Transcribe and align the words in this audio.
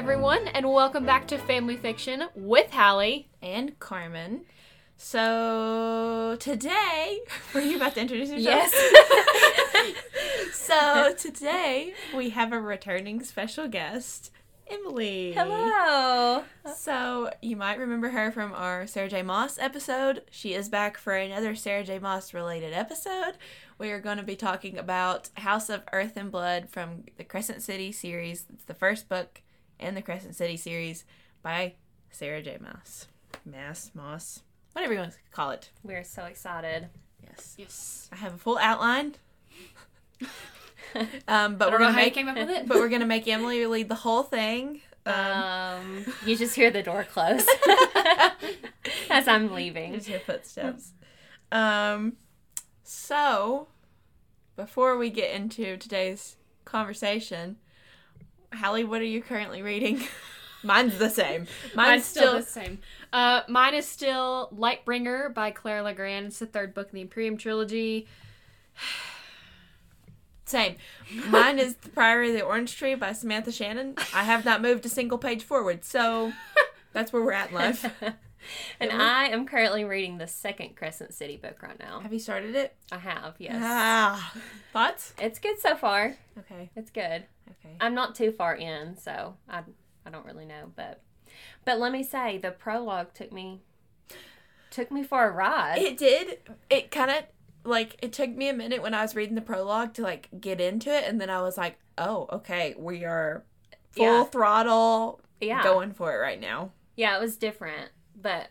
everyone, 0.00 0.48
and 0.48 0.66
welcome 0.66 1.04
back 1.04 1.28
to 1.28 1.36
Family 1.36 1.76
Fiction 1.76 2.24
with 2.34 2.70
Hallie. 2.70 3.28
and 3.42 3.78
Karmen. 3.78 4.44
So 4.96 6.38
today, 6.40 7.20
were 7.54 7.60
you 7.60 7.76
about 7.76 7.96
to 7.96 8.00
introduce 8.00 8.30
yourself? 8.30 8.72
Yes. 8.72 9.94
so 10.54 11.12
today 11.18 11.92
we 12.16 12.30
have 12.30 12.54
a 12.54 12.58
returning 12.58 13.22
special 13.22 13.68
guest, 13.68 14.32
Emily. 14.66 15.32
Hello. 15.32 16.44
So 16.74 17.30
you 17.42 17.56
might 17.56 17.78
remember 17.78 18.08
her 18.08 18.32
from 18.32 18.54
our 18.54 18.86
Sarah 18.86 19.10
J. 19.10 19.20
Maas 19.20 19.58
episode. 19.58 20.22
She 20.30 20.54
is 20.54 20.70
back 20.70 20.96
for 20.96 21.12
another 21.12 21.54
Sarah 21.54 21.84
J. 21.84 21.98
Maas 21.98 22.32
related 22.32 22.72
episode. 22.72 23.34
We 23.76 23.90
are 23.90 24.00
going 24.00 24.16
to 24.16 24.22
be 24.22 24.36
talking 24.36 24.78
about 24.78 25.28
House 25.34 25.68
of 25.68 25.82
Earth 25.92 26.16
and 26.16 26.32
Blood 26.32 26.70
from 26.70 27.04
the 27.18 27.24
Crescent 27.24 27.60
City 27.60 27.92
series. 27.92 28.46
It's 28.50 28.64
the 28.64 28.72
first 28.72 29.06
book 29.06 29.42
in 29.80 29.94
the 29.94 30.02
Crescent 30.02 30.36
City 30.36 30.56
series 30.56 31.04
by 31.42 31.74
Sarah 32.10 32.42
J. 32.42 32.58
Maas. 32.60 33.06
Mass, 33.44 33.90
Moss, 33.94 34.42
whatever 34.72 34.92
you 34.92 34.98
want 35.00 35.12
to 35.12 35.18
call 35.30 35.50
it. 35.50 35.70
We're 35.82 36.04
so 36.04 36.24
excited. 36.24 36.88
Yes. 37.22 37.54
Yes. 37.56 38.08
I 38.12 38.16
have 38.16 38.34
a 38.34 38.38
full 38.38 38.58
outline. 38.58 39.14
um, 41.28 41.56
but 41.56 41.68
I 41.68 41.70
we're 41.70 41.78
don't 41.78 41.80
know 41.80 41.86
gonna 41.88 41.96
make 41.96 42.14
came 42.14 42.28
up 42.28 42.36
with 42.36 42.50
it. 42.50 42.66
but 42.68 42.78
we're 42.78 42.88
gonna 42.88 43.06
make 43.06 43.26
Emily 43.28 43.64
lead 43.66 43.88
the 43.88 43.94
whole 43.94 44.22
thing. 44.22 44.80
Um, 45.06 45.14
Um, 45.14 46.04
you 46.26 46.36
just 46.36 46.54
hear 46.54 46.70
the 46.70 46.82
door 46.82 47.04
close 47.04 47.46
as 49.10 49.26
I'm 49.26 49.52
leaving. 49.52 49.94
Just 49.94 50.08
hear 50.08 50.20
footsteps. 50.20 50.92
Um, 51.50 52.14
so 52.82 53.68
before 54.56 54.98
we 54.98 55.08
get 55.10 55.34
into 55.34 55.76
today's 55.78 56.36
conversation, 56.64 57.56
Hallie, 58.54 58.84
what 58.84 59.00
are 59.00 59.04
you 59.04 59.22
currently 59.22 59.62
reading? 59.62 60.02
Mine's 60.62 60.98
the 60.98 61.08
same. 61.08 61.46
Mine's, 61.74 61.76
Mine's 61.76 62.04
still, 62.04 62.22
still, 62.22 62.40
the 62.40 62.66
same. 62.66 62.78
Uh, 63.12 63.42
mine 63.48 63.74
is 63.74 63.86
still 63.86 64.50
Lightbringer 64.54 65.32
by 65.32 65.50
Claire 65.50 65.82
Legrand. 65.82 66.26
It's 66.26 66.38
the 66.38 66.46
third 66.46 66.74
book 66.74 66.88
in 66.92 66.96
the 66.96 67.00
Empirium 67.02 67.38
trilogy. 67.38 68.06
same. 70.44 70.76
Mine 71.28 71.58
is 71.58 71.76
The 71.76 71.88
Priory 71.88 72.30
of 72.30 72.34
the 72.34 72.42
Orange 72.42 72.76
Tree 72.76 72.94
by 72.94 73.12
Samantha 73.12 73.52
Shannon. 73.52 73.94
I 74.14 74.24
have 74.24 74.44
not 74.44 74.60
moved 74.60 74.84
a 74.84 74.90
single 74.90 75.18
page 75.18 75.42
forward, 75.42 75.84
so 75.84 76.32
that's 76.92 77.12
where 77.12 77.22
we're 77.22 77.32
at 77.32 77.50
in 77.50 77.54
life. 77.54 77.90
and 78.80 78.90
I 78.92 79.26
am 79.28 79.46
currently 79.46 79.84
reading 79.84 80.18
the 80.18 80.26
second 80.26 80.76
Crescent 80.76 81.14
City 81.14 81.36
book 81.36 81.62
right 81.62 81.78
now. 81.78 82.00
Have 82.00 82.12
you 82.12 82.18
started 82.18 82.54
it? 82.54 82.74
I 82.90 82.98
have, 82.98 83.34
yes. 83.38 83.56
Ah, 83.58 84.32
thoughts? 84.72 85.12
It's 85.20 85.38
good 85.38 85.58
so 85.60 85.76
far. 85.76 86.16
Okay, 86.38 86.70
It's 86.76 86.90
good. 86.90 87.24
okay. 87.50 87.76
I'm 87.80 87.94
not 87.94 88.14
too 88.14 88.32
far 88.32 88.54
in, 88.54 88.96
so 88.96 89.36
I 89.48 89.62
I 90.06 90.10
don't 90.10 90.24
really 90.26 90.46
know, 90.46 90.72
but 90.76 91.02
but 91.64 91.78
let 91.78 91.92
me 91.92 92.02
say 92.02 92.38
the 92.38 92.50
prologue 92.50 93.12
took 93.14 93.32
me 93.32 93.60
took 94.70 94.90
me 94.90 95.02
for 95.02 95.24
a 95.26 95.30
ride. 95.30 95.78
It 95.78 95.96
did. 95.98 96.38
It 96.68 96.90
kind 96.90 97.10
of 97.10 97.24
like 97.64 97.96
it 98.02 98.12
took 98.12 98.30
me 98.30 98.48
a 98.48 98.54
minute 98.54 98.80
when 98.82 98.94
I 98.94 99.02
was 99.02 99.14
reading 99.14 99.34
the 99.34 99.40
prologue 99.42 99.92
to 99.94 100.02
like 100.02 100.28
get 100.40 100.60
into 100.60 100.90
it, 100.94 101.04
and 101.06 101.20
then 101.20 101.28
I 101.30 101.42
was 101.42 101.58
like, 101.58 101.78
"Oh, 101.98 102.28
okay, 102.32 102.74
we 102.78 103.04
are 103.04 103.44
full 103.92 104.04
Yeah. 104.04 104.24
throttle, 104.24 105.20
yeah. 105.40 105.62
going 105.62 105.92
for 105.92 106.14
it 106.14 106.18
right 106.18 106.40
now." 106.40 106.72
Yeah, 106.96 107.16
it 107.16 107.20
was 107.20 107.36
different, 107.36 107.90
but 108.20 108.50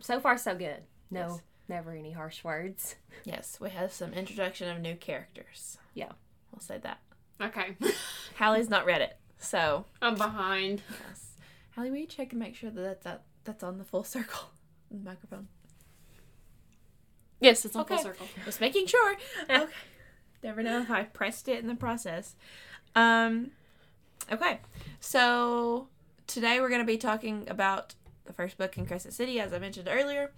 so 0.00 0.20
far 0.20 0.36
so 0.38 0.54
good. 0.54 0.82
No, 1.10 1.20
Yes. 1.28 1.40
never 1.68 1.92
any 1.92 2.12
harsh 2.12 2.42
words. 2.44 2.96
Yes, 3.24 3.58
we 3.60 3.70
have 3.70 3.92
some 3.92 4.12
introduction 4.14 4.68
of 4.68 4.80
new 4.80 4.94
characters. 4.96 5.78
Yeah. 5.94 6.12
we'll 6.52 6.60
say 6.60 6.78
that. 6.78 7.00
Okay. 7.40 7.76
Hallie's 8.36 8.68
not 8.70 8.86
read 8.86 9.00
it, 9.02 9.16
so 9.38 9.84
I'm 10.02 10.14
behind. 10.16 10.82
yes. 11.08 11.32
Hallie, 11.74 11.90
will 11.90 11.98
you 11.98 12.06
check 12.06 12.32
and 12.32 12.38
make 12.40 12.54
sure 12.54 12.70
that 12.70 12.80
that's, 12.82 13.04
that, 13.04 13.22
that's 13.44 13.62
on 13.62 13.78
the 13.78 13.84
full 13.84 14.04
circle 14.04 14.50
on 14.92 14.98
the 15.04 15.04
microphone? 15.10 15.48
Yes, 17.40 17.64
it's 17.64 17.74
on 17.74 17.82
Okay. 17.82 17.94
full 17.96 18.04
circle. 18.04 18.26
Just 18.44 18.60
making 18.60 18.86
sure. 18.86 19.16
Okay. 19.48 19.66
Never 20.42 20.62
know 20.62 20.80
if 20.80 20.90
I 20.90 21.04
pressed 21.04 21.48
it 21.48 21.58
in 21.60 21.66
the 21.68 21.74
process. 21.74 22.34
Um 22.94 23.52
okay. 24.30 24.60
So 25.00 25.88
today 26.26 26.60
we're 26.60 26.68
going 26.68 26.80
to 26.82 26.86
be 26.86 26.98
talking 26.98 27.46
about 27.48 27.94
the 28.24 28.32
first 28.32 28.58
book 28.58 28.76
in 28.78 28.86
Crescent 28.86 29.14
City 29.14 29.40
as 29.40 29.52
I 29.52 29.58
mentioned 29.58 29.88
earlier. 29.90 30.32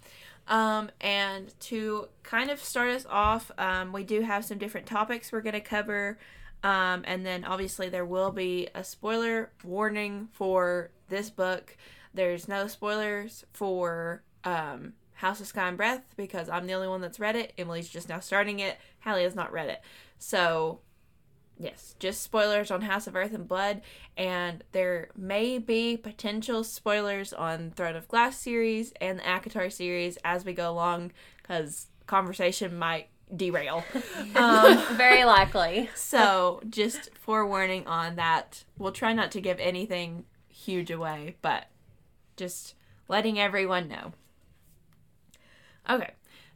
Um 0.47 0.91
and 1.01 1.53
to 1.61 2.07
kind 2.23 2.49
of 2.49 2.59
start 2.63 2.89
us 2.89 3.05
off, 3.09 3.51
um 3.57 3.93
we 3.93 4.03
do 4.03 4.21
have 4.21 4.45
some 4.45 4.57
different 4.57 4.87
topics 4.87 5.31
we're 5.31 5.41
going 5.41 5.53
to 5.53 5.61
cover. 5.61 6.17
Um 6.63 7.03
and 7.05 7.25
then 7.25 7.43
obviously 7.43 7.89
there 7.89 8.05
will 8.05 8.31
be 8.31 8.67
a 8.73 8.83
spoiler 8.83 9.51
warning 9.63 10.29
for 10.31 10.91
this 11.09 11.29
book. 11.29 11.77
There's 12.13 12.47
no 12.47 12.67
spoilers 12.67 13.45
for 13.53 14.23
um 14.43 14.93
House 15.23 15.39
of 15.39 15.47
Sky 15.47 15.69
and 15.69 15.77
Breath 15.77 16.03
because 16.17 16.49
I'm 16.49 16.67
the 16.67 16.73
only 16.73 16.89
one 16.89 16.99
that's 16.99 17.19
read 17.19 17.37
it. 17.37 17.53
Emily's 17.57 17.87
just 17.87 18.09
now 18.09 18.19
starting 18.19 18.59
it. 18.59 18.77
Hallie 18.99 19.23
has 19.23 19.35
not 19.35 19.53
read 19.53 19.69
it. 19.69 19.81
So, 20.17 20.79
yes, 21.63 21.95
just 21.97 22.21
spoilers 22.21 22.69
on 22.69 22.81
House 22.81 23.07
of 23.07 23.15
Earth 23.15 23.33
and 23.33 23.47
Blood. 23.47 23.81
And 24.17 24.63
there 24.73 25.09
may 25.15 25.57
be 25.57 25.97
potential 25.97 26.63
spoilers 26.63 27.33
on 27.33 27.71
Throne 27.71 27.95
of 27.95 28.07
Glass 28.07 28.37
series 28.37 28.93
and 28.99 29.19
the 29.19 29.23
ACOTAR 29.23 29.71
series 29.71 30.17
as 30.23 30.43
we 30.43 30.53
go 30.53 30.69
along 30.69 31.11
because 31.41 31.87
conversation 32.05 32.77
might 32.77 33.07
derail. 33.35 33.83
um, 34.35 34.77
Very 34.97 35.23
likely. 35.23 35.89
so, 35.95 36.61
just 36.69 37.09
forewarning 37.15 37.87
on 37.87 38.17
that. 38.17 38.65
We'll 38.77 38.91
try 38.91 39.13
not 39.13 39.31
to 39.31 39.41
give 39.41 39.59
anything 39.59 40.25
huge 40.49 40.91
away, 40.91 41.37
but 41.41 41.67
just 42.35 42.75
letting 43.07 43.39
everyone 43.39 43.87
know. 43.87 44.13
Okay, 45.89 46.11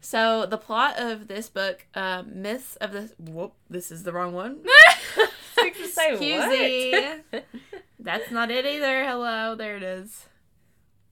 so 0.08 0.46
the 0.46 0.58
plot 0.58 0.98
of 0.98 1.28
this 1.28 1.50
book, 1.50 1.86
uh, 1.94 2.24
Myths 2.26 2.78
of 2.78 2.94
the. 2.94 3.12
Whoop, 3.20 3.56
this 3.70 3.92
is 3.92 4.04
the 4.04 4.14
wrong 4.14 4.32
one. 4.32 4.64
Say 5.58 6.12
Excuse 6.12 6.48
me. 6.48 7.42
That's 8.00 8.32
not 8.32 8.50
it 8.50 8.66
either. 8.66 9.04
Hello, 9.04 9.54
there 9.54 9.76
it 9.76 9.84
is. 9.84 10.28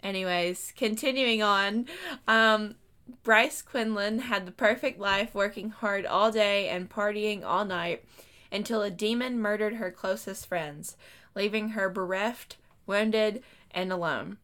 Anyways, 0.01 0.71
continuing 0.77 1.43
on. 1.43 1.87
Um, 2.25 2.75
Bryce 3.21 3.61
Quinlan 3.61 4.19
had 4.19 4.45
the 4.45 4.53
perfect 4.53 4.97
life, 4.97 5.35
working 5.35 5.71
hard 5.71 6.05
all 6.05 6.31
day 6.31 6.69
and 6.69 6.89
partying 6.89 7.43
all 7.43 7.65
night, 7.65 8.05
until 8.49 8.81
a 8.81 8.89
demon 8.89 9.37
murdered 9.37 9.73
her 9.73 9.91
closest 9.91 10.47
friends, 10.47 10.95
leaving 11.35 11.71
her 11.71 11.89
bereft, 11.89 12.55
wounded, 12.87 13.43
and 13.71 13.91
alone. 13.91 14.37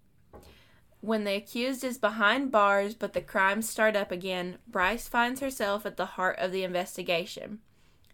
When 1.01 1.23
the 1.23 1.35
accused 1.35 1.83
is 1.83 1.97
behind 1.97 2.51
bars 2.51 2.93
but 2.93 3.13
the 3.13 3.21
crimes 3.21 3.67
start 3.67 3.95
up 3.95 4.11
again, 4.11 4.59
Bryce 4.67 5.07
finds 5.07 5.41
herself 5.41 5.83
at 5.85 5.97
the 5.97 6.05
heart 6.05 6.37
of 6.37 6.51
the 6.51 6.63
investigation. 6.63 7.59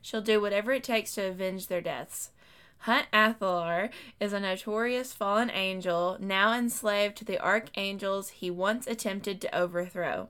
She'll 0.02 0.22
do 0.22 0.40
whatever 0.40 0.72
it 0.72 0.86
takes 0.86 1.14
to 1.16 1.28
avenge 1.28 1.68
their 1.68 1.82
deaths. 1.82 2.32
Hunt 2.80 3.08
Athalar 3.12 3.90
is 4.22 4.32
a 4.32 4.40
notorious 4.40 5.12
fallen 5.12 5.50
angel 5.50 6.16
now 6.22 6.54
enslaved 6.54 7.18
to 7.18 7.26
the 7.26 7.44
archangels 7.44 8.30
he 8.30 8.50
once 8.50 8.88
attempted 8.88 9.42
to 9.42 9.58
overthrow. 9.58 10.30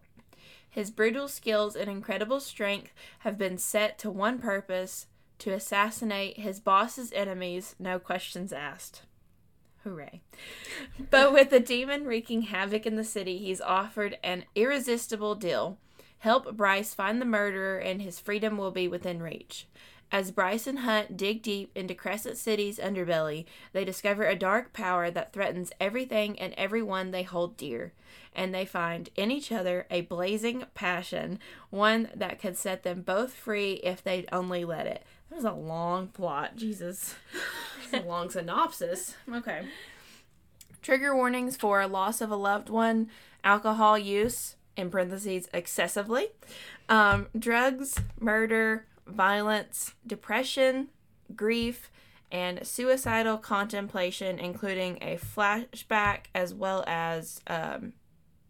His 0.68 0.90
brutal 0.90 1.28
skills 1.28 1.76
and 1.76 1.90
incredible 1.90 2.40
strength 2.40 2.92
have 3.20 3.38
been 3.38 3.60
set 3.60 4.00
to 4.00 4.10
one 4.10 4.40
purpose 4.40 5.06
to 5.40 5.52
assassinate 5.52 6.40
his 6.40 6.60
boss's 6.60 7.12
enemies, 7.14 7.76
no 7.78 8.00
questions 8.00 8.52
asked. 8.52 9.04
Hooray. 9.88 10.22
But 11.10 11.32
with 11.32 11.50
the 11.50 11.60
demon 11.60 12.06
wreaking 12.06 12.44
havoc 12.44 12.86
in 12.86 12.96
the 12.96 13.04
city, 13.04 13.38
he's 13.38 13.62
offered 13.62 14.18
an 14.24 14.46
irresistible 14.56 15.36
deal. 15.36 15.78
Help 16.20 16.56
Bryce 16.58 16.94
find 16.94 17.22
the 17.22 17.26
murderer, 17.26 17.78
and 17.78 18.02
his 18.02 18.20
freedom 18.20 18.58
will 18.58 18.72
be 18.72 18.88
within 18.88 19.22
reach. 19.22 19.68
As 20.12 20.32
Bryce 20.32 20.68
and 20.68 20.80
Hunt 20.80 21.18
dig 21.18 21.42
deep 21.42 21.72
into 21.76 21.94
Crescent 21.94 22.38
City's 22.38 22.80
underbelly, 22.80 23.46
they 23.74 23.84
discover 23.84 24.26
a 24.26 24.38
dark 24.38 24.72
power 24.72 25.12
that 25.12 25.34
threatens 25.34 25.72
everything 25.82 26.40
and 26.40 26.54
everyone 26.58 27.12
they 27.12 27.24
hold 27.24 27.58
dear. 27.58 27.92
And 28.34 28.54
they 28.54 28.66
find 28.66 29.10
in 29.18 29.32
each 29.32 29.52
other 29.52 29.86
a 29.92 30.02
blazing 30.02 30.64
passion, 30.74 31.40
one 31.70 32.10
that 32.16 32.40
could 32.40 32.56
set 32.56 32.84
them 32.84 33.02
both 33.02 33.34
free 33.34 33.74
if 33.84 34.02
they'd 34.02 34.30
only 34.32 34.64
let 34.64 34.88
it. 34.88 35.04
That 35.30 35.36
was 35.36 35.46
a 35.46 35.52
long 35.52 36.08
plot. 36.08 36.56
Jesus. 36.56 37.16
A 37.94 38.02
long 38.02 38.30
synopsis. 38.30 39.16
Okay. 39.32 39.66
Trigger 40.82 41.16
warnings 41.16 41.58
for 41.58 41.86
loss 41.86 42.22
of 42.22 42.32
a 42.32 42.36
loved 42.36 42.70
one, 42.70 43.10
alcohol 43.44 43.98
use, 43.98 44.56
in 44.78 44.90
parentheses, 44.90 45.50
excessively, 45.54 46.28
um, 46.88 47.28
drugs, 47.38 48.00
murder, 48.20 48.86
violence, 49.06 49.96
depression, 50.06 50.88
grief, 51.36 51.90
and 52.32 52.66
suicidal 52.66 53.38
contemplation, 53.38 54.40
including 54.40 54.98
a 55.02 55.18
flashback 55.18 56.26
as 56.36 56.54
well 56.54 56.84
as 56.88 57.42
um, 57.48 57.94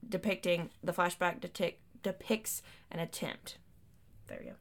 depicting 0.07 0.69
the 0.83 0.93
flashback 0.93 1.39
detic- 1.39 1.75
depicts 2.03 2.61
an 2.91 2.99
attempt. 2.99 3.57
There 4.27 4.37
we 4.39 4.45
go. 4.47 4.55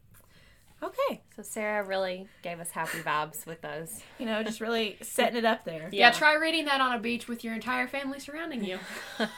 Okay. 0.83 1.23
So 1.35 1.43
Sarah 1.43 1.85
really 1.85 2.29
gave 2.43 2.61
us 2.61 2.71
happy 2.71 2.99
vibes 2.99 3.47
with 3.47 3.63
those. 3.63 4.01
You 4.19 4.27
know, 4.27 4.43
just 4.43 4.61
really 4.61 4.97
setting 5.03 5.37
it 5.39 5.45
up 5.45 5.65
there. 5.65 5.89
Yeah. 5.93 6.11
try 6.11 6.35
reading 6.35 6.67
that 6.67 6.81
on 6.81 6.93
a 6.93 6.99
beach 6.99 7.29
with 7.29 7.45
your 7.45 7.55
entire 7.55 7.87
family 7.89 8.21
surrounding 8.21 8.63
you. 8.65 8.79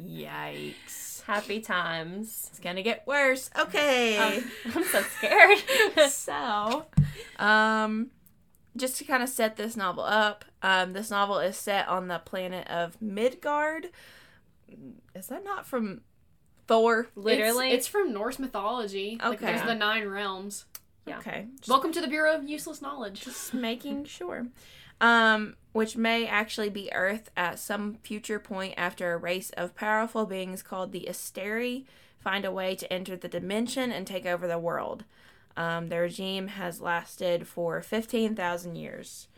Yikes. 0.00 1.22
Happy 1.24 1.60
times. 1.60 2.48
It's 2.50 2.60
gonna 2.60 2.82
get 2.82 3.06
worse. 3.06 3.50
Okay. 3.58 4.18
Um, 4.66 4.74
I'm 4.76 4.84
so 4.84 5.02
scared. 5.02 5.58
so, 6.10 6.86
um, 7.38 8.10
just 8.76 8.96
to 8.98 9.04
kind 9.04 9.22
of 9.22 9.28
set 9.28 9.56
this 9.56 9.76
novel 9.76 10.04
up, 10.04 10.44
um, 10.62 10.92
this 10.92 11.10
novel 11.10 11.38
is 11.38 11.56
set 11.56 11.88
on 11.88 12.08
the 12.08 12.18
planet 12.18 12.68
of 12.68 13.00
Midgard. 13.00 13.88
Is 15.14 15.28
that 15.28 15.44
not 15.44 15.66
from 15.66 16.02
Thor? 16.66 17.08
Literally. 17.14 17.68
It's, 17.70 17.78
it's 17.84 17.86
from 17.88 18.12
Norse 18.12 18.38
mythology. 18.38 19.18
Like, 19.22 19.34
Okay. 19.42 19.46
there's 19.46 19.66
the 19.66 19.74
nine 19.74 20.08
realms. 20.08 20.64
Yeah. 21.06 21.18
Okay. 21.18 21.46
Just, 21.56 21.68
Welcome 21.68 21.92
to 21.92 22.00
the 22.00 22.08
Bureau 22.08 22.34
of 22.34 22.48
Useless 22.48 22.80
Knowledge. 22.80 23.20
just 23.22 23.52
making 23.54 24.04
sure. 24.06 24.46
Um, 25.00 25.56
which 25.72 25.96
may 25.96 26.26
actually 26.26 26.70
be 26.70 26.90
Earth 26.92 27.28
at 27.36 27.58
some 27.58 27.96
future 28.02 28.38
point 28.38 28.74
after 28.76 29.12
a 29.12 29.16
race 29.18 29.50
of 29.50 29.74
powerful 29.74 30.24
beings 30.24 30.62
called 30.62 30.92
the 30.92 31.06
Asteri 31.10 31.84
find 32.18 32.44
a 32.46 32.52
way 32.52 32.74
to 32.74 32.90
enter 32.90 33.16
the 33.16 33.28
dimension 33.28 33.92
and 33.92 34.06
take 34.06 34.24
over 34.24 34.46
the 34.46 34.58
world. 34.58 35.04
Um, 35.58 35.88
the 35.88 35.98
regime 35.98 36.46
has 36.48 36.80
lasted 36.80 37.46
for 37.46 37.82
15,000 37.82 38.76
years. 38.76 39.28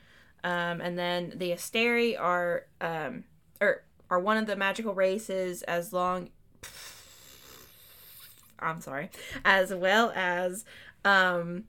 Um, 0.44 0.80
and 0.80 0.96
then 0.96 1.32
the 1.34 1.50
Asteri 1.50 2.16
are, 2.18 2.66
um, 2.80 3.24
or 3.60 3.82
are 4.08 4.20
one 4.20 4.36
of 4.36 4.46
the 4.46 4.54
magical 4.54 4.94
races 4.94 5.62
as 5.64 5.92
long 5.92 6.30
I'm 8.58 8.80
sorry, 8.80 9.10
as 9.44 9.74
well 9.74 10.12
as 10.14 10.64
um, 11.04 11.64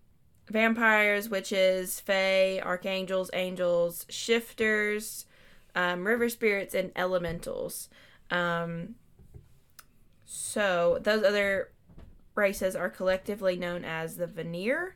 vampires, 0.50 1.30
witches, 1.30 2.00
fae, 2.00 2.60
archangels, 2.60 3.30
angels, 3.34 4.06
shifters, 4.10 5.26
um, 5.76 6.06
river 6.06 6.30
spirits, 6.30 6.74
and 6.74 6.92
elementals. 6.96 7.90
Um, 8.32 8.96
so 10.26 11.00
those 11.02 11.24
other 11.24 11.72
races 12.36 12.76
are 12.76 12.90
collectively 12.90 13.56
known 13.58 13.84
as 13.84 14.18
the 14.18 14.28
Vanir. 14.28 14.96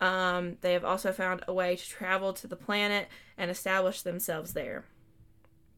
Um, 0.00 0.56
they 0.60 0.72
have 0.74 0.84
also 0.84 1.12
found 1.12 1.42
a 1.48 1.52
way 1.52 1.76
to 1.76 1.88
travel 1.88 2.32
to 2.34 2.46
the 2.46 2.56
planet 2.56 3.08
and 3.36 3.50
establish 3.50 4.02
themselves 4.02 4.52
there. 4.52 4.84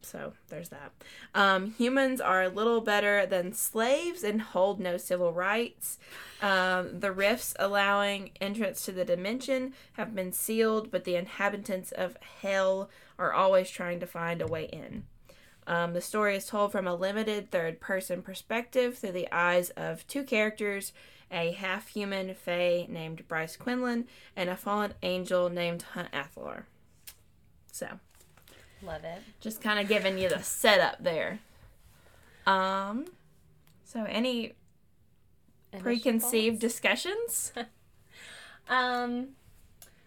So 0.03 0.33
there's 0.49 0.71
that. 0.71 0.93
Um, 1.35 1.73
humans 1.73 2.21
are 2.21 2.49
little 2.49 2.81
better 2.81 3.27
than 3.27 3.53
slaves 3.53 4.23
and 4.23 4.41
hold 4.41 4.81
no 4.81 4.97
civil 4.97 5.33
rights. 5.33 5.99
Um, 6.43 7.01
the 7.01 7.13
rifts 7.13 7.55
allowing 7.59 8.31
entrance 8.41 8.85
to 8.87 8.93
the 8.93 9.05
dimension 9.05 9.75
have 9.95 10.15
been 10.15 10.33
sealed, 10.33 10.91
but 10.91 11.05
the 11.05 11.17
inhabitants 11.17 11.93
of 11.93 12.17
hell 12.43 12.89
are 13.19 13.33
always 13.33 13.71
trying 13.71 14.01
to 14.01 14.07
find 14.07 14.41
a 14.41 14.47
way 14.47 14.65
in. 14.65 15.05
Um, 15.67 15.93
the 15.93 16.01
story 16.01 16.37
is 16.37 16.47
told 16.47 16.73
from 16.73 16.87
a 16.87 16.95
limited 16.95 17.51
third 17.51 17.81
person 17.81 18.23
perspective 18.23 18.99
through 18.99 19.13
the 19.13 19.29
eyes 19.33 19.71
of 19.71 20.07
two 20.09 20.25
characters 20.25 20.93
a 21.31 21.53
half 21.53 21.89
human 21.89 22.35
fae 22.35 22.87
named 22.89 23.29
Bryce 23.29 23.57
Quinlan 23.57 24.09
and 24.35 24.51
a 24.51 24.57
fallen 24.57 24.95
angel 25.03 25.49
named 25.49 25.83
Hunt 25.83 26.11
Athalar. 26.13 26.65
So, 27.71 28.01
Love 28.83 29.05
it. 29.05 29.21
just 29.41 29.61
kind 29.61 29.79
of 29.79 29.89
giving 29.89 30.19
you 30.19 30.29
the 30.29 30.43
setup 30.43 31.03
there. 31.03 31.41
Um, 32.47 33.07
so 33.85 34.05
any 34.05 34.55
Initial 35.73 35.83
preconceived 35.85 36.61
thoughts? 36.61 36.73
discussions? 36.75 37.53
Um, 38.69 39.31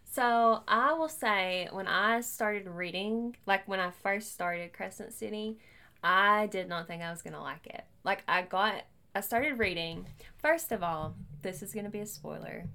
so 0.10 0.64
I 0.70 0.94
will 0.94 1.10
say 1.10 1.68
when 1.74 1.86
I 1.86 2.22
started 2.22 2.66
reading, 2.68 3.36
like 3.46 3.68
when 3.68 3.82
I 3.82 3.92
first 3.92 4.32
started 4.34 4.72
Crescent 4.72 5.12
City, 5.12 5.58
I 6.02 6.48
did 6.48 6.70
not 6.70 6.88
think 6.88 7.02
I 7.04 7.12
was 7.12 7.22
gonna 7.22 7.42
like 7.42 7.68
it. 7.68 7.84
Like 8.06 8.24
I 8.26 8.44
got, 8.44 8.84
I 9.14 9.20
started 9.20 9.60
reading. 9.60 10.06
First 10.38 10.72
of 10.72 10.82
all, 10.82 11.16
this 11.42 11.62
is 11.62 11.74
gonna 11.74 11.90
be 11.90 12.00
a 12.00 12.06
spoiler. 12.06 12.66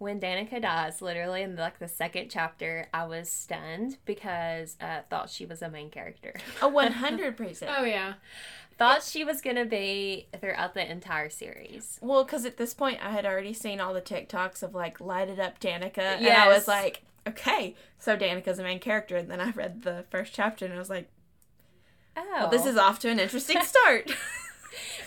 When 0.00 0.18
Danica 0.18 0.62
dies, 0.62 1.02
literally 1.02 1.42
in 1.42 1.56
like 1.56 1.78
the 1.78 1.86
second 1.86 2.30
chapter, 2.30 2.88
I 2.92 3.04
was 3.04 3.30
stunned 3.30 3.98
because 4.06 4.78
I 4.80 5.00
thought 5.10 5.28
she 5.28 5.44
was 5.44 5.60
a 5.60 5.68
main 5.68 5.90
character. 5.90 6.34
A 6.62 6.68
one 6.70 6.92
hundred 6.92 7.36
percent. 7.36 7.70
Oh 7.76 7.84
yeah. 7.84 8.14
thought 8.78 9.02
she 9.02 9.24
was 9.24 9.42
gonna 9.42 9.66
be 9.66 10.26
throughout 10.40 10.72
the 10.72 10.90
entire 10.90 11.28
series. 11.28 11.98
Well, 12.00 12.24
because 12.24 12.46
at 12.46 12.56
this 12.56 12.72
point 12.72 12.98
I 13.04 13.10
had 13.10 13.26
already 13.26 13.52
seen 13.52 13.78
all 13.78 13.92
the 13.92 14.00
TikToks 14.00 14.62
of 14.62 14.74
like 14.74 15.02
lighted 15.02 15.38
up 15.38 15.60
Danica, 15.60 15.98
and 15.98 16.26
I 16.26 16.48
was 16.48 16.66
like, 16.66 17.02
okay, 17.28 17.74
so 17.98 18.16
Danica's 18.16 18.58
a 18.58 18.62
main 18.62 18.78
character. 18.78 19.16
And 19.16 19.30
then 19.30 19.38
I 19.38 19.50
read 19.50 19.82
the 19.82 20.06
first 20.10 20.32
chapter, 20.32 20.64
and 20.64 20.72
I 20.72 20.78
was 20.78 20.88
like, 20.88 21.10
Oh, 22.16 22.26
well, 22.32 22.50
this 22.50 22.62
oh. 22.64 22.68
is 22.68 22.76
off 22.76 22.98
to 23.00 23.10
an 23.10 23.18
interesting 23.18 23.62
start. 23.62 24.10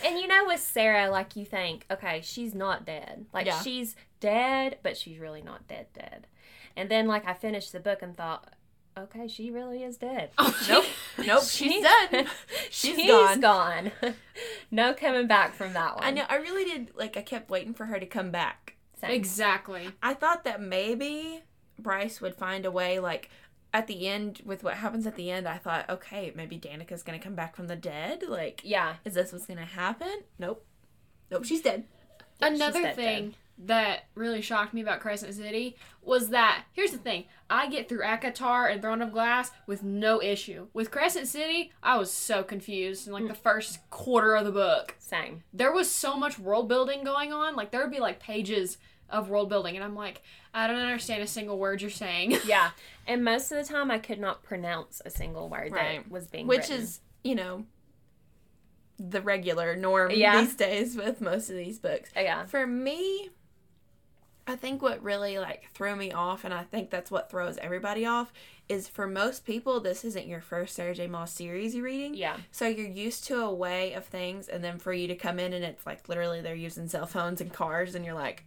And 0.04 0.18
you 0.18 0.26
know, 0.28 0.44
with 0.46 0.60
Sarah, 0.60 1.08
like 1.10 1.34
you 1.34 1.44
think, 1.44 1.86
okay, 1.90 2.20
she's 2.22 2.54
not 2.54 2.84
dead. 2.84 3.26
Like 3.32 3.46
Yeah. 3.46 3.60
she's 3.62 3.96
dead, 4.20 4.78
but 4.82 4.96
she's 4.96 5.18
really 5.18 5.42
not 5.42 5.66
dead, 5.66 5.86
dead. 5.94 6.26
And 6.76 6.90
then, 6.90 7.06
like, 7.06 7.26
I 7.26 7.34
finished 7.34 7.72
the 7.72 7.78
book 7.80 8.02
and 8.02 8.16
thought, 8.16 8.52
okay, 8.98 9.28
she 9.28 9.50
really 9.50 9.82
is 9.84 9.96
dead. 9.96 10.30
Oh, 10.38 10.54
nope, 10.68 10.84
nope, 11.26 11.44
she's 11.48 11.82
done. 11.82 12.26
she's 12.70 12.96
She's 12.96 13.06
gone. 13.08 13.40
gone. 13.40 13.92
no 14.70 14.92
coming 14.92 15.26
back 15.28 15.54
from 15.54 15.72
that 15.74 15.94
one. 15.96 16.04
I 16.04 16.10
know. 16.10 16.24
I 16.28 16.36
really 16.36 16.64
did. 16.64 16.90
Like, 16.96 17.16
I 17.16 17.22
kept 17.22 17.48
waiting 17.48 17.74
for 17.74 17.86
her 17.86 17.98
to 18.00 18.06
come 18.06 18.30
back. 18.30 18.74
Same. 19.00 19.12
Exactly. 19.12 19.88
I 20.02 20.14
thought 20.14 20.44
that 20.44 20.60
maybe 20.60 21.42
Bryce 21.78 22.20
would 22.20 22.34
find 22.34 22.66
a 22.66 22.70
way, 22.70 22.98
like 22.98 23.30
at 23.74 23.88
the 23.88 24.06
end 24.06 24.40
with 24.44 24.62
what 24.62 24.74
happens 24.74 25.04
at 25.06 25.16
the 25.16 25.30
end. 25.30 25.48
I 25.48 25.58
thought, 25.58 25.90
okay, 25.90 26.32
maybe 26.34 26.56
Danica's 26.56 27.02
gonna 27.02 27.18
come 27.18 27.34
back 27.34 27.56
from 27.56 27.66
the 27.66 27.76
dead. 27.76 28.22
Like, 28.26 28.60
Yeah. 28.62 28.96
is 29.04 29.14
this 29.14 29.32
what's 29.32 29.46
gonna 29.46 29.66
happen? 29.66 30.22
Nope, 30.38 30.64
nope, 31.30 31.44
she's 31.44 31.60
dead. 31.60 31.84
Another 32.40 32.82
dead, 32.82 32.96
thing 32.96 33.34
that 33.58 34.04
really 34.14 34.40
shocked 34.40 34.74
me 34.74 34.80
about 34.80 35.00
Crescent 35.00 35.34
City 35.34 35.76
was 36.02 36.28
that 36.28 36.64
here's 36.72 36.92
the 36.92 36.98
thing: 36.98 37.24
I 37.50 37.68
get 37.68 37.88
through 37.88 38.02
ACOTAR 38.02 38.70
and 38.70 38.80
Throne 38.80 39.02
of 39.02 39.12
Glass 39.12 39.50
with 39.66 39.82
no 39.82 40.22
issue. 40.22 40.68
With 40.72 40.92
Crescent 40.92 41.26
City, 41.26 41.72
I 41.82 41.96
was 41.96 42.12
so 42.12 42.44
confused 42.44 43.06
in 43.08 43.12
like 43.12 43.26
the 43.26 43.34
mm. 43.34 43.42
first 43.42 43.78
quarter 43.90 44.36
of 44.36 44.44
the 44.44 44.52
book. 44.52 44.94
Same. 44.98 45.42
There 45.52 45.72
was 45.72 45.90
so 45.90 46.16
much 46.16 46.38
world 46.38 46.68
building 46.68 47.02
going 47.02 47.32
on. 47.32 47.56
Like 47.56 47.72
there 47.72 47.82
would 47.82 47.92
be 47.92 48.00
like 48.00 48.20
pages 48.20 48.78
of 49.10 49.28
world 49.28 49.48
building, 49.48 49.74
and 49.74 49.84
I'm 49.84 49.96
like, 49.96 50.22
I 50.54 50.66
don't 50.68 50.78
understand 50.78 51.22
a 51.22 51.26
single 51.26 51.58
word 51.58 51.82
you're 51.82 51.90
saying. 51.90 52.38
Yeah. 52.46 52.70
And 53.06 53.24
most 53.24 53.50
of 53.52 53.58
the 53.58 53.64
time, 53.70 53.90
I 53.90 53.98
could 53.98 54.20
not 54.20 54.42
pronounce 54.42 55.02
a 55.04 55.10
single 55.10 55.48
word 55.48 55.72
Right. 55.72 56.02
that 56.04 56.10
was 56.10 56.26
being 56.28 56.44
said. 56.44 56.48
Which 56.48 56.60
written. 56.70 56.76
is, 56.80 57.00
you 57.24 57.34
know, 57.34 57.64
the 58.98 59.20
regular 59.20 59.74
norm 59.76 60.12
Yeah. 60.12 60.40
these 60.40 60.54
days 60.54 60.96
with 60.96 61.20
most 61.20 61.50
of 61.50 61.56
these 61.56 61.78
books. 61.78 62.10
Oh, 62.16 62.20
yeah. 62.20 62.46
For 62.46 62.66
me, 62.66 63.30
I 64.46 64.56
think 64.56 64.80
what 64.82 65.02
really 65.02 65.38
like 65.38 65.70
threw 65.72 65.96
me 65.96 66.12
off, 66.12 66.44
and 66.44 66.52
I 66.54 66.62
think 66.64 66.90
that's 66.90 67.10
what 67.10 67.30
throws 67.30 67.56
everybody 67.58 68.06
off, 68.06 68.32
is 68.68 68.88
for 68.88 69.06
most 69.06 69.44
people 69.44 69.80
this 69.80 70.04
isn't 70.04 70.26
your 70.26 70.40
first 70.40 70.74
Sarah 70.76 70.94
J. 70.94 71.06
Maas 71.06 71.32
series 71.32 71.74
you're 71.74 71.84
reading. 71.84 72.14
Yeah. 72.14 72.36
So 72.52 72.66
you're 72.68 72.86
used 72.86 73.24
to 73.24 73.40
a 73.40 73.52
way 73.52 73.94
of 73.94 74.04
things, 74.04 74.48
and 74.48 74.62
then 74.62 74.78
for 74.78 74.92
you 74.92 75.08
to 75.08 75.14
come 75.16 75.38
in 75.38 75.52
and 75.52 75.64
it's 75.64 75.84
like 75.86 76.08
literally 76.08 76.40
they're 76.42 76.54
using 76.54 76.88
cell 76.88 77.06
phones 77.06 77.40
and 77.40 77.52
cars, 77.52 77.94
and 77.94 78.04
you're 78.04 78.14
like, 78.14 78.44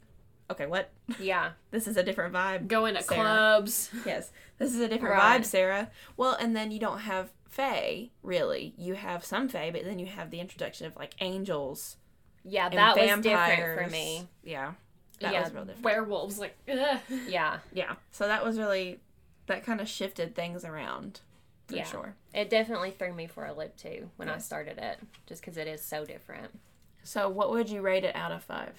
okay, 0.51 0.65
what? 0.65 0.89
Yeah. 1.19 1.51
This 1.71 1.87
is 1.87 1.97
a 1.97 2.03
different 2.03 2.33
vibe. 2.33 2.67
Going 2.67 2.95
to 2.95 3.03
Sarah. 3.03 3.21
clubs. 3.21 3.89
Yes, 4.05 4.31
this 4.57 4.73
is 4.73 4.79
a 4.79 4.87
different 4.87 5.15
Right. 5.15 5.41
vibe, 5.41 5.45
Sarah. 5.45 5.91
Well, 6.15 6.33
and 6.39 6.55
then 6.55 6.71
you 6.71 6.79
don't 6.79 6.99
have 6.99 7.31
Fae, 7.49 8.09
really. 8.23 8.73
You 8.77 8.95
have 8.95 9.23
some 9.25 9.47
Fae, 9.49 9.69
but 9.71 9.83
then 9.83 9.99
you 9.99 10.05
have 10.07 10.31
the 10.31 10.39
introduction 10.39 10.87
of 10.87 10.95
like 10.95 11.13
angels 11.19 11.97
Yeah. 12.43 12.69
That 12.69 12.95
was 12.97 13.21
different 13.21 13.83
for 13.83 13.89
me. 13.91 14.27
Yeah, 14.43 14.73
that 15.19 15.33
yeah, 15.33 15.43
was 15.43 15.53
real 15.53 15.65
different. 15.65 15.83
werewolves. 15.83 16.39
Like, 16.39 16.55
ugh. 16.71 16.99
Yeah. 17.27 17.59
Yeah, 17.73 17.95
so 18.11 18.27
that 18.27 18.43
was 18.45 18.57
really 18.57 18.99
that 19.47 19.63
kind 19.65 19.79
of 19.81 19.87
shifted 19.87 20.35
things 20.35 20.63
around 20.65 21.21
for 21.67 21.75
Yeah. 21.75 21.83
sure. 21.85 22.15
It 22.33 22.49
definitely 22.49 22.91
threw 22.91 23.13
me 23.13 23.27
for 23.27 23.45
a 23.45 23.53
loop 23.53 23.75
too 23.77 24.09
when 24.17 24.29
I 24.29 24.37
started 24.39 24.77
it, 24.77 24.99
just 25.25 25.41
because 25.41 25.57
it 25.57 25.67
is 25.67 25.81
so 25.81 26.05
different. 26.05 26.57
So, 27.03 27.29
what 27.29 27.49
would 27.51 27.69
you 27.69 27.81
rate 27.81 28.03
it 28.03 28.15
out 28.15 28.31
of 28.31 28.43
five? 28.43 28.73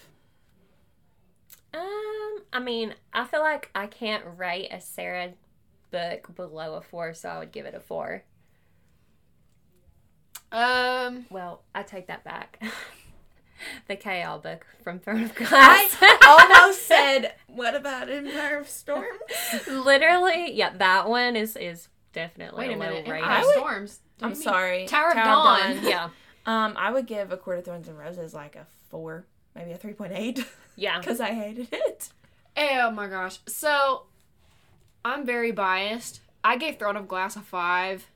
Um, 1.74 2.38
I 2.52 2.60
mean, 2.60 2.94
I 3.12 3.24
feel 3.24 3.40
like 3.40 3.70
I 3.74 3.86
can't 3.86 4.24
rate 4.36 4.68
a 4.70 4.80
Sarah 4.80 5.32
book 5.90 6.34
below 6.34 6.74
a 6.74 6.80
four, 6.82 7.14
so 7.14 7.28
I 7.28 7.38
would 7.38 7.52
give 7.52 7.66
it 7.66 7.74
a 7.74 7.80
four. 7.80 8.22
Um, 10.50 11.26
Well, 11.30 11.62
I 11.74 11.82
take 11.82 12.06
that 12.06 12.24
back. 12.24 12.62
the 13.88 13.96
Chaol 13.96 14.42
book 14.42 14.66
from 14.82 14.98
Throne 14.98 15.24
of 15.24 15.34
Glass. 15.34 15.50
I 16.00 16.16
Glass. 16.18 16.18
almost 16.26 16.82
said, 16.86 17.34
"What 17.48 17.74
about 17.74 18.08
Empire 18.10 18.58
of 18.58 18.68
Storms?" 18.68 19.06
Literally, 19.66 20.52
yeah, 20.52 20.70
that 20.78 21.08
one 21.08 21.36
is 21.36 21.54
is 21.56 21.88
definitely 22.14 22.68
wait 22.68 22.72
a 22.72 22.76
a 22.76 22.78
low 22.78 22.86
minute. 22.86 23.08
rating. 23.08 23.24
Empire 23.24 23.42
I 23.42 23.44
would- 23.44 23.54
Storms. 23.56 24.00
Do 24.18 24.24
I'm 24.24 24.30
you 24.30 24.36
mean? 24.36 24.42
sorry, 24.42 24.86
Tower 24.86 25.08
of 25.10 25.14
Dawn. 25.16 25.84
yeah, 25.84 26.08
Um, 26.46 26.74
I 26.76 26.90
would 26.90 27.06
give 27.06 27.30
A 27.30 27.36
Court 27.36 27.58
of 27.58 27.64
Thorns 27.66 27.86
and 27.88 27.96
Roses 27.98 28.32
like 28.34 28.56
a 28.56 28.66
four, 28.90 29.26
maybe 29.54 29.70
a 29.72 29.78
3.8 29.78 30.44
Yeah. 30.78 30.98
because 30.98 31.20
I 31.20 31.30
hated 31.32 31.68
it. 31.72 32.08
Eh, 32.56 32.80
oh 32.82 32.90
my 32.90 33.06
gosh. 33.08 33.38
So, 33.46 34.04
I'm 35.04 35.24
very 35.26 35.52
biased. 35.52 36.20
I 36.42 36.56
gave 36.56 36.78
Throne 36.78 36.96
of 36.96 37.06
Glass 37.08 37.36
a 37.36 37.40
5 37.40 38.06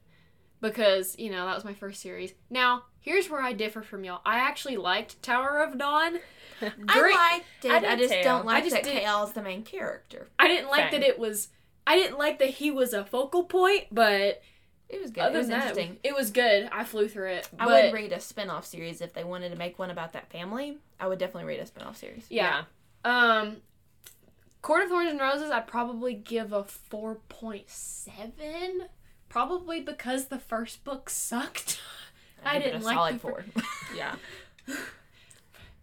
because, 0.61 1.19
you 1.19 1.31
know, 1.31 1.45
that 1.47 1.55
was 1.55 1.65
my 1.65 1.75
first 1.75 2.01
series. 2.01 2.33
Now, 2.51 2.85
here's 3.01 3.29
where 3.29 3.43
I 3.43 3.53
differ 3.53 3.83
from 3.83 4.05
y'all. 4.05 4.21
I 4.25 4.37
actually 4.39 4.77
liked 4.77 5.23
Tower 5.23 5.59
of 5.63 5.77
Dawn. 5.79 6.19
Great. 6.61 6.77
I 6.89 7.33
liked 7.33 7.65
it. 7.65 7.71
I 7.85 7.93
I, 7.93 7.97
just 7.97 8.15
too. 8.15 8.23
don't 8.23 8.47
like 8.47 8.57
I 8.59 8.61
just 8.61 8.75
that 8.77 8.85
didn't- 8.85 9.03
Chaol's 9.03 9.33
the 9.33 9.43
main 9.43 9.63
character. 9.65 10.29
I 10.39 10.47
didn't 10.49 10.71
like 10.71 10.91
Same. 10.93 11.01
that 11.01 11.09
it 11.09 11.19
was. 11.19 11.49
I 11.87 11.97
didn't 11.97 12.19
like 12.19 12.39
that 12.39 12.51
he 12.51 12.71
was 12.71 12.93
a 12.93 13.05
focal 13.05 13.43
point, 13.45 13.87
but 13.91 14.41
It 14.93 15.01
was 15.01 15.11
good. 15.11 15.23
other 15.25 15.37
it 15.37 15.39
was 15.39 15.49
than 15.49 15.59
that, 15.59 15.69
interesting. 15.71 15.97
it 16.05 16.15
was 16.15 16.31
good. 16.31 16.69
I 16.71 16.85
flew 16.85 17.09
through 17.09 17.31
it. 17.31 17.49
I 17.59 17.67
would 17.67 17.95
read 17.95 18.13
a 18.13 18.21
spin-off 18.21 18.67
series 18.67 19.01
if 19.01 19.15
they 19.15 19.25
wanted 19.25 19.49
to 19.49 19.57
make 19.57 19.79
one 19.79 19.91
about 19.91 20.13
that 20.13 20.31
family. 20.31 20.77
I 21.01 21.07
would 21.09 21.19
definitely 21.19 21.49
read 21.49 21.61
a 21.61 21.67
spin-off 21.67 21.97
series. 21.97 22.27
Yeah. 22.29 22.65
Um, 23.05 23.57
Court 24.61 24.85
of 24.85 24.91
Thorns 24.91 25.11
and 25.11 25.19
Roses, 25.19 25.51
I'd 25.51 25.67
probably 25.67 26.13
give 26.15 26.53
a 26.53 26.63
4.7. 26.63 28.11
Probably 29.31 29.81
because 29.81 30.27
the 30.27 30.39
first 30.39 30.85
book 30.85 31.09
sucked. 31.09 31.81
I 32.45 32.57
it 32.59 32.65
didn't 32.65 32.83
a 32.83 32.85
like 32.85 32.95
solid 32.95 33.15
the 33.15 33.19
fir- 33.19 33.45
Yeah. 33.97 34.15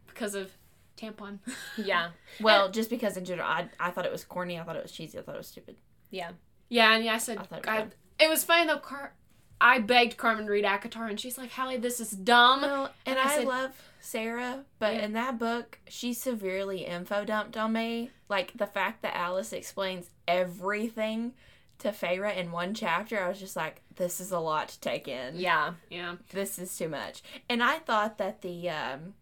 because 0.07 0.35
of 0.35 0.51
tampon. 0.97 1.39
Yeah. 1.77 2.09
well, 2.39 2.69
just 2.69 2.89
because 2.91 3.17
in 3.17 3.25
general, 3.25 3.47
I, 3.47 3.69
I 3.79 3.89
thought 3.89 4.05
it 4.05 4.11
was 4.11 4.23
corny. 4.23 4.59
I 4.59 4.63
thought 4.63 4.75
it 4.75 4.83
was 4.83 4.91
cheesy. 4.91 5.17
I 5.17 5.23
thought 5.23 5.35
it 5.35 5.39
was 5.39 5.47
stupid. 5.47 5.77
Yeah. 6.11 6.31
Yeah, 6.69 6.93
and 6.95 7.03
yeah, 7.03 7.15
I 7.15 7.17
said 7.17 7.39
I 7.51 7.59
I. 7.67 7.87
it 8.19 8.29
was 8.29 8.43
funny 8.43 8.67
though. 8.67 8.77
Car- 8.79 9.13
I 9.61 9.79
begged 9.79 10.15
Karmen 10.17 10.45
to 10.45 10.51
read 10.51 10.63
ACOTAR, 10.63 11.09
and 11.09 11.19
she's 11.19 11.37
like, 11.37 11.51
"Hallie, 11.51 11.77
this 11.77 11.99
is 11.99 12.11
dumb." 12.11 12.63
And 12.63 12.89
And 13.05 13.19
I 13.19 13.23
I, 13.25 13.37
said- 13.39 13.47
love 13.47 13.71
Sarah, 13.99 14.63
but 14.79 14.95
Yeah. 14.95 15.01
in 15.05 15.13
that 15.13 15.37
book, 15.37 15.79
she 15.89 16.13
severely 16.13 16.85
info 16.85 17.25
dumped 17.25 17.57
on 17.57 17.73
me. 17.73 18.11
Like 18.29 18.53
the 18.55 18.67
fact 18.67 19.01
that 19.01 19.15
Alis 19.17 19.51
explains 19.51 20.09
everything 20.27 21.33
to 21.79 21.89
Feyre 21.89 22.33
in 22.35 22.51
one 22.51 22.73
chapter, 22.73 23.21
I 23.21 23.27
was 23.29 23.39
just 23.39 23.55
like, 23.55 23.81
this 23.95 24.19
is 24.21 24.31
a 24.31 24.39
lot 24.39 24.69
to 24.69 24.79
take 24.79 25.07
in. 25.07 25.37
Yeah. 25.37 25.73
Yeah, 25.89 26.15
This 26.31 26.57
is 26.59 26.77
too 26.77 26.87
much. 26.89 27.21
And 27.49 27.61
I 27.63 27.79
thought 27.79 28.17
that 28.17 28.41
the 28.41 28.69
um 28.69 29.13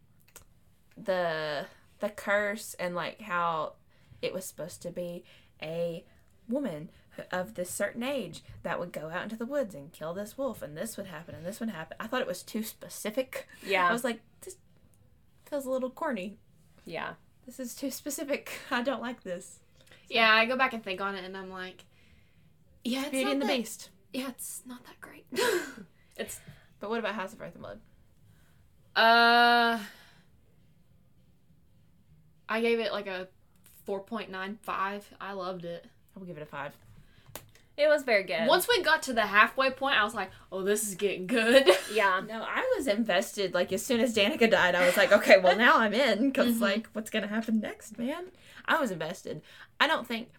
the 0.96 1.66
the 2.00 2.10
curse 2.10 2.74
and 2.75 2.96
like 2.96 3.22
how 3.22 3.74
it 4.22 4.34
was 4.34 4.46
supposed 4.46 4.82
to 4.84 4.92
be 4.92 5.24
a 5.62 6.06
woman 6.48 6.89
of 7.32 7.56
this 7.56 7.70
certain 7.70 8.04
age 8.04 8.42
that 8.64 8.80
would 8.80 8.92
go 8.92 9.10
out 9.10 9.24
into 9.24 9.36
the 9.36 9.46
woods 9.46 9.74
and 9.76 9.92
kill 9.94 10.14
this 10.14 10.38
wolf 10.38 10.62
and 10.62 10.76
this 10.78 10.98
would 10.98 11.08
happen 11.08 11.36
and 11.36 11.46
this 11.46 11.60
would 11.60 11.70
happen. 11.70 11.98
I 12.00 12.08
thought 12.08 12.22
it 12.22 12.28
was 12.28 12.44
too 12.44 12.64
specific. 12.64 13.48
Yeah. 13.66 13.88
I 13.90 13.94
was 13.94 14.04
like, 14.04 14.22
this 14.42 14.56
feels 15.46 15.66
a 15.66 15.70
little 15.72 15.90
corny. 15.90 16.38
yeah. 16.86 17.14
This 17.46 17.60
is 17.62 17.74
too 17.76 17.92
specific. 17.92 18.52
I 18.72 18.82
don't 18.82 19.02
like 19.02 19.24
this. 19.24 19.60
yeah. 20.10 20.34
I 20.34 20.46
go 20.46 20.58
back 20.58 20.74
and 20.74 20.84
think 20.84 21.00
on 21.00 21.16
it, 21.16 21.24
and 21.24 21.38
I'm 21.38 21.50
like, 21.50 21.86
"Yeah, 22.84 23.04
it's 23.04 23.12
Beauty 23.12 23.24
not 23.24 23.32
and 23.34 23.42
the 23.42 23.46
that, 23.48 23.58
Beast. 23.58 23.90
Yeah, 24.12 24.28
it's 24.28 24.64
not 24.66 24.84
that 24.84 25.00
great." 25.00 25.26
it's 26.18 26.42
But 26.82 26.90
what 26.90 27.00
about 27.00 27.16
House 27.16 27.32
of 27.32 27.42
Earth 27.42 27.54
and 27.54 27.62
Blood? 27.64 27.80
uh, 28.98 29.80
I 32.50 32.62
gave 32.62 32.80
it 32.80 32.92
like 32.92 33.08
a 33.08 33.30
4.95. 33.88 35.04
I 35.22 35.32
loved 35.32 35.64
it. 35.66 35.86
I 36.16 36.20
will 36.20 36.26
give 36.28 36.36
it 36.38 36.44
a 36.44 36.46
five. 36.46 36.74
It 37.78 37.88
was 37.88 38.02
very 38.04 38.24
good. 38.24 38.48
Once 38.48 38.68
we 38.68 38.82
got 38.82 39.04
to 39.04 39.14
the 39.14 39.28
halfway 39.28 39.70
point, 39.70 40.00
I 40.00 40.04
was 40.04 40.16
like, 40.16 40.32
"Oh, 40.52 40.64
this 40.64 40.88
is 40.88 40.96
getting 40.96 41.28
good." 41.28 41.70
Yeah. 41.94 42.22
No, 42.28 42.42
I 42.42 42.74
was 42.76 42.88
invested. 42.88 43.54
Like 43.54 43.72
as 43.72 43.86
soon 43.86 44.00
as 44.00 44.16
Danica 44.16 44.50
died, 44.50 44.74
I 44.76 44.86
was 44.86 44.98
like, 44.98 45.12
okay, 45.12 45.38
well 45.38 45.56
now 45.56 45.78
I'm 45.78 45.94
in 45.94 46.30
because 46.32 46.56
Mhm. 46.58 46.62
like, 46.62 46.88
what's 46.94 47.10
gonna 47.10 47.28
happen 47.28 47.60
next, 47.60 47.98
man? 47.98 48.26
I 48.66 48.80
was 48.80 48.92
invested. 48.92 49.42
I 49.80 49.88
don't 49.88 50.08
think 50.08 50.30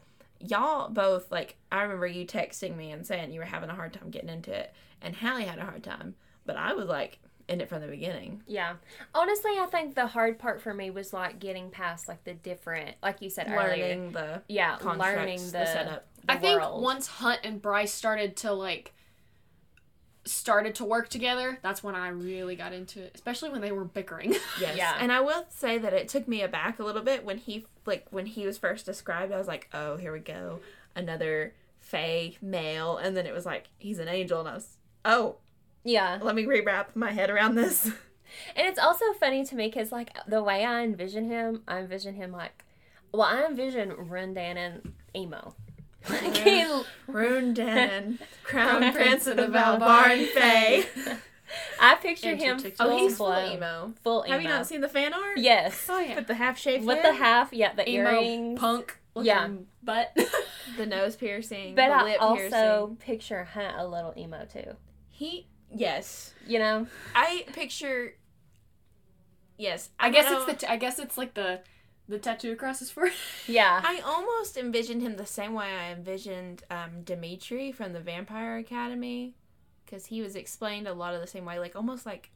y'all 0.41 0.89
both 0.91 1.31
like. 1.31 1.57
I 1.71 1.83
remember 1.83 2.07
you 2.07 2.27
texting 2.27 2.77
me 2.77 2.91
and 2.91 3.07
saying 3.07 3.33
you 3.33 3.41
were 3.41 3.47
having 3.47 3.71
a 3.71 3.75
hard 3.75 3.93
time 3.93 4.11
getting 4.11 4.29
into 4.31 4.53
it, 4.53 4.73
and 5.01 5.15
Hallie 5.17 5.45
had 5.45 5.59
a 5.59 5.65
hard 5.65 5.83
time, 5.85 6.17
but 6.45 6.57
I 6.57 6.73
was 6.75 6.87
like 6.87 7.19
in 7.49 7.61
it 7.61 7.69
from 7.69 7.81
the 7.81 7.89
beginning. 7.89 8.43
Yeah. 8.47 8.75
Honestly, 9.15 9.53
I 9.59 9.67
think 9.71 9.95
the 9.95 10.07
hard 10.07 10.39
part 10.39 10.61
for 10.61 10.75
me 10.75 10.91
was 10.91 11.13
like 11.13 11.39
getting 11.39 11.71
past 11.71 12.07
like 12.09 12.23
the 12.25 12.35
different, 12.35 12.97
like 13.03 13.23
you 13.23 13.31
said 13.31 13.49
earlier. 13.49 13.89
Learning 13.89 14.13
the 14.13 14.43
Yeah, 14.49 14.77
learning 14.83 15.39
the, 15.47 15.53
the 15.53 15.67
setup. 15.67 16.07
the 16.27 16.33
I 16.33 16.37
think 16.37 16.61
world. 16.61 16.83
once 16.83 17.07
Hunt 17.07 17.41
and 17.45 17.61
Bryce 17.63 17.93
started 17.93 18.37
to 18.39 18.53
like 18.53 18.93
started 20.25 20.75
to 20.75 20.85
work 20.85 21.09
together, 21.09 21.59
that's 21.63 21.83
when 21.83 21.95
I 21.95 22.09
really 22.09 22.55
got 22.55 22.73
into 22.75 23.03
it, 23.03 23.13
especially 23.15 23.49
when 23.51 23.63
they 23.63 23.73
were 23.73 23.85
bickering. 23.85 24.35
Yes. 24.61 24.77
Yeah. 24.77 24.97
And 25.01 25.11
I 25.13 25.21
will 25.21 25.47
say 25.49 25.79
that 25.79 25.93
it 25.93 26.09
took 26.09 26.27
me 26.29 26.43
aback 26.43 26.79
a 26.79 26.85
little 26.85 27.03
bit 27.03 27.25
when 27.25 27.39
he 27.39 27.65
like 27.87 28.07
when 28.11 28.27
he 28.27 28.45
was 28.45 28.59
first 28.59 28.85
described. 28.85 29.33
I 29.33 29.39
was 29.39 29.47
like, 29.49 29.69
oh, 29.73 29.97
here 29.97 30.13
we 30.13 30.19
go, 30.19 30.61
another 30.95 31.55
Fae 31.81 32.35
male, 32.43 32.99
and 32.99 33.17
then 33.17 33.25
it 33.25 33.33
was 33.33 33.47
like 33.47 33.69
he's 33.79 33.99
an 33.99 34.09
angel, 34.09 34.41
and 34.41 34.49
I 34.49 34.55
was, 34.55 34.77
oh, 35.05 35.37
Yeah. 35.85 36.19
let 36.21 36.35
me 36.35 36.45
rewrap 36.45 36.95
my 36.95 37.13
head 37.13 37.31
around 37.31 37.55
this. 37.55 37.91
And 38.55 38.67
it's 38.67 38.79
also 38.79 39.07
funny 39.19 39.43
to 39.47 39.55
me 39.55 39.69
because, 39.69 39.91
like, 39.91 40.11
the 40.29 40.43
way 40.43 40.63
I 40.63 40.83
envision 40.83 41.25
him, 41.31 41.63
I 41.67 41.79
envision 41.79 42.15
him 42.15 42.31
like, 42.31 42.63
well, 43.11 43.23
I 43.23 43.45
envision 43.47 43.91
Rundan 43.93 44.57
and 44.57 44.93
emo. 45.17 45.55
Like, 46.11 46.37
he, 46.37 46.63
Ruhn 47.09 47.55
Danaan, 47.57 48.19
Crown 48.45 48.81
Crown 48.81 48.93
Prince 48.93 49.27
of 49.27 49.37
the 49.39 49.47
Valbaran 49.47 49.79
Valbaran 49.81 50.27
Fae. 50.29 51.17
I 51.81 51.95
picture 51.97 52.29
Enter 52.29 52.45
him 52.45 52.59
TikTok. 52.59 52.87
full 52.87 52.97
Oh, 52.97 52.99
he's 52.99 53.17
full 53.17 53.27
blown, 53.29 53.53
emo. 53.57 53.93
full 54.05 54.25
emo. 54.27 54.33
Have 54.35 54.43
you 54.43 54.49
not 54.49 54.67
seen 54.67 54.83
the 54.83 54.89
fan 54.89 55.15
art? 55.15 55.39
Yes, 55.39 55.87
oh 55.89 55.99
yeah. 55.99 56.17
With 56.17 56.27
the 56.27 56.35
half 56.35 56.59
shaved 56.59 56.85
with 56.85 56.99
head, 56.99 57.07
the 57.07 57.15
half, 57.19 57.53
yeah, 57.53 57.73
the 57.75 57.89
Emo 57.89 58.11
earrings. 58.11 58.61
punk 58.61 58.99
Yeah. 59.17 59.49
but 59.83 60.17
the 60.77 60.85
nose 60.87 61.17
piercing, 61.17 61.75
But 61.75 61.89
the 61.89 61.95
I 61.95 62.03
lip 62.05 62.17
also 62.23 62.39
piercing. 62.51 62.97
picture 62.97 63.45
Hunt 63.45 63.75
a 63.79 63.87
little 63.89 64.13
emo 64.19 64.45
too. 64.45 64.77
He, 65.09 65.49
yes, 65.75 66.35
You 66.47 66.59
know? 66.59 66.87
I 67.15 67.45
picture. 67.53 68.15
Yes, 69.57 69.91
I 69.99 70.11
guess 70.11 70.27
don't 70.31 70.49
it's 70.49 70.61
the 70.61 70.67
t- 70.67 70.73
I 70.73 70.77
guess 70.77 70.99
it's 70.99 71.19
like 71.19 71.35
the 71.35 71.61
the 72.09 72.19
tattoo 72.19 72.53
across 72.53 72.79
his 72.79 72.91
forehead. 72.91 73.17
Yeah. 73.47 73.81
I 73.85 74.01
almost 74.01 74.57
envisioned 74.57 75.03
him 75.03 75.17
the 75.17 75.27
same 75.27 75.53
way 75.53 75.67
I 75.67 75.93
envisioned 75.93 76.63
um, 76.71 77.03
Dimitri 77.05 77.71
from 77.73 77.93
the 77.93 78.01
Vampire 78.01 78.57
Academy, 78.57 79.35
because 79.85 80.07
he 80.07 80.23
was 80.23 80.35
explained 80.37 80.87
a 80.89 80.95
lot 80.95 81.15
of 81.15 81.21
the 81.21 81.27
same 81.27 81.45
way, 81.45 81.59
like 81.59 81.77
almost 81.77 82.07
like. 82.07 82.31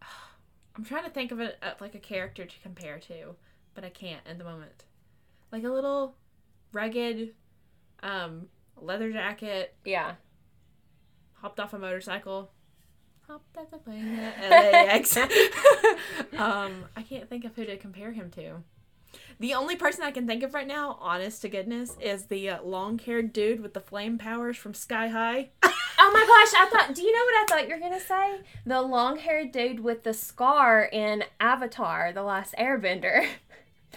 I'm 0.76 0.84
trying 0.84 1.04
to 1.04 1.10
think 1.10 1.32
of 1.32 1.40
it 1.40 1.56
like 1.80 1.94
a 1.94 2.00
character 2.00 2.44
to 2.44 2.60
compare 2.62 2.98
to, 3.00 3.34
but 3.74 3.84
I 3.84 3.90
can't 3.90 4.22
at 4.28 4.38
the 4.38 4.44
moment. 4.44 4.84
Like 5.50 5.64
a 5.64 5.68
little 5.70 6.16
rugged, 6.72 7.34
um, 8.02 8.46
leather 8.80 9.10
jacket, 9.12 9.74
Yeah. 9.84 10.14
Hopped 11.44 11.60
off 11.60 11.74
a 11.74 11.78
motorcycle, 11.78 12.50
hopped 13.28 13.54
at 13.58 13.70
the 13.70 13.76
plane 13.76 14.18
at 14.18 14.50
LAX. 14.50 15.14
um, 16.38 16.86
I 16.96 17.02
can't 17.06 17.28
think 17.28 17.44
of 17.44 17.54
who 17.54 17.66
to 17.66 17.76
compare 17.76 18.12
him 18.12 18.30
to. 18.30 18.62
The 19.40 19.52
only 19.52 19.76
person 19.76 20.04
I 20.04 20.10
can 20.10 20.26
think 20.26 20.42
of 20.42 20.54
right 20.54 20.66
now, 20.66 20.96
honest 21.02 21.42
to 21.42 21.50
goodness, 21.50 21.98
is 22.00 22.24
the 22.26 22.48
uh, 22.48 22.62
long-haired 22.62 23.34
dude 23.34 23.60
with 23.60 23.74
the 23.74 23.80
flame 23.80 24.16
powers 24.16 24.56
from 24.56 24.72
Sky 24.72 25.08
High. 25.08 25.50
Oh 25.96 26.10
my 26.12 26.20
gosh, 26.20 26.60
I 26.60 26.68
thought, 26.70 26.94
do 26.94 27.02
you 27.02 27.12
know 27.12 27.24
what 27.24 27.34
I 27.34 27.46
thought 27.46 27.68
you 27.68 27.74
were 27.74 27.80
going 27.80 27.98
to 27.98 28.04
say? 28.04 28.40
The 28.66 28.82
long 28.82 29.16
haired 29.16 29.52
dude 29.52 29.78
with 29.78 30.02
the 30.02 30.12
scar 30.12 30.82
in 30.82 31.22
Avatar, 31.38 32.12
The 32.12 32.24
Last 32.24 32.52
Airbender. 32.58 33.26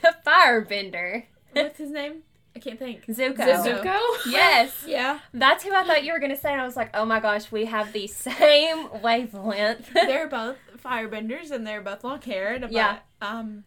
the 0.03 0.15
firebender. 0.25 1.23
What's 1.53 1.79
his 1.79 1.89
name? 1.89 2.21
I 2.57 2.59
can't 2.59 2.79
think. 2.79 3.05
Zuko. 3.05 3.37
Zuko. 3.37 3.99
Yes. 4.31 4.73
Yeah, 4.87 5.19
That's 5.33 5.63
who 5.63 5.73
I 5.75 5.83
thought 5.83 6.03
you 6.03 6.11
were 6.11 6.19
going 6.19 6.31
to 6.31 6.37
say. 6.37 6.51
And 6.51 6.59
I 6.59 6.65
was 6.65 6.75
like, 6.75 6.89
oh 6.95 7.05
my 7.05 7.19
gosh, 7.19 7.51
we 7.51 7.65
have 7.65 7.93
the 7.93 8.07
same 8.07 8.89
wavelength. 9.03 9.93
they're 9.93 10.27
both 10.27 10.57
firebenders 10.83 11.51
and 11.51 11.67
they're 11.67 11.81
both 11.81 12.03
long-haired. 12.03 12.61
But, 12.61 12.71
Yeah. 12.71 12.97
Um, 13.21 13.63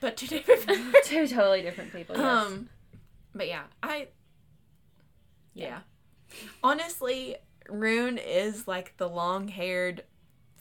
but 0.00 0.16
two 0.16 0.26
different. 0.26 0.96
Two 1.04 1.28
totally 1.28 1.62
different 1.62 1.92
people. 1.92 2.16
Yes. 2.16 2.24
Um, 2.46 2.68
but 3.32 3.46
yeah, 3.46 3.62
I. 3.82 4.08
Yeah. 5.54 5.66
Yeah. 5.68 5.78
Honestly, 6.64 7.36
Ruhn 7.68 8.18
is 8.24 8.66
like 8.66 8.96
the 8.96 9.08
long-haired 9.08 10.02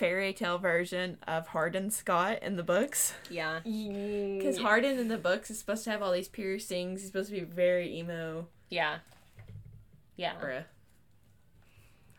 fairy 0.02 0.34
tale 0.34 0.58
version 0.58 1.16
of 1.28 1.48
Hardin 1.48 1.92
Scott 1.92 2.40
in 2.42 2.56
the 2.56 2.64
books. 2.64 3.14
yeah. 3.30 3.60
Because 3.64 4.58
Hardin 4.58 4.98
in 4.98 5.10
the 5.10 5.18
books 5.18 5.52
is 5.52 5.60
supposed 5.60 5.84
to 5.84 5.92
have 5.92 6.02
all 6.02 6.12
these 6.12 6.28
piercings. 6.28 7.02
He's 7.02 7.08
supposed 7.12 7.30
to 7.30 7.36
be 7.36 7.42
very 7.46 7.96
emo. 8.00 8.48
Yeah. 8.70 8.98
Yeah. 10.16 10.34
Bruh. 10.42 10.64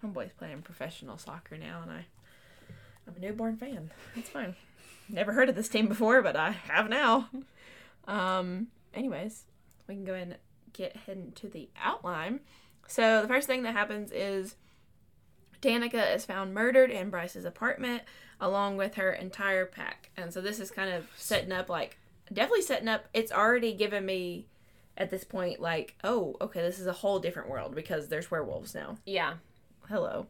Homeboy's 0.02 0.32
playing 0.32 0.62
professional 0.62 1.18
soccer 1.18 1.58
now, 1.58 1.80
and 1.82 1.90
I, 1.90 2.04
I'm 3.08 3.16
a 3.16 3.18
newborn 3.18 3.56
fan. 3.56 3.90
That's 4.14 4.28
fine. 4.28 4.54
Never 5.08 5.32
heard 5.32 5.48
of 5.48 5.56
this 5.56 5.68
team 5.68 5.88
before, 5.88 6.22
but 6.22 6.36
I 6.36 6.52
have 6.52 6.88
now. 6.88 7.28
Um. 8.06 8.68
Anyways, 8.94 9.44
we 9.88 9.94
can 9.96 10.04
go 10.04 10.14
ahead 10.14 10.28
and 10.28 10.36
get 10.72 10.96
head 10.96 11.16
into 11.16 11.48
the 11.48 11.68
outline. 11.82 12.40
So 12.86 13.22
the 13.22 13.28
first 13.28 13.46
thing 13.46 13.62
that 13.64 13.72
happens 13.72 14.12
is 14.12 14.56
Danica 15.62 16.14
is 16.14 16.26
found 16.26 16.52
murdered 16.52 16.90
in 16.90 17.08
Bryce's 17.08 17.44
apartment 17.44 18.02
along 18.40 18.76
with 18.76 18.96
her 18.96 19.12
entire 19.12 19.64
pack. 19.64 20.10
And 20.16 20.34
so 20.34 20.40
this 20.40 20.60
is 20.60 20.70
kind 20.70 20.92
of 20.92 21.06
setting 21.16 21.52
up 21.52 21.70
like 21.70 21.96
definitely 22.32 22.62
setting 22.62 22.88
up 22.88 23.06
it's 23.14 23.32
already 23.32 23.72
given 23.72 24.04
me 24.04 24.46
at 24.96 25.10
this 25.10 25.24
point 25.24 25.60
like, 25.60 25.94
oh, 26.04 26.36
okay, 26.40 26.60
this 26.60 26.78
is 26.78 26.86
a 26.86 26.92
whole 26.92 27.18
different 27.18 27.48
world 27.48 27.74
because 27.74 28.08
there's 28.08 28.30
werewolves 28.30 28.74
now. 28.74 28.98
Yeah. 29.06 29.34
Hello. 29.88 30.26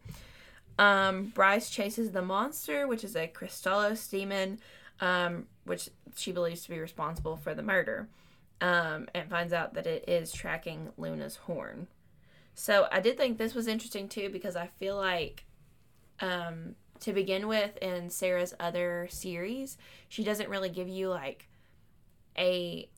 Um, 0.78 1.26
Bryce 1.34 1.70
chases 1.70 2.12
the 2.12 2.22
monster, 2.22 2.86
which 2.86 3.04
is 3.04 3.16
a 3.16 3.28
Kristallos 3.28 4.08
demon, 4.10 4.58
um, 5.00 5.46
which 5.64 5.90
she 6.16 6.32
believes 6.32 6.62
to 6.62 6.70
be 6.70 6.78
responsible 6.78 7.36
for 7.36 7.54
the 7.54 7.62
murder, 7.62 8.08
um, 8.60 9.08
and 9.14 9.28
finds 9.28 9.52
out 9.52 9.74
that 9.74 9.86
it 9.86 10.04
is 10.08 10.32
tracking 10.32 10.90
Luna's 10.96 11.36
horn. 11.36 11.88
So 12.54 12.86
I 12.90 13.00
did 13.00 13.16
think 13.16 13.38
this 13.38 13.54
was 13.54 13.66
interesting 13.66 14.08
too 14.08 14.28
because 14.30 14.56
I 14.56 14.66
feel 14.78 14.96
like, 14.96 15.44
um, 16.20 16.74
to 17.00 17.12
begin 17.12 17.48
with, 17.48 17.76
in 17.78 18.10
Sarah's 18.10 18.54
other 18.60 19.08
series, 19.10 19.76
she 20.08 20.22
doesn't 20.22 20.48
really 20.48 20.68
give 20.68 20.88
you 20.88 21.08
like 21.08 21.48
a 22.38 22.88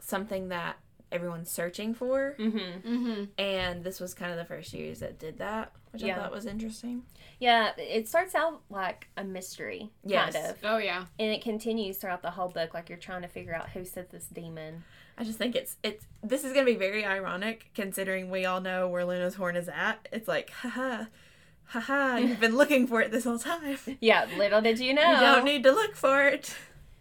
something 0.00 0.48
that 0.48 0.76
everyone's 1.12 1.50
searching 1.50 1.92
for, 1.94 2.34
Mm-hmm. 2.38 2.88
Mm-hmm. 2.88 3.24
and 3.38 3.84
this 3.84 4.00
was 4.00 4.14
kind 4.14 4.32
of 4.32 4.38
the 4.38 4.44
first 4.46 4.70
series 4.70 5.00
that 5.00 5.18
did 5.18 5.38
that, 5.38 5.72
which 5.92 6.02
I 6.02 6.14
thought 6.14 6.32
was 6.32 6.46
interesting. 6.46 7.02
Yeah, 7.38 7.72
it 7.76 8.08
starts 8.08 8.34
out 8.34 8.62
like 8.70 9.08
a 9.16 9.22
mystery, 9.22 9.90
Yes. 10.04 10.32
kind 10.34 10.46
of, 10.46 10.56
Oh 10.64 10.78
yeah. 10.78 11.04
and 11.18 11.30
it 11.30 11.42
continues 11.42 11.98
throughout 11.98 12.22
the 12.22 12.30
whole 12.30 12.48
book. 12.48 12.72
Like 12.72 12.88
you're 12.88 12.98
trying 12.98 13.22
to 13.22 13.28
figure 13.28 13.54
out 13.54 13.68
who 13.70 13.84
sent 13.84 14.10
this 14.10 14.24
demon. 14.26 14.84
I 15.18 15.24
just 15.24 15.38
think 15.38 15.54
it's 15.54 15.76
it's 15.82 16.06
this 16.22 16.44
is 16.44 16.52
gonna 16.52 16.64
be 16.66 16.76
very 16.76 17.04
ironic 17.04 17.70
considering 17.74 18.30
we 18.30 18.44
all 18.46 18.60
know 18.60 18.88
where 18.88 19.04
Luna's 19.04 19.34
horn 19.34 19.56
is 19.56 19.68
at. 19.68 20.08
It's 20.12 20.26
like, 20.28 20.50
haha, 20.50 21.04
haha, 21.66 22.16
you've 22.16 22.40
been 22.40 22.56
looking 22.56 22.86
for 22.86 23.00
it 23.00 23.10
this 23.10 23.24
whole 23.24 23.38
time. 23.38 23.78
Yeah, 24.00 24.26
little 24.36 24.60
did 24.60 24.78
you 24.78 24.94
know. 24.94 25.12
You 25.14 25.20
don't 25.20 25.44
need 25.44 25.62
to 25.64 25.72
look 25.72 25.94
for 25.94 26.24
it. 26.26 26.54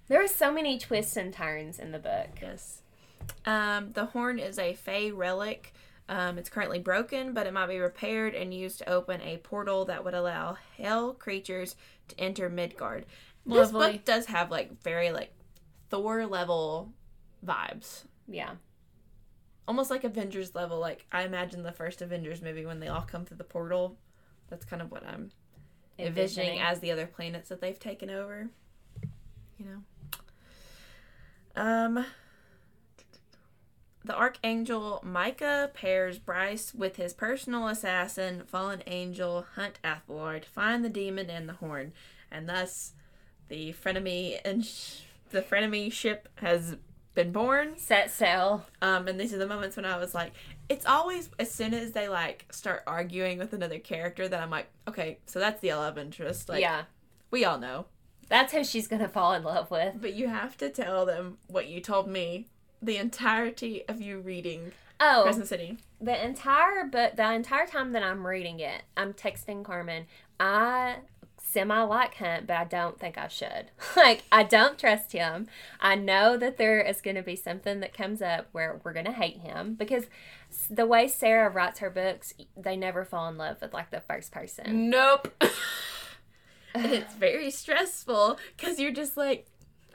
there 0.08 0.24
are 0.24 0.27
so 0.27 0.51
many 0.51 0.77
twists 0.77 1.15
and 1.18 1.34
turns 1.34 1.80
in 1.80 1.91
the 1.91 2.00
book. 2.00 2.30
Yes. 2.41 2.82
Um, 3.46 3.91
the 3.94 4.06
horn 4.08 4.39
is 4.39 4.60
a 4.60 4.74
Fae 4.74 5.10
relic. 5.12 5.74
Um, 6.10 6.38
it's 6.38 6.50
currently 6.50 6.80
broken, 6.80 7.34
but 7.34 7.48
it 7.48 7.53
might 7.53 7.68
be 7.68 7.80
repaired 7.80 8.36
and 8.36 8.53
used 8.53 8.80
to 8.80 8.89
open 8.89 9.22
a 9.22 9.38
portal 9.38 9.86
that 9.86 10.03
would 10.03 10.13
allow 10.13 10.58
hell 10.77 11.13
creatures 11.13 11.75
to 12.10 12.20
enter 12.20 12.50
Midgard. 12.50 13.06
This 13.46 13.72
book 13.72 14.03
does 14.03 14.25
have 14.25 14.51
like 14.51 14.82
very 14.84 15.12
like 15.12 15.32
Thor 15.89 16.25
level 16.27 16.91
vibes. 17.46 18.04
Yeah. 18.28 18.52
almost 19.68 19.90
like 19.90 20.04
Avengers 20.04 20.54
level. 20.56 20.80
Like 20.80 21.06
I 21.12 21.24
imagine 21.24 21.64
the 21.64 21.72
first 21.72 22.02
Avengers 22.02 22.42
movie 22.42 22.66
when 22.66 22.80
they 22.80 22.88
all 22.88 23.02
come 23.02 23.26
through 23.26 23.38
the 23.38 23.44
portal. 23.44 23.98
That's 24.50 24.66
kind 24.66 24.82
of 24.82 24.92
what 24.92 25.06
I'm 25.06 25.32
envisioning 25.98 26.60
as 26.60 26.80
the 26.80 26.92
other 26.92 27.06
planets 27.08 27.50
that 27.50 27.62
they've 27.62 27.80
taken 27.80 28.10
over. 28.10 28.50
You 29.58 29.66
know. 31.56 31.62
Um. 31.62 32.06
The 34.04 34.18
Archangel 34.18 35.00
Micah 35.04 35.70
pairs 35.76 36.18
Bryce 36.18 36.74
with 36.74 36.96
his 36.96 37.14
personal 37.14 37.68
assassin, 37.68 38.44
Fallen 38.48 38.82
Angel 38.88 39.46
Hunt 39.56 39.78
Athalar, 39.84 40.42
to 40.42 40.50
find 40.50 40.84
the 40.84 40.90
demon 40.90 41.30
and 41.30 41.48
the 41.48 41.54
horn, 41.54 41.94
and 42.32 42.50
thus 42.50 42.94
the 43.48 43.74
frenemy 43.74 44.40
and 44.44 44.66
sh- 44.66 45.02
the 45.30 45.44
frenemy 45.44 45.92
ship 45.92 46.30
has 46.38 46.78
been 47.13 47.32
born. 47.32 47.77
set 47.77 48.12
sail. 48.12 48.65
Um, 48.82 49.08
and 49.08 49.20
these 49.20 49.34
are 49.34 49.38
the 49.38 49.48
moments 49.48 49.75
when 49.75 49.86
I 49.86 49.98
was 49.98 50.13
like, 50.13 50.34
it's 50.70 50.86
always 50.86 51.30
as 51.39 51.51
soon 51.51 51.74
as 51.74 51.91
they 51.91 52.08
like 52.08 52.46
start 52.51 52.84
arguing 52.88 53.38
with 53.38 53.53
another 53.53 53.80
character 53.80 54.27
that 54.27 54.41
I'm 54.41 54.50
like, 54.50 54.68
okay, 54.88 55.20
so 55.25 55.39
that's 55.39 55.60
the 55.62 55.74
love 55.74 55.98
interest. 55.98 56.48
Like, 56.50 56.62
yeah. 56.62 56.84
we 57.30 57.44
all 57.46 57.58
know. 57.60 57.86
That's 58.30 58.53
who 58.53 58.63
she's 58.63 58.88
gonna 58.88 59.10
fall 59.10 59.34
in 59.34 59.44
love 59.44 59.70
with. 59.72 59.96
But 60.00 60.13
you 60.13 60.27
have 60.30 60.56
to 60.58 60.70
tell 60.70 61.06
them 61.06 61.38
what 61.48 61.68
you 61.68 61.82
told 61.82 62.08
me 62.08 62.48
the 62.82 62.98
entirety 62.98 63.84
of 63.88 64.01
you 64.01 64.20
reading 64.20 64.72
Oh, 65.03 65.22
Crescent 65.24 65.48
City. 65.48 65.77
the 66.00 66.24
entire 66.24 66.86
book, 66.86 67.16
the 67.16 67.33
entire 67.33 67.66
time 67.66 67.92
that 67.94 68.03
I'm 68.03 68.25
reading 68.25 68.59
it, 68.59 68.83
I'm 68.96 69.14
texting 69.14 69.64
Karmen. 69.64 70.05
I 70.40 70.98
semi 71.51 71.81
like 71.81 72.16
Hunt, 72.16 72.48
but 72.48 72.55
I 72.55 72.64
don't 72.64 73.00
think 73.00 73.18
I 73.18 73.27
should. 73.27 73.72
like, 73.96 74.24
I 74.31 74.44
don't 74.44 74.79
trust 74.79 75.11
him. 75.11 75.48
I 75.79 75.96
know 75.96 76.37
that 76.37 76.57
there 76.57 76.81
is 76.81 77.01
going 77.01 77.18
to 77.18 77.24
be 77.24 77.35
something 77.35 77.79
that 77.81 77.96
comes 77.96 78.22
up 78.22 78.48
where 78.51 78.79
we're 78.83 78.94
going 78.94 79.05
to 79.05 79.11
hate 79.11 79.40
him 79.40 79.75
because 79.75 80.05
the 80.70 80.85
way 80.85 81.07
Sarah 81.07 81.50
writes 81.50 81.79
her 81.79 81.90
books, 81.90 82.33
they 82.55 82.75
never 82.75 83.05
fall 83.05 83.27
in 83.27 83.37
love 83.37 83.61
with 83.61 83.74
like 83.74 83.92
the 83.92 84.01
first 84.01 84.31
person. 84.31 84.90
Nope. 84.90 85.33
And 86.74 86.94
it's 86.94 87.16
very 87.16 87.51
stressful 87.51 88.37
because 88.55 88.79
you're 88.79 88.94
just 88.94 89.18
like, 89.18 89.46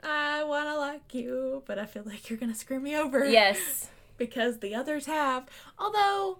I 0.03 0.43
want 0.43 0.67
to 0.67 0.77
like 0.77 1.13
you, 1.13 1.63
but 1.65 1.79
I 1.79 1.85
feel 1.85 2.03
like 2.05 2.29
you're 2.29 2.37
going 2.37 2.51
to 2.51 2.57
screw 2.57 2.79
me 2.79 2.95
over. 2.95 3.25
Yes. 3.25 3.89
Because 4.17 4.61
the 4.61 4.73
others 4.73 5.05
have. 5.05 5.45
Although, 5.77 6.39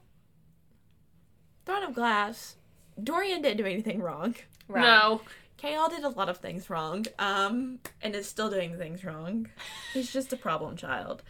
Throne 1.63 1.83
of 1.83 1.93
Glass, 1.93 2.55
Dorian 3.01 3.43
didn't 3.43 3.57
do 3.57 3.65
anything 3.65 4.01
wrong. 4.01 4.33
Right. 4.67 4.81
No. 4.81 5.21
Chaol 5.61 5.89
did 5.89 6.03
a 6.03 6.09
lot 6.09 6.29
of 6.29 6.37
things 6.37 6.69
wrong, 6.69 7.05
um, 7.17 7.79
and 8.01 8.13
is 8.15 8.27
still 8.27 8.49
doing 8.49 8.77
things 8.77 9.03
wrong. 9.03 9.47
He's 9.93 10.11
just 10.13 10.31
a 10.31 10.37
problem 10.37 10.75
child. 10.77 11.23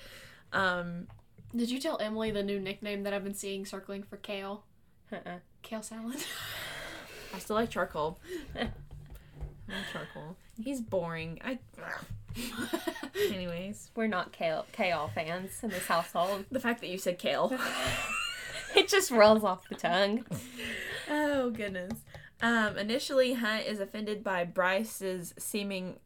Um, 0.51 1.07
Did 1.55 1.69
you 1.69 1.79
tell 1.79 1.97
Emily 2.01 2.31
the 2.31 2.43
new 2.43 2.59
nickname 2.59 3.03
that 3.03 3.13
I've 3.13 3.23
been 3.23 3.33
seeing 3.33 3.65
circling 3.65 4.03
for 4.03 4.17
Chaol? 4.17 4.61
Uh-uh. 5.11 5.37
Kale 5.61 5.81
salad. 5.81 6.17
I 7.33 7.39
still 7.39 7.55
like 7.55 7.69
charcoal. 7.69 8.19
I 8.55 8.59
like 9.69 9.91
charcoal. 9.93 10.35
He's 10.61 10.81
boring. 10.81 11.39
I. 11.43 11.59
Anyways, 13.33 13.91
We're 13.95 14.07
not 14.07 14.33
Chaol, 14.33 14.65
Chaol 14.73 15.11
fans 15.13 15.51
in 15.63 15.69
this 15.69 15.87
household. 15.87 16.45
the 16.51 16.59
fact 16.59 16.81
that 16.81 16.87
you 16.89 16.97
said 16.97 17.17
kale. 17.17 17.57
It 18.75 18.89
just 18.89 19.09
rolls 19.09 19.43
off 19.43 19.67
the 19.69 19.75
tongue. 19.75 20.23
oh 21.09 21.49
goodness. 21.49 21.93
Um, 22.41 22.77
initially, 22.77 23.33
Hunt 23.33 23.65
is 23.65 23.79
offended 23.79 24.23
by 24.23 24.43
Bryce's 24.45 25.33
seeming 25.37 25.99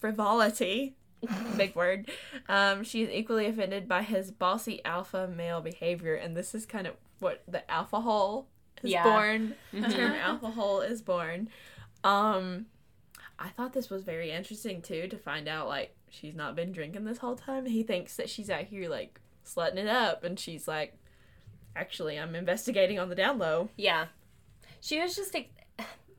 frivolity. 0.00 0.94
Big 1.56 1.74
word. 1.74 2.10
Um, 2.48 2.84
she 2.84 3.02
is 3.02 3.10
equally 3.10 3.46
offended 3.46 3.88
by 3.88 4.02
his 4.02 4.30
bossy 4.30 4.84
alpha 4.84 5.26
male 5.28 5.60
behavior, 5.60 6.14
and 6.14 6.36
this 6.36 6.54
is 6.54 6.66
kind 6.66 6.86
of 6.86 6.94
what 7.20 7.42
the 7.48 7.68
alpha 7.70 8.00
hole 8.00 8.46
is 8.82 8.90
Yeah. 8.90 9.02
born. 9.04 9.54
The 9.72 9.78
Mhm. 9.80 9.92
term 9.94 10.12
alpha 10.12 10.50
hole 10.50 10.80
is 10.80 11.00
born. 11.02 11.48
Um, 12.02 12.66
I 13.38 13.48
thought 13.48 13.72
this 13.72 13.88
was 13.90 14.04
very 14.04 14.30
interesting 14.30 14.82
too 14.82 15.08
to 15.08 15.16
find 15.16 15.48
out 15.48 15.66
like 15.68 15.94
she's 16.10 16.34
not 16.34 16.54
been 16.54 16.72
drinking 16.72 17.04
this 17.04 17.18
whole 17.18 17.36
time. 17.36 17.66
He 17.66 17.82
thinks 17.82 18.16
that 18.16 18.28
she's 18.28 18.50
out 18.50 18.64
here 18.64 18.88
like 18.88 19.20
slutting 19.44 19.76
it 19.76 19.88
up, 19.88 20.24
and 20.24 20.38
she's 20.38 20.68
like, 20.68 20.94
actually, 21.74 22.18
I'm 22.18 22.34
investigating 22.34 22.98
on 22.98 23.08
the 23.08 23.14
down 23.14 23.38
low. 23.38 23.70
Yeah. 23.76 24.06
She 24.80 25.00
was 25.00 25.16
just. 25.16 25.34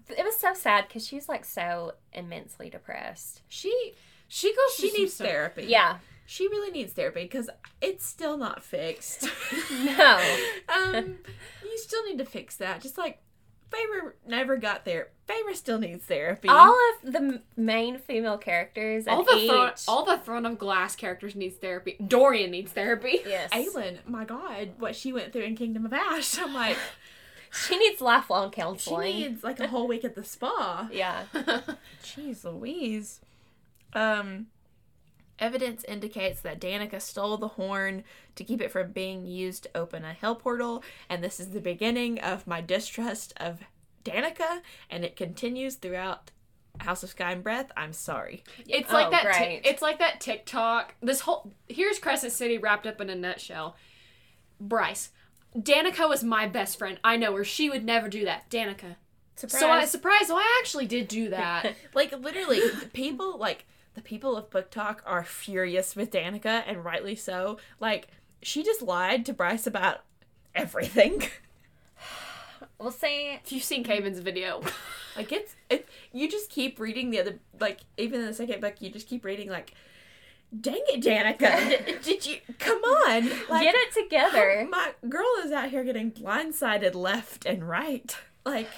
It 0.10 0.24
was 0.24 0.38
so 0.38 0.54
sad 0.54 0.88
because 0.88 1.06
she 1.08 1.16
was 1.16 1.28
like 1.30 1.46
so 1.46 1.94
immensely 2.14 2.70
depressed. 2.70 3.42
She 3.48 3.94
She 4.28 4.50
goes. 4.50 4.76
she 4.76 4.82
through 4.84 4.90
some 4.90 5.00
needs 5.02 5.14
stuff. 5.14 5.28
therapy. 5.28 5.66
Yeah. 5.68 5.98
She 6.28 6.48
really 6.48 6.72
needs 6.72 6.94
therapy 6.94 7.24
because 7.24 7.50
it's 7.82 8.06
still 8.06 8.38
not 8.38 8.64
fixed. 8.64 9.28
No. 9.72 10.20
um, 10.74 11.18
you 11.64 11.78
still 11.78 12.04
need 12.06 12.18
to 12.20 12.26
fix 12.26 12.58
that. 12.58 12.82
Just 12.82 12.98
like 12.98 13.20
Faber 13.72 14.16
never 14.28 14.58
got 14.58 14.86
there. 14.86 15.10
Faber 15.26 15.54
still 15.56 15.80
needs 15.80 16.06
therapy. 16.06 16.48
All 16.48 16.76
of 17.04 17.12
the 17.12 17.42
main 17.58 17.98
female 17.98 18.38
characters 18.38 19.08
All 19.08 19.24
the 19.24 19.34
each. 19.38 19.50
throne, 19.50 19.72
all 19.88 20.06
the 20.06 20.18
throne 20.20 20.46
of 20.46 20.60
glass 20.60 20.96
characters 20.96 21.36
needs 21.36 21.56
therapy. 21.56 21.98
Dorian 22.08 22.52
needs 22.52 22.72
therapy. 22.72 23.22
yes. 23.26 23.50
Aelin, 23.52 23.98
my 24.08 24.24
God, 24.24 24.70
what 24.78 24.96
she 24.96 25.12
went 25.12 25.34
through 25.34 25.42
in 25.44 25.56
Kingdom 25.56 25.86
of 25.86 25.94
Ash. 25.94 26.38
I'm 26.40 26.54
like, 26.54 26.78
She 27.56 27.78
needs 27.78 28.02
lifelong 28.02 28.52
counseling. 28.52 29.14
she 29.14 29.28
needs 29.30 29.44
like 29.44 29.60
a 29.60 29.68
whole 29.68 29.88
week 29.88 30.04
at 30.04 30.16
the 30.16 30.24
spa. 30.24 30.90
yeah. 30.92 31.24
Jeez 32.04 32.44
Louise. 32.44 33.22
Um, 33.94 34.48
evidence 35.40 35.84
indicates 35.86 36.42
that 36.42 36.60
Danica 36.60 37.02
stole 37.02 37.38
the 37.38 37.50
horn 37.50 38.04
to 38.36 38.44
keep 38.44 38.62
it 38.62 38.72
from 38.72 38.92
being 38.92 39.26
used 39.26 39.64
to 39.64 39.70
open 39.78 40.04
a 40.04 40.14
hell 40.14 40.36
portal, 40.36 40.84
and 41.10 41.24
this 41.24 41.40
is 41.40 41.50
the 41.50 41.62
beginning 41.62 42.20
of 42.20 42.46
my 42.48 42.62
distrust 42.62 43.34
of 43.38 43.60
Danica, 44.04 44.62
and 44.90 45.04
it 45.06 45.16
continues 45.16 45.76
throughout 45.76 46.32
House 46.80 47.04
of 47.04 47.10
Sky 47.10 47.32
and 47.32 47.44
Breath. 47.44 47.72
I'm 47.78 47.94
sorry. 47.94 48.44
It's 48.68 48.90
Oh, 48.92 48.94
like 48.94 49.12
that. 49.12 49.24
Tik- 49.24 49.32
great. 49.38 49.62
it's 49.64 49.82
like 49.82 50.00
that 50.00 50.20
TikTok. 50.20 50.94
This 51.02 51.22
whole 51.22 51.52
here's 51.70 52.00
Crescent 52.00 52.34
City 52.34 52.58
wrapped 52.58 52.86
up 52.86 53.00
in 53.00 53.10
a 53.10 53.16
nutshell. 53.16 53.78
Bryce, 54.60 55.10
Danica 55.56 56.08
was 56.10 56.24
my 56.24 56.48
best 56.48 56.78
friend. 56.78 57.00
I 57.04 57.18
know 57.18 57.36
her. 57.36 57.44
She 57.44 57.70
would 57.70 57.86
never 57.86 58.10
do 58.10 58.26
that. 58.26 58.50
Danica. 58.50 58.96
So 59.36 59.70
I 59.70 59.86
surprised. 59.86 60.28
So 60.28 60.38
I 60.38 60.60
actually 60.62 60.86
did 60.86 61.08
do 61.08 61.30
that. 61.30 61.76
like 61.94 62.18
literally, 62.18 62.60
the 62.60 62.90
people 62.94 63.38
like 63.38 63.66
the 63.94 64.02
people 64.02 64.36
of 64.36 64.50
BookTok 64.50 65.00
are 65.06 65.24
furious 65.24 65.96
with 65.96 66.12
Danica, 66.12 66.64
and 66.68 66.84
rightly 66.86 67.16
so. 67.16 67.58
Like 67.80 68.08
she 68.42 68.64
just 68.64 68.82
lied 68.82 69.26
to 69.26 69.34
Bryce 69.34 69.68
about 69.68 70.04
everything. 70.54 71.24
Well, 72.78 72.92
see, 72.92 73.38
If 73.42 73.54
you've 73.54 73.64
seen 73.64 73.86
Caven's 73.86 74.20
video, 74.20 74.62
Like 75.16 75.32
it's 75.32 75.56
it. 75.70 75.88
You 76.12 76.30
just 76.30 76.50
keep 76.50 76.78
reading 76.80 77.10
the 77.10 77.20
other 77.20 77.40
like 77.60 77.82
even 77.98 78.20
in 78.20 78.26
the 78.26 78.34
second 78.34 78.60
book, 78.60 78.76
you 78.80 78.90
just 78.90 79.08
keep 79.08 79.24
reading 79.24 79.50
like, 79.50 79.74
dang 80.62 80.82
it, 80.88 81.04
Danica, 81.04 81.70
did, 81.86 82.02
did 82.02 82.26
you 82.26 82.38
come 82.60 82.82
on? 82.84 83.30
Like, 83.50 83.64
get 83.64 83.76
it 83.76 83.94
together. 83.94 84.68
My 84.70 84.94
girl 85.08 85.26
is 85.44 85.52
out 85.52 85.70
here 85.70 85.84
getting 85.84 86.12
blindsided 86.12 86.96
left 86.96 87.46
and 87.46 87.68
right. 87.68 88.16
Like, 88.46 88.70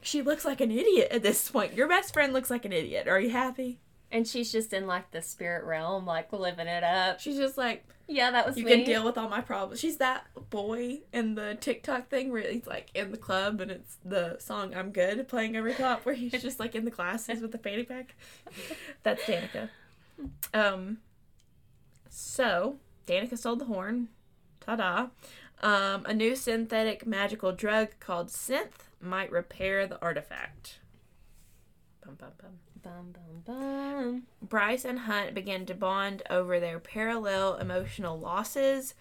she 0.00 0.22
looks 0.22 0.44
like 0.44 0.60
an 0.60 0.70
idiot 0.70 1.08
at 1.10 1.22
this 1.22 1.50
point. 1.50 1.74
Your 1.74 1.88
best 1.88 2.12
friend 2.12 2.32
looks 2.32 2.50
like 2.50 2.64
an 2.64 2.72
idiot. 2.72 3.08
Are 3.08 3.20
you 3.20 3.30
happy? 3.30 3.80
And 4.10 4.26
she's 4.26 4.50
just 4.50 4.72
in 4.72 4.86
like 4.86 5.10
the 5.10 5.20
spirit 5.20 5.64
realm, 5.64 6.06
like 6.06 6.32
living 6.32 6.66
it 6.66 6.82
up. 6.82 7.20
She's 7.20 7.36
just 7.36 7.58
like, 7.58 7.84
Yeah, 8.06 8.30
that 8.30 8.46
was 8.46 8.56
you 8.56 8.64
me. 8.64 8.70
can 8.70 8.84
deal 8.84 9.04
with 9.04 9.18
all 9.18 9.28
my 9.28 9.42
problems. 9.42 9.80
She's 9.80 9.98
that 9.98 10.24
boy 10.48 11.00
in 11.12 11.34
the 11.34 11.58
TikTok 11.60 12.08
thing 12.08 12.32
where 12.32 12.40
he's 12.50 12.66
like 12.66 12.88
in 12.94 13.10
the 13.10 13.18
club 13.18 13.60
and 13.60 13.70
it's 13.70 13.98
the 14.02 14.38
song 14.38 14.74
I'm 14.74 14.92
Good 14.92 15.28
playing 15.28 15.56
over 15.58 15.74
top 15.74 16.06
where 16.06 16.14
he's 16.14 16.32
just 16.40 16.58
like 16.58 16.74
in 16.74 16.86
the 16.86 16.90
glasses 16.90 17.42
with 17.42 17.52
the 17.52 17.58
fanny 17.58 17.82
pack. 17.82 18.14
That's 19.02 19.22
Danica. 19.24 19.68
Um 20.54 20.98
so 22.08 22.76
Danica 23.06 23.38
sold 23.38 23.60
the 23.60 23.64
horn. 23.66 24.08
Ta 24.60 24.76
da. 24.76 25.08
Um, 25.60 26.04
a 26.06 26.14
new 26.14 26.36
synthetic 26.36 27.06
magical 27.06 27.52
drug 27.52 27.88
called 28.00 28.28
synth 28.28 28.86
might 29.00 29.30
repair 29.30 29.86
the 29.86 30.00
artifact. 30.00 30.78
Bum, 32.04 32.14
bum, 32.14 32.30
bum. 32.40 32.50
Bum 32.80 33.12
bum 33.12 33.42
bum. 33.44 34.22
Bryce 34.40 34.84
and 34.84 35.00
Hunt 35.00 35.34
begin 35.34 35.66
to 35.66 35.74
bond 35.74 36.22
over 36.30 36.60
their 36.60 36.78
parallel 36.78 37.56
emotional 37.56 38.18
losses. 38.18 38.94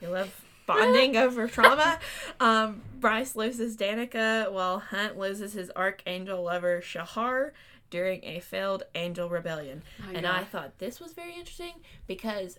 We 0.00 0.06
love 0.06 0.44
bonding 0.66 1.16
over 1.16 1.48
trauma. 1.48 1.98
Um, 2.38 2.82
Bryce 3.00 3.34
loses 3.34 3.76
Danica 3.76 4.52
while 4.52 4.78
Hunt 4.78 5.18
loses 5.18 5.52
his 5.52 5.70
archangel 5.74 6.44
lover 6.44 6.80
Shahar 6.80 7.52
during 7.90 8.24
a 8.24 8.40
failed 8.40 8.84
angel 8.94 9.28
rebellion. 9.28 9.82
Oh, 10.00 10.12
and 10.14 10.22
yeah. 10.22 10.32
I 10.32 10.44
thought 10.44 10.78
this 10.78 11.00
was 11.00 11.12
very 11.12 11.34
interesting 11.34 11.74
because 12.06 12.58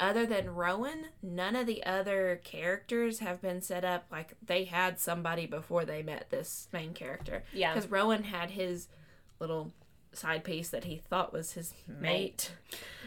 other 0.00 0.26
than 0.26 0.54
Rowan, 0.54 1.06
none 1.22 1.56
of 1.56 1.66
the 1.66 1.84
other 1.84 2.40
characters 2.44 3.20
have 3.20 3.40
been 3.40 3.60
set 3.60 3.84
up 3.84 4.06
like 4.10 4.34
they 4.44 4.64
had 4.64 4.98
somebody 4.98 5.46
before 5.46 5.84
they 5.84 6.02
met 6.02 6.30
this 6.30 6.68
main 6.72 6.92
character. 6.92 7.44
Yeah. 7.52 7.72
Because 7.72 7.90
Rowan 7.90 8.24
had 8.24 8.50
his 8.50 8.88
little 9.38 9.72
side 10.12 10.44
piece 10.44 10.68
that 10.70 10.84
he 10.84 10.96
thought 10.96 11.32
was 11.32 11.52
his 11.52 11.74
mate. 11.86 12.52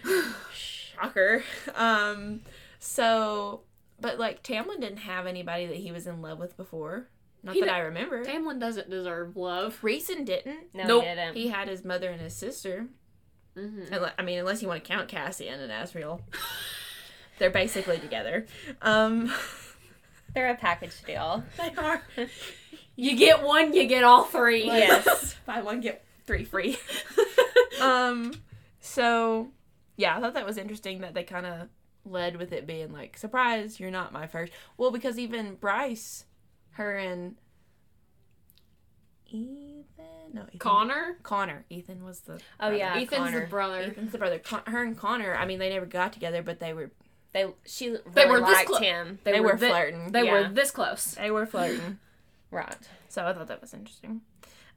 Shocker. 0.54 1.44
Um, 1.76 2.42
so, 2.80 3.62
but 4.00 4.20
like 4.20 4.44
Tamlin 4.44 4.80
didn't 4.80 4.98
have 4.98 5.26
anybody 5.26 5.66
that 5.66 5.78
he 5.78 5.92
was 5.92 6.08
in 6.08 6.22
love 6.22 6.40
with 6.40 6.56
before. 6.58 7.08
Not 7.48 7.56
He 7.56 7.62
that 7.62 7.68
di- 7.68 7.74
I 7.76 7.80
remember. 7.80 8.24
Tamlin 8.24 8.60
doesn't 8.60 8.90
deserve 8.90 9.36
love. 9.38 9.80
Reason 9.82 10.24
didn't. 10.26 10.74
No, 10.74 10.84
Nope. 10.86 11.04
he 11.04 11.10
didn't. 11.10 11.36
He 11.36 11.48
had 11.48 11.68
his 11.68 11.84
mother 11.86 12.10
and 12.10 12.22
his 12.22 12.36
sister. 12.36 12.88
Mm-hmm. 13.58 13.94
Unle- 13.94 14.12
I 14.20 14.22
mean, 14.22 14.38
unless 14.40 14.62
you 14.62 14.68
want 14.68 14.84
to 14.84 14.88
count 14.88 15.08
Cassian 15.08 15.60
and 15.60 15.72
Azriel. 15.72 16.22
They're 17.40 17.50
basically 17.50 17.98
together. 18.00 18.46
Um, 18.82 19.34
They're 20.34 20.50
a 20.52 20.56
package 20.58 21.02
deal. 21.06 21.44
they 21.58 21.74
are. 21.76 22.02
You 22.96 23.16
get 23.16 23.44
one, 23.44 23.74
you 23.74 23.86
get 23.88 24.04
all 24.04 24.24
three. 24.26 24.66
Yes. 24.66 25.36
Buy 25.46 25.62
one, 25.62 25.80
get 25.82 26.04
three 26.26 26.44
free. 26.44 26.78
um, 27.82 28.34
so, 28.82 29.50
yeah, 29.96 30.18
I 30.18 30.22
thought 30.22 30.34
that 30.34 30.46
was 30.46 30.58
interesting 30.58 31.02
that 31.02 31.14
they 31.14 31.24
kind 31.24 31.46
of 31.46 31.70
led 32.06 32.38
with 32.38 32.52
it 32.54 32.66
being 32.68 32.92
like, 32.92 33.18
surprise, 33.18 33.80
you're 33.80 33.92
not 33.92 34.12
my 34.14 34.28
first. 34.28 34.52
Well, 34.78 34.92
because 34.92 35.18
even 35.20 35.56
Bryce, 35.56 36.26
her 36.78 36.96
and 36.96 37.36
Ethan, 39.30 39.84
no, 40.34 40.44
Ethan. 40.44 40.60
Connor. 40.60 41.18
Connor. 41.24 41.66
Ethan 41.70 42.04
was 42.04 42.22
the. 42.22 42.34
Oh, 42.34 42.40
brother. 42.70 42.76
yeah. 42.78 42.94
Ethan's 42.96 43.10
Connor. 43.10 43.40
the 43.42 43.48
brother. 43.48 43.78
Ethan's 43.82 44.12
the 44.12 44.18
brother. 44.18 44.40
Con- 44.40 44.62
her 44.68 44.84
and 44.84 44.98
Connor. 44.98 45.36
I 45.36 45.46
mean, 45.46 45.60
they 45.60 45.70
never 45.70 45.86
got 45.86 46.14
together, 46.14 46.42
but 46.42 46.60
they 46.60 46.74
were 46.74 46.92
They 47.34 47.46
she 47.66 47.90
really 47.90 48.02
They 48.14 48.26
were 48.26 48.40
this 48.40 48.50
liked 48.56 48.70
clo- 48.70 48.80
him. 48.80 49.20
they, 49.24 49.40
were, 49.42 49.58
thi- 49.58 49.68
flirting. 49.68 50.12
They 50.12 50.24
yeah. 50.26 50.32
were 50.48 50.54
this 50.54 50.72
close. 50.72 51.16
they 51.16 51.32
were 51.32 51.46
flirting. 51.46 52.00
Right. 52.50 52.78
So 53.10 53.26
I 53.26 53.34
thought 53.34 53.48
that 53.50 53.60
was 53.60 53.74
interesting. 53.74 54.22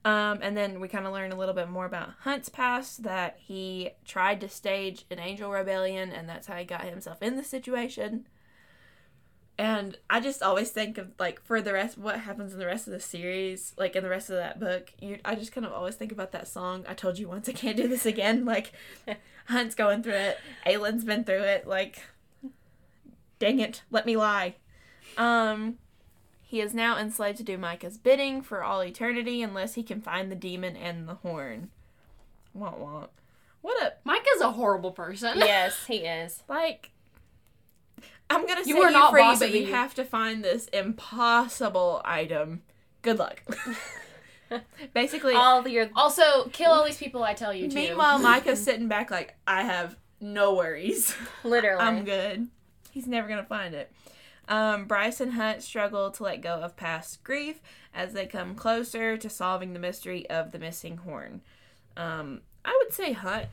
Um, 0.05 0.41
and 0.43 0.57
then 0.57 0.81
we 0.81 0.89
kind 0.89 1.07
of 1.07 1.13
learned 1.13 1.33
a 1.33 1.37
little 1.37 1.55
bit 1.55 1.69
more 1.71 1.85
about 1.87 2.09
Hunt's 2.23 2.49
past 2.49 3.05
that 3.05 3.37
he 3.39 3.91
tried 4.05 4.41
to 4.41 4.49
stage 4.49 5.05
an 5.09 5.21
angel 5.21 5.53
rebellion, 5.53 6.11
and 6.11 6.29
that's 6.29 6.49
how 6.49 6.57
he 6.57 6.65
got 6.65 6.83
himself 6.83 7.23
in 7.23 7.37
the 7.37 7.45
situation. 7.45 8.27
And 9.61 9.99
I 10.09 10.21
just 10.21 10.43
always 10.43 10.71
think 10.71 10.97
of 10.97 11.09
like 11.19 11.39
for 11.43 11.61
the 11.61 11.75
rest, 11.75 11.99
what 11.99 12.21
happens 12.21 12.55
in 12.55 12.59
the 12.59 12.65
rest 12.65 12.87
of 12.87 12.95
the 12.95 12.99
series, 12.99 13.75
like 13.77 13.95
in 13.95 14.03
the 14.03 14.09
rest 14.09 14.31
of 14.31 14.37
that 14.37 14.59
book. 14.59 14.91
You, 15.03 15.19
I 15.23 15.35
just 15.35 15.53
kind 15.53 15.67
of 15.67 15.73
always 15.75 15.97
think 15.97 16.13
about 16.13 16.33
that 16.33 16.49
song. 16.49 16.87
I 16.89 16.95
told 16.95 17.19
you 17.19 17.29
once, 17.29 17.47
I 17.47 17.53
can't 17.53 17.77
do 17.77 17.87
this 17.87 18.07
again. 18.07 18.45
Like 18.51 18.73
Hunt's 19.49 19.75
going 19.75 20.03
through 20.03 20.15
it. 20.15 20.39
Aelin's 20.65 21.05
been 21.05 21.25
through 21.25 21.43
it. 21.43 21.67
Like, 21.67 22.03
dang 23.39 23.61
it, 23.61 23.83
let 23.91 24.07
me 24.07 24.17
lie. 24.17 24.55
Um, 25.19 25.77
he 26.41 26.63
is 26.63 26.73
now 26.73 26.97
enslaved 26.97 27.37
to 27.37 27.45
do 27.45 27.59
Micah's 27.59 27.99
bidding 27.99 28.41
for 28.41 28.65
all 28.65 28.83
eternity 28.83 29.43
unless 29.43 29.75
he 29.75 29.83
can 29.83 30.01
find 30.01 30.33
the 30.33 30.37
demon 30.37 30.75
and 30.75 31.07
the 31.07 31.17
horn. 31.17 31.69
Womp 32.57 32.79
womp. 32.81 33.09
What 33.61 33.83
a 33.83 33.93
Micah's 34.05 34.41
a 34.41 34.53
horrible 34.53 34.93
person. 34.93 35.35
yes, 35.37 35.85
he 35.87 35.99
is. 35.99 36.45
like. 36.49 36.93
I'm 38.31 38.47
gonna 38.47 38.61
You 38.65 38.77
say 38.77 38.81
are 38.81 38.87
you 38.91 38.93
not 38.93 39.11
free, 39.11 39.37
but 39.39 39.53
you 39.53 39.67
have 39.67 39.95
to 39.95 40.05
find 40.05 40.43
this 40.45 40.67
impossible 40.69 42.01
item. 42.05 42.63
Good 43.03 43.19
luck. 43.19 43.43
Basically, 44.95 45.35
All 45.35 45.67
your 45.69 45.89
Also, 45.95 46.49
kill 46.53 46.73
all 46.73 46.85
these 46.85 46.97
people 46.97 47.23
I 47.23 47.35
tell 47.35 47.53
you 47.55 47.69
to. 47.69 47.75
meanwhile, 47.75 48.19
Micah's 48.23 48.63
sitting 48.63 48.89
back 48.89 49.11
like, 49.11 49.37
I 49.47 49.63
have 49.63 49.97
no 50.21 50.55
worries. 50.55 51.15
literally. 51.45 51.81
I'm 51.83 52.05
good. 52.05 52.49
He's 52.91 53.07
never 53.07 53.29
gonna 53.29 53.45
find 53.45 53.75
it. 53.75 53.93
Um, 54.49 54.87
Bryce 54.87 55.21
and 55.21 55.35
Hunt 55.35 55.63
struggle 55.63 56.11
to 56.11 56.23
let 56.25 56.41
go 56.41 56.55
of 56.55 56.77
past 56.77 57.23
grief 57.23 57.61
as 57.95 58.13
they 58.13 58.27
come 58.27 58.57
closer 58.57 59.17
to 59.17 59.29
solving 59.31 59.73
the 59.73 59.79
mystery 59.79 60.29
of 60.29 60.51
the 60.51 60.59
missing 60.59 60.97
horn. 60.99 61.41
Um, 61.97 62.41
I 62.65 62.77
would 62.83 62.93
say 62.93 63.13
Hunt 63.13 63.47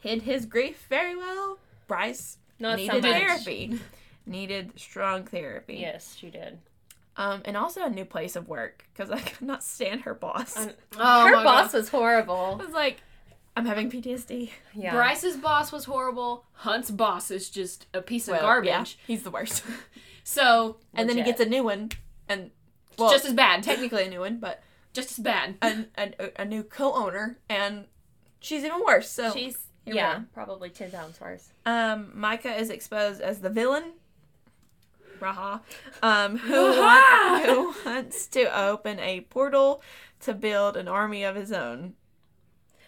hid 0.00 0.22
his 0.22 0.44
grief 0.46 0.86
very 0.88 1.14
well. 1.16 1.58
Bryce 1.86 2.38
Not 2.58 2.76
needed 2.76 3.02
so 3.02 3.08
much. 3.08 3.18
therapy. 3.20 3.80
Needed 4.26 4.72
strong 4.76 5.24
therapy. 5.24 5.76
Yes, 5.76 6.14
she 6.18 6.30
did. 6.30 6.58
Um, 7.16 7.42
and 7.44 7.56
also 7.56 7.82
a 7.84 7.90
new 7.90 8.04
place 8.04 8.36
of 8.36 8.48
work 8.48 8.84
because 8.92 9.10
I 9.10 9.18
could 9.28 9.46
not 9.46 9.64
stand 9.64 10.02
her 10.02 10.14
boss. 10.14 10.56
Um, 10.56 10.70
Oh 10.98 11.26
Her 11.26 11.42
boss 11.44 11.72
God. 11.72 11.78
was 11.78 11.88
horrible. 11.88 12.58
I 12.60 12.64
was 12.64 12.72
like, 12.74 12.98
I'm 13.56 13.66
having 13.66 13.90
PTSD. 13.90 14.50
Yeah. 14.74 14.92
Bryce's 14.94 15.36
boss 15.36 15.72
was 15.72 15.84
horrible. 15.86 16.44
Hunt's 16.52 16.90
boss 16.92 17.30
is 17.32 17.50
just 17.50 17.86
a 17.92 18.00
piece 18.00 18.28
of 18.28 18.38
garbage. 18.38 18.68
yeah, 18.68 18.84
he's 19.06 19.22
the 19.24 19.30
worst. 19.30 19.64
So 20.24 20.76
and 20.92 21.08
then 21.08 21.16
he 21.16 21.22
gets 21.22 21.40
a 21.40 21.46
new 21.46 21.62
one, 21.64 21.90
and 22.28 22.50
well, 22.98 23.10
just 23.10 23.24
as 23.24 23.32
bad. 23.32 23.62
technically 23.62 24.04
a 24.04 24.10
new 24.10 24.20
one, 24.20 24.36
but 24.36 24.62
just 24.92 25.12
as 25.12 25.18
bad. 25.24 25.54
a, 25.62 25.86
a, 25.96 26.42
a 26.42 26.44
new 26.44 26.62
co-owner, 26.62 27.38
and 27.48 27.86
she's 28.38 28.62
even 28.62 28.82
worse. 28.84 29.08
So 29.10 29.32
She's 29.32 29.56
yeah, 29.94 30.22
probably 30.34 30.70
ten 30.70 30.90
times 30.90 31.20
worse. 31.20 31.48
um, 31.66 32.10
Micah 32.14 32.54
is 32.54 32.70
exposed 32.70 33.20
as 33.20 33.40
the 33.40 33.50
villain. 33.50 33.92
Raha, 35.20 35.60
um, 36.00 36.38
who 36.38 36.54
want, 36.78 37.46
who 37.46 37.74
wants 37.84 38.28
to 38.28 38.56
open 38.56 39.00
a 39.00 39.22
portal 39.22 39.82
to 40.20 40.32
build 40.32 40.76
an 40.76 40.86
army 40.86 41.24
of 41.24 41.34
his 41.34 41.50
own. 41.50 41.94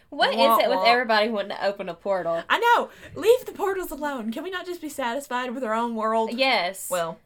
What 0.09 0.31
is 0.31 0.37
Wah, 0.37 0.57
it 0.57 0.69
with 0.69 0.77
wah. 0.77 0.83
everybody 0.83 1.29
wanting 1.29 1.57
to 1.57 1.65
open 1.65 1.87
a 1.89 1.93
portal? 1.93 2.43
I 2.49 2.59
know. 2.59 2.89
Leave 3.15 3.45
the 3.45 3.51
portals 3.53 3.91
alone. 3.91 4.31
Can 4.31 4.43
we 4.43 4.49
not 4.49 4.65
just 4.65 4.81
be 4.81 4.89
satisfied 4.89 5.53
with 5.53 5.63
our 5.63 5.73
own 5.73 5.95
world? 5.95 6.31
Yes. 6.33 6.89
Well, 6.89 7.17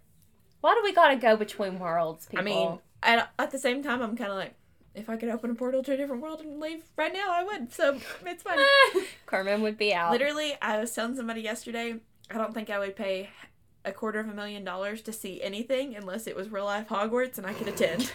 why 0.62 0.74
do 0.76 0.82
we 0.84 0.94
gotta 0.94 1.16
go 1.16 1.36
between 1.36 1.80
worlds, 1.80 2.26
people? 2.28 2.40
I 2.40 2.44
mean, 2.44 2.80
at, 3.04 3.30
at 3.38 3.52
the 3.52 3.60
same 3.60 3.84
time, 3.84 4.02
I'm 4.02 4.16
kind 4.16 4.32
of 4.32 4.38
like, 4.38 4.56
if 4.96 5.10
I 5.10 5.18
could 5.18 5.30
open 5.30 5.52
a 5.52 5.56
portal 5.56 5.84
to 5.84 5.94
a 5.94 5.98
different 5.98 6.22
world 6.22 6.42
and 6.42 6.60
leave 6.60 6.84
right 6.96 7.14
now, 7.14 7.28
I 7.32 7.44
would. 7.44 7.74
So 7.74 7.98
it's 8.26 8.44
fine. 8.44 8.58
Karmen 9.28 9.62
would 9.62 9.78
be 9.78 9.94
out. 9.94 10.12
Literally, 10.12 10.56
I 10.62 10.80
was 10.80 10.92
telling 10.94 11.16
somebody 11.16 11.42
yesterday, 11.42 11.96
I 12.32 12.38
don't 12.38 12.54
think 12.54 12.70
I 12.70 12.80
would 12.80 12.96
pay 12.96 13.30
a 13.84 13.92
quarter 13.92 14.20
of 14.20 14.28
a 14.28 14.34
million 14.34 14.64
dollars 14.64 15.02
to 15.04 15.14
see 15.14 15.42
anything 15.42 15.96
unless 15.96 16.26
it 16.26 16.36
was 16.36 16.50
real 16.50 16.66
life 16.66 16.88
Hogwarts 16.90 17.38
and 17.38 17.46
I 17.46 17.54
could 17.54 17.68
attend. 17.68 18.12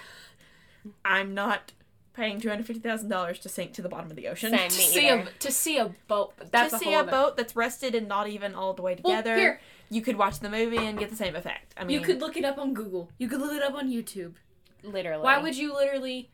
I'm 1.05 1.35
not 1.35 1.73
paying 2.12 2.40
two 2.40 2.49
hundred 2.49 2.66
fifty 2.66 2.81
thousand 2.83 3.09
dollars 3.09 3.38
to 3.40 3.49
sink 3.49 3.73
to 3.75 3.83
the 3.83 3.88
bottom 3.88 4.11
of 4.11 4.16
the 4.16 4.29
ocean. 4.29 4.51
Same. 4.51 4.69
to 4.69 4.75
see 4.75 5.09
a 5.09 5.27
to 5.38 5.53
see 5.53 5.79
a 5.79 5.95
boat. 6.09 6.33
That's 6.51 6.71
to 6.71 6.77
a 6.77 6.79
see 6.79 6.95
a 6.95 7.01
other- 7.01 7.11
boat 7.11 7.37
that's 7.37 7.55
rested 7.55 7.95
and 7.95 8.09
not 8.09 8.29
even 8.29 8.55
all 8.55 8.73
the 8.75 8.83
way 8.83 8.95
together. 8.95 9.09
Well, 9.12 9.23
together, 9.23 9.37
here 9.40 9.61
you 9.90 10.03
could 10.03 10.16
watch 10.16 10.40
the 10.40 10.49
movie 10.51 10.79
and 10.79 10.99
get 10.99 11.11
the 11.11 11.16
same 11.16 11.37
effect. 11.37 11.75
I 11.77 11.85
mean, 11.85 11.99
you 11.99 12.05
could 12.05 12.21
look 12.21 12.37
it 12.37 12.45
up 12.45 12.59
on 12.59 12.75
Google. 12.75 13.11
You 13.19 13.29
could 13.29 13.40
look 13.40 13.53
it 13.53 13.62
up 13.62 13.75
on 13.75 13.90
YouTube. 13.90 14.35
Literally. 14.83 15.23
Why 15.23 15.38
would 15.38 15.57
you 15.57 15.75
literally 15.75 16.31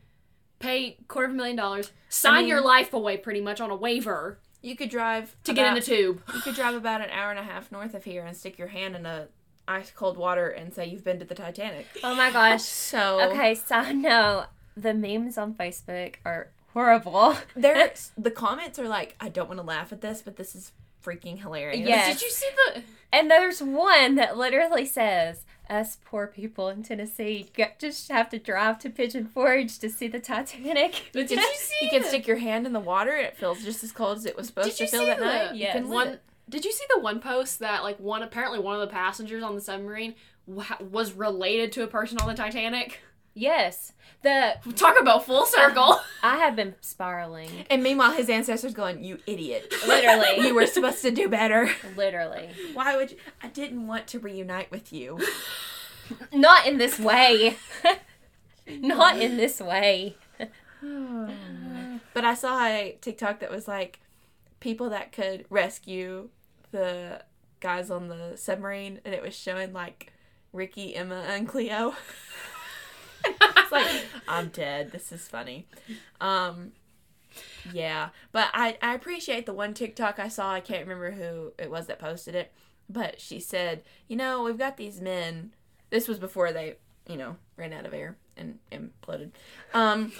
pay 0.59 0.97
quarter 1.07 1.27
of 1.27 1.33
a 1.33 1.37
million 1.37 1.55
dollars, 1.55 1.91
sign 2.09 2.39
mean- 2.41 2.47
your 2.47 2.61
life 2.61 2.93
away 2.93 3.17
pretty 3.17 3.41
much 3.41 3.59
on 3.61 3.69
a 3.71 3.75
waiver 3.75 4.39
you 4.61 4.75
could 4.75 4.89
drive 4.89 5.35
to 5.43 5.53
get 5.53 5.67
in 5.67 5.75
the 5.75 5.81
tube? 5.81 6.21
You 6.33 6.41
could 6.41 6.55
drive 6.55 6.75
about 6.75 7.01
an 7.01 7.09
hour 7.11 7.29
and 7.29 7.39
a 7.39 7.43
half 7.43 7.71
north 7.71 7.93
of 7.93 8.03
here 8.03 8.25
and 8.25 8.35
stick 8.35 8.57
your 8.57 8.67
hand 8.69 8.95
in 8.95 9.05
a 9.05 9.27
ice 9.67 9.91
cold 9.91 10.17
water 10.17 10.49
and 10.49 10.73
say 10.73 10.85
you've 10.87 11.03
been 11.03 11.19
to 11.19 11.25
the 11.25 11.35
Titanic. 11.35 11.85
Oh 12.03 12.15
my 12.15 12.31
gosh. 12.31 12.63
So 12.63 13.21
Okay, 13.29 13.53
so 13.55 13.91
no. 13.91 14.45
the 14.75 14.93
memes 14.93 15.37
on 15.37 15.53
Facebook 15.53 16.15
are 16.25 16.49
horrible. 16.73 17.35
there's 17.55 18.11
the 18.17 18.31
comments 18.31 18.79
are 18.79 18.87
like, 18.87 19.15
I 19.19 19.29
don't 19.29 19.47
want 19.47 19.59
to 19.59 19.65
laugh 19.65 19.91
at 19.91 20.01
this, 20.01 20.21
but 20.21 20.37
this 20.37 20.55
is 20.55 20.71
freaking 21.05 21.39
hilarious. 21.39 21.87
Yes. 21.87 22.13
Did 22.15 22.21
you 22.23 22.31
see 22.31 22.49
the? 22.73 22.83
And 23.13 23.29
there's 23.31 23.61
one 23.61 24.15
that 24.15 24.37
literally 24.37 24.85
says, 24.85 25.45
"Us 25.69 25.97
poor 26.05 26.27
people 26.27 26.69
in 26.69 26.83
Tennessee 26.83 27.49
g- 27.55 27.65
just 27.79 28.09
have 28.09 28.29
to 28.29 28.39
drive 28.39 28.79
to 28.79 28.89
Pigeon 28.89 29.25
Forge 29.25 29.79
to 29.79 29.89
see 29.89 30.07
the 30.07 30.19
Titanic." 30.19 31.09
Did 31.13 31.29
you 31.31 31.37
see? 31.55 31.75
You 31.85 31.89
can 31.89 32.03
stick 32.03 32.27
your 32.27 32.37
hand 32.37 32.65
in 32.65 32.73
the 32.73 32.79
water 32.79 33.11
and 33.11 33.25
it 33.25 33.37
feels 33.37 33.63
just 33.63 33.83
as 33.83 33.91
cold 33.91 34.17
as 34.17 34.25
it 34.25 34.35
was 34.37 34.47
supposed 34.47 34.77
to 34.77 34.87
feel 34.87 35.01
see 35.01 35.05
that 35.07 35.19
the- 35.19 35.25
night. 35.25 35.53
You 35.55 35.59
Yes. 35.61 35.75
one? 35.83 35.89
one. 35.89 36.19
Did 36.49 36.63
you 36.63 36.71
see 36.71 36.85
the 36.93 37.01
one 37.01 37.19
post 37.19 37.59
that 37.59 37.83
like 37.83 37.99
one 37.99 38.23
apparently 38.23 38.59
one 38.59 38.75
of 38.75 38.81
the 38.81 38.87
passengers 38.93 39.43
on 39.43 39.53
the 39.55 39.61
submarine 39.61 40.15
wa- 40.45 40.63
was 40.79 41.11
related 41.13 41.71
to 41.73 41.83
a 41.83 41.87
person 41.87 42.17
on 42.19 42.27
the 42.27 42.33
Titanic? 42.35 43.01
Yes, 43.37 43.93
the 44.23 44.55
Talk 44.75 44.99
about 44.99 45.23
full 45.25 45.45
circle. 45.45 46.01
I 46.23 46.37
have 46.37 46.55
been 46.55 46.73
spiraling, 46.81 47.51
And 47.69 47.83
meanwhile, 47.83 48.11
his 48.11 48.29
ancestors 48.31 48.73
going, 48.73 49.03
"You 49.03 49.19
idiot! 49.27 49.71
literally, 49.87 50.47
you 50.47 50.55
were 50.55 50.65
supposed 50.65 51.03
to 51.03 51.11
do 51.11 51.29
better. 51.29 51.69
literally, 51.95 52.49
Why 52.73 52.95
would 52.95 53.11
you? 53.11 53.17
I 53.43 53.47
didn't 53.49 53.85
want 53.85 54.07
to 54.07 54.19
reunite 54.19 54.71
with 54.71 54.91
you." 54.91 55.19
not 56.33 56.65
in 56.65 56.77
this 56.77 56.99
way, 56.99 57.57
not 58.67 59.21
in 59.21 59.37
this 59.37 59.59
way. 59.61 60.15
but 62.13 62.25
I 62.25 62.33
saw 62.33 62.65
a 62.65 62.97
TikTok 63.01 63.39
that 63.41 63.51
was 63.51 63.67
like 63.67 63.99
people 64.59 64.89
that 64.89 65.11
could 65.11 65.45
rescue 65.49 66.29
the 66.71 67.21
guys 67.59 67.91
on 67.91 68.07
the 68.07 68.33
submarine, 68.35 68.99
and 69.05 69.13
it 69.13 69.21
was 69.21 69.35
showing 69.35 69.73
like 69.73 70.11
Rikki, 70.53 70.95
Emma, 70.95 71.23
and 71.27 71.47
Cleo. 71.47 71.93
it's 73.25 73.71
like 73.71 74.05
I'm 74.27 74.49
dead. 74.49 74.91
This 74.91 75.11
is 75.11 75.27
funny. 75.27 75.67
Um, 76.21 76.71
yeah, 77.73 78.09
but 78.31 78.49
I 78.53 78.77
I 78.81 78.93
appreciate 78.93 79.45
the 79.45 79.53
one 79.53 79.73
TikTok 79.73 80.19
I 80.19 80.27
saw. 80.27 80.53
I 80.53 80.59
can't 80.59 80.87
remember 80.87 81.11
who 81.11 81.53
it 81.57 81.69
was 81.69 81.87
that 81.87 81.99
posted 81.99 82.35
it, 82.35 82.51
but 82.89 83.19
she 83.19 83.39
said, 83.39 83.83
you 84.07 84.15
know, 84.15 84.43
we've 84.43 84.57
got 84.57 84.77
these 84.77 85.01
men. 85.01 85.51
This 85.89 86.07
was 86.07 86.19
before 86.19 86.51
they, 86.51 86.75
you 87.07 87.17
know, 87.17 87.37
ran 87.55 87.73
out 87.73 87.85
of 87.85 87.93
air 87.93 88.17
and 88.35 88.59
imploded. 88.71 89.31
Um, 89.73 90.11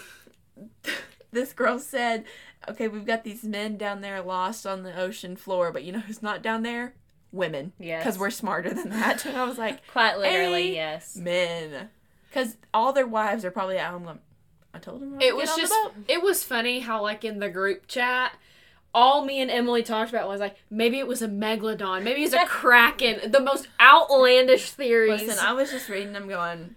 this 1.31 1.53
girl 1.53 1.79
said, 1.79 2.23
okay, 2.69 2.87
we've 2.87 3.05
got 3.05 3.23
these 3.23 3.43
men 3.43 3.77
down 3.77 4.01
there 4.01 4.21
lost 4.21 4.65
on 4.65 4.83
the 4.83 4.97
ocean 4.99 5.35
floor, 5.35 5.71
but 5.71 5.83
you 5.83 5.91
know 5.91 5.99
who's 5.99 6.23
not 6.23 6.41
down 6.41 6.63
there? 6.63 6.93
Women. 7.31 7.73
Yes. 7.79 8.03
Because 8.03 8.17
we're 8.17 8.29
smarter 8.29 8.73
than 8.73 8.89
that. 8.89 9.25
And 9.25 9.37
I 9.37 9.43
was 9.43 9.57
like, 9.57 9.85
Quite 9.87 10.17
literally, 10.17 10.73
yes. 10.75 11.15
men. 11.15 11.89
Because 12.29 12.57
all 12.73 12.93
their 12.93 13.07
wives 13.07 13.45
are 13.45 13.51
probably 13.51 13.77
at 13.77 13.91
home 13.91 14.03
going, 14.03 14.19
I 14.73 14.79
told 14.79 15.01
them 15.01 15.19
it 15.21 15.35
was 15.35 15.55
just 15.55 15.73
it 16.07 16.21
was 16.21 16.43
funny 16.43 16.79
how 16.81 17.01
like 17.01 17.23
in 17.23 17.39
the 17.39 17.49
group 17.49 17.87
chat 17.87 18.33
all 18.93 19.23
me 19.23 19.41
and 19.41 19.51
Emily 19.51 19.83
talked 19.83 20.09
about 20.09 20.27
was 20.27 20.39
like 20.39 20.55
maybe 20.69 20.97
it 20.97 21.07
was 21.07 21.21
a 21.21 21.27
megalodon, 21.27 22.03
maybe 22.03 22.23
it's 22.23 22.33
a 22.33 22.45
kraken, 22.47 23.31
the 23.31 23.39
most 23.39 23.67
outlandish 23.79 24.71
theories. 24.71 25.21
Listen, 25.21 25.45
I 25.45 25.53
was 25.53 25.71
just 25.71 25.87
reading 25.89 26.13
them 26.13 26.27
going, 26.27 26.75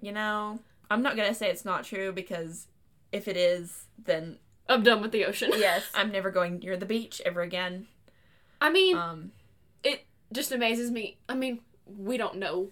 you 0.00 0.10
know, 0.12 0.58
I'm 0.90 1.02
not 1.02 1.16
going 1.16 1.28
to 1.28 1.34
say 1.34 1.48
it's 1.48 1.64
not 1.64 1.84
true 1.84 2.12
because 2.12 2.66
if 3.12 3.28
it 3.28 3.36
is, 3.36 3.84
then 4.02 4.38
I'm 4.68 4.82
done 4.82 5.00
with 5.00 5.12
the 5.12 5.24
ocean. 5.24 5.52
Yes. 5.56 5.84
I'm 5.94 6.10
never 6.10 6.30
going 6.30 6.58
near 6.58 6.76
the 6.76 6.86
beach 6.86 7.20
ever 7.24 7.42
again. 7.42 7.86
I 8.60 8.70
mean, 8.70 8.96
Um, 8.96 9.32
it 9.84 10.06
just 10.32 10.52
amazes 10.52 10.90
me. 10.90 11.18
I 11.28 11.34
mean, 11.34 11.60
we 11.98 12.16
don't 12.16 12.36
know 12.36 12.68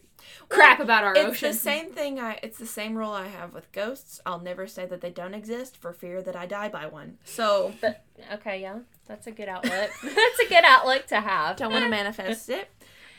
crap 0.48 0.80
about 0.80 1.04
our 1.04 1.14
it's 1.14 1.28
ocean. 1.28 1.48
the 1.52 1.54
same 1.56 1.90
thing. 1.92 2.18
I 2.18 2.38
it's 2.42 2.58
the 2.58 2.66
same 2.66 2.96
rule 2.96 3.10
I 3.10 3.28
have 3.28 3.54
with 3.54 3.70
ghosts. 3.72 4.20
I'll 4.26 4.40
never 4.40 4.66
say 4.66 4.86
that 4.86 5.00
they 5.00 5.10
don't 5.10 5.34
exist 5.34 5.76
for 5.76 5.92
fear 5.92 6.22
that 6.22 6.36
I 6.36 6.46
die 6.46 6.68
by 6.68 6.86
one. 6.86 7.18
So 7.24 7.72
But 7.80 8.04
okay, 8.34 8.60
yeah, 8.60 8.80
that's 9.06 9.26
a 9.26 9.30
good 9.32 9.48
outlook. 9.48 9.90
that's 10.02 10.40
a 10.40 10.48
good 10.48 10.64
outlook 10.64 11.06
to 11.08 11.20
have. 11.20 11.56
don't 11.56 11.72
want 11.72 11.84
to 11.84 11.90
manifest 11.90 12.48
it. 12.48 12.68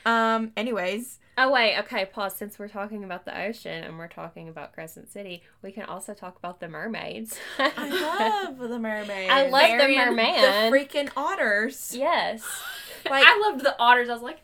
Um. 0.06 0.52
Anyways, 0.56 1.18
Oh 1.42 1.50
wait, 1.50 1.78
okay, 1.78 2.04
pause. 2.04 2.36
Since 2.36 2.58
we're 2.58 2.68
talking 2.68 3.02
about 3.02 3.24
the 3.24 3.38
ocean 3.38 3.84
and 3.84 3.96
we're 3.96 4.08
talking 4.08 4.50
about 4.50 4.74
Crescent 4.74 5.10
City, 5.10 5.42
we 5.62 5.72
can 5.72 5.84
also 5.84 6.12
talk 6.12 6.36
about 6.36 6.60
the 6.60 6.68
mermaids. 6.68 7.34
I 7.58 8.48
love 8.48 8.58
the 8.58 8.78
mermaids. 8.78 9.32
I 9.32 9.48
love 9.48 9.70
the 9.70 9.76
Marion, 9.78 10.16
the 10.16 10.76
freaking 10.76 11.10
otters. 11.16 11.94
yes. 11.96 12.42
Like 13.08 13.24
I 13.26 13.38
loved 13.40 13.64
the 13.64 13.74
otters. 13.78 14.10
I 14.10 14.12
was 14.12 14.22
like, 14.22 14.42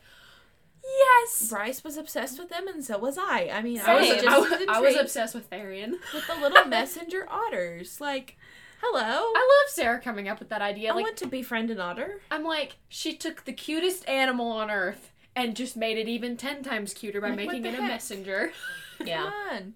yes. 0.87 1.49
Bryce 1.49 1.83
was 1.85 1.96
obsessed 1.96 2.38
with 2.38 2.49
them, 2.49 2.68
and 2.68 2.85
so 2.85 2.99
was 2.99 3.18
I. 3.18 3.51
I 3.53 3.62
mean, 3.62 3.81
I 3.85 3.94
was 3.96 4.09
just 4.09 4.27
I, 4.27 4.38
was- 4.38 4.66
I 4.68 4.81
was 4.81 4.96
obsessed 4.96 5.35
with 5.35 5.49
Therian. 5.51 5.92
with 6.14 6.27
the 6.27 6.35
little 6.40 6.64
messenger 6.68 7.27
otters. 7.31 8.01
Like, 8.01 8.37
hello. 8.83 9.03
I 9.03 9.62
love 9.64 9.70
Sarah 9.75 10.01
coming 10.01 10.29
up 10.29 10.38
with 10.38 10.49
that 10.51 10.62
idea. 10.62 10.92
I 10.92 10.94
Like, 10.94 11.05
want 11.05 11.16
to 11.18 11.27
befriend 11.27 11.70
an 11.70 11.81
otter. 11.81 12.20
I'm 12.31 12.44
like, 12.44 12.77
she 12.88 13.14
took 13.16 13.44
the 13.44 13.53
cutest 13.53 14.09
animal 14.09 14.51
on 14.53 14.70
earth 14.70 15.12
and 15.35 15.55
just 15.57 15.77
made 15.77 15.99
it 15.99 16.09
even 16.09 16.37
ten 16.37 16.62
times 16.62 16.94
cuter 16.94 17.20
by 17.20 17.29
Like, 17.31 17.37
making 17.37 17.62
the 17.62 17.68
it 17.70 17.79
a 17.79 17.83
messenger. 17.83 18.53
Yeah. 19.05 19.25
Come 19.25 19.33
on. 19.53 19.75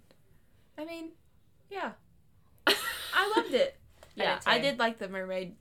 I 0.78 0.84
mean, 0.86 1.10
yeah. 1.70 1.90
I 2.66 3.32
loved 3.36 3.52
it. 3.52 3.76
I 4.18 4.22
Yeah, 4.22 4.34
did. 4.38 4.48
I 4.48 4.58
did 4.58 4.78
like 4.78 4.98
the 4.98 5.08
mermaid 5.10 5.56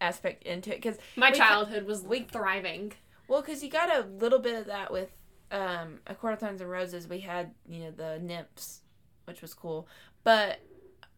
aspect 0.00 0.42
into 0.42 0.72
it 0.72 0.82
because 0.82 0.98
My 1.14 1.30
We- 1.30 1.36
childhood 1.38 1.84
was 1.86 2.02
we- 2.02 2.22
thriving. 2.24 2.92
Well, 3.28 3.40
because 3.40 3.62
you 3.62 3.70
got 3.70 3.94
a 3.94 4.06
little 4.18 4.38
bit 4.38 4.54
of 4.54 4.66
that 4.66 4.92
with 4.92 5.10
um, 5.50 6.00
a 6.06 6.14
Court 6.14 6.34
of 6.34 6.40
Thorns 6.40 6.60
and 6.60 6.70
Roses. 6.70 7.08
We 7.08 7.20
had 7.20 7.52
you 7.68 7.80
know 7.80 7.90
the 7.90 8.18
nymphs, 8.18 8.80
which 9.24 9.42
was 9.42 9.54
cool, 9.54 9.88
but 10.22 10.60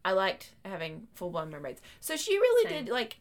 I 0.05 0.13
liked 0.13 0.55
having 0.65 1.09
full 1.15 1.31
blown 1.31 1.51
mermaids. 1.51 1.81
So 2.01 2.17
she 2.17 2.37
really 2.39 2.71
Same. 2.71 2.85
did 2.85 2.93
like. 2.93 3.19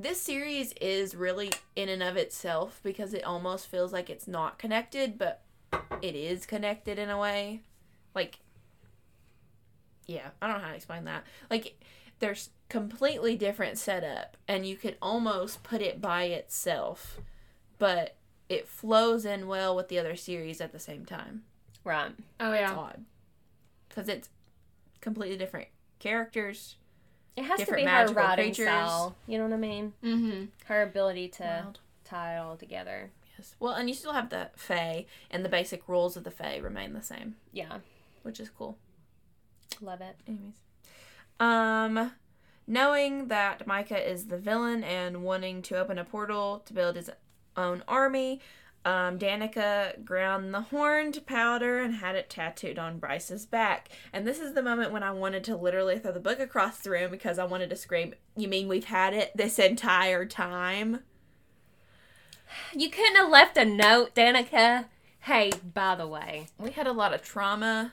This 0.00 0.20
series 0.20 0.72
is 0.80 1.16
really 1.16 1.50
in 1.74 1.88
and 1.88 2.04
of 2.04 2.16
itself 2.16 2.80
because 2.84 3.14
it 3.14 3.24
almost 3.24 3.66
feels 3.66 3.92
like 3.92 4.08
it's 4.08 4.28
not 4.28 4.56
connected, 4.56 5.18
but 5.18 5.42
it 6.00 6.14
is 6.14 6.46
connected 6.46 7.00
in 7.00 7.10
a 7.10 7.18
way. 7.18 7.62
Like, 8.14 8.38
yeah, 10.06 10.28
I 10.40 10.46
don't 10.46 10.58
know 10.58 10.62
how 10.62 10.70
to 10.70 10.76
explain 10.76 11.04
that. 11.06 11.24
Like, 11.50 11.80
there's 12.20 12.50
completely 12.68 13.36
different 13.36 13.78
setup, 13.78 14.36
and 14.46 14.66
you 14.66 14.76
could 14.76 14.96
almost 15.00 15.62
put 15.62 15.80
it 15.80 16.00
by 16.00 16.24
itself, 16.24 17.18
but 17.78 18.16
it 18.48 18.66
flows 18.68 19.24
in 19.24 19.46
well 19.46 19.74
with 19.76 19.88
the 19.88 19.98
other 19.98 20.16
series 20.16 20.60
at 20.60 20.72
the 20.72 20.78
same 20.78 21.04
time. 21.04 21.42
Right. 21.84 22.12
Oh 22.40 22.52
It's 22.52 22.60
yeah. 22.60 22.74
odd 22.76 23.04
because 23.88 24.08
it's 24.08 24.28
completely 25.00 25.36
different 25.36 25.68
characters. 25.98 26.76
It 27.36 27.44
has 27.44 27.58
Different 27.58 27.82
to 27.82 27.86
be 27.86 27.90
her 27.90 27.98
magical 27.98 28.22
writing 28.22 28.44
creatures. 28.46 28.66
style. 28.66 29.16
You 29.28 29.38
know 29.38 29.44
what 29.44 29.52
I 29.52 29.58
mean? 29.58 29.92
Mm-hmm. 30.02 30.44
Her 30.64 30.82
ability 30.82 31.28
to 31.28 31.42
Wild. 31.44 31.78
tie 32.04 32.34
it 32.36 32.38
all 32.40 32.56
together. 32.56 33.10
Yes. 33.38 33.54
Well, 33.60 33.74
and 33.74 33.88
you 33.88 33.94
still 33.94 34.12
have 34.12 34.30
the 34.30 34.50
Fae, 34.56 35.06
and 35.30 35.44
the 35.44 35.48
basic 35.48 35.88
rules 35.88 36.16
of 36.16 36.24
the 36.24 36.32
Fae 36.32 36.56
remain 36.58 36.94
the 36.94 37.02
same, 37.02 37.36
Yeah. 37.52 37.78
which 38.22 38.40
is 38.40 38.50
cool. 38.50 38.76
Love 39.80 40.00
it. 40.00 40.16
Anyways, 40.26 40.54
um, 41.40 42.12
knowing 42.66 43.28
that 43.28 43.66
Micah 43.66 44.10
is 44.10 44.26
the 44.26 44.38
villain 44.38 44.84
and 44.84 45.22
wanting 45.22 45.62
to 45.62 45.78
open 45.78 45.98
a 45.98 46.04
portal 46.04 46.62
to 46.66 46.72
build 46.72 46.96
his 46.96 47.10
own 47.56 47.82
army, 47.88 48.40
um, 48.84 49.18
Danica 49.18 50.02
ground 50.04 50.54
the 50.54 50.62
horn 50.62 51.12
powder 51.26 51.80
and 51.80 51.94
had 51.94 52.14
it 52.14 52.30
tattooed 52.30 52.78
on 52.78 52.98
Bryce's 52.98 53.44
back. 53.44 53.88
And 54.12 54.26
this 54.26 54.38
is 54.38 54.54
the 54.54 54.62
moment 54.62 54.92
when 54.92 55.02
I 55.02 55.10
wanted 55.10 55.44
to 55.44 55.56
literally 55.56 55.98
throw 55.98 56.12
the 56.12 56.20
book 56.20 56.40
across 56.40 56.78
the 56.78 56.90
room 56.90 57.10
because 57.10 57.38
I 57.38 57.44
wanted 57.44 57.70
to 57.70 57.76
scream, 57.76 58.14
"You 58.36 58.48
mean 58.48 58.68
we've 58.68 58.84
had 58.84 59.12
it 59.12 59.32
this 59.34 59.58
entire 59.58 60.24
time?" 60.24 61.04
You 62.74 62.88
couldn't 62.88 63.16
have 63.16 63.28
left 63.28 63.56
a 63.56 63.64
note, 63.64 64.14
Danica. 64.14 64.86
Hey, 65.20 65.52
by 65.74 65.94
the 65.94 66.06
way. 66.06 66.46
We 66.56 66.70
had 66.70 66.86
a 66.86 66.92
lot 66.92 67.12
of 67.12 67.22
trauma. 67.22 67.92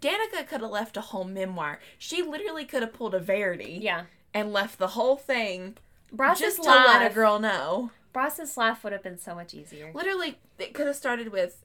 Danica 0.00 0.46
could 0.46 0.60
have 0.60 0.70
left 0.70 0.96
a 0.96 1.00
whole 1.00 1.24
memoir. 1.24 1.80
She 1.98 2.22
literally 2.22 2.64
could 2.64 2.82
have 2.82 2.92
pulled 2.92 3.14
a 3.14 3.18
Verity 3.20 3.78
Yeah. 3.80 4.04
and 4.34 4.52
left 4.52 4.78
the 4.78 4.88
whole 4.88 5.16
thing 5.16 5.76
Bryce's 6.12 6.40
just 6.40 6.62
to 6.62 6.68
let 6.70 7.10
a 7.10 7.14
girl 7.14 7.38
know. 7.38 7.90
Bryce's 8.12 8.56
life 8.56 8.82
would 8.82 8.92
have 8.92 9.02
been 9.02 9.18
so 9.18 9.34
much 9.34 9.54
easier. 9.54 9.92
Literally, 9.94 10.38
it 10.58 10.74
could 10.74 10.86
have 10.88 10.96
started 10.96 11.28
with, 11.28 11.64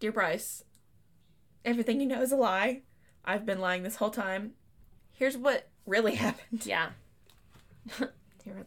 "Dear 0.00 0.10
Bryce, 0.12 0.64
everything 1.64 2.00
you 2.00 2.06
know 2.06 2.20
is 2.20 2.32
a 2.32 2.36
lie. 2.36 2.82
I've 3.24 3.46
been 3.46 3.60
lying 3.60 3.82
this 3.84 3.96
whole 3.96 4.10
time. 4.10 4.54
Here's 5.12 5.36
what 5.36 5.68
really 5.86 6.14
happened." 6.26 6.66
Yeah. 6.66 6.90
Dear 7.98 8.08
Lord. 8.54 8.66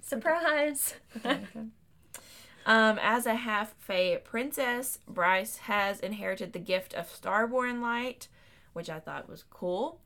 Surprise. 0.00 0.94
Um, 2.64 2.98
as 3.00 3.26
a 3.26 3.34
half 3.34 3.74
Fae 3.78 4.20
princess, 4.22 4.98
Bryce 5.08 5.58
has 5.58 6.00
inherited 6.00 6.52
the 6.52 6.58
gift 6.58 6.94
of 6.94 7.08
Starborn 7.08 7.80
Light, 7.80 8.28
which 8.72 8.88
I 8.88 9.00
thought 9.00 9.28
was 9.28 9.44
cool. 9.50 10.00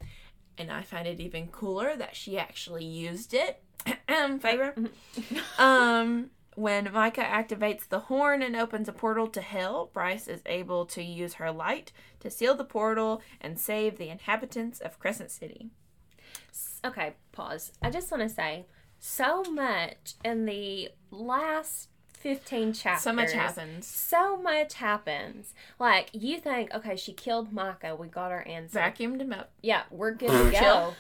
And 0.58 0.70
I 0.70 0.82
find 0.82 1.06
it 1.06 1.20
even 1.20 1.48
cooler 1.48 1.96
that 1.96 2.16
she 2.16 2.38
actually 2.38 2.84
used 2.84 3.34
it. 3.34 3.62
Favor? 4.40 4.74
um, 5.58 6.30
when 6.54 6.90
Micah 6.90 7.20
activates 7.22 7.86
the 7.86 8.00
horn 8.00 8.42
and 8.42 8.56
opens 8.56 8.88
a 8.88 8.92
portal 8.92 9.28
to 9.28 9.42
hell, 9.42 9.90
Bryce 9.92 10.26
is 10.26 10.40
able 10.46 10.86
to 10.86 11.02
use 11.02 11.34
her 11.34 11.52
light 11.52 11.92
to 12.20 12.30
seal 12.30 12.54
the 12.54 12.64
portal 12.64 13.20
and 13.40 13.58
save 13.58 13.98
the 13.98 14.08
inhabitants 14.08 14.80
of 14.80 14.98
Crescent 14.98 15.30
City. 15.30 15.70
Okay, 16.82 17.14
pause. 17.32 17.72
I 17.82 17.90
just 17.90 18.10
want 18.10 18.22
to 18.22 18.34
say 18.34 18.64
so 18.98 19.42
much 19.44 20.14
in 20.24 20.46
the 20.46 20.90
last 21.10 21.90
15 22.16 22.72
chapters. 22.72 23.02
So 23.02 23.12
much 23.12 23.32
happens. 23.32 23.86
So 23.86 24.36
much 24.36 24.74
happens. 24.74 25.54
Like, 25.78 26.10
you 26.12 26.38
think, 26.38 26.74
okay, 26.74 26.96
she 26.96 27.12
killed 27.12 27.52
Micah. 27.52 27.94
We 27.94 28.08
got 28.08 28.32
our 28.32 28.46
answer. 28.46 28.78
Vacuumed 28.78 29.20
him 29.20 29.32
up. 29.32 29.50
Yeah, 29.62 29.82
we're 29.90 30.12
good 30.12 30.30
to 30.30 30.50
go. 30.58 30.94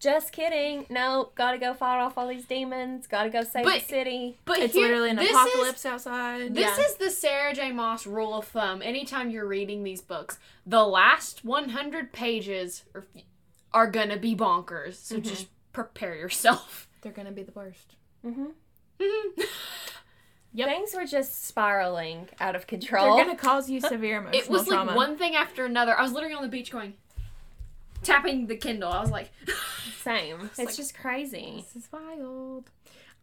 Just 0.00 0.32
kidding. 0.32 0.84
No, 0.90 1.30
gotta 1.34 1.56
go 1.56 1.72
fight 1.72 1.98
off 1.98 2.18
all 2.18 2.28
these 2.28 2.44
demons. 2.44 3.06
Gotta 3.06 3.30
go 3.30 3.42
save 3.42 3.64
But- 3.64 3.80
the 3.80 3.86
city. 3.86 4.36
But 4.44 4.58
It's 4.58 4.74
here- 4.74 4.88
literally 4.88 5.10
an 5.10 5.16
this 5.16 5.30
is- 5.30 5.34
apocalypse 5.36 5.86
outside. 5.86 6.54
This 6.54 6.76
Yeah. 6.76 6.84
is 6.84 6.96
the 6.96 7.08
Sarah 7.10 7.54
J. 7.54 7.72
Maas 7.72 8.06
rule 8.06 8.34
of 8.34 8.46
thumb. 8.46 8.82
Anytime 8.82 9.30
you're 9.30 9.46
reading 9.46 9.82
these 9.82 10.02
books, 10.02 10.38
the 10.66 10.84
last 10.84 11.42
100 11.44 12.12
pages 12.12 12.84
are, 12.94 13.06
are 13.72 13.86
gonna 13.90 14.18
be 14.18 14.36
bonkers. 14.36 14.94
So 14.96 15.20
just 15.20 15.46
prepare 15.72 16.14
yourself. 16.16 16.88
They're 17.00 17.12
gonna 17.12 17.32
be 17.32 17.42
the 17.44 17.52
worst. 17.52 17.94
hmm 18.22 18.46
Yep. 20.54 20.68
Things 20.68 20.94
were 20.94 21.04
just 21.04 21.44
spiraling 21.46 22.28
out 22.40 22.54
of 22.54 22.66
control. 22.66 23.16
They're 23.16 23.24
gonna 23.24 23.36
cause 23.50 23.68
you 23.68 23.80
severe 23.80 24.18
emotional 24.18 24.40
it 24.40 24.48
was 24.48 24.66
trauma. 24.68 24.86
like 24.92 24.96
one 24.96 25.16
thing 25.18 25.34
after 25.34 25.64
another. 25.64 25.98
I 25.98 26.02
was 26.02 26.12
literally 26.12 26.34
on 26.34 26.42
the 26.42 26.48
beach 26.48 26.70
going, 26.70 26.94
tapping 28.02 28.46
the 28.46 28.56
Kindle. 28.56 28.90
I 28.92 29.00
was 29.00 29.10
like, 29.10 29.30
Same. 30.02 30.42
It's 30.50 30.58
like- 30.58 30.76
just 30.76 30.96
crazy. 30.96 31.64
This 31.74 31.84
is 31.84 31.88
wild. 31.92 32.70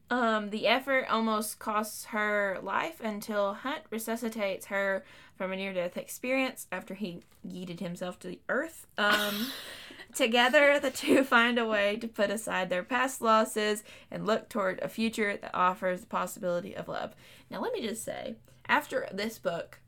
Um, 0.10 0.50
the 0.50 0.68
effort 0.68 1.06
almost 1.10 1.58
costs 1.60 2.06
her 2.06 2.60
life 2.62 3.00
until 3.02 3.54
Hunt 3.54 3.84
resuscitates 3.90 4.66
her 4.66 5.06
from 5.38 5.54
a 5.54 5.56
near-death 5.56 5.96
experience 5.96 6.68
after 6.70 6.96
he 6.96 7.22
yeeted 7.48 7.80
himself 7.80 8.20
to 8.20 8.28
the 8.28 8.40
earth. 8.50 8.88
Um, 8.98 9.48
together, 10.16 10.80
the 10.80 10.92
two 10.92 11.24
find 11.26 11.58
a 11.60 11.66
way 11.66 11.96
to 11.98 12.08
put 12.08 12.30
aside 12.30 12.70
their 12.70 12.84
past 12.84 13.22
losses 13.22 13.84
and 14.10 14.26
look 14.26 14.50
toward 14.50 14.80
a 14.80 14.88
future 14.90 15.38
that 15.38 15.52
offers 15.54 16.02
the 16.02 16.08
possibility 16.08 16.76
of 16.76 16.88
love. 16.88 17.16
Now, 17.50 17.62
let 17.62 17.74
me 17.74 17.82
just 17.82 18.04
say, 18.04 18.36
after 18.68 19.08
this 19.12 19.38
book, 19.40 19.80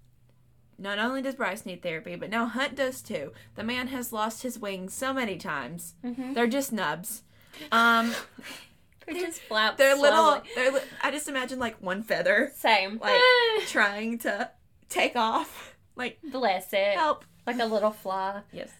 not 0.77 0.99
only 0.99 1.21
does 1.21 1.35
Bryce 1.35 1.65
need 1.65 1.81
therapy, 1.83 2.15
but 2.15 2.29
now 2.29 2.45
Hunt 2.45 2.75
does 2.75 3.01
too. 3.01 3.31
The 3.55 3.63
man 3.63 3.87
has 3.87 4.11
lost 4.11 4.43
his 4.43 4.57
wings 4.59 4.93
so 4.93 5.13
many 5.13 5.37
times. 5.37 5.93
Mhm. 6.03 6.33
They're 6.33 6.47
just 6.47 6.73
nubs. 6.73 7.23
Um, 7.71 8.13
They're 9.05 9.15
just 9.15 9.41
flap. 9.41 9.75
they're 9.77 9.95
little. 9.97 10.41
They're. 10.55 10.71
Li- 10.71 10.79
I 11.01 11.11
just 11.11 11.27
imagine 11.27 11.59
like 11.59 11.75
one 11.81 12.03
feather, 12.03 12.51
Same. 12.55 12.99
like 13.01 13.19
trying 13.67 14.17
to 14.19 14.49
take 14.89 15.15
off. 15.17 15.75
Like 15.95 16.19
Bless 16.23 16.71
it. 16.73 16.95
help. 16.95 17.25
Like 17.45 17.59
a 17.59 17.65
little 17.65 17.91
fly. 17.91 18.41
Yes. 18.53 18.71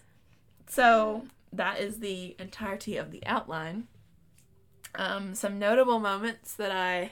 So 0.66 1.24
that 1.52 1.80
is 1.80 1.98
the 1.98 2.36
entirety 2.38 2.96
of 2.96 3.10
the 3.10 3.24
outline. 3.26 3.88
Um, 4.94 5.34
some 5.34 5.58
notable 5.58 5.98
moments 5.98 6.54
that 6.54 6.70
I 6.70 7.10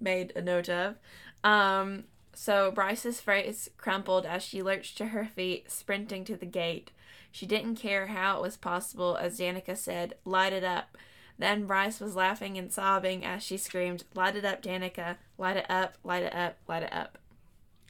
made 0.00 0.32
a 0.34 0.42
note 0.42 0.68
of. 0.68 0.96
Um, 1.44 2.04
so 2.34 2.70
Bryce's 2.70 3.20
face 3.20 3.68
crumpled 3.76 4.26
as 4.26 4.42
she 4.42 4.62
lurched 4.62 4.96
to 4.98 5.06
her 5.06 5.26
feet, 5.26 5.70
sprinting 5.70 6.24
to 6.24 6.36
the 6.36 6.46
gate. 6.46 6.90
She 7.30 7.46
didn't 7.46 7.76
care 7.76 8.08
how 8.08 8.38
it 8.38 8.42
was 8.42 8.56
possible, 8.56 9.16
as 9.16 9.38
Danica 9.38 9.76
said, 9.76 10.14
light 10.24 10.52
it 10.52 10.64
up. 10.64 10.96
Then 11.38 11.66
Bryce 11.66 11.98
was 11.98 12.14
laughing 12.14 12.58
and 12.58 12.72
sobbing 12.72 13.24
as 13.24 13.42
she 13.42 13.56
screamed, 13.56 14.04
Light 14.14 14.36
it 14.36 14.44
up, 14.44 14.62
Danica. 14.62 15.16
Light 15.38 15.56
it 15.56 15.66
up, 15.68 15.94
light 16.04 16.22
it 16.22 16.34
up, 16.34 16.56
light 16.68 16.82
it 16.82 16.92
up. 16.92 17.18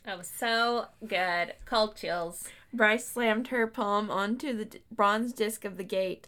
That 0.04 0.18
was 0.18 0.28
so 0.28 0.86
good. 1.06 1.54
Cold 1.64 1.96
chills. 1.96 2.48
Bryce 2.72 3.06
slammed 3.06 3.48
her 3.48 3.66
palm 3.66 4.10
onto 4.10 4.56
the 4.56 4.64
d- 4.64 4.80
bronze 4.90 5.32
disc 5.32 5.64
of 5.64 5.76
the 5.76 5.84
gate, 5.84 6.26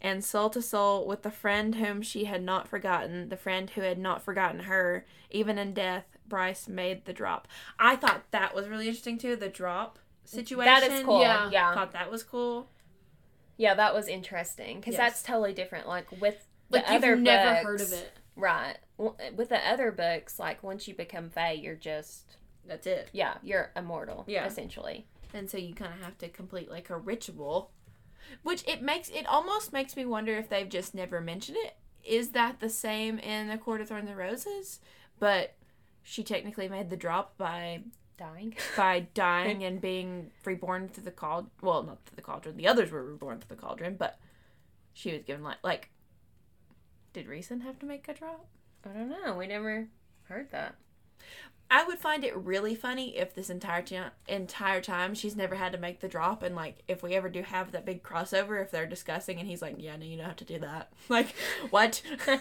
and 0.00 0.24
soul 0.24 0.50
to 0.50 0.62
soul 0.62 1.06
with 1.06 1.22
the 1.22 1.30
friend 1.30 1.76
whom 1.76 2.02
she 2.02 2.24
had 2.24 2.42
not 2.42 2.66
forgotten, 2.66 3.28
the 3.28 3.36
friend 3.36 3.70
who 3.70 3.82
had 3.82 3.98
not 3.98 4.22
forgotten 4.22 4.60
her, 4.60 5.04
even 5.30 5.58
in 5.58 5.74
death, 5.74 6.06
Bryce 6.26 6.66
made 6.66 7.04
the 7.04 7.12
drop. 7.12 7.46
I 7.78 7.96
thought 7.96 8.22
that 8.30 8.54
was 8.54 8.68
really 8.68 8.86
interesting 8.88 9.18
too, 9.18 9.36
the 9.36 9.48
drop 9.48 9.98
situation. 10.24 10.72
That 10.72 10.82
is 10.90 11.02
cool. 11.04 11.20
Yeah. 11.20 11.50
Yeah. 11.52 11.70
I 11.70 11.74
thought 11.74 11.92
that 11.92 12.10
was 12.10 12.22
cool. 12.22 12.68
Yeah, 13.58 13.74
that 13.74 13.94
was 13.94 14.08
interesting 14.08 14.80
because 14.80 14.94
Yes. 14.94 14.98
that's 14.98 15.22
totally 15.22 15.52
different. 15.52 15.86
Like 15.86 16.10
with 16.20 16.46
the 16.70 16.78
like 16.78 16.86
you've 16.88 16.96
other 17.04 17.16
never 17.16 17.54
books, 17.54 17.64
heard 17.64 17.80
of 17.82 17.92
it. 17.92 18.12
right? 18.34 18.76
W- 18.98 19.14
With 19.36 19.50
the 19.50 19.68
other 19.68 19.92
books, 19.92 20.38
like 20.38 20.62
once 20.62 20.88
you 20.88 20.94
become 20.94 21.28
Fae, 21.28 21.52
you're 21.52 21.74
just 21.74 22.36
That's 22.66 22.86
it. 22.86 23.10
yeah, 23.12 23.34
you're 23.42 23.70
immortal. 23.76 24.24
Yeah. 24.26 24.46
essentially. 24.46 25.06
And 25.34 25.50
so 25.50 25.58
you 25.58 25.74
kind 25.74 25.92
of 25.94 26.00
have 26.00 26.18
to 26.18 26.28
complete 26.28 26.70
like 26.70 26.90
a 26.90 26.96
ritual, 26.96 27.70
which 28.42 28.66
it 28.68 28.82
makes 28.82 29.08
it 29.08 29.26
almost 29.26 29.72
makes 29.72 29.96
me 29.96 30.04
wonder 30.04 30.36
if 30.36 30.48
they've 30.48 30.68
just 30.68 30.94
never 30.94 31.20
mentioned 31.20 31.58
it. 31.60 31.76
Is 32.04 32.30
that 32.30 32.60
the 32.60 32.68
same 32.68 33.18
in 33.18 33.48
the 33.48 33.58
Court 33.58 33.80
of 33.80 33.88
Thorns 33.88 34.08
and 34.08 34.18
Roses? 34.18 34.80
But 35.18 35.54
she 36.02 36.22
technically 36.22 36.68
made 36.68 36.90
the 36.90 36.96
drop 36.96 37.38
by 37.38 37.82
Dying. 38.18 38.54
by 38.76 39.06
dying 39.14 39.64
and 39.64 39.80
being 39.80 40.30
reborn 40.44 40.88
through 40.88 41.04
the 41.04 41.10
cauldron. 41.10 41.50
Well, 41.60 41.82
not 41.82 42.04
through 42.04 42.16
the 42.16 42.22
cauldron. 42.22 42.56
The 42.56 42.68
others 42.68 42.90
were 42.90 43.02
reborn 43.02 43.40
through 43.40 43.56
the 43.56 43.60
cauldron, 43.60 43.96
but 43.98 44.18
she 44.92 45.12
was 45.12 45.22
given 45.22 45.42
like 45.42 45.58
like. 45.62 45.90
Did 47.12 47.26
Rhysand 47.26 47.62
have 47.62 47.78
to 47.80 47.86
make 47.86 48.08
a 48.08 48.14
drop? 48.14 48.46
I 48.84 48.90
don't 48.90 49.10
know. 49.10 49.36
We 49.36 49.46
never 49.46 49.88
heard 50.24 50.50
that. 50.52 50.76
I 51.70 51.84
would 51.84 51.98
find 51.98 52.22
it 52.22 52.36
really 52.36 52.74
funny 52.74 53.16
if 53.16 53.34
this 53.34 53.48
entire 53.48 53.80
ti- 53.80 53.98
entire 54.28 54.82
time 54.82 55.14
she's 55.14 55.34
never 55.34 55.54
had 55.54 55.72
to 55.72 55.78
make 55.78 56.00
the 56.00 56.08
drop, 56.08 56.42
and 56.42 56.54
like 56.54 56.82
if 56.86 57.02
we 57.02 57.14
ever 57.14 57.30
do 57.30 57.42
have 57.42 57.72
that 57.72 57.86
big 57.86 58.02
crossover, 58.02 58.62
if 58.62 58.70
they're 58.70 58.86
discussing 58.86 59.38
and 59.38 59.48
he's 59.48 59.62
like, 59.62 59.76
"Yeah, 59.78 59.96
no, 59.96 60.04
you 60.04 60.18
don't 60.18 60.26
have 60.26 60.36
to 60.36 60.44
do 60.44 60.58
that." 60.58 60.92
Like, 61.08 61.34
what? 61.70 62.02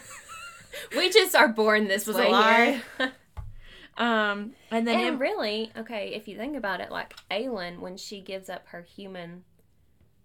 We 0.95 1.09
just 1.09 1.35
are 1.35 1.47
born 1.47 1.87
this, 1.87 2.07
was 2.07 2.15
way 2.15 2.27
a 2.27 2.31
lie. 2.31 2.81
here. 2.97 3.11
um, 3.97 4.53
and 4.69 4.87
then 4.87 4.95
and 4.99 5.07
him- 5.07 5.19
really, 5.19 5.71
okay, 5.77 6.13
if 6.13 6.27
you 6.27 6.37
think 6.37 6.55
about 6.55 6.79
it, 6.79 6.91
like 6.91 7.13
Aelin, 7.29 7.79
when 7.79 7.97
she 7.97 8.21
gives 8.21 8.49
up 8.49 8.67
her 8.67 8.81
human, 8.81 9.43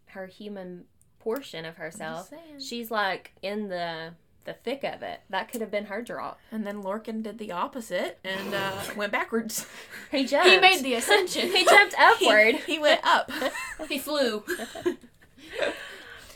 her 0.07 0.27
human 0.27 0.85
portion 1.19 1.65
of 1.65 1.77
herself, 1.77 2.31
she's 2.61 2.91
like 2.91 3.33
in 3.43 3.69
the 3.69 4.15
the 4.47 4.55
thick 4.55 4.83
of 4.85 5.03
it. 5.03 5.21
That 5.31 5.51
could 5.53 5.61
have 5.61 5.71
been 5.71 5.87
her 5.87 6.01
drop. 6.03 6.39
and 6.51 6.67
then 6.67 6.83
Lorcan 6.83 7.23
did 7.23 7.39
the 7.39 7.53
opposite 7.53 8.19
and 8.25 8.55
uh, 8.55 8.73
went 8.97 9.13
backwards. 9.13 9.67
He 10.11 10.25
jumped. 10.25 10.49
He 10.49 10.59
made 10.61 10.83
the 10.83 10.95
ascension. 10.95 11.51
He 11.51 11.65
jumped 11.65 11.95
upward. 11.99 12.55
he, 12.57 12.75
he 12.75 12.79
went 12.79 13.01
up. 13.05 13.31
he 13.89 13.99
flew. 13.99 14.45
oh, 14.87 14.95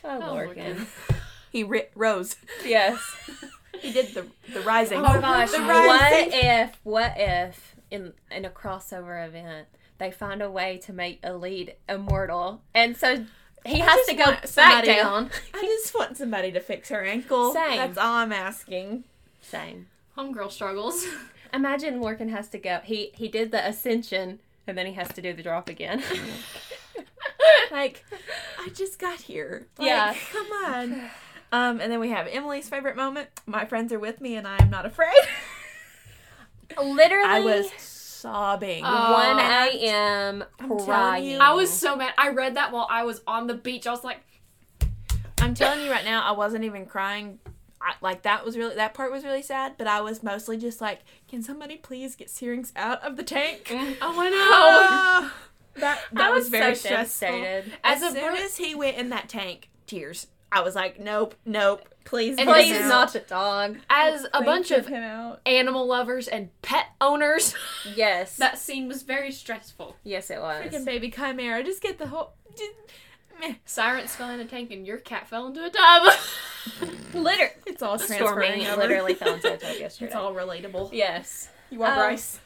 Oh, 0.05 0.21
Lorcan. 0.21 0.87
he 1.53 1.63
ri- 1.65 1.87
rose. 1.95 2.37
Yes. 2.65 2.99
He 3.81 3.93
did 3.93 4.13
the 4.15 4.27
the 4.53 4.61
rising. 4.61 4.99
Oh 4.99 5.21
gosh. 5.21 5.53
What 5.53 6.13
if? 6.35 6.79
What 6.83 7.15
if 7.17 7.75
in 7.91 8.13
in 8.31 8.45
a 8.45 8.51
crossover 8.51 9.27
event 9.27 9.69
they 9.99 10.11
find 10.11 10.43
a 10.43 10.51
way 10.51 10.79
to 10.79 10.93
make 10.93 11.23
Elide 11.23 11.75
immortal, 11.89 12.63
and 12.75 12.97
so 12.97 13.25
he 13.67 13.81
I 13.81 13.85
has 13.85 14.07
to 14.07 14.15
go 14.15 14.37
back 14.57 14.85
down. 14.85 15.31
I 15.55 15.63
just 15.63 15.95
want 15.95 16.17
somebody 16.17 16.53
to 16.53 16.61
fix 16.61 16.89
her 16.89 17.03
ankle. 17.05 17.53
Same. 17.53 17.77
That's 17.77 17.99
all 17.99 18.15
I'm 18.15 18.33
asking. 18.33 19.05
Same. 19.43 19.87
Homegirl 20.17 20.51
struggles. 20.51 21.07
Imagine 21.53 22.01
Lorcan 22.01 22.31
has 22.31 22.49
to 22.49 22.59
go. 22.59 22.81
He 22.85 23.11
he 23.15 23.29
did 23.29 23.51
the 23.51 23.67
ascension, 23.67 24.39
and 24.67 24.79
then 24.79 24.87
he 24.87 24.93
has 24.93 25.09
to 25.09 25.23
do 25.23 25.33
the 25.33 25.43
drop 25.43 25.69
again. 25.69 26.03
Like, 27.71 28.05
I 28.59 28.69
just 28.71 28.99
got 28.99 29.21
here. 29.21 29.67
Like, 29.79 29.87
Yeah. 29.89 30.15
Come 30.33 30.47
on. 30.47 31.11
Um, 31.53 31.81
and 31.81 31.91
then 31.93 32.01
we 32.01 32.11
have 32.11 32.27
Emily's 32.31 32.69
favorite 32.69 32.97
moment. 32.97 33.29
My 33.47 33.65
friends 33.65 33.93
are 33.93 33.99
with 33.99 34.21
me 34.21 34.37
and 34.37 34.47
I 34.47 34.57
am 34.61 34.71
not 34.71 34.87
afraid. 34.87 35.15
Literally, 36.81 37.29
I 37.29 37.41
was 37.41 37.71
sobbing. 38.21 38.83
Oh. 38.85 39.13
one 39.13 39.39
And 39.41 40.43
I'm- 40.43 40.45
I'm 40.59 40.79
crying. 40.79 41.25
you. 41.25 41.39
I 41.39 41.53
was 41.53 41.71
so 41.73 41.97
mad. 41.97 42.13
I 42.19 42.31
read 42.31 42.55
that 42.57 42.73
while 42.73 42.87
I 42.91 43.05
was 43.05 43.21
on 43.27 43.47
the 43.47 43.55
beach. 43.55 43.87
I 43.87 43.91
was 43.91 44.05
like, 44.05 44.19
I'm 45.41 45.55
telling 45.55 45.85
you 45.85 45.91
right 45.91 46.05
now, 46.05 46.23
I 46.23 46.33
wasn't 46.33 46.65
even 46.65 46.87
crying. 46.87 47.39
I, 47.83 47.95
like 48.03 48.23
that 48.23 48.45
was 48.45 48.59
really 48.59 48.75
that 48.75 48.93
part 48.93 49.11
was 49.11 49.25
really 49.25 49.41
sad, 49.41 49.77
but 49.79 49.87
I 49.87 50.03
was 50.03 50.23
mostly 50.23 50.59
just 50.59 50.83
like, 50.83 51.01
can 51.29 51.43
somebody 51.43 51.77
please 51.79 52.15
get 52.15 52.29
Syrinx 52.29 52.73
out 52.77 53.03
of 53.03 53.17
the 53.17 53.23
tank? 53.23 53.65
Mm. 53.65 53.97
I 54.03 54.31
know. 54.31 54.37
Ah, 54.37 55.35
that 55.77 55.99
that 56.13 56.27
I 56.27 56.31
was, 56.31 56.41
was 56.45 56.49
very 56.51 56.75
so 56.75 56.89
stressful. 56.89 57.29
As, 57.43 57.65
As 57.83 58.03
a 58.03 58.11
soon 58.11 58.21
bro- 58.35 58.35
as 58.35 58.57
he 58.59 58.75
went 58.75 58.99
in 58.99 59.09
that 59.11 59.31
tank, 59.31 59.71
tears. 59.87 60.27
I 60.53 60.63
was 60.63 60.75
like, 60.75 60.99
nope, 60.99 61.35
nope, 61.45 61.89
please, 62.05 62.37
And 62.39 62.47
get 62.49 62.55
Please 62.55 62.73
him 62.77 62.89
not 62.89 63.09
out. 63.09 63.13
the 63.13 63.21
dog. 63.21 63.79
As 63.89 64.25
a 64.25 64.29
Please 64.39 64.45
bunch 64.45 64.71
of 64.73 64.87
him 64.89 65.03
out. 65.03 65.41
animal 65.47 65.87
lovers 65.87 66.27
and 66.29 66.49
pet 66.63 66.87
owners, 67.01 67.55
Yes. 67.95 68.37
that 68.39 68.59
scene 68.59 68.89
was 68.89 69.03
very 69.03 69.31
stressful. 69.31 69.97
yes, 70.03 70.29
it 70.31 70.41
was. 70.41 70.65
Freaking 70.65 70.85
baby 70.85 71.11
chimera, 71.11 71.63
just 71.63 71.81
get 71.83 71.99
the 71.99 72.09
whole. 72.09 72.33
Just, 72.57 72.73
Meh. 73.41 73.55
Syrinx 73.65 74.17
fell 74.17 74.29
in 74.31 74.41
a 74.41 74.45
tank 74.45 74.71
and 74.73 74.87
your 74.87 74.99
cat 74.99 75.27
fell 75.29 75.47
into 75.47 75.65
a 75.65 75.71
tub. 75.71 76.13
Literally, 77.15 77.53
It's 77.67 77.83
all 77.83 77.99
Stormy 77.99 78.19
transferring 78.19 78.67
over. 78.67 78.81
literally 78.83 79.15
fell 79.15 79.35
into 79.35 79.55
a 79.55 79.57
tub 79.57 79.77
yesterday. 79.79 80.07
It's 80.07 80.15
all 80.15 80.35
relatable. 80.35 80.91
yes. 80.93 81.49
You 81.71 81.83
are 81.85 81.91
Um, 81.93 81.97
Bryce. 81.99 82.39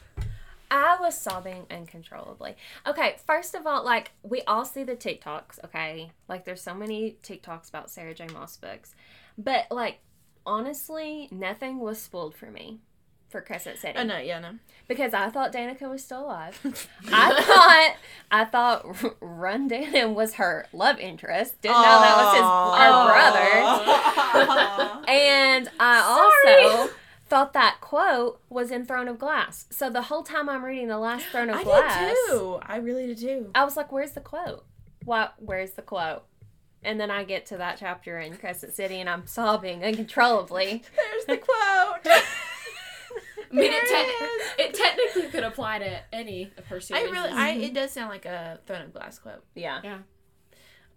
I 0.71 0.97
was 0.99 1.17
sobbing 1.17 1.65
uncontrollably. 1.69 2.55
Okay, 2.85 3.17
first 3.25 3.55
of 3.55 3.65
all, 3.67 3.83
like 3.83 4.11
we 4.23 4.41
all 4.43 4.65
see 4.65 4.83
the 4.83 4.95
TikToks, 4.95 5.63
okay? 5.65 6.11
Like 6.27 6.45
there's 6.45 6.61
so 6.61 6.73
many 6.73 7.17
TikToks 7.23 7.69
about 7.69 7.89
Sarah 7.89 8.13
J. 8.13 8.27
Maas 8.33 8.57
books. 8.57 8.95
But 9.37 9.67
like 9.71 9.99
honestly, 10.45 11.27
nothing 11.31 11.79
was 11.79 12.01
spoiled 12.01 12.35
for 12.35 12.51
me 12.51 12.79
for 13.29 13.41
Crescent 13.41 13.77
City. 13.77 13.97
Oh 13.97 14.03
no, 14.03 14.17
yeah, 14.17 14.39
no. 14.39 14.51
Because 14.87 15.13
I 15.13 15.29
thought 15.29 15.51
Danica 15.51 15.89
was 15.89 16.03
still 16.03 16.25
alive. 16.25 16.59
I 17.11 17.41
thought 17.41 17.95
I 18.31 18.45
thought 18.45 18.85
Ruhn 19.21 19.69
Danaan 19.69 20.13
was 20.13 20.35
her 20.35 20.67
love 20.71 20.99
interest. 20.99 21.61
Didn't 21.61 21.75
know 21.75 21.81
that 21.81 22.17
was 22.17 22.33
his 22.33 22.43
her 22.79 23.05
brother. 23.11 25.01
And 25.07 25.69
I 25.79 26.01
also 26.01 26.89
thought 27.27 27.53
that 27.53 27.77
quote 27.81 28.39
was 28.49 28.71
in 28.71 28.85
Throne 28.85 29.07
of 29.07 29.19
Glass. 29.19 29.65
So 29.71 29.89
the 29.89 30.03
whole 30.03 30.23
time 30.23 30.49
I'm 30.49 30.63
reading 30.63 30.87
the 30.87 30.97
last 30.99 31.25
Throne 31.27 31.49
of 31.49 31.57
I 31.57 31.63
Glass, 31.63 31.99
did 31.99 32.15
too. 32.29 32.59
I 32.61 32.77
really 32.77 33.07
did 33.07 33.17
too. 33.17 33.51
I 33.55 33.63
was 33.63 33.75
like, 33.75 33.91
"Where's 33.91 34.11
the 34.11 34.21
quote? 34.21 34.65
What? 35.03 35.33
Where's 35.37 35.71
the 35.71 35.81
quote?" 35.81 36.23
And 36.83 36.99
then 36.99 37.09
I 37.09 37.23
get 37.23 37.47
to 37.47 37.57
that 37.57 37.77
chapter 37.79 38.19
in 38.19 38.37
Crescent 38.37 38.73
City, 38.73 38.99
and 38.99 39.09
I'm 39.09 39.25
sobbing 39.25 39.83
uncontrollably. 39.83 40.83
There's 40.95 41.25
the 41.25 41.37
quote. 41.37 42.05
I 43.51 43.57
mean, 43.57 43.71
it, 43.71 43.83
it 43.83 43.87
te- 44.57 44.63
it 44.63 44.73
technically 44.73 45.29
could 45.31 45.43
apply 45.43 45.79
to 45.79 45.99
any 46.13 46.51
of 46.57 46.65
her 46.67 46.79
I 46.93 47.03
really, 47.03 47.29
I 47.29 47.49
it 47.51 47.73
does 47.73 47.91
sound 47.91 48.09
like 48.09 48.25
a 48.25 48.59
Throne 48.67 48.81
of 48.83 48.93
Glass 48.93 49.17
quote. 49.17 49.43
Yeah. 49.55 49.99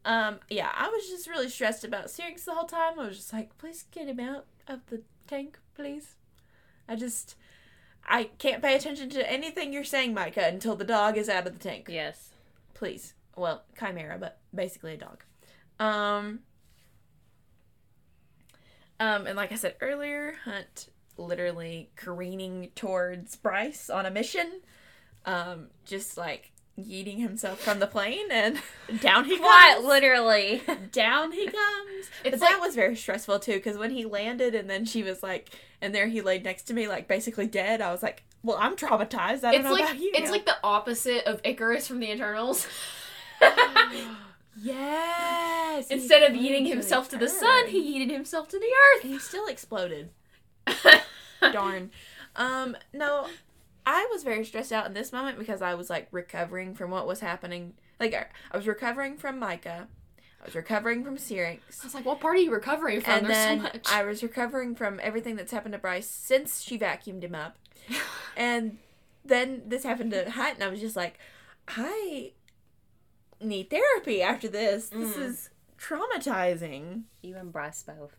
Um, 0.05 0.41
yeah, 0.49 0.70
I 0.74 0.89
was 0.89 1.07
just 1.09 1.29
really 1.29 1.49
stressed 1.49 1.85
about 1.85 2.11
Syrinx 2.11 2.45
the 2.45 2.55
whole 2.55 2.66
time. 2.66 2.99
I 2.99 3.07
was 3.07 3.16
just 3.16 3.33
like, 3.33 3.57
please 3.59 3.85
get 3.91 4.09
him 4.09 4.20
out 4.20 4.47
of 4.66 4.81
the 4.87 5.03
tank, 5.26 5.59
please. 5.74 6.16
I 6.89 6.97
just, 6.97 7.36
I 8.07 8.24
can't 8.39 8.62
pay 8.62 8.74
attention 8.74 9.11
to 9.11 9.30
anything 9.30 9.72
you're 9.72 9.84
saying, 9.84 10.14
Micah, 10.14 10.47
until 10.47 10.74
the 10.74 10.84
dog 10.84 11.16
is 11.16 11.28
out 11.28 11.47
of 11.47 11.53
the 11.53 11.59
tank. 11.59 11.89
Yes. 11.91 12.30
Please. 12.74 13.14
Well, 13.36 13.64
chimera, 13.78 14.18
but 14.18 14.39
basically 14.55 14.95
a 14.95 14.97
dog. 14.97 15.24
Um, 15.78 16.41
um, 18.99 19.26
and 19.26 19.36
like 19.36 19.53
I 19.53 19.57
said 19.57 19.76
earlier, 19.80 20.34
Hunt 20.45 20.89
literally 21.16 21.91
careening 21.97 22.70
towards 22.74 23.36
Bryce 23.36 23.91
on 23.91 24.07
a 24.07 24.11
mission. 24.11 24.61
Um, 25.24 25.68
just 25.84 26.16
like 26.16 26.53
yeeting 26.79 27.18
himself 27.18 27.61
from 27.61 27.79
the 27.81 27.87
plane 27.87 28.31
and 28.31 28.61
down 29.01 29.24
he 29.24 29.37
Quite 29.39 29.74
comes. 29.76 29.87
literally. 29.87 30.62
down 30.93 31.33
he 31.33 31.45
comes. 31.47 32.11
It's 32.24 32.39
but 32.39 32.41
that 32.41 32.61
was 32.61 32.74
very 32.74 32.97
stressful 32.97 33.41
too, 33.41 33.55
because 33.55 33.76
when 33.79 33.91
he 33.91 34.05
landed 34.05 34.55
and 34.55 34.68
then 34.70 34.85
she 34.85 35.03
was 35.03 35.22
like, 35.22 35.51
and 35.81 35.95
there 35.95 36.07
he 36.09 36.20
laid 36.20 36.45
next 36.45 36.62
to 36.64 36.74
me, 36.74 36.89
like 36.89 37.09
basically 37.09 37.47
dead. 37.47 37.81
I 37.81 37.93
was 37.93 38.03
like, 38.03 38.22
well, 38.43 38.57
I'm 38.61 38.76
traumatized. 38.76 39.45
I 39.45 39.53
don't 39.53 39.55
It's 39.57 39.64
know 39.64 39.72
like 39.72 39.85
about 39.85 39.99
you. 39.99 40.12
it's 40.14 40.31
like 40.31 40.47
the 40.47 40.57
opposite 40.62 41.24
of 41.26 41.41
Icarus 41.45 41.87
from 41.89 42.01
the 42.01 42.11
Internals. 42.11 42.66
yes. 44.61 45.89
Instead 45.91 46.22
of 46.24 46.33
flew 46.37 46.45
eating 46.45 46.66
himself 46.66 47.09
to 47.11 47.16
the 47.16 47.24
earth. 47.26 47.33
sun, 47.33 47.68
he 47.68 47.81
yeeted 47.99 48.11
himself 48.11 48.49
to 48.49 48.59
the 48.59 48.66
and 49.03 49.12
he 49.12 49.18
still 49.18 49.47
exploded. 49.47 50.11
Darn. 51.53 51.91
Um, 52.37 52.76
no, 52.93 53.26
I 53.91 54.07
was 54.12 54.22
very 54.22 54.45
stressed 54.45 54.70
out 54.72 54.86
in 54.86 54.93
this 54.93 55.12
moment 55.12 55.39
because 55.39 55.62
I 55.62 55.74
was 55.74 55.89
like 55.89 56.09
recovering 56.11 56.74
from 56.74 56.91
what 56.91 57.07
was 57.07 57.20
happening. 57.20 57.72
Like 57.99 58.12
I 58.14 58.26
I 58.53 58.57
was 58.59 58.66
recovering 58.66 59.16
from 59.16 59.39
Micah. 59.39 59.89
I 60.41 60.45
was 60.45 60.55
recovering 60.55 61.03
from 61.05 61.16
Syrinx. 61.16 61.80
I 61.82 61.86
was 61.86 61.95
like, 61.95 62.05
what 62.05 62.20
part 62.20 62.36
are 62.36 62.41
you 62.41 62.53
recovering 62.53 63.01
from? 63.01 63.12
and 63.14 63.26
There's 63.26 63.36
then 63.36 63.57
so 63.59 63.62
much. 63.64 63.86
I 63.91 64.05
was 64.05 64.22
recovering 64.22 64.74
from 64.74 65.01
everything 65.03 65.36
that's 65.36 65.51
happened 65.53 65.72
to 65.72 65.78
Bryce 65.78 66.07
since 66.07 66.62
she 66.62 66.78
vacuumed 66.78 67.22
him 67.22 67.34
up. 67.34 67.57
And 68.36 68.78
then 69.24 69.62
this 69.66 69.82
happened 69.82 70.12
to 70.12 70.30
Hunt, 70.30 70.55
and 70.55 70.62
I 70.64 70.68
was 70.68 70.80
just 70.80 70.95
like, 70.95 71.18
I 71.66 72.32
need 73.41 73.68
therapy 73.70 74.22
after 74.22 74.49
this. 74.49 74.91
This 74.91 75.16
Mm. 75.16 75.22
is 75.22 75.51
traumatizing. 75.76 77.03
You 77.22 77.36
and 77.36 77.51
Bryce 77.53 77.82
both. 77.82 78.14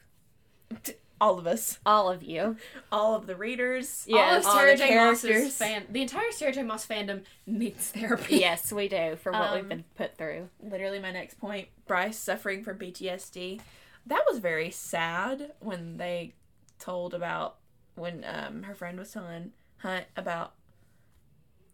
All 1.21 1.37
of 1.37 1.45
us, 1.47 1.79
All 1.85 2.09
of 2.09 2.23
you. 2.23 2.55
all 2.91 3.15
of 3.15 3.27
the 3.27 3.35
readers, 3.35 4.05
All 4.09 4.15
Yeah. 4.15 4.37
of 4.37 4.45
all 4.45 4.53
Sarah 4.55 4.71
the 4.71 4.77
J. 4.77 4.95
Maas's 4.95 5.55
fan, 5.55 5.85
the 5.89 6.01
entire 6.01 6.31
Sarah 6.31 6.53
J. 6.53 6.63
Maas 6.63 6.85
fandom 6.85 7.23
needs 7.45 7.89
therapy. 7.91 8.37
yes, 8.37 8.71
we 8.71 8.87
do 8.87 9.17
for 9.21 9.31
what 9.33 9.49
Um, 9.49 9.55
we've 9.55 9.67
been 9.69 9.83
put 9.95 10.17
through. 10.17 10.49
literally 10.61 10.99
my 10.99 11.11
next 11.11 11.35
point 11.39 11.67
bryce 11.87 12.17
suffering 12.17 12.63
from 12.63 12.77
ptsd 12.77 13.59
that 14.05 14.23
was 14.29 14.39
very 14.39 14.69
sad 14.71 15.51
when 15.59 15.97
they 15.97 16.33
told 16.77 17.13
about 17.13 17.57
when 17.95 18.23
um 18.25 18.63
her 18.63 18.73
friend 18.75 18.97
was 18.97 19.11
telling 19.11 19.51
hunt 19.79 20.05
about 20.15 20.53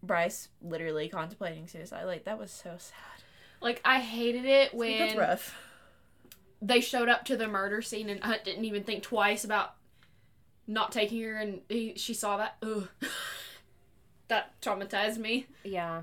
bryce 0.02 0.48
literally 0.62 1.08
contemplating 1.08 1.66
suicide 1.68 2.04
like 2.04 2.24
that 2.24 2.38
was 2.38 2.50
so 2.50 2.76
sad 2.78 3.22
Like 3.60 3.80
I 3.84 4.00
hated 4.00 4.44
it 4.44 4.74
when 4.74 4.98
that's 4.98 5.14
rough 5.16 5.54
they 6.62 6.80
showed 6.80 7.08
up 7.08 7.24
to 7.26 7.36
the 7.36 7.46
murder 7.48 7.82
scene 7.82 8.08
and 8.08 8.22
Hunt 8.22 8.44
didn't 8.44 8.64
even 8.64 8.82
think 8.84 9.02
twice 9.02 9.44
about 9.44 9.74
not 10.66 10.90
taking 10.92 11.22
her, 11.22 11.36
and 11.36 11.60
he, 11.68 11.94
she 11.96 12.12
saw 12.14 12.36
that. 12.38 12.56
Ugh. 12.62 12.88
that 14.28 14.60
traumatized 14.60 15.18
me. 15.18 15.46
Yeah. 15.64 16.02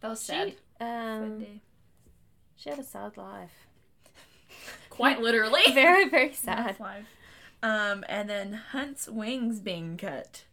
That 0.00 0.08
was 0.08 0.20
sad. 0.20 0.54
Um, 0.80 1.44
she 2.56 2.70
had 2.70 2.78
a 2.78 2.82
sad 2.84 3.16
life. 3.16 3.52
Quite 4.90 5.20
literally. 5.20 5.62
Very, 5.74 6.08
very 6.08 6.32
sad. 6.32 6.76
um 7.62 8.04
and 8.08 8.28
then 8.30 8.54
hunt's 8.72 9.06
wings 9.06 9.60
being 9.60 9.98
cut 9.98 10.44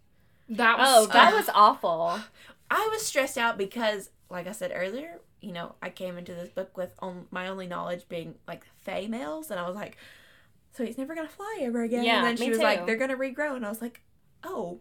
That 0.49 0.77
was. 0.77 0.87
Oh, 0.89 1.05
that 1.13 1.33
uh, 1.33 1.37
was 1.37 1.49
awful. 1.53 2.19
I 2.69 2.87
was 2.91 3.05
stressed 3.05 3.37
out 3.37 3.57
because, 3.57 4.09
like 4.29 4.45
I 4.47 4.51
said 4.51 4.71
earlier, 4.75 5.19
you 5.41 5.51
know, 5.51 5.75
I 5.81 5.89
came 5.89 6.17
into 6.17 6.33
this 6.33 6.49
book 6.49 6.75
with 6.77 6.93
on, 6.99 7.25
my 7.31 7.47
only 7.47 7.67
knowledge 7.67 8.07
being 8.09 8.35
like 8.47 8.65
Fae 8.83 9.07
males, 9.07 9.51
and 9.51 9.59
I 9.59 9.67
was 9.67 9.75
like, 9.75 9.97
so 10.73 10.85
he's 10.85 10.97
never 10.97 11.15
gonna 11.15 11.27
fly 11.27 11.59
ever 11.61 11.83
again. 11.83 12.03
Yeah, 12.03 12.17
and 12.19 12.25
then 12.27 12.37
she 12.37 12.49
was 12.49 12.57
too. 12.59 12.63
like, 12.63 12.85
they're 12.85 12.97
gonna 12.97 13.17
regrow, 13.17 13.55
and 13.55 13.65
I 13.65 13.69
was 13.69 13.81
like, 13.81 14.01
oh, 14.43 14.79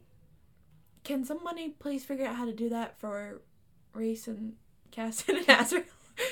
can 1.04 1.24
somebody 1.24 1.70
please 1.78 2.04
figure 2.04 2.26
out 2.26 2.36
how 2.36 2.44
to 2.46 2.52
do 2.52 2.68
that 2.70 2.98
for 2.98 3.40
Rhys 3.94 4.26
and 4.28 4.54
Cassian 4.90 5.36
and 5.36 5.46
Azriel? 5.46 5.84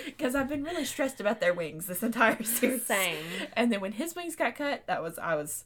Because 0.07 0.35
I've 0.35 0.49
been 0.49 0.65
really 0.65 0.85
stressed 0.87 1.21
about 1.21 1.41
their 1.41 1.53
wings 1.53 1.87
this 1.87 2.03
entire 2.03 2.43
series. 2.43 2.87
Same. 2.87 3.23
And 3.53 3.71
then 3.71 3.81
when 3.81 3.93
his 3.93 4.15
wings 4.17 4.35
got 4.35 4.57
cut, 4.57 4.85
that 4.87 5.03
was 5.03 5.19
I 5.19 5.35
was 5.35 5.65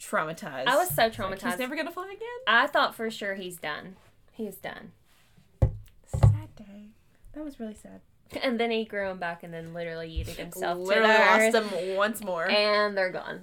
traumatized. 0.00 0.66
I 0.66 0.76
was 0.76 0.88
so 0.94 1.02
Like, 1.04 1.12
traumatized. 1.12 1.50
he's 1.50 1.58
never 1.58 1.76
gonna 1.76 1.90
fly 1.92 2.06
again. 2.06 2.28
I 2.46 2.66
thought 2.66 2.94
for 2.94 3.10
sure 3.10 3.34
he's 3.34 3.58
done. 3.58 3.96
He's 4.32 4.56
done. 4.56 4.92
Sad. 6.06 6.41
That 7.34 7.44
was 7.44 7.58
really 7.60 7.74
sad. 7.74 8.00
And 8.42 8.58
then 8.58 8.70
he 8.70 8.84
grew 8.84 9.10
him 9.10 9.18
back 9.18 9.42
and 9.42 9.52
then 9.52 9.74
literally 9.74 10.08
yeeted 10.08 10.36
himself 10.36 10.78
Literally 10.78 11.08
to 11.08 11.18
the 11.18 11.18
lost 11.18 11.40
earth. 11.40 11.52
them 11.70 11.96
once 11.96 12.24
more. 12.24 12.48
And 12.50 12.96
they're 12.96 13.10
gone. 13.10 13.42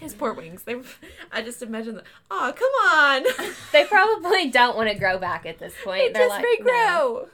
His 0.00 0.14
poor 0.14 0.32
wings. 0.32 0.64
They. 0.64 0.74
Were, 0.74 0.82
I 1.30 1.42
just 1.42 1.62
imagine 1.62 1.94
that. 1.96 2.04
Oh, 2.30 2.52
come 2.56 2.70
on! 2.90 3.52
They 3.72 3.84
probably 3.84 4.50
don't 4.50 4.76
want 4.76 4.90
to 4.90 4.98
grow 4.98 5.18
back 5.18 5.46
at 5.46 5.58
this 5.60 5.72
point. 5.84 6.12
They 6.12 6.12
They're 6.12 6.28
just 6.28 6.42
like, 6.42 6.60
regrow. 6.60 7.28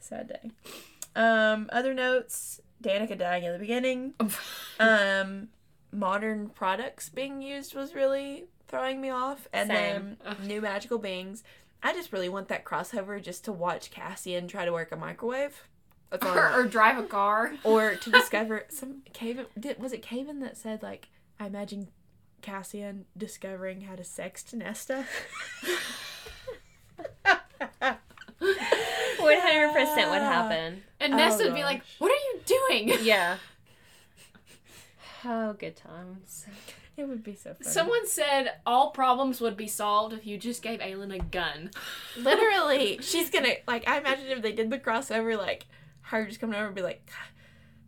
Sad 0.00 0.28
day. 0.28 0.50
Um, 1.14 1.68
other 1.70 1.94
notes. 1.94 2.60
Danica 2.82 3.16
dying 3.16 3.44
in 3.44 3.52
the 3.52 3.58
beginning. 3.58 4.14
Um, 4.80 5.48
modern 5.90 6.50
products 6.50 7.08
being 7.08 7.42
used 7.42 7.74
was 7.74 7.94
really 7.96 8.44
throwing 8.68 9.00
me 9.00 9.10
off, 9.10 9.48
and 9.52 9.68
Same. 9.68 10.16
then 10.22 10.36
new 10.46 10.60
magical 10.60 10.98
beings. 10.98 11.42
I 11.82 11.92
just 11.92 12.12
really 12.12 12.28
want 12.28 12.48
that 12.48 12.64
crossover 12.64 13.22
just 13.22 13.44
to 13.44 13.52
watch 13.52 13.90
Cassian 13.90 14.48
try 14.48 14.64
to 14.64 14.72
work 14.72 14.90
a 14.92 14.96
microwave. 14.96 15.62
That's 16.10 16.24
all 16.24 16.32
I 16.32 16.52
or, 16.52 16.60
or 16.60 16.64
drive 16.64 16.98
a 16.98 17.02
car. 17.04 17.52
or 17.64 17.94
to 17.94 18.10
discover 18.18 18.64
some 18.68 19.02
Caven 19.12 19.46
did 19.58 19.80
was 19.80 19.92
it 19.92 20.02
Caven 20.02 20.40
that 20.40 20.56
said 20.56 20.82
like 20.82 21.08
I 21.38 21.46
imagine 21.46 21.88
Cassian 22.42 23.04
discovering 23.16 23.82
how 23.82 23.96
to 23.96 24.02
sext 24.02 24.54
Nesta. 24.54 25.04
One 29.20 29.40
hundred 29.40 29.72
percent 29.72 30.10
would 30.10 30.22
happen. 30.22 30.82
And 31.00 31.14
Oh, 31.14 31.16
Nesta 31.16 31.44
would 31.44 31.54
be 31.54 31.62
oh, 31.62 31.66
like, 31.66 31.82
"What 31.98 32.10
are 32.10 32.14
you 32.14 32.40
doing?" 32.44 32.98
Yeah. 33.02 33.38
Oh, 35.24 35.52
good 35.54 35.76
times. 35.76 36.46
It 36.98 37.06
would 37.08 37.22
be 37.22 37.36
so 37.36 37.54
funny. 37.54 37.70
Someone 37.70 38.08
said 38.08 38.54
all 38.66 38.90
problems 38.90 39.40
would 39.40 39.56
be 39.56 39.68
solved 39.68 40.12
if 40.12 40.26
you 40.26 40.36
just 40.36 40.62
gave 40.62 40.80
Aelin 40.80 41.14
a 41.14 41.20
gun. 41.20 41.70
literally, 42.18 42.98
she's 43.00 43.30
gonna 43.30 43.54
like. 43.68 43.88
I 43.88 43.98
imagine 43.98 44.26
if 44.26 44.42
they 44.42 44.50
did 44.50 44.68
the 44.68 44.80
crossover, 44.80 45.38
like 45.38 45.66
her 46.02 46.26
just 46.26 46.40
coming 46.40 46.56
over 46.56 46.66
and 46.66 46.74
be 46.74 46.82
like, 46.82 47.08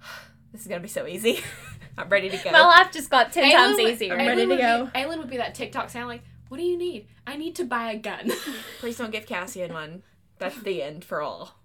"This 0.53 0.61
is 0.63 0.69
gonna 0.69 0.81
be 0.81 0.87
so 0.87 1.09
easy. 1.09 1.41
I'm 1.99 2.09
ready 2.09 2.31
to 2.31 2.37
go." 2.37 2.53
My 2.53 2.61
life 2.65 2.93
just 2.93 3.11
got 3.11 3.33
ten 3.33 3.51
times 3.51 3.79
would- 3.79 3.91
easier. 3.91 4.17
I'm 4.17 4.29
ready 4.29 4.47
to 4.47 4.57
go. 4.57 4.85
Be, 4.87 5.01
Aelin 5.01 5.19
would 5.19 5.31
be 5.31 5.39
that 5.39 5.57
TikTok 5.57 5.91
sound 5.91 6.07
like, 6.07 6.23
"What 6.47 6.59
do 6.59 6.63
you 6.63 6.79
need? 6.79 7.09
I 7.27 7.37
need 7.37 7.57
to 7.57 7.65
buy 7.65 7.91
a 7.91 7.99
gun." 7.99 8.31
Please 8.79 8.97
don't 8.97 9.11
give 9.11 9.27
Cassian 9.27 9.73
one. 9.73 10.05
That's 10.39 10.63
the 10.63 10.85
end 10.85 11.05
for 11.05 11.21
all. 11.21 11.57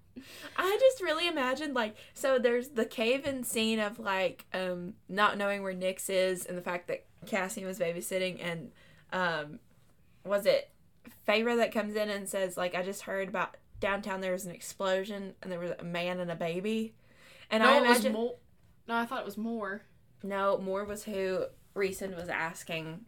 I 0.57 0.77
just 0.79 1.03
really 1.03 1.27
imagined 1.27 1.73
like 1.75 1.95
so 2.13 2.39
there's 2.39 2.69
the 2.69 2.85
cave 2.85 3.25
in 3.25 3.43
scene 3.43 3.79
of 3.79 3.99
like 3.99 4.45
um 4.53 4.93
not 5.09 5.37
knowing 5.37 5.61
where 5.61 5.73
Nyx 5.73 6.09
is 6.09 6.45
and 6.45 6.57
the 6.57 6.61
fact 6.61 6.87
that 6.87 7.05
Cassian 7.25 7.65
was 7.65 7.79
babysitting 7.79 8.39
and 8.41 8.71
um 9.11 9.59
was 10.23 10.45
it 10.45 10.69
Feyre 11.27 11.57
that 11.57 11.71
comes 11.71 11.95
in 11.95 12.09
and 12.09 12.27
says 12.27 12.57
like 12.57 12.75
I 12.75 12.81
just 12.83 13.03
heard 13.03 13.29
about 13.29 13.57
downtown 13.79 14.21
there 14.21 14.31
was 14.31 14.45
an 14.45 14.51
explosion 14.51 15.35
and 15.41 15.51
there 15.51 15.59
was 15.59 15.71
a 15.77 15.83
man 15.83 16.19
and 16.19 16.31
a 16.31 16.35
baby. 16.35 16.95
And 17.51 17.61
no, 17.61 17.69
I 17.69 17.81
was 17.81 17.99
imagine 17.99 18.13
more. 18.13 18.35
No, 18.87 18.95
I 18.95 19.05
thought 19.05 19.19
it 19.19 19.25
was 19.25 19.37
more. 19.37 19.83
no, 20.23 20.57
Mor 20.57 20.85
was 20.85 21.03
who 21.03 21.45
Rhysand 21.75 22.15
was 22.15 22.29
asking 22.29 23.05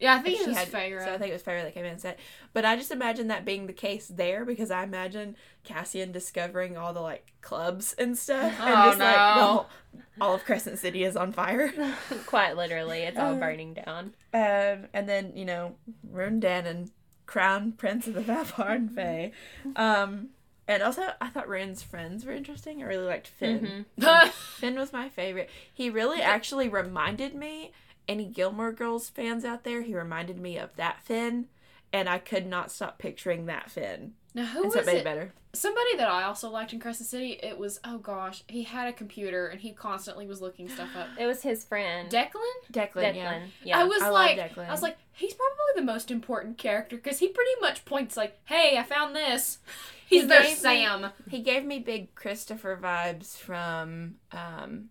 Yeah, 0.00 0.14
I 0.14 0.18
think 0.20 0.40
it 0.40 0.46
was 0.46 0.56
had- 0.56 0.68
Feyre. 0.68 1.04
So 1.04 1.12
I 1.12 1.18
think 1.18 1.30
it 1.30 1.32
was 1.32 1.42
Feyre 1.42 1.62
that 1.62 1.74
came 1.74 1.84
in 1.84 1.92
and 1.92 2.00
said. 2.00 2.16
But 2.52 2.64
I 2.64 2.76
just 2.76 2.90
imagine 2.92 3.28
that 3.28 3.44
being 3.44 3.66
the 3.66 3.72
case 3.72 4.06
there 4.06 4.44
because 4.44 4.70
I 4.70 4.84
imagine 4.84 5.34
Cassian 5.64 6.12
discovering 6.12 6.76
all 6.76 6.92
the 6.92 7.00
like 7.00 7.32
clubs 7.40 7.94
and 7.94 8.16
stuff, 8.16 8.52
and 8.60 8.70
Oh, 8.74 8.86
just 8.90 8.98
like 9.00 9.16
no. 9.16 9.66
no, 9.94 10.02
all 10.20 10.34
of 10.34 10.44
Crescent 10.44 10.78
City 10.78 11.02
is 11.02 11.16
on 11.16 11.32
fire. 11.32 11.72
Quite 12.26 12.56
literally, 12.56 13.00
it's 13.00 13.18
all 13.18 13.34
Uh, 13.34 13.38
burning 13.40 13.74
down. 13.74 14.14
Um, 14.32 14.86
and 14.92 15.08
then 15.08 15.32
you 15.34 15.44
know, 15.44 15.74
Ruhn 16.12 16.40
Danaan, 16.40 16.90
crown 17.26 17.72
prince 17.72 18.06
of 18.06 18.14
the 18.14 18.22
Fae. 18.22 19.32
Um, 19.76 20.28
and 20.66 20.82
also 20.82 21.02
I 21.20 21.28
thought 21.28 21.48
Ruhn's 21.48 21.82
friends 21.82 22.24
were 22.24 22.32
interesting. 22.32 22.82
I 22.82 22.86
really 22.86 23.06
liked 23.06 23.26
Finn. 23.26 23.86
Mhm. 23.98 24.28
Finn 24.30 24.74
was 24.78 24.92
my 24.92 25.08
favorite. 25.08 25.48
He 25.72 25.90
really 25.90 26.20
actually 26.22 26.68
reminded 26.68 27.34
me, 27.34 27.72
any 28.08 28.24
Gilmore 28.26 28.72
Girls 28.72 29.08
fans 29.10 29.44
out 29.44 29.64
there, 29.64 29.82
he 29.82 29.94
reminded 29.94 30.38
me 30.38 30.56
of 30.58 30.74
that 30.76 31.00
Finn, 31.02 31.46
and 31.92 32.08
I 32.08 32.18
could 32.18 32.46
not 32.46 32.70
stop 32.70 32.98
picturing 32.98 33.46
that 33.46 33.70
Finn. 33.70 34.14
now 34.34 34.44
who 34.46 34.58
and 34.62 34.66
was 34.66 34.74
so 34.74 34.80
it 34.80 34.88
it? 34.88 34.96
it 34.98 35.04
better. 35.04 35.32
Somebody 35.54 35.96
that 35.96 36.08
I 36.08 36.24
also 36.24 36.50
liked 36.50 36.74
in 36.74 36.78
Crescent 36.78 37.08
City. 37.08 37.38
It 37.42 37.58
was 37.58 37.80
oh 37.82 37.96
gosh, 37.98 38.44
he 38.48 38.64
had 38.64 38.86
a 38.86 38.92
computer 38.92 39.46
and 39.48 39.58
he 39.60 39.72
constantly 39.72 40.26
was 40.26 40.42
looking 40.42 40.68
stuff 40.68 40.90
up. 40.96 41.08
It 41.18 41.26
was 41.26 41.40
his 41.42 41.64
friend. 41.64 42.10
Declan. 42.10 42.32
Declan, 42.70 42.92
Declan. 42.92 43.14
yeah. 43.16 43.40
Yeah. 43.64 43.78
I 43.80 43.84
was 43.84 44.02
I 44.02 44.10
love 44.10 44.12
like, 44.14 44.36
Declan. 44.38 44.68
I 44.68 44.70
was 44.70 44.82
like, 44.82 44.98
he's 45.12 45.32
probably 45.34 45.56
the 45.80 45.90
most 45.90 46.10
important 46.10 46.58
character 46.58 46.96
because 46.96 47.18
he 47.18 47.28
pretty 47.28 47.50
much 47.62 47.86
points 47.86 48.14
like, 48.16 48.38
"Hey, 48.44 48.76
I 48.78 48.82
found 48.82 49.16
this." 49.16 49.58
He's 50.06 50.22
He 50.22 50.28
their 50.28 50.42
gave 50.42 50.50
me- 50.50 50.56
Sam. 50.56 51.10
He 51.28 51.40
gave 51.40 51.64
me 51.64 51.78
big 51.80 52.14
Christopher 52.14 52.78
vibes 52.80 53.36
from 53.36 54.16
um, 54.32 54.90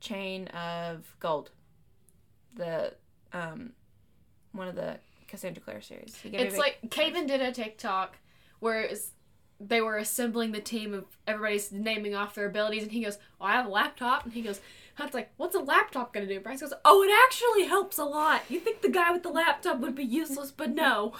Chain 0.00 0.48
of 0.48 1.16
Gold, 1.18 1.50
the 2.56 2.94
um, 3.32 3.72
one 4.52 4.68
of 4.68 4.74
the 4.74 4.98
Cassandra 5.28 5.62
Clare 5.62 5.80
series. 5.80 6.16
It's 6.24 6.54
big- 6.54 6.58
like 6.58 6.78
Caven 6.90 7.26
did 7.26 7.40
a 7.40 7.52
TikTok 7.52 8.16
where 8.60 8.80
it 8.80 8.90
was 8.90 9.12
they 9.58 9.80
were 9.80 9.96
assembling 9.96 10.52
the 10.52 10.60
team 10.60 10.92
of 10.92 11.04
everybody's 11.26 11.72
naming 11.72 12.14
off 12.14 12.34
their 12.34 12.46
abilities, 12.46 12.82
and 12.82 12.92
he 12.92 13.02
goes, 13.04 13.18
"Oh, 13.40 13.46
I 13.46 13.52
have 13.52 13.66
a 13.66 13.70
laptop," 13.70 14.24
and 14.24 14.32
he 14.32 14.42
goes. 14.42 14.60
Hunt's 14.96 15.12
like, 15.12 15.30
what's 15.36 15.54
a 15.54 15.58
laptop 15.58 16.14
gonna 16.14 16.26
do? 16.26 16.40
Bryce 16.40 16.62
goes, 16.62 16.72
oh, 16.82 17.02
it 17.02 17.10
actually 17.26 17.66
helps 17.66 17.98
a 17.98 18.04
lot. 18.04 18.40
You 18.48 18.58
think 18.58 18.80
the 18.80 18.88
guy 18.88 19.10
with 19.12 19.22
the 19.22 19.28
laptop 19.28 19.78
would 19.80 19.94
be 19.94 20.04
useless, 20.04 20.50
but 20.50 20.70
no. 20.70 21.12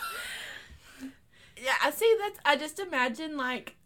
Yeah, 1.63 1.75
I 1.83 1.91
see. 1.91 2.17
That's 2.19 2.39
I 2.45 2.57
just 2.57 2.79
imagine 2.79 3.37
like 3.37 3.77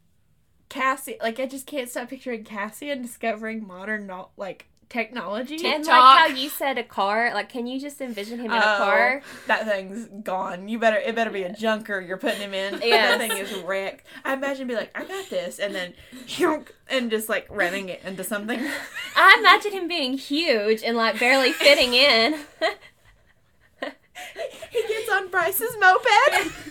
Cassie. 0.69 1.17
Like 1.21 1.41
I 1.41 1.47
just 1.47 1.67
can't 1.67 1.89
stop 1.89 2.09
picturing 2.09 2.45
Cassian 2.45 3.03
discovering 3.03 3.67
modern 3.67 4.07
no- 4.07 4.31
like 4.37 4.67
technology. 4.91 5.57
and 5.65 5.87
like 5.87 6.19
how 6.19 6.27
you 6.27 6.51
said 6.51 6.77
a 6.77 6.83
car, 6.85 7.33
like 7.33 7.49
can 7.49 7.67
you 7.67 7.81
just 7.81 8.01
envision 8.01 8.39
him 8.41 8.47
in 8.47 8.53
a 8.53 8.57
Oh, 8.57 8.77
car? 8.79 9.23
That 9.47 9.65
thing's 9.67 10.07
gone. 10.23 10.69
You 10.69 10.79
better. 10.79 10.99
It 10.99 11.15
better 11.15 11.31
be 11.31 11.45
a 11.45 11.53
junker 11.53 12.01
you're 12.01 12.19
putting 12.19 12.41
him 12.41 12.53
in. 12.53 12.81
That 12.91 13.19
thing 13.19 13.33
is 13.39 13.53
wrecked. 13.63 14.05
I 14.25 14.35
imagine 14.35 14.67
be 14.67 14.75
like, 14.75 14.91
I 14.95 15.05
got 15.05 15.31
this, 15.31 15.59
and 15.59 15.75
then 15.75 15.95
and 16.91 17.11
just 17.11 17.29
like 17.29 17.47
running 17.49 17.89
it 17.89 18.03
into 18.05 18.25
something. 18.25 18.61
I 19.17 19.37
imagine 19.39 19.73
him 19.73 19.89
being 19.89 20.19
huge 20.19 20.83
and 20.83 20.97
like 20.97 21.19
barely 21.19 21.53
fitting 21.53 21.95
in. 21.95 22.35
he 24.71 24.83
gets 24.89 25.11
on 25.11 25.29
Bryce's 25.31 25.77
moped. 25.81 26.53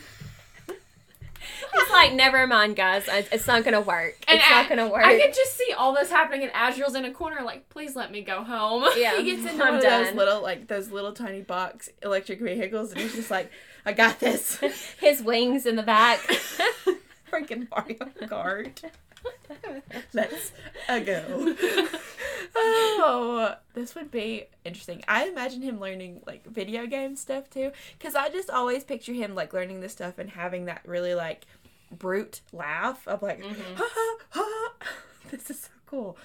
He's 1.73 1.89
like, 1.91 2.13
never 2.13 2.47
mind, 2.47 2.75
guys. 2.75 3.05
It's 3.31 3.47
not 3.47 3.63
gonna 3.63 3.81
work. 3.81 4.17
And 4.27 4.39
it's 4.39 4.49
not 4.49 4.69
gonna 4.69 4.87
work. 4.87 5.05
I 5.05 5.19
could 5.19 5.33
just 5.33 5.55
see 5.55 5.73
all 5.73 5.93
this 5.93 6.09
happening, 6.09 6.43
and 6.43 6.51
Azriel's 6.53 6.95
in 6.95 7.05
a 7.05 7.11
corner, 7.11 7.41
like, 7.43 7.69
please 7.69 7.95
let 7.95 8.11
me 8.11 8.21
go 8.21 8.43
home. 8.43 8.85
yeah, 8.97 9.17
he 9.17 9.23
gets 9.23 9.49
into 9.49 9.63
I'm 9.63 9.75
one 9.75 9.75
of 9.75 9.81
those 9.83 10.13
little 10.15 10.41
like 10.41 10.67
those 10.67 10.91
little 10.91 11.13
tiny 11.13 11.41
box 11.41 11.89
electric 12.01 12.41
vehicles, 12.41 12.91
and 12.91 13.01
he's 13.01 13.15
just 13.15 13.31
like, 13.31 13.51
I 13.85 13.93
got 13.93 14.19
this. 14.19 14.59
His 14.99 15.21
wings 15.21 15.65
in 15.65 15.75
the 15.75 15.83
back. 15.83 16.19
Freaking 17.31 17.69
Mario 17.69 17.97
Kart. 18.27 18.83
Let's 20.13 20.51
uh, 20.87 20.99
go. 20.99 21.55
Oh, 22.55 23.55
this 23.73 23.95
would 23.95 24.11
be 24.11 24.45
interesting. 24.65 25.03
I 25.07 25.27
imagine 25.27 25.61
him 25.61 25.79
learning 25.79 26.21
like 26.25 26.45
video 26.45 26.85
game 26.85 27.15
stuff 27.15 27.49
too, 27.49 27.71
because 27.97 28.15
I 28.15 28.29
just 28.29 28.49
always 28.49 28.83
picture 28.83 29.13
him 29.13 29.35
like 29.35 29.53
learning 29.53 29.81
this 29.81 29.91
stuff 29.91 30.17
and 30.17 30.29
having 30.29 30.65
that 30.65 30.81
really 30.85 31.15
like 31.15 31.45
brute 31.91 32.41
laugh 32.51 33.07
of 33.07 33.21
like, 33.21 33.41
Mhm. 33.43 33.75
ha, 33.75 33.85
ha, 33.93 34.17
ha. 34.31 34.71
this 35.31 35.49
is 35.49 35.59
so 35.61 35.69
cool. 35.85 36.17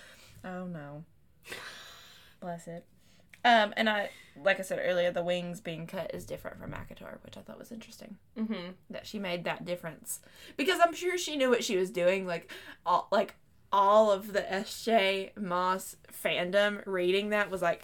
Oh 0.44 0.64
no, 0.66 1.04
bless 2.40 2.66
it. 2.68 2.84
Um, 3.44 3.74
and 3.76 3.90
I, 3.90 4.08
like 4.42 4.58
I 4.58 4.62
said 4.62 4.80
earlier, 4.82 5.10
the 5.10 5.22
wings 5.22 5.60
being 5.60 5.86
cut 5.86 6.14
is 6.14 6.24
different 6.24 6.58
from 6.58 6.72
ACOTAR, 6.72 7.18
which 7.22 7.36
I 7.36 7.40
thought 7.42 7.58
was 7.58 7.70
interesting 7.72 8.16
hmm 8.36 8.70
that 8.90 9.06
she 9.06 9.18
made 9.18 9.44
that 9.44 9.64
difference 9.64 10.20
because 10.56 10.80
I'm 10.82 10.94
sure 10.94 11.18
she 11.18 11.36
knew 11.36 11.50
what 11.50 11.62
she 11.64 11.76
was 11.76 11.90
doing. 11.90 12.26
Like 12.26 12.50
all 12.86 13.08
like 13.12 13.34
all 13.72 14.10
of 14.10 14.32
the 14.32 14.40
SJ 14.42 15.36
Maas 15.36 15.96
fandom 16.24 16.82
reading 16.86 17.30
that 17.30 17.50
was 17.50 17.60
like, 17.62 17.82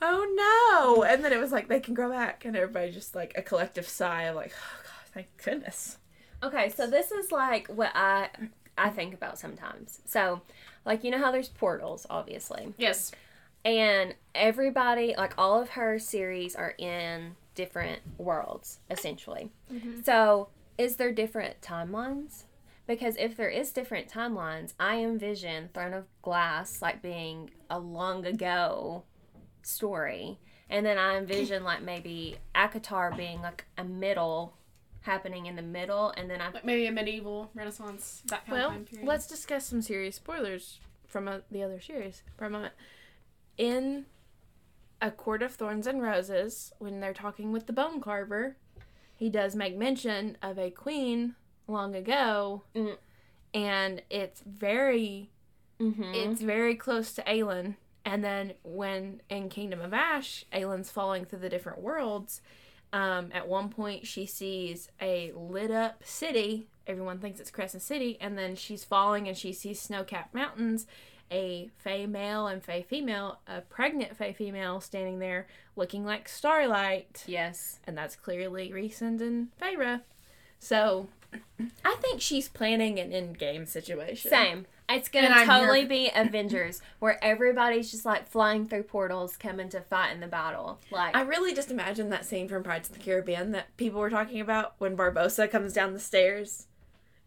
oh 0.00 0.94
no, 0.96 1.02
and 1.04 1.24
then 1.24 1.32
it 1.32 1.40
was 1.40 1.52
like 1.52 1.68
they 1.68 1.80
can 1.80 1.94
grow 1.94 2.08
back, 2.10 2.44
and 2.44 2.56
everybody 2.56 2.90
just 2.90 3.14
like 3.14 3.32
a 3.36 3.42
collective 3.42 3.86
sigh 3.88 4.22
of 4.24 4.36
like, 4.36 4.52
oh 4.54 4.80
god, 4.82 5.12
thank 5.12 5.26
goodness. 5.44 5.98
Okay, 6.44 6.68
so 6.68 6.86
this 6.86 7.10
is 7.10 7.32
like 7.32 7.68
what 7.68 7.90
I 7.94 8.28
I 8.76 8.90
think 8.90 9.14
about 9.14 9.38
sometimes. 9.38 10.00
So, 10.04 10.42
like 10.84 11.04
you 11.04 11.10
know 11.10 11.18
how 11.18 11.30
there's 11.30 11.48
portals, 11.48 12.06
obviously, 12.10 12.74
yes. 12.76 13.12
and 13.64 14.14
everybody, 14.34 15.14
like 15.16 15.34
all 15.38 15.60
of 15.60 15.70
her 15.70 15.98
series, 15.98 16.54
are 16.54 16.74
in 16.76 17.36
different 17.54 18.00
worlds 18.18 18.80
essentially. 18.90 19.50
Mm-hmm. 19.72 20.02
So, 20.02 20.48
is 20.76 20.96
there 20.96 21.12
different 21.12 21.60
timelines? 21.62 22.44
Because 22.86 23.16
if 23.16 23.36
there 23.36 23.48
is 23.48 23.72
different 23.72 24.08
timelines, 24.08 24.74
I 24.78 24.96
envision 24.96 25.70
Throne 25.72 25.94
of 25.94 26.04
Glass 26.20 26.82
like 26.82 27.00
being 27.00 27.50
a 27.70 27.78
long 27.78 28.26
ago 28.26 29.04
story, 29.62 30.38
and 30.68 30.84
then 30.84 30.98
I 30.98 31.16
envision 31.16 31.64
like 31.64 31.80
maybe 31.80 32.36
ACOTAR 32.54 33.16
being 33.16 33.40
like 33.40 33.64
a 33.78 33.84
middle 33.84 34.58
happening 35.04 35.46
in 35.46 35.54
the 35.56 35.62
middle, 35.62 36.12
and 36.16 36.28
then 36.30 36.40
I 36.40 36.50
Like 36.50 36.64
maybe 36.64 36.86
a 36.86 36.92
medieval 36.92 37.50
Renaissance, 37.54 38.22
that 38.26 38.44
kind 38.46 38.58
Well, 38.58 38.68
of 38.68 38.74
time 38.74 38.84
period. 38.86 39.06
let's 39.08 39.26
discuss 39.26 39.66
some 39.66 39.82
serious 39.82 40.16
spoilers 40.16 40.80
from 41.06 41.28
uh 41.28 41.38
the 41.50 41.62
other 41.62 41.80
series 41.80 42.22
for 42.36 42.46
a 42.46 42.50
moment. 42.50 42.74
In 43.56 44.06
A 45.00 45.10
Court 45.10 45.42
of 45.42 45.52
Thorns 45.54 45.86
and 45.86 46.02
Roses, 46.02 46.72
when 46.78 47.00
they're 47.00 47.12
talking 47.14 47.52
with 47.52 47.66
the 47.66 47.72
bone 47.72 48.00
carver, 48.00 48.56
he 49.16 49.30
does 49.30 49.54
make 49.54 49.76
mention 49.76 50.36
of 50.42 50.58
a 50.58 50.70
queen 50.70 51.34
long 51.68 51.94
ago, 51.94 52.62
Mm. 52.74 52.96
and 53.52 54.02
it's 54.10 54.40
very 54.46 55.30
mm-hmm. 55.80 56.02
it's 56.14 56.40
very 56.40 56.74
close 56.74 57.12
to 57.14 57.22
Aelin. 57.22 57.76
And 58.06 58.22
then 58.22 58.52
when 58.62 59.22
in 59.30 59.48
Kingdom 59.48 59.80
of 59.80 59.94
Ash, 59.94 60.44
Aelin's 60.52 60.90
falling 60.90 61.24
through 61.24 61.38
the 61.38 61.48
different 61.48 61.80
worlds, 61.80 62.42
um, 62.94 63.30
at 63.34 63.48
one 63.48 63.68
point 63.70 64.06
she 64.06 64.24
sees 64.24 64.88
a 65.02 65.32
lit 65.34 65.72
up 65.72 66.04
city. 66.04 66.68
Everyone 66.86 67.18
thinks 67.18 67.40
it's 67.40 67.50
Crescent 67.50 67.82
City, 67.82 68.16
and 68.20 68.38
then 68.38 68.54
she's 68.54 68.84
falling 68.84 69.26
and 69.26 69.36
she 69.36 69.52
sees 69.52 69.80
snow 69.80 70.04
capped 70.04 70.32
mountains. 70.32 70.86
A 71.30 71.70
Fae 71.76 72.06
male 72.06 72.46
and 72.46 72.62
Fae 72.62 72.82
female, 72.82 73.40
a 73.48 73.62
pregnant 73.62 74.16
Fae 74.16 74.32
female 74.32 74.80
standing 74.80 75.18
there 75.18 75.48
looking 75.74 76.04
like 76.04 76.28
Starlight. 76.28 77.24
yes. 77.26 77.80
And 77.86 77.98
that's 77.98 78.14
clearly 78.14 78.70
Rhysand 78.70 79.20
and 79.20 79.48
Feyre. 79.60 80.02
So 80.60 81.08
I 81.84 81.96
think 82.00 82.20
she's 82.20 82.48
planning 82.48 83.00
an 83.00 83.10
in 83.10 83.32
game 83.32 83.66
situation. 83.66 84.30
Same. 84.30 84.66
It's 84.88 85.08
gonna 85.08 85.28
And 85.28 85.48
totally 85.48 85.84
be 85.86 86.10
Avengers, 86.14 86.82
where 86.98 87.22
everybody's 87.24 87.90
just 87.90 88.04
like 88.04 88.28
flying 88.28 88.66
through 88.68 88.82
portals, 88.84 89.36
coming 89.36 89.68
to 89.70 89.80
fight 89.80 90.10
in 90.12 90.20
the 90.20 90.26
battle. 90.26 90.78
Like, 90.90 91.16
I 91.16 91.22
really 91.22 91.54
just 91.54 91.70
imagine 91.70 92.10
that 92.10 92.24
scene 92.26 92.48
from 92.48 92.62
Pirates 92.62 92.90
of 92.90 92.96
the 92.98 93.02
Caribbean 93.02 93.52
that 93.52 93.74
people 93.78 93.98
were 94.00 94.10
talking 94.10 94.40
about 94.40 94.74
when 94.78 94.96
Barbossa 94.96 95.50
comes 95.50 95.72
down 95.72 95.94
the 95.94 96.00
stairs 96.00 96.66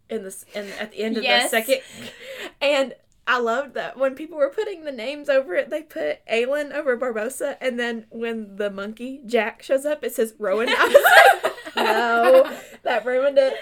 in 0.09 0.23
the 0.23 0.35
in 0.53 0.69
at 0.79 0.91
the 0.91 0.99
end 0.99 1.17
of 1.17 1.23
Yes. 1.23 1.49
the 1.51 1.57
second, 1.57 1.81
and 2.61 2.93
I 3.25 3.39
loved 3.39 3.73
that 3.73 3.97
when 3.97 4.15
people 4.15 4.37
were 4.37 4.49
putting 4.49 4.83
the 4.85 4.91
names 4.91 5.27
over 5.27 5.53
it, 5.55 5.69
they 5.69 5.81
put 5.81 6.25
Aelin 6.27 6.71
over 6.71 6.95
Barbossa, 6.97 7.57
and 7.59 7.77
then 7.79 8.05
when 8.09 8.55
the 8.55 8.69
monkey 8.69 9.19
Jack 9.25 9.63
shows 9.63 9.85
up, 9.85 10.03
it 10.03 10.13
says 10.13 10.33
Rowan. 10.39 10.69
I 10.77 10.87
was 10.87 11.43
like, 11.75 11.75
no, 11.75 12.57
that 12.83 13.03
ruined 13.05 13.37
it. 13.37 13.55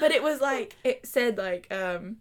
but 0.00 0.10
it 0.10 0.22
was 0.22 0.40
like 0.40 0.74
it 0.82 1.06
said 1.06 1.36
like 1.38 1.72
um 1.72 2.16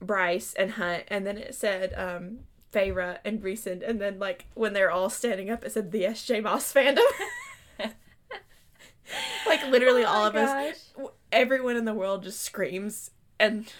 Bryce 0.00 0.54
and 0.54 0.72
Hunt, 0.72 1.04
and 1.08 1.26
then 1.26 1.36
it 1.38 1.54
said 1.54 1.92
um 1.96 2.40
Feyre 2.72 3.18
and 3.24 3.40
Rhysand, 3.42 3.82
and 3.88 4.00
then 4.00 4.18
like 4.18 4.46
when 4.54 4.72
they're 4.72 4.90
all 4.90 5.10
standing 5.10 5.50
up, 5.50 5.64
it 5.64 5.72
said 5.72 5.90
the 5.92 6.02
SJ 6.02 6.42
Maas 6.42 6.72
fandom. 6.72 7.02
like 9.46 9.66
literally 9.68 10.04
all 10.04 10.26
of 10.26 10.36
us, 10.36 10.92
everyone 11.32 11.76
in 11.76 11.84
the 11.84 11.94
world 11.94 12.22
just 12.22 12.40
screams 12.42 13.10
and 13.40 13.72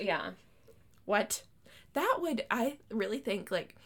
Yeah. 0.00 0.30
what? 1.04 1.42
That 1.94 2.18
would 2.20 2.44
I 2.50 2.78
really 2.90 3.18
think 3.18 3.50
like 3.50 3.76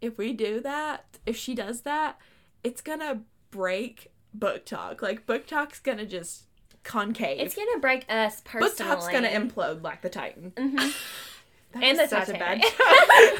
if 0.00 0.16
we 0.18 0.32
do 0.32 0.60
that, 0.60 1.18
if 1.26 1.36
she 1.36 1.54
does 1.54 1.82
that, 1.82 2.18
it's 2.64 2.80
gonna 2.80 3.22
break 3.50 4.10
BookTok. 4.38 5.02
Like 5.02 5.26
BookTok's 5.26 5.80
gonna 5.80 6.06
just 6.06 6.44
concave. 6.84 7.40
It's 7.40 7.54
gonna 7.56 7.78
break 7.78 8.06
us 8.08 8.40
personally. 8.44 8.92
BookTok's 8.94 9.08
gonna 9.08 9.28
implode 9.28 9.82
like 9.82 10.02
the 10.02 10.08
Titan. 10.08 10.52
Mhm. 10.56 10.94
That 11.80 11.84
And 11.84 11.98
the 11.98 12.08
such 12.08 12.28
a 12.28 12.32
bad. 12.32 12.62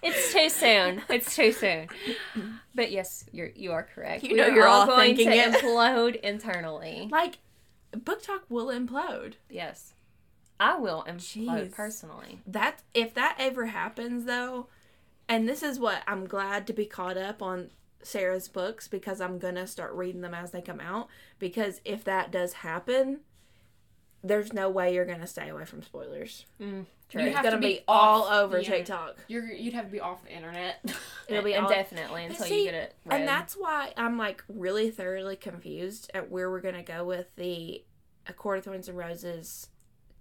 It's 0.00 0.32
too 0.32 0.48
soon. 0.48 1.02
It's 1.08 1.34
too 1.34 1.50
soon. 1.52 1.88
But 2.74 2.92
yes, 2.92 3.24
you're 3.32 3.50
you 3.56 3.72
are 3.72 3.82
correct. 3.82 4.22
You 4.22 4.30
We 4.30 4.36
know 4.36 4.46
you're 4.46 4.68
all 4.68 4.86
going 4.86 5.16
thinking 5.16 5.30
to 5.30 5.36
it. 5.36 5.54
implode 5.54 6.16
internally. 6.22 7.08
like 7.10 7.38
BookTok 7.92 8.42
will 8.48 8.66
implode. 8.68 9.34
Yes. 9.50 9.94
I 10.60 10.76
will 10.76 11.04
implode 11.08 11.68
Jeez. 11.68 11.72
personally. 11.72 12.40
That 12.46 12.82
if 12.94 13.12
that 13.14 13.36
ever 13.40 13.66
happens 13.66 14.24
though, 14.24 14.68
and 15.28 15.48
this 15.48 15.62
is 15.64 15.80
what 15.80 16.02
I'm 16.06 16.26
glad 16.26 16.66
to 16.68 16.72
be 16.72 16.86
caught 16.86 17.16
up 17.16 17.42
on 17.42 17.70
Sarah's 18.02 18.46
books 18.48 18.86
because 18.86 19.20
I'm 19.20 19.40
gonna 19.40 19.66
start 19.66 19.92
reading 19.94 20.20
them 20.20 20.34
as 20.34 20.52
they 20.52 20.62
come 20.62 20.80
out. 20.80 21.08
Because 21.40 21.80
if 21.84 22.04
that 22.04 22.30
does 22.30 22.52
happen, 22.54 23.20
there's 24.24 24.52
no 24.52 24.68
way 24.68 24.94
you're 24.94 25.04
gonna 25.06 25.26
stay 25.26 25.48
away 25.48 25.64
from 25.64 25.82
spoilers. 25.82 26.44
Mm, 26.60 26.86
It's 27.12 27.34
gonna 27.36 27.50
to 27.52 27.58
be, 27.58 27.66
be 27.74 27.80
all 27.86 28.24
over. 28.24 28.62
TikTok. 28.62 29.16
You're 29.28 29.50
you'd 29.52 29.74
have 29.74 29.86
to 29.86 29.92
be 29.92 30.00
off 30.00 30.22
the 30.24 30.32
internet. 30.34 30.84
It'll 31.28 31.42
be 31.44 31.54
and 31.54 31.64
all- 31.66 31.70
definitely 31.72 32.24
until 32.24 32.46
see, 32.46 32.58
you 32.60 32.70
get 32.70 32.74
it 32.74 32.94
read. 33.04 33.20
And 33.20 33.28
that's 33.28 33.54
why 33.54 33.92
I'm 33.96 34.18
like 34.18 34.42
really 34.48 34.90
thoroughly 34.90 35.36
confused 35.36 36.10
at 36.14 36.30
where 36.30 36.50
we're 36.50 36.60
gonna 36.60 36.82
go 36.82 37.04
with 37.04 37.34
the 37.36 37.84
A 38.26 38.32
Court 38.32 38.58
of 38.58 38.64
Thorns 38.64 38.88
and 38.88 38.98
Roses 38.98 39.68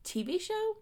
TV 0.04 0.40
show. 0.40 0.78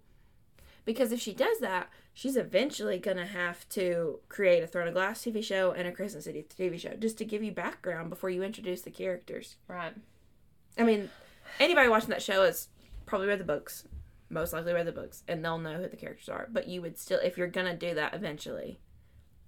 Because 0.84 1.12
if 1.12 1.20
she 1.20 1.34
does 1.34 1.60
that, 1.62 1.90
she's 2.14 2.38
eventually 2.38 3.00
gonna 3.00 3.26
have 3.26 3.68
to 3.70 4.20
create 4.30 4.62
a 4.64 4.68
Throne 4.68 4.88
of 4.88 4.94
Glass 4.94 5.24
TV 5.24 5.44
show 5.44 5.72
and 5.72 5.88
a 5.88 5.92
Crescent 5.92 6.24
City 6.24 6.46
TV 6.48 6.80
show 6.80 6.94
just 6.96 7.18
to 7.18 7.26
give 7.26 7.42
you 7.42 7.52
background 7.52 8.10
before 8.12 8.30
you 8.30 8.44
introduce 8.44 8.82
the 8.82 8.92
characters. 8.92 9.56
right. 9.68 9.94
I 10.78 10.84
mean, 10.84 11.10
anybody 11.60 11.88
watching 11.88 12.10
that 12.10 12.22
show 12.22 12.44
has 12.44 12.68
probably 13.06 13.28
read 13.28 13.40
the 13.40 13.46
books, 13.46 13.88
most 14.30 14.54
likely 14.54 14.74
read 14.74 14.88
the 14.88 14.92
books, 14.92 15.24
and 15.28 15.44
they'll 15.44 15.58
know 15.58 15.76
who 15.76 15.88
the 15.88 15.96
characters 15.96 16.30
are. 16.30 16.48
But 16.52 16.68
you 16.68 16.82
would 16.82 16.98
still, 16.98 17.20
if 17.20 17.38
you're 17.38 17.48
gonna 17.48 17.76
do 17.76 17.94
that 17.94 18.14
eventually, 18.14 18.80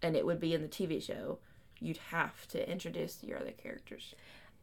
and 0.01 0.15
it 0.15 0.25
would 0.25 0.39
be 0.39 0.53
in 0.53 0.61
the 0.61 0.67
TV 0.67 1.01
show, 1.01 1.39
you'd 1.79 1.97
have 2.09 2.47
to 2.49 2.69
introduce 2.69 3.23
your 3.23 3.39
other 3.39 3.51
characters. 3.51 4.15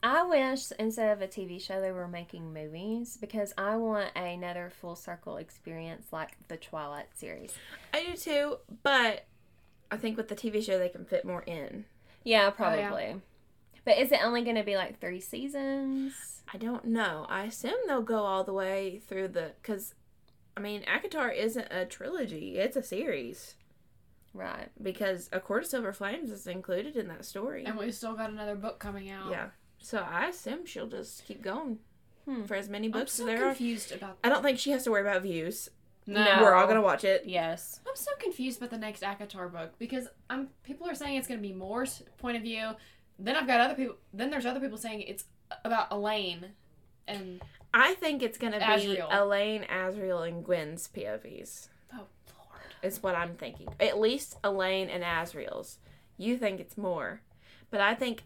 I 0.03 0.23
wish 0.23 0.71
instead 0.79 1.11
of 1.11 1.23
a 1.23 1.27
TV 1.27 1.59
show 1.59 1.81
they 1.81 1.91
were 1.91 2.07
making 2.07 2.53
movies 2.53 3.17
because 3.19 3.55
I 3.57 3.77
want 3.77 4.11
another 4.15 4.71
full 4.81 4.97
circle 4.97 5.39
experience 5.39 6.13
like 6.13 6.37
the 6.49 6.59
Twilight 6.59 7.07
series. 7.15 7.55
I 7.95 8.05
do 8.05 8.15
too, 8.15 8.59
but 8.83 9.25
I 9.91 9.97
think 9.97 10.19
with 10.19 10.29
the 10.29 10.35
TV 10.35 10.63
show 10.63 10.79
they 10.79 10.91
can 10.91 11.07
fit 11.07 11.25
more 11.25 11.43
in. 11.43 11.87
Yeah, 12.23 12.51
oh, 12.59 12.75
yeah. 12.75 13.15
Probably. 13.85 14.01
But 14.03 14.07
is 14.07 14.13
it 14.13 14.21
only 14.25 14.43
going 14.43 14.57
to 14.57 14.63
be 14.65 14.77
like 14.77 15.01
three 15.01 15.21
seasons? 15.21 16.43
I 16.53 16.59
don't 16.59 16.87
know. 16.87 17.27
I 17.29 17.45
assume 17.45 17.75
they'll 17.87 18.03
go 18.03 18.19
all 18.25 18.45
the 18.45 18.53
way 18.53 19.01
through 19.07 19.29
the 19.29 19.53
because, 19.61 19.95
I 20.57 20.61
mean, 20.61 20.83
ACOTAR 20.83 21.35
isn't 21.37 21.69
a 21.71 21.85
trilogy; 21.87 22.59
it's 22.59 22.77
a 22.77 22.83
series. 22.83 23.55
Right. 24.33 24.69
Because 24.83 25.29
A 25.33 25.39
Court 25.41 25.63
of 25.63 25.69
Silver 25.69 25.93
Flames 25.93 26.31
is 26.31 26.47
included 26.47 26.97
in 26.97 27.07
that 27.09 27.25
story. 27.25 27.65
and 27.65 27.79
we 27.79 27.93
still 27.93 28.15
got 28.15 28.31
another 28.31 28.57
book 28.57 28.79
coming 28.81 29.09
out. 29.11 29.31
Yeah. 29.31 29.47
So 29.79 29.99
I 29.99 30.27
assume 30.27 30.67
she'll 30.67 30.89
just 30.89 31.25
keep 31.27 31.41
going 31.43 31.79
Hmm. 32.25 32.45
for 32.45 32.55
as 32.55 32.69
many 32.71 32.87
I'm 32.87 32.93
books 32.93 33.13
so 33.13 33.25
as 33.25 33.27
there 33.29 33.45
are. 33.45 33.49
confused 33.51 33.93
about. 33.93 34.19
I 34.25 34.29
don't 34.31 34.43
think 34.43 34.59
she 34.59 34.71
has 34.71 34.83
to 34.85 34.91
worry 34.91 35.03
about 35.03 35.23
views. 35.23 35.69
No. 36.07 36.39
We're 36.41 36.55
all 36.55 36.67
gonna 36.67 36.83
watch 36.83 37.05
it. 37.05 37.25
Yes. 37.27 37.81
I'm 37.87 37.97
so 37.97 38.11
confused 38.19 38.59
about 38.59 38.71
the 38.71 38.79
next 38.79 39.03
ACOTAR 39.03 39.53
book 39.53 39.75
because 39.79 40.09
I'm 40.29 40.49
people 40.65 40.89
are 40.89 40.95
saying 40.95 41.17
it's 41.17 41.29
going 41.29 41.41
to 41.41 41.47
be 41.49 41.55
Mor's 41.55 42.03
point 42.19 42.37
of 42.37 42.43
view. 42.43 42.71
Then 43.19 43.37
I've 43.37 43.47
got 43.47 43.61
other 43.61 43.75
people. 43.75 43.97
Then 44.13 44.31
there's 44.31 44.47
other 44.47 44.61
people 44.61 44.79
saying 44.79 45.03
it's 45.03 45.25
about 45.65 45.91
Elain, 45.91 46.47
and 47.07 47.41
I 47.73 47.95
think 47.95 48.23
it's 48.23 48.39
gonna 48.39 48.59
be 48.59 48.65
Azriel. 48.65 49.09
Elain, 49.13 49.63
Azriel, 49.65 50.27
and 50.27 50.45
Gwen's 50.45 50.89
POVs. 50.89 51.69
oh 51.95 51.97
lord, 51.99 52.75
Is 52.83 53.03
what 53.03 53.15
I'm 53.15 53.35
thinking. 53.37 53.69
At 53.79 54.01
least 54.01 54.37
Elain 54.43 54.89
and 54.89 55.05
Azriel's. 55.05 55.79
You 56.17 56.37
think 56.37 56.61
it's 56.61 56.77
Mor, 56.79 57.21
but 57.71 57.81
I 57.81 57.95
think 57.95 58.25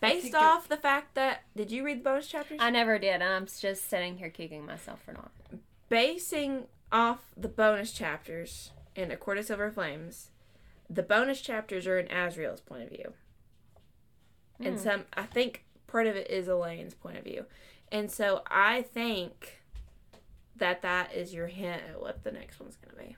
based 0.00 0.22
think 0.22 0.34
it- 0.34 0.40
off 0.42 0.68
the 0.68 0.76
fact 0.76 1.14
that 1.14 1.42
did 1.54 1.70
you 1.70 1.84
read 1.84 1.98
the 2.00 2.04
bonus 2.04 2.26
chapters? 2.28 2.58
I 2.60 2.70
never 2.70 2.98
did. 2.98 3.22
I'm 3.22 3.46
just 3.46 3.88
sitting 3.88 4.18
here 4.18 4.30
kicking 4.30 4.64
myself 4.66 5.02
for 5.02 5.12
not. 5.12 5.30
Basing 5.88 6.66
off 6.92 7.20
the 7.36 7.48
bonus 7.48 7.92
chapters 7.92 8.70
in 8.94 9.10
A 9.10 9.16
Court 9.16 9.38
of 9.38 9.44
Silver 9.46 9.70
Flames, 9.70 10.30
the 10.88 11.02
bonus 11.02 11.40
chapters 11.40 11.86
are 11.86 11.98
in 11.98 12.06
Asriel's 12.08 12.60
point 12.60 12.82
of 12.82 12.90
view. 12.90 13.12
And 14.60 14.76
Hmm. 14.76 14.82
some 14.82 15.04
I 15.14 15.24
think 15.24 15.64
part 15.86 16.06
of 16.06 16.16
it 16.16 16.30
is 16.30 16.48
Elain's 16.48 16.94
point 16.94 17.16
of 17.18 17.24
view, 17.24 17.44
and 17.92 18.10
so 18.10 18.42
I 18.46 18.82
think 18.82 19.62
that 20.56 20.82
that 20.82 21.12
is 21.14 21.34
your 21.34 21.46
hint 21.48 21.82
at 21.90 22.00
what 22.00 22.24
the 22.24 22.32
next 22.32 22.58
one's 22.60 22.76
gonna 22.76 22.96
be. 22.96 23.16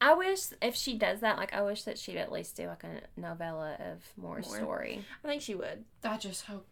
I 0.00 0.12
wish 0.14 0.40
if 0.60 0.74
she 0.74 0.96
does 0.98 1.20
that, 1.20 1.36
like 1.36 1.52
I 1.54 1.62
wish 1.62 1.84
that 1.84 1.98
she'd 1.98 2.16
at 2.16 2.32
least 2.32 2.56
do 2.56 2.66
like 2.66 2.84
a 2.84 3.00
novella 3.18 3.76
of 3.78 4.02
Mor, 4.16 4.40
Mor. 4.40 4.42
story. 4.56 5.04
I 5.24 5.28
think 5.28 5.42
she 5.42 5.54
would. 5.54 5.84
I 6.02 6.16
just 6.16 6.46
hope. 6.46 6.66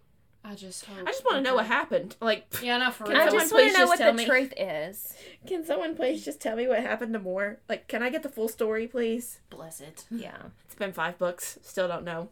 I 0.45 0.57
just 0.57 0.85
hope. 0.87 1.07
I 1.07 1.13
just 1.13 1.25
want 1.25 1.37
to 1.37 1.41
know 1.43 1.55
what 1.55 1.67
happened. 1.67 2.17
Like, 2.21 2.47
Yeah, 2.63 2.79
no, 2.79 2.91
for 2.91 3.05
Can 3.05 3.13
real. 3.15 3.23
I 3.23 3.31
just 3.31 3.53
want 3.53 3.67
to 3.69 3.73
know 3.73 3.79
just 3.79 3.89
what 3.91 3.99
tell 3.99 4.13
the 4.13 4.19
me? 4.19 4.25
truth 4.27 4.53
is. 4.57 5.15
can 5.47 5.65
someone 5.65 5.95
please 5.95 6.25
just 6.25 6.41
tell 6.41 6.57
me 6.57 6.67
what 6.67 6.81
happened 6.81 7.13
to 7.13 7.21
Mor? 7.21 7.61
Like, 7.69 7.87
can 7.87 8.03
I 8.03 8.11
get 8.11 8.25
the 8.25 8.29
full 8.29 8.49
story, 8.49 8.89
please? 8.89 9.39
Bless 9.51 9.81
it. 9.81 10.05
Yeah. 10.11 10.37
It's 10.65 10.75
been 10.75 10.93
five 10.93 11.17
books. 11.17 11.59
Still 11.63 11.87
don't 11.87 12.05
know. 12.05 12.29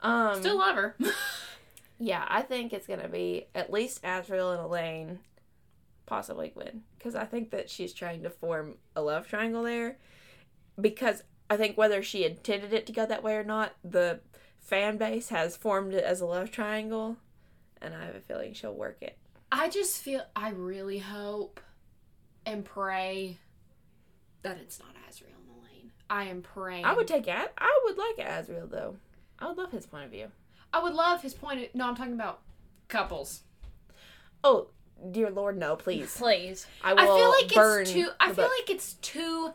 Um, 0.00 0.40
Still 0.40 0.58
love 0.58 0.76
her. 0.76 0.96
yeah, 1.98 2.24
I 2.28 2.42
think 2.42 2.72
it's 2.72 2.86
gonna 2.86 3.08
be 3.08 3.46
at 3.54 3.72
least 3.72 4.02
Azriel 4.02 4.52
and 4.52 4.60
Elain, 4.60 5.18
possibly 6.06 6.48
Gwen, 6.48 6.82
because 6.96 7.14
I 7.14 7.24
think 7.24 7.50
that 7.50 7.70
she's 7.70 7.92
trying 7.92 8.22
to 8.22 8.30
form 8.30 8.74
a 8.94 9.02
love 9.02 9.26
triangle 9.28 9.62
there. 9.62 9.98
Because 10.80 11.22
I 11.50 11.56
think 11.56 11.76
whether 11.76 12.02
she 12.02 12.24
intended 12.24 12.72
it 12.72 12.86
to 12.86 12.92
go 12.92 13.06
that 13.06 13.24
way 13.24 13.34
or 13.34 13.44
not, 13.44 13.74
the 13.82 14.20
fan 14.60 14.96
base 14.96 15.30
has 15.30 15.56
formed 15.56 15.94
it 15.94 16.04
as 16.04 16.20
a 16.20 16.26
love 16.26 16.50
triangle, 16.50 17.16
and 17.80 17.94
I 17.94 18.04
have 18.04 18.14
a 18.14 18.20
feeling 18.20 18.52
she'll 18.52 18.74
work 18.74 18.98
it. 19.00 19.18
I 19.50 19.68
just 19.68 20.02
feel. 20.02 20.24
I 20.36 20.50
really 20.50 20.98
hope 20.98 21.60
and 22.44 22.64
pray 22.64 23.38
that 24.42 24.58
it's 24.58 24.78
not 24.78 24.94
Azriel 25.08 25.34
and 25.36 25.48
Elain. 25.58 25.90
I 26.08 26.24
am 26.24 26.42
praying. 26.42 26.84
I 26.84 26.94
would 26.94 27.08
take 27.08 27.28
I 27.28 27.80
would 27.84 27.96
like 27.96 28.16
Azriel 28.16 28.70
though. 28.70 28.96
I 29.38 29.48
would 29.48 29.56
love 29.56 29.72
his 29.72 29.86
point 29.86 30.04
of 30.04 30.10
view. 30.10 30.28
I 30.72 30.82
would 30.82 30.94
love 30.94 31.22
his 31.22 31.34
point. 31.34 31.60
Of, 31.60 31.74
no, 31.74 31.88
I'm 31.88 31.96
talking 31.96 32.14
about 32.14 32.40
couples. 32.88 33.42
Oh, 34.44 34.68
dear 35.10 35.30
Lord, 35.30 35.56
no, 35.56 35.76
please. 35.76 36.14
Please. 36.16 36.66
I 36.82 36.94
will 36.94 37.00
I 37.00 37.06
feel 37.06 37.30
like 37.30 37.54
burn 37.54 37.82
it's 37.82 37.92
too. 37.92 38.08
I 38.20 38.26
feel 38.26 38.44
book. 38.44 38.52
like 38.60 38.70
it's 38.70 38.94
too 38.94 39.50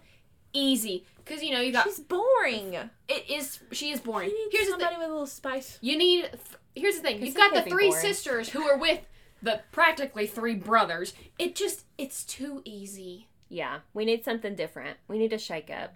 easy 0.54 1.06
because 1.24 1.44
you 1.44 1.52
know 1.52 1.62
you 1.62 1.72
got. 1.72 1.86
she's 1.86 2.00
boring. 2.00 2.76
It 3.08 3.30
is. 3.30 3.60
She 3.72 3.92
is 3.92 4.00
boring. 4.00 4.32
Here's 4.52 4.66
the 4.66 4.72
somebody 4.72 4.92
thing. 4.92 5.00
with 5.00 5.08
a 5.08 5.12
little 5.12 5.26
spice. 5.28 5.78
You 5.82 5.98
need. 5.98 6.30
Here's 6.76 6.96
the 6.96 7.02
thing. 7.02 7.24
You've 7.24 7.36
got 7.36 7.54
the 7.54 7.62
three 7.62 7.90
boring. 7.90 8.02
sisters 8.02 8.50
who 8.50 8.64
are 8.64 8.78
with 8.78 9.02
the 9.42 9.62
practically 9.72 10.28
three 10.28 10.56
brothers. 10.56 11.14
It 11.38 11.56
just. 11.56 11.86
It's 11.98 12.24
too 12.24 12.62
easy. 12.66 13.28
Yeah. 13.50 13.80
We 13.94 14.06
need 14.06 14.26
something 14.26 14.56
different. 14.56 14.98
We 15.08 15.20
need 15.20 15.34
a 15.34 15.38
shake 15.38 15.70
up. 15.70 15.94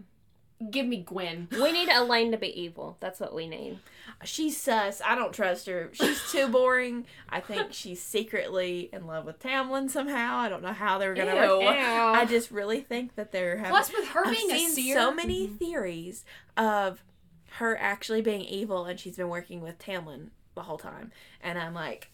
Give 0.72 0.86
me 0.88 1.03
Gwen. 1.03 1.47
We 1.62 1.72
need 1.72 1.89
Elain 1.89 2.32
to 2.32 2.38
be 2.38 2.60
evil. 2.60 2.97
That's 2.99 3.20
what 3.20 3.36
we 3.36 3.47
need. 3.47 3.80
She's 4.24 4.60
sus. 4.60 5.01
I 5.05 5.16
don't 5.16 5.34
trust 5.34 5.68
her. 5.68 5.89
She's 5.93 6.32
too 6.32 6.47
boring. 6.51 7.05
I 7.30 7.41
think 7.41 7.74
she's 7.74 8.01
secretly 8.01 8.89
in 8.91 9.05
love 9.05 9.26
with 9.26 9.39
Tamlin 9.39 9.89
somehow. 9.89 10.38
I 10.38 10.49
don't 10.49 10.64
know 10.64 10.74
how 10.74 10.97
they 10.97 11.08
were 11.08 11.14
gonna 11.14 11.36
Ew. 11.36 11.60
work. 11.60 11.76
I 11.76 12.26
just 12.26 12.49
really 12.49 12.82
think 12.82 13.16
that 13.16 13.32
they're 13.32 13.58
having. 13.58 13.72
Plus, 13.72 13.91
with 13.91 14.08
her 14.10 14.26
I've 14.26 14.34
being 14.34 14.51
a 14.51 14.58
seen 14.58 14.70
seer, 14.72 14.95
so 14.95 15.14
many 15.14 15.47
mm-hmm. 15.47 15.58
theories 15.58 16.26
of 16.55 17.03
her 17.51 17.78
actually 17.78 18.22
being 18.22 18.41
evil, 18.41 18.86
and 18.86 18.99
she's 18.99 19.18
been 19.18 19.30
working 19.30 19.62
with 19.62 19.78
Tamlin 19.78 20.30
the 20.55 20.64
whole 20.64 20.78
time. 20.78 21.12
And 21.41 21.60
I'm 21.60 21.74
like, 21.74 22.10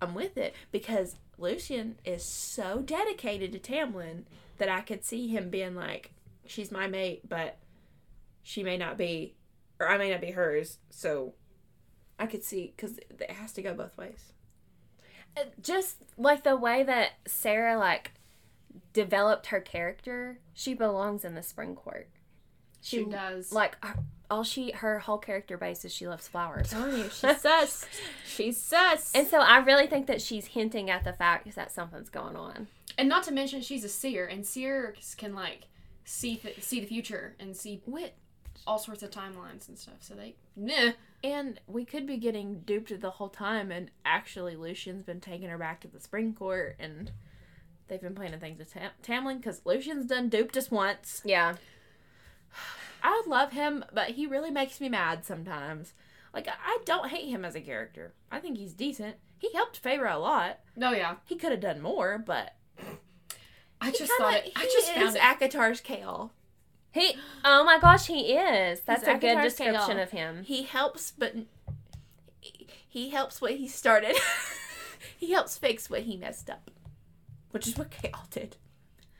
I'm 0.00 0.14
with 0.14 0.36
it 0.36 0.54
because 0.72 1.16
Lucien 1.38 1.96
is 2.04 2.24
so 2.24 2.80
dedicated 2.80 3.52
to 3.52 3.58
Tamlin 3.58 4.24
that 4.58 4.68
I 4.68 4.80
could 4.80 5.04
see 5.04 5.28
him 5.28 5.50
being 5.50 5.74
like, 5.74 6.10
she's 6.46 6.70
my 6.70 6.86
mate, 6.86 7.28
but 7.28 7.56
she 8.46 8.62
may 8.62 8.76
not 8.76 8.96
be, 8.96 9.34
or 9.80 9.88
I 9.88 9.98
may 9.98 10.08
not 10.12 10.20
be 10.20 10.30
hers. 10.30 10.78
So 10.88 11.34
I 12.16 12.26
could 12.26 12.44
see 12.44 12.72
because 12.76 12.96
it 12.98 13.28
has 13.32 13.52
to 13.54 13.62
go 13.62 13.74
both 13.74 13.98
ways. 13.98 14.32
Uh, 15.36 15.40
just 15.60 15.96
like 16.16 16.44
the 16.44 16.54
way 16.54 16.84
that 16.84 17.14
Sarah 17.26 17.76
like 17.76 18.12
developed 18.92 19.46
her 19.46 19.60
character, 19.60 20.38
she 20.54 20.74
belongs 20.74 21.24
in 21.24 21.34
the 21.34 21.42
spring 21.42 21.74
court. 21.74 22.08
She 22.80 23.04
does. 23.04 23.50
Like 23.52 23.76
all 24.30 24.44
she 24.44 24.70
her 24.70 25.00
whole 25.00 25.18
character 25.18 25.58
base 25.58 25.84
is 25.84 25.92
she 25.92 26.06
loves 26.06 26.28
flowers. 26.28 26.72
Oh, 26.72 26.78
telling 26.84 26.98
you, 26.98 27.10
she's 27.10 27.40
sus. 27.40 27.84
She's 28.24 28.60
sus. 28.62 29.10
And 29.12 29.26
so 29.26 29.40
I 29.40 29.58
really 29.58 29.88
think 29.88 30.06
that 30.06 30.22
she's 30.22 30.46
hinting 30.46 30.88
at 30.88 31.02
the 31.02 31.12
fact 31.12 31.52
that 31.56 31.72
something's 31.72 32.10
going 32.10 32.36
on. 32.36 32.68
and 32.96 33.08
not 33.08 33.24
to 33.24 33.32
mention 33.32 33.60
she's 33.60 33.82
a 33.82 33.88
seer, 33.88 34.24
and 34.24 34.46
seers 34.46 35.16
can 35.18 35.34
like 35.34 35.62
see 36.04 36.36
th- 36.36 36.62
see 36.62 36.78
the 36.78 36.86
future 36.86 37.34
and 37.40 37.56
see 37.56 37.82
Wit. 37.86 38.14
All 38.66 38.78
sorts 38.78 39.02
of 39.02 39.10
timelines 39.10 39.68
and 39.68 39.78
stuff. 39.78 39.96
So 40.00 40.14
they, 40.14 40.34
meh. 40.56 40.92
And 41.22 41.60
we 41.66 41.84
could 41.84 42.06
be 42.06 42.16
getting 42.16 42.60
duped 42.60 43.00
the 43.00 43.10
whole 43.10 43.28
time, 43.28 43.70
and 43.70 43.90
actually, 44.04 44.56
Lucien's 44.56 45.02
been 45.02 45.20
taking 45.20 45.48
her 45.48 45.58
back 45.58 45.80
to 45.80 45.88
the 45.88 46.00
spring 46.00 46.34
court, 46.34 46.76
and 46.78 47.10
they've 47.88 48.00
been 48.00 48.14
planning 48.14 48.38
things 48.40 48.58
with 48.58 48.72
Tam- 48.72 48.90
Tamlin 49.02 49.36
because 49.38 49.62
Lucien's 49.64 50.06
done 50.06 50.28
duped 50.28 50.56
us 50.56 50.70
once. 50.70 51.22
Yeah. 51.24 51.56
I 53.02 53.22
love 53.26 53.52
him, 53.52 53.84
but 53.92 54.10
he 54.10 54.26
really 54.26 54.50
makes 54.50 54.80
me 54.80 54.88
mad 54.88 55.24
sometimes. 55.24 55.94
Like, 56.34 56.48
I- 56.48 56.78
don't 56.84 57.08
hate 57.08 57.28
him 57.28 57.44
as 57.44 57.54
a 57.54 57.60
character. 57.60 58.12
I 58.30 58.40
think 58.40 58.58
he's 58.58 58.72
decent. 58.72 59.16
He 59.38 59.52
helped 59.52 59.82
Feyre 59.82 60.12
a 60.12 60.18
lot. 60.18 60.60
Oh 60.80 60.92
yeah, 60.92 61.16
He 61.26 61.36
could 61.36 61.50
have 61.52 61.60
done 61.60 61.80
more, 61.80 62.18
but 62.18 62.56
I 63.80 63.90
just 63.90 64.10
kinda- 64.10 64.14
thought 64.18 64.34
it. 64.34 64.52
I 64.56 64.62
just 64.64 64.88
is 64.90 64.90
found 64.90 65.16
it. 65.16 65.22
ACOTAR's 65.22 65.80
Chaol. 65.82 66.30
He 66.96 67.16
oh 67.44 67.64
my 67.64 67.78
gosh, 67.78 68.06
he 68.06 68.32
is. 68.32 68.80
That's 68.80 69.04
He's 69.06 69.14
a 69.16 69.18
good 69.18 69.42
description 69.42 69.98
of 69.98 70.10
him. 70.10 70.42
He 70.44 70.62
helps, 70.62 71.10
but 71.10 71.34
he- 72.40 72.66
he 72.88 73.10
helps 73.10 73.40
what 73.42 73.52
he 73.52 73.68
started. 73.68 74.16
he 75.18 75.32
helps 75.32 75.58
fix 75.58 75.90
what 75.90 76.02
he 76.02 76.16
messed 76.16 76.48
up, 76.48 76.70
which 77.50 77.66
is 77.68 77.76
what 77.76 77.90
Chaol 77.90 78.30
did. 78.30 78.56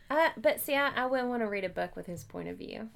Uh, 0.08 0.30
but 0.36 0.60
see, 0.60 0.74
I, 0.74 0.90
I 0.90 1.06
wouldn't 1.06 1.28
want 1.28 1.42
to 1.42 1.46
read 1.48 1.64
a 1.64 1.68
book 1.68 1.96
with 1.96 2.06
his 2.06 2.24
point 2.24 2.48
of 2.48 2.56
view. 2.56 2.88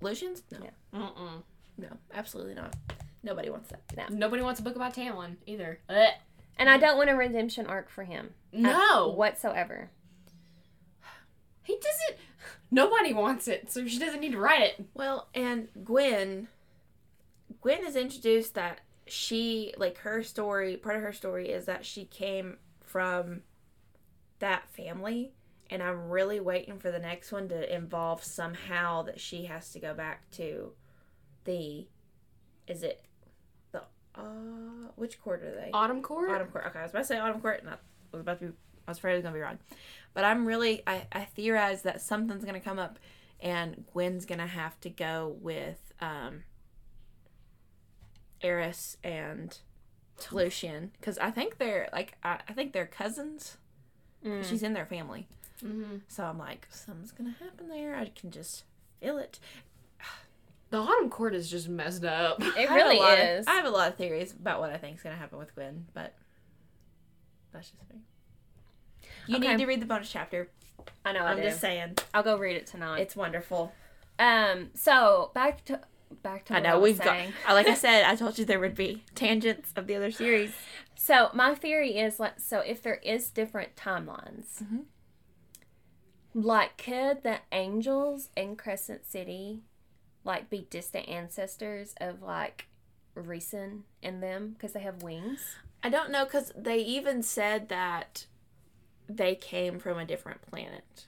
Lucien's 0.00 0.42
no, 0.52 0.58
Yeah. 0.62 0.70
Mm-mm. 1.00 1.42
no, 1.76 1.88
absolutely 2.14 2.54
not. 2.54 2.76
Nobody 3.24 3.50
wants 3.50 3.70
that. 3.70 3.82
No. 3.96 4.16
Nobody 4.16 4.42
wants 4.42 4.60
a 4.60 4.62
book 4.62 4.76
about 4.76 4.94
Tamlin 4.94 5.36
either. 5.46 5.80
Ugh. 5.88 6.12
And 6.56 6.68
I 6.68 6.76
don't 6.78 6.96
want 6.96 7.10
a 7.10 7.14
redemption 7.16 7.66
arc 7.66 7.88
for 7.90 8.04
him. 8.04 8.30
No, 8.52 9.08
Whatsoever. 9.16 9.90
he 11.62 11.74
doesn't. 11.74 12.27
Nobody 12.70 13.14
wants 13.14 13.48
it, 13.48 13.70
so 13.70 13.86
she 13.86 13.98
doesn't 13.98 14.20
need 14.20 14.32
to 14.32 14.38
write 14.38 14.60
it. 14.62 14.86
Well, 14.94 15.28
and 15.34 15.68
Gwen, 15.84 16.48
Gwen 17.60 17.86
is 17.86 17.96
introduced 17.96 18.54
that 18.54 18.80
she 19.06 19.72
like 19.78 19.98
her 19.98 20.22
story. 20.22 20.76
Part 20.76 20.96
of 20.96 21.02
her 21.02 21.12
story 21.12 21.48
is 21.48 21.64
that 21.64 21.86
she 21.86 22.04
came 22.04 22.58
from 22.82 23.42
that 24.38 24.68
family, 24.68 25.32
and 25.70 25.82
I'm 25.82 26.10
really 26.10 26.40
waiting 26.40 26.78
for 26.78 26.90
the 26.90 26.98
next 26.98 27.32
one 27.32 27.48
to 27.48 27.74
involve 27.74 28.22
somehow 28.22 29.02
that 29.04 29.18
she 29.18 29.44
has 29.46 29.70
to 29.72 29.80
go 29.80 29.94
back 29.94 30.30
to 30.32 30.72
the. 31.44 31.86
Is 32.66 32.82
it 32.82 33.02
the 33.72 33.82
uh 34.14 34.90
which 34.96 35.20
court 35.22 35.42
are 35.42 35.54
they? 35.54 35.70
Autumn 35.72 36.02
Court. 36.02 36.30
Autumn 36.30 36.48
Court. 36.48 36.66
Okay, 36.68 36.80
I 36.80 36.82
was 36.82 36.90
about 36.90 37.00
to 37.00 37.06
say 37.06 37.18
Autumn 37.18 37.40
Court, 37.40 37.60
and 37.60 37.70
I 37.70 37.76
was 38.12 38.20
about 38.20 38.40
to 38.40 38.46
be. 38.48 38.52
I 38.88 38.90
was 38.90 38.98
afraid 38.98 39.12
I 39.12 39.16
was 39.16 39.22
gonna 39.22 39.34
be 39.34 39.40
wrong, 39.42 39.58
but 40.14 40.24
I'm 40.24 40.46
really. 40.46 40.82
I 40.86 41.06
I 41.12 41.24
theorize 41.26 41.82
that 41.82 42.00
something's 42.00 42.44
gonna 42.44 42.58
come 42.58 42.78
up, 42.78 42.98
and 43.38 43.84
Gwen's 43.92 44.24
gonna 44.24 44.46
have 44.46 44.80
to 44.80 44.88
go 44.90 45.36
with 45.40 45.92
um. 46.00 46.42
Eris 48.40 48.96
and 49.02 49.58
Lucien, 50.30 50.92
because 50.98 51.18
I 51.18 51.30
think 51.30 51.58
they're 51.58 51.88
like 51.92 52.14
I, 52.22 52.38
I 52.48 52.52
think 52.52 52.72
they're 52.72 52.86
cousins. 52.86 53.58
Mm. 54.24 54.44
She's 54.44 54.62
in 54.62 54.72
their 54.72 54.86
family, 54.86 55.28
Mm-hmm. 55.64 55.96
so 56.08 56.24
I'm 56.24 56.38
like 56.38 56.66
something's 56.70 57.12
gonna 57.12 57.34
happen 57.40 57.68
there. 57.68 57.94
I 57.96 58.06
can 58.06 58.30
just 58.30 58.64
feel 59.00 59.18
it. 59.18 59.38
The 60.70 60.78
Autumn 60.78 61.08
Court 61.10 61.34
is 61.34 61.50
just 61.50 61.68
messed 61.68 62.04
up. 62.04 62.40
It 62.42 62.56
I 62.56 62.60
have 62.60 62.70
a 62.70 62.74
really 62.74 62.98
of- 63.00 63.18
is. 63.40 63.46
I 63.48 63.54
have 63.54 63.64
a 63.64 63.70
lot 63.70 63.88
of 63.88 63.96
theories 63.96 64.32
about 64.32 64.60
what 64.60 64.70
I 64.70 64.76
think 64.76 64.96
is 64.96 65.02
gonna 65.02 65.16
happen 65.16 65.38
with 65.38 65.54
Gwen, 65.54 65.86
but 65.94 66.14
that's 67.52 67.70
just 67.70 67.82
me. 67.92 68.00
You 69.28 69.36
Okay. 69.36 69.48
need 69.48 69.58
to 69.58 69.66
read 69.66 69.80
the 69.80 69.86
bonus 69.86 70.10
chapter. 70.10 70.48
I 71.04 71.12
know 71.12 71.20
I 71.20 71.30
I'm 71.32 71.36
do. 71.36 71.42
just 71.44 71.60
saying, 71.60 71.96
I'll 72.12 72.22
go 72.22 72.36
read 72.38 72.56
it 72.56 72.66
tonight. 72.66 72.98
it's 73.00 73.14
wonderful. 73.14 73.72
Um. 74.18 74.70
So 74.74 75.30
back 75.34 75.64
to 75.66 75.80
back 76.22 76.46
to. 76.46 76.56
I 76.56 76.60
know 76.60 76.80
we've 76.80 76.98
got. 76.98 77.04
saying. 77.06 77.32
uh, 77.48 77.52
Like 77.54 77.68
I 77.68 77.74
said, 77.86 78.04
I 78.04 78.16
told 78.16 78.38
you 78.38 78.44
there 78.44 78.58
would 78.58 78.74
be 78.74 79.04
tangents 79.14 79.72
of 79.76 79.86
the 79.86 79.94
other 79.94 80.10
series. 80.10 80.52
So 80.96 81.30
my 81.34 81.54
theory 81.54 81.96
is 81.98 82.18
like 82.18 82.40
so 82.40 82.58
if 82.60 82.82
there 82.82 82.96
is 82.96 83.30
different 83.30 83.76
timelines, 83.76 84.62
Mhm. 84.62 84.84
like 86.34 86.76
could 86.76 87.22
the 87.22 87.38
angels 87.52 88.30
in 88.36 88.56
Crescent 88.56 89.06
City 89.06 89.60
like 90.24 90.50
be 90.50 90.66
distant 90.70 91.08
ancestors 91.08 91.94
of 92.00 92.22
like 92.22 92.66
Rhysand 93.16 93.82
and 94.02 94.22
them 94.22 94.50
because 94.56 94.72
they 94.72 94.80
have 94.80 95.02
wings? 95.02 95.56
I 95.82 95.88
don't 95.90 96.10
know 96.10 96.24
because 96.24 96.52
they 96.56 96.78
even 96.78 97.22
said 97.22 97.68
that 97.68 98.26
they 99.08 99.34
came 99.34 99.78
from 99.78 99.98
a 99.98 100.04
different 100.04 100.42
planet. 100.42 101.06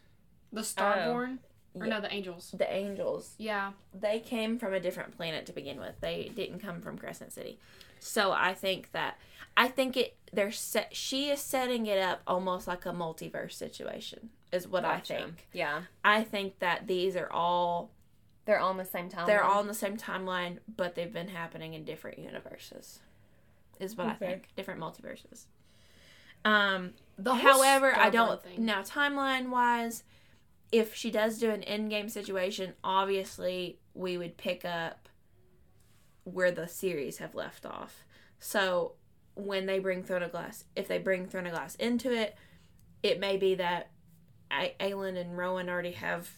The 0.53 0.63
Starborn, 0.63 1.39
or 1.75 1.87
Yeah. 1.87 1.95
no, 1.97 2.01
the 2.01 2.13
Angels. 2.13 2.55
The 2.57 2.71
angels. 2.73 3.35
Yeah. 3.39 3.73
they 3.95 4.21
came 4.21 4.59
from 4.59 4.73
a 4.75 4.81
different 4.81 5.17
planet 5.17 5.47
to 5.47 5.53
begin 5.53 5.79
with. 5.79 6.01
They 6.01 6.31
didn't 6.35 6.61
come 6.61 6.81
from 6.81 6.99
Crescent 6.99 7.33
City. 7.33 7.59
So 8.01 8.33
I 8.33 8.55
think 8.55 8.93
that 8.93 9.19
I 9.57 9.69
think 9.69 9.97
it 9.97 10.17
they're 10.33 10.53
set 10.53 10.95
she 10.97 11.29
is 11.31 11.41
setting 11.41 11.87
it 11.87 11.99
up 11.99 12.23
almost 12.27 12.67
like 12.67 12.87
a 12.87 12.93
multiverse 12.93 13.53
situation 13.53 14.31
is 14.53 14.67
what 14.67 14.85
Gotcha. 14.85 15.15
I 15.15 15.19
think. 15.19 15.49
Yeah, 15.53 15.83
I 16.05 16.23
think 16.25 16.59
that 16.61 16.87
these 16.87 17.15
are 17.17 17.31
all 17.31 17.91
they're 18.47 18.59
all 18.59 18.71
in 18.71 18.79
the 18.79 18.85
same 18.87 19.11
timeline. 19.11 19.27
they're 19.27 19.45
all 19.45 19.61
in 19.61 19.67
the 19.69 19.75
same 19.75 19.97
timeline, 19.99 20.59
but 20.77 20.95
they've 20.95 21.13
been 21.13 21.29
happening 21.29 21.75
in 21.75 21.85
different 21.85 22.19
universes. 22.19 23.01
Is 23.79 23.97
what 23.97 24.07
I 24.07 24.15
think. 24.15 24.49
Different 24.57 24.81
multiverses. 24.81 25.45
Um 26.45 26.95
The 27.23 27.35
However, 27.35 27.95
I 27.97 28.11
don't 28.11 28.43
Thing. 28.43 28.65
now 28.65 28.83
timeline 28.83 29.51
wise. 29.51 30.03
If 30.73 30.95
she 30.95 31.11
does 31.11 31.39
do 31.39 31.51
an 31.51 31.63
end 31.65 31.91
game 31.91 32.09
situation, 32.09 32.75
obviously 32.85 33.79
we 33.95 34.17
would 34.17 34.37
pick 34.37 34.65
up 34.65 35.09
where 36.25 36.51
the 36.53 36.69
series 36.69 37.19
have 37.19 37.35
left 37.35 37.67
off. 37.67 38.05
So 38.39 38.93
when 39.35 39.67
they 39.67 39.79
bring 39.81 40.03
Throne 40.03 40.23
of 40.23 40.31
Glass, 40.33 40.65
if 40.77 40.87
they 40.89 40.99
bring 40.99 41.27
Throne 41.27 41.47
of 41.47 41.53
Glass 41.53 41.75
into 41.77 42.13
it, 42.13 42.37
it 43.03 43.19
may 43.21 43.37
be 43.37 43.55
that 43.57 43.91
A- 44.53 44.75
Aelin 44.81 45.17
and 45.21 45.37
Rowan 45.37 45.69
already 45.69 45.93
have 45.93 46.31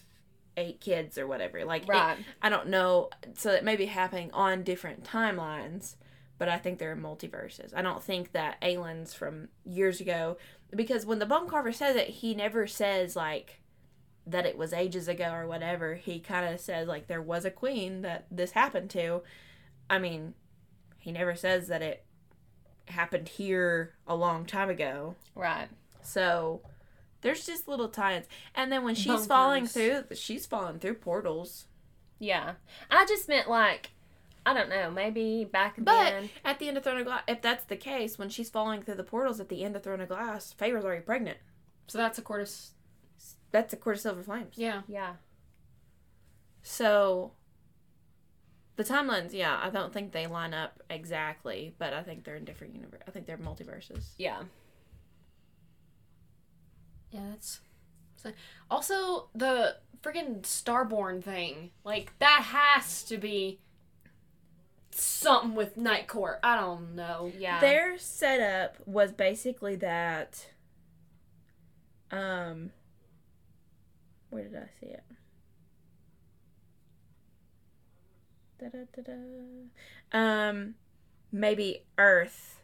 eight 0.56 0.80
kids 0.80 1.18
or 1.18 1.26
whatever. 1.26 1.64
Like, 1.64 1.82
it- 1.82 2.24
I 2.40 2.48
don't 2.48 2.68
know. 2.68 3.10
So 3.34 3.52
it 3.52 3.64
may 3.64 3.76
be 3.76 3.86
happening 3.86 4.30
on 4.32 4.62
different 4.62 5.04
timelines, 5.04 5.96
but 6.38 6.48
I 6.48 6.58
think 6.58 6.78
there 6.78 6.92
are 6.92 6.96
multiverses. 6.96 7.72
I 7.74 7.82
don't 7.82 8.02
think 8.02 8.32
that 8.32 8.60
Aelin's 8.62 9.14
from 9.14 9.48
years 9.64 10.00
ago 10.00 10.38
because 10.74 11.06
when 11.06 11.18
the 11.18 11.26
Bone 11.26 11.48
Carver 11.48 11.72
says 11.72 11.96
it, 11.96 12.08
he 12.08 12.34
never 12.34 12.66
says 12.66 13.16
like 13.16 13.60
that 14.26 14.46
it 14.46 14.56
was 14.56 14.72
ages 14.72 15.08
ago 15.08 15.32
or 15.32 15.46
whatever. 15.46 15.94
He 15.96 16.20
kind 16.20 16.52
of 16.52 16.60
says 16.60 16.88
like 16.88 17.06
there 17.06 17.22
was 17.22 17.44
a 17.44 17.50
queen 17.50 18.02
that 18.02 18.26
this 18.30 18.52
happened 18.52 18.90
to. 18.90 19.22
I 19.90 19.98
mean, 19.98 20.34
he 20.98 21.12
never 21.12 21.34
says 21.34 21.68
that 21.68 21.82
it 21.82 22.04
happened 22.86 23.28
here 23.28 23.94
a 24.06 24.14
long 24.14 24.46
time 24.46 24.70
ago. 24.70 25.16
Right. 25.34 25.68
So 26.02 26.62
there's 27.20 27.46
just 27.46 27.68
little 27.68 27.88
tie-ins. 27.88 28.26
And 28.54 28.70
then 28.70 28.84
when 28.84 28.94
she's 28.94 29.06
Bunkers. 29.06 29.26
falling 29.26 29.66
through, 29.66 30.04
she's 30.14 30.46
falling 30.46 30.78
through 30.78 30.94
portals. 30.94 31.66
Yeah. 32.18 32.54
I 32.90 33.04
just 33.06 33.28
meant 33.28 33.48
like 33.48 33.90
I 34.44 34.54
don't 34.54 34.68
know, 34.68 34.90
maybe 34.90 35.44
back 35.44 35.76
But 35.78 35.84
then. 36.10 36.30
at 36.44 36.58
the 36.58 36.66
end 36.68 36.76
of 36.76 36.82
Throne 36.84 36.98
of 36.98 37.04
Glass, 37.04 37.22
if 37.28 37.40
that's 37.42 37.64
the 37.64 37.76
case, 37.76 38.18
when 38.18 38.28
she's 38.28 38.50
falling 38.50 38.82
through 38.82 38.96
the 38.96 39.04
portals 39.04 39.38
at 39.38 39.48
the 39.48 39.62
end 39.64 39.76
of 39.76 39.82
Throne 39.84 40.00
of 40.00 40.08
Glass, 40.08 40.52
Feyre's 40.52 40.84
already 40.84 41.02
pregnant. 41.02 41.38
So 41.86 41.98
that's 41.98 42.18
a 42.18 42.22
Court 42.22 42.40
of. 42.42 42.50
That's 43.52 43.72
a 43.72 43.76
Court 43.76 43.96
of 43.96 44.02
Silver 44.02 44.22
Flames. 44.22 44.54
Yeah. 44.56 44.82
Yeah. 44.88 45.14
So 46.62 47.32
the 48.76 48.84
timelines, 48.84 49.32
yeah, 49.32 49.60
I 49.62 49.68
don't 49.70 49.92
think 49.92 50.12
they 50.12 50.26
line 50.26 50.54
up 50.54 50.82
exactly, 50.90 51.74
but 51.78 51.92
I 51.92 52.02
think 52.02 52.24
they're 52.24 52.36
in 52.36 52.44
different 52.44 52.74
universe. 52.74 53.02
I 53.06 53.10
think 53.10 53.26
they're 53.26 53.36
multiverses. 53.38 54.06
Yeah. 54.18 54.42
Yeah, 57.10 57.20
that's. 57.30 57.60
so- 58.16 58.32
Also, 58.70 59.28
the 59.34 59.76
freaking 60.02 60.42
Starborn 60.42 61.22
thing. 61.22 61.70
Like, 61.84 62.18
that 62.18 62.42
has 62.46 63.02
to 63.04 63.18
be 63.18 63.60
something 64.94 65.54
with 65.54 65.76
Night 65.76 66.08
Court. 66.08 66.38
I 66.42 66.56
don't 66.56 66.94
know. 66.94 67.32
Yeah. 67.38 67.60
Their 67.60 67.98
setup 67.98 68.76
was 68.86 69.12
basically 69.12 69.76
that. 69.76 70.46
Um, 72.10 72.70
where 74.30 74.44
did 74.44 74.56
I 74.56 74.68
see 74.80 74.86
it? 74.86 75.04
Da-da-da-da. 78.58 79.18
Um, 80.12 80.74
maybe 81.32 81.84
Earth 81.98 82.60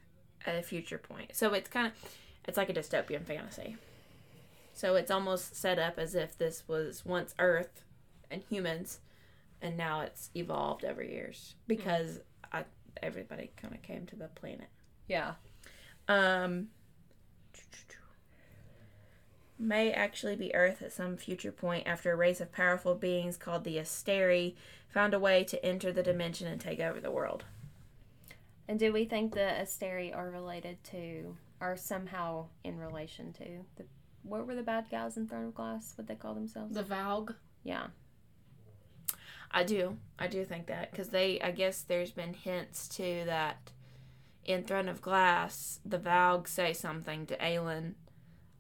at 0.46 0.54
a 0.54 0.62
future 0.62 0.98
point. 0.98 1.34
So 1.34 1.54
it's 1.54 1.68
kind 1.68 1.88
of 1.88 1.92
it's 2.46 2.56
like 2.56 2.70
a 2.70 2.74
dystopian 2.74 3.24
fantasy. 3.24 3.76
So 4.72 4.94
it's 4.94 5.10
almost 5.10 5.56
set 5.56 5.78
up 5.78 5.98
as 5.98 6.14
if 6.14 6.38
this 6.38 6.62
was 6.68 7.04
once 7.04 7.34
Earth 7.38 7.82
and 8.30 8.42
humans, 8.48 9.00
and 9.62 9.76
now 9.76 10.00
it's 10.00 10.30
evolved 10.34 10.84
over 10.84 11.02
years 11.02 11.54
because 11.66 12.20
I, 12.52 12.64
everybody 13.02 13.50
kind 13.56 13.74
of 13.74 13.82
came 13.82 14.06
to 14.06 14.16
the 14.16 14.28
planet. 14.28 14.68
Yeah. 15.09 15.34
Um, 16.09 16.68
may 19.59 19.92
actually 19.92 20.36
be 20.36 20.54
Earth 20.54 20.82
at 20.82 20.92
some 20.92 21.16
future 21.16 21.52
point 21.52 21.86
after 21.86 22.12
a 22.12 22.16
race 22.16 22.40
of 22.40 22.52
powerful 22.52 22.94
beings 22.94 23.36
called 23.36 23.64
the 23.64 23.76
Asteri 23.76 24.54
found 24.88 25.14
a 25.14 25.18
way 25.18 25.44
to 25.44 25.64
enter 25.64 25.92
the 25.92 26.02
dimension 26.02 26.46
and 26.46 26.61
take 26.61 26.80
over 26.80 27.00
the 27.00 27.11
world. 27.11 27.44
And 28.68 28.78
do 28.78 28.92
we 28.92 29.04
think 29.04 29.34
the 29.34 29.40
Asteri 29.40 30.14
are 30.14 30.30
related 30.30 30.82
to, 30.84 31.36
or 31.61 31.76
somehow 31.76 32.46
in 32.64 32.78
relation 32.78 33.32
to 33.34 33.44
the? 33.76 33.84
What 34.22 34.46
were 34.46 34.54
the 34.54 34.62
bad 34.62 34.86
guys 34.90 35.16
in 35.16 35.26
Throne 35.26 35.46
of 35.46 35.54
Glass? 35.54 35.94
What 35.96 36.06
they 36.06 36.14
call 36.14 36.34
themselves? 36.34 36.74
The 36.74 36.82
Valg. 36.82 37.34
Yeah. 37.64 37.86
I 39.51 39.64
do. 39.64 39.96
I 40.18 40.26
do 40.26 40.44
think 40.44 40.66
that 40.66 40.90
because 40.90 41.09
they, 41.09 41.40
I 41.40 41.51
guess 41.51 41.82
there's 41.82 42.11
been 42.11 42.34
hints 42.34 42.88
to 42.96 43.22
that 43.26 43.70
in 44.44 44.64
Throne 44.64 44.88
of 44.88 45.03
Glass, 45.03 45.80
the 45.84 45.99
Valg 45.99 46.49
say 46.49 46.72
something 46.72 47.26
to 47.26 47.36
Aelin 47.36 47.94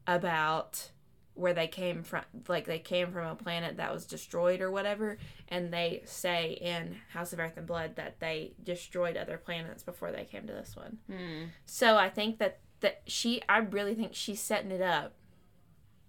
about 0.06 0.90
where 1.34 1.54
they 1.54 1.68
came 1.68 2.02
from, 2.02 2.22
like 2.48 2.66
they 2.66 2.78
came 2.78 3.12
from 3.12 3.26
a 3.26 3.34
planet 3.34 3.76
that 3.76 3.92
was 3.92 4.04
destroyed 4.04 4.60
or 4.60 4.70
whatever, 4.70 5.18
and 5.48 5.72
they 5.72 6.02
say 6.04 6.58
in 6.60 6.96
House 7.10 7.32
of 7.32 7.38
Earth 7.38 7.56
and 7.56 7.66
Blood 7.66 7.96
that 7.96 8.18
they 8.18 8.54
destroyed 8.62 9.16
other 9.16 9.38
planets 9.38 9.82
before 9.82 10.10
they 10.10 10.24
came 10.24 10.46
to 10.46 10.52
this 10.52 10.74
one. 10.76 10.98
Hmm. 11.08 11.44
So 11.64 11.96
I 11.96 12.10
think 12.10 12.38
that 12.38 12.58
that 12.80 13.02
she, 13.06 13.42
I 13.48 13.58
really 13.58 13.94
think 13.94 14.14
she's 14.14 14.40
setting 14.40 14.70
it 14.70 14.82
up 14.82 15.14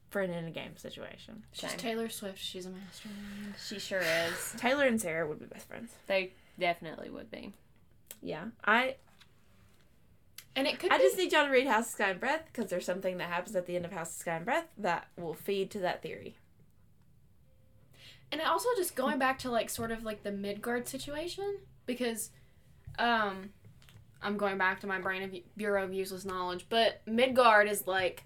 for 0.09 0.21
an 0.21 0.31
in-game 0.31 0.77
situation. 0.77 1.43
She's 1.51 1.69
Same. 1.69 1.79
Taylor 1.79 2.09
Swift. 2.09 2.39
She's 2.39 2.65
a 2.65 2.69
mastermind. 2.69 3.55
She 3.63 3.79
sure 3.79 4.01
is. 4.01 4.53
Taylor 4.57 4.85
and 4.85 4.99
Sarah 4.99 5.27
would 5.27 5.39
be 5.39 5.45
best 5.45 5.67
friends. 5.67 5.91
They 6.07 6.33
definitely 6.59 7.09
would 7.09 7.29
be. 7.31 7.53
Yeah, 8.21 8.45
I 8.65 8.95
And 10.55 10.67
it 10.67 10.79
could 10.79 10.91
I 10.91 10.97
be 10.97 11.03
just 11.03 11.17
need 11.17 11.31
y'all 11.31 11.45
to 11.45 11.51
read 11.51 11.67
House 11.67 11.85
of 11.85 11.91
Sky 11.91 12.09
and 12.09 12.19
Breath 12.19 12.43
because 12.51 12.69
there's 12.69 12.85
something 12.85 13.17
that 13.17 13.29
happens 13.29 13.55
at 13.55 13.65
the 13.65 13.75
end 13.75 13.85
of 13.85 13.91
House 13.91 14.09
of 14.09 14.15
Sky 14.15 14.35
and 14.35 14.45
Breath 14.45 14.65
that 14.77 15.07
will 15.17 15.33
feed 15.35 15.71
to 15.71 15.79
that 15.79 16.01
theory. 16.01 16.35
And 18.31 18.41
also 18.41 18.67
just 18.75 18.95
going 18.95 19.17
back 19.19 19.39
to 19.39 19.49
like 19.49 19.69
sort 19.69 19.91
of 19.91 20.03
like 20.03 20.23
the 20.23 20.31
Midgard 20.31 20.87
situation 20.87 21.59
because 21.85 22.31
um 22.97 23.51
I'm 24.21 24.37
going 24.37 24.57
back 24.57 24.81
to 24.81 24.87
my 24.87 24.99
brain 24.99 25.23
of 25.23 25.33
Bureau 25.55 25.83
of 25.83 25.93
Useless 25.93 26.25
Knowledge, 26.25 26.65
but 26.69 27.01
Midgard 27.05 27.69
is 27.69 27.87
like 27.87 28.25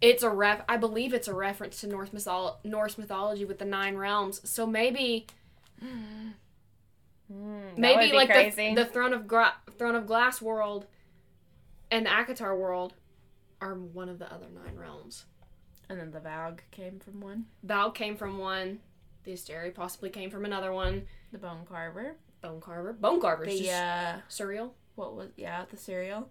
it's 0.00 0.22
a 0.22 0.30
ref 0.30 0.62
I 0.68 0.76
believe 0.76 1.14
it's 1.14 1.28
a 1.28 1.34
reference 1.34 1.80
to 1.80 1.86
Norse 1.86 2.10
mytholo- 2.10 2.56
Norse 2.64 2.98
mythology 2.98 3.44
with 3.44 3.58
the 3.58 3.64
nine 3.64 3.96
realms. 3.96 4.48
So 4.48 4.66
maybe 4.66 5.26
Mm, 7.32 7.76
maybe 7.76 8.12
like 8.12 8.28
the, 8.28 8.74
the 8.76 8.84
throne 8.84 9.12
of 9.12 9.26
Gra- 9.26 9.54
throne 9.78 9.94
of 9.96 10.06
glass 10.06 10.40
world 10.40 10.86
and 11.90 12.06
the 12.06 12.10
ACOTAR 12.10 12.56
world 12.56 12.94
are 13.60 13.74
one 13.74 14.08
of 14.08 14.18
the 14.18 14.32
other 14.32 14.46
nine 14.54 14.76
realms. 14.76 15.24
And 15.88 15.98
then 15.98 16.10
the 16.12 16.20
Valg 16.20 16.60
came 16.70 16.98
from 17.00 17.20
one. 17.20 17.46
Val 17.62 17.90
came 17.90 18.16
from 18.16 18.38
one. 18.38 18.78
The 19.24 19.32
Asteri 19.32 19.74
possibly 19.74 20.10
came 20.10 20.30
from 20.30 20.44
another 20.44 20.72
one. 20.72 21.06
The 21.32 21.38
Bone 21.38 21.64
Carver. 21.68 22.14
Bone 22.42 22.60
Carver. 22.60 22.92
Bone 22.92 23.20
Carver. 23.20 23.44
The 23.44 23.58
just 23.58 23.70
uh, 23.72 24.16
Suriel. 24.28 24.70
what 24.94 25.14
was 25.16 25.30
yeah 25.36 25.64
the 25.70 25.76
Suriel. 25.76 26.26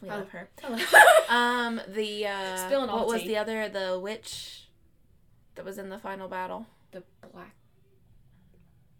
We 0.00 0.08
Oh. 0.10 0.16
love 0.18 0.28
her. 0.30 0.48
Um, 1.28 1.80
the 1.88 2.26
uh, 2.26 2.56
Spilling 2.66 2.90
all 2.90 2.98
what 3.00 3.06
the 3.08 3.12
was 3.14 3.22
tea. 3.22 3.28
the 3.28 3.36
other 3.38 3.68
the 3.68 3.98
witch 3.98 4.68
that 5.54 5.64
was 5.64 5.78
in 5.78 5.88
the 5.88 5.98
final 5.98 6.28
battle? 6.28 6.66
the 6.90 7.02
black. 7.32 7.54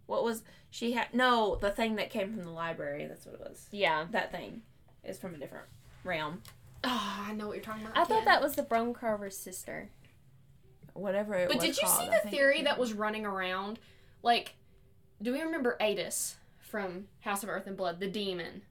What 0.06 0.24
was 0.24 0.42
she 0.70 0.92
had? 0.92 1.12
No, 1.12 1.56
the 1.56 1.70
thing 1.70 1.96
that 1.96 2.10
came 2.10 2.32
from 2.32 2.44
the 2.44 2.50
library. 2.50 3.06
That's 3.06 3.26
what 3.26 3.34
it 3.34 3.40
was. 3.40 3.66
yeah. 3.70 4.06
That 4.10 4.30
thing 4.32 4.62
is 5.04 5.18
from 5.18 5.34
a 5.34 5.38
different 5.38 5.66
realm. 6.04 6.42
Oh, 6.84 7.24
I 7.28 7.32
know 7.32 7.46
what 7.48 7.54
you're 7.56 7.64
talking 7.64 7.84
about. 7.84 7.96
I 7.96 8.04
thought 8.04 8.24
that 8.24 8.42
was 8.42 8.54
the 8.54 8.62
Bone 8.62 8.92
Carver's 8.94 9.36
sister. 9.36 9.90
Whatever 10.94 11.34
it 11.34 11.48
But 11.48 11.56
was 11.56 11.64
did 11.64 11.76
you 11.80 11.86
called, 11.86 12.00
see 12.00 12.10
the 12.22 12.28
theory 12.30 12.62
that 12.62 12.78
was 12.78 12.92
running 12.92 13.24
around? 13.24 13.78
Like, 14.22 14.54
do 15.22 15.32
we 15.32 15.40
remember 15.40 15.76
Aidas 15.80 16.34
from 16.58 17.06
House 17.20 17.42
of 17.42 17.48
Earth 17.48 17.66
and 17.66 17.76
Blood, 17.76 18.00
the 18.00 18.08
demon, 18.08 18.62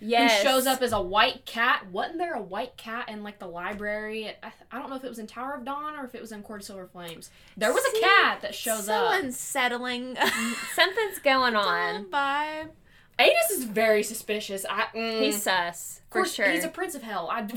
Yes. 0.00 0.42
who 0.42 0.48
shows 0.48 0.66
up 0.66 0.82
as 0.82 0.92
a 0.92 1.00
white 1.00 1.44
cat? 1.46 1.86
Wasn't 1.90 2.18
there 2.18 2.34
a 2.34 2.42
white 2.42 2.76
cat 2.76 3.08
in 3.08 3.22
like 3.22 3.38
the 3.38 3.46
library? 3.46 4.28
I, 4.42 4.52
I 4.70 4.78
don't 4.78 4.90
know 4.90 4.96
if 4.96 5.04
it 5.04 5.08
was 5.08 5.18
in 5.18 5.26
Tower 5.26 5.54
of 5.54 5.64
Dawn 5.64 5.96
or 5.96 6.04
if 6.04 6.14
it 6.14 6.20
was 6.20 6.32
in 6.32 6.42
Court 6.42 6.60
of 6.60 6.66
Silver 6.66 6.86
Flames. 6.86 7.30
There 7.56 7.72
was 7.72 7.84
See, 7.92 7.98
a 7.98 8.00
cat 8.02 8.40
that 8.42 8.54
shows 8.54 8.86
so 8.86 8.94
up. 8.94 9.22
unsettling. 9.22 10.16
Something's 10.74 11.18
going 11.20 11.54
on. 11.54 12.06
vibe. 12.06 12.68
Aidas 13.18 13.52
is 13.52 13.64
very 13.64 14.02
suspicious. 14.02 14.64
I, 14.68 14.86
mm, 14.94 15.20
He's 15.20 15.42
sus 15.42 15.98
of 15.98 16.02
for 16.10 16.18
course, 16.20 16.34
sure. 16.34 16.50
He's 16.50 16.64
a 16.64 16.68
prince 16.68 16.94
of 16.94 17.02
hell. 17.02 17.28
I, 17.30 17.46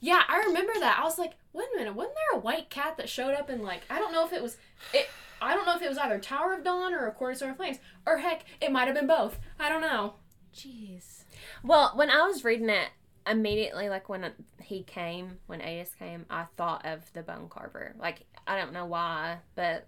Yeah, 0.00 0.20
I 0.28 0.44
remember 0.46 0.72
that. 0.80 0.98
I 1.00 1.04
was 1.04 1.18
like, 1.18 1.32
wait 1.54 1.66
a 1.74 1.78
minute, 1.78 1.94
wasn't 1.94 2.14
there 2.16 2.38
a 2.38 2.42
white 2.42 2.68
cat 2.68 2.96
that 2.98 3.08
showed 3.08 3.32
up 3.34 3.48
in 3.48 3.62
like 3.62 3.82
I 3.88 3.98
don't 3.98 4.12
know 4.12 4.26
if 4.26 4.32
it 4.34 4.42
was 4.42 4.56
it 4.92 5.08
I 5.44 5.54
don't 5.54 5.66
know 5.66 5.76
if 5.76 5.82
it 5.82 5.88
was 5.88 5.98
either 5.98 6.18
Tower 6.18 6.54
of 6.54 6.64
Dawn 6.64 6.94
or 6.94 7.06
A 7.06 7.12
Court 7.12 7.32
of 7.32 7.38
Silver 7.38 7.54
Flames. 7.54 7.78
Or 8.06 8.18
heck, 8.18 8.44
it 8.60 8.72
might 8.72 8.86
have 8.86 8.94
been 8.96 9.06
both. 9.06 9.38
I 9.58 9.68
don't 9.68 9.80
know. 9.82 10.14
Jeez. 10.54 11.24
Well, 11.62 11.92
when 11.94 12.10
I 12.10 12.26
was 12.26 12.44
reading 12.44 12.68
it, 12.70 12.88
immediately, 13.26 13.88
like 13.88 14.08
when 14.08 14.32
he 14.62 14.82
came, 14.82 15.38
when 15.46 15.60
Aidas 15.60 15.98
came, 15.98 16.26
I 16.30 16.44
thought 16.56 16.84
of 16.86 17.12
the 17.12 17.22
Bone 17.22 17.48
Carver. 17.48 17.94
Like 17.98 18.20
I 18.46 18.56
don't 18.58 18.72
know 18.72 18.86
why, 18.86 19.38
but 19.54 19.86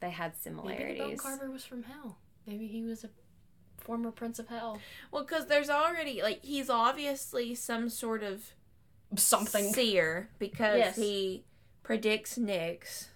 they 0.00 0.10
had 0.10 0.36
similarities. 0.36 0.86
Maybe 0.86 0.98
the 0.98 1.04
Bone. 1.08 1.16
Carver 1.18 1.50
was 1.50 1.64
from 1.64 1.84
hell. 1.84 2.18
Maybe 2.46 2.66
he 2.66 2.82
was 2.82 3.04
a 3.04 3.10
former 3.78 4.10
prince 4.10 4.38
of 4.38 4.48
hell. 4.48 4.80
Well, 5.10 5.22
because 5.24 5.46
there's 5.46 5.70
already 5.70 6.22
like 6.22 6.42
he's 6.44 6.68
obviously 6.70 7.54
some 7.54 7.88
sort 7.88 8.22
of 8.22 8.52
Something. 9.16 9.72
seer 9.72 10.30
because 10.38 10.78
Yes. 10.78 10.96
he 10.96 11.44
predicts 11.82 12.38
Nyx. 12.38 13.06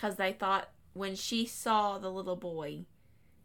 Because 0.00 0.16
they 0.16 0.32
thought 0.32 0.70
when 0.94 1.14
she 1.14 1.44
saw 1.44 1.98
the 1.98 2.10
little 2.10 2.36
boy, 2.36 2.84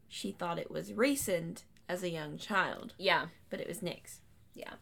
she 0.08 0.32
thought 0.32 0.58
it 0.58 0.72
was 0.72 0.92
Rhysand 0.92 1.64
as 1.90 2.02
a 2.02 2.10
young 2.10 2.38
child, 2.38 2.94
Yeah, 2.98 3.26
but 3.50 3.60
it 3.60 3.68
was 3.68 3.80
Nyx. 3.80 4.20
Yeah. 4.54 4.76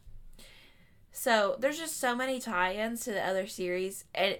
So 1.11 1.55
there's 1.59 1.79
just 1.79 1.99
so 1.99 2.15
many 2.15 2.39
tie-ins 2.39 3.01
to 3.05 3.11
the 3.11 3.25
other 3.25 3.47
series, 3.47 4.05
and 4.13 4.37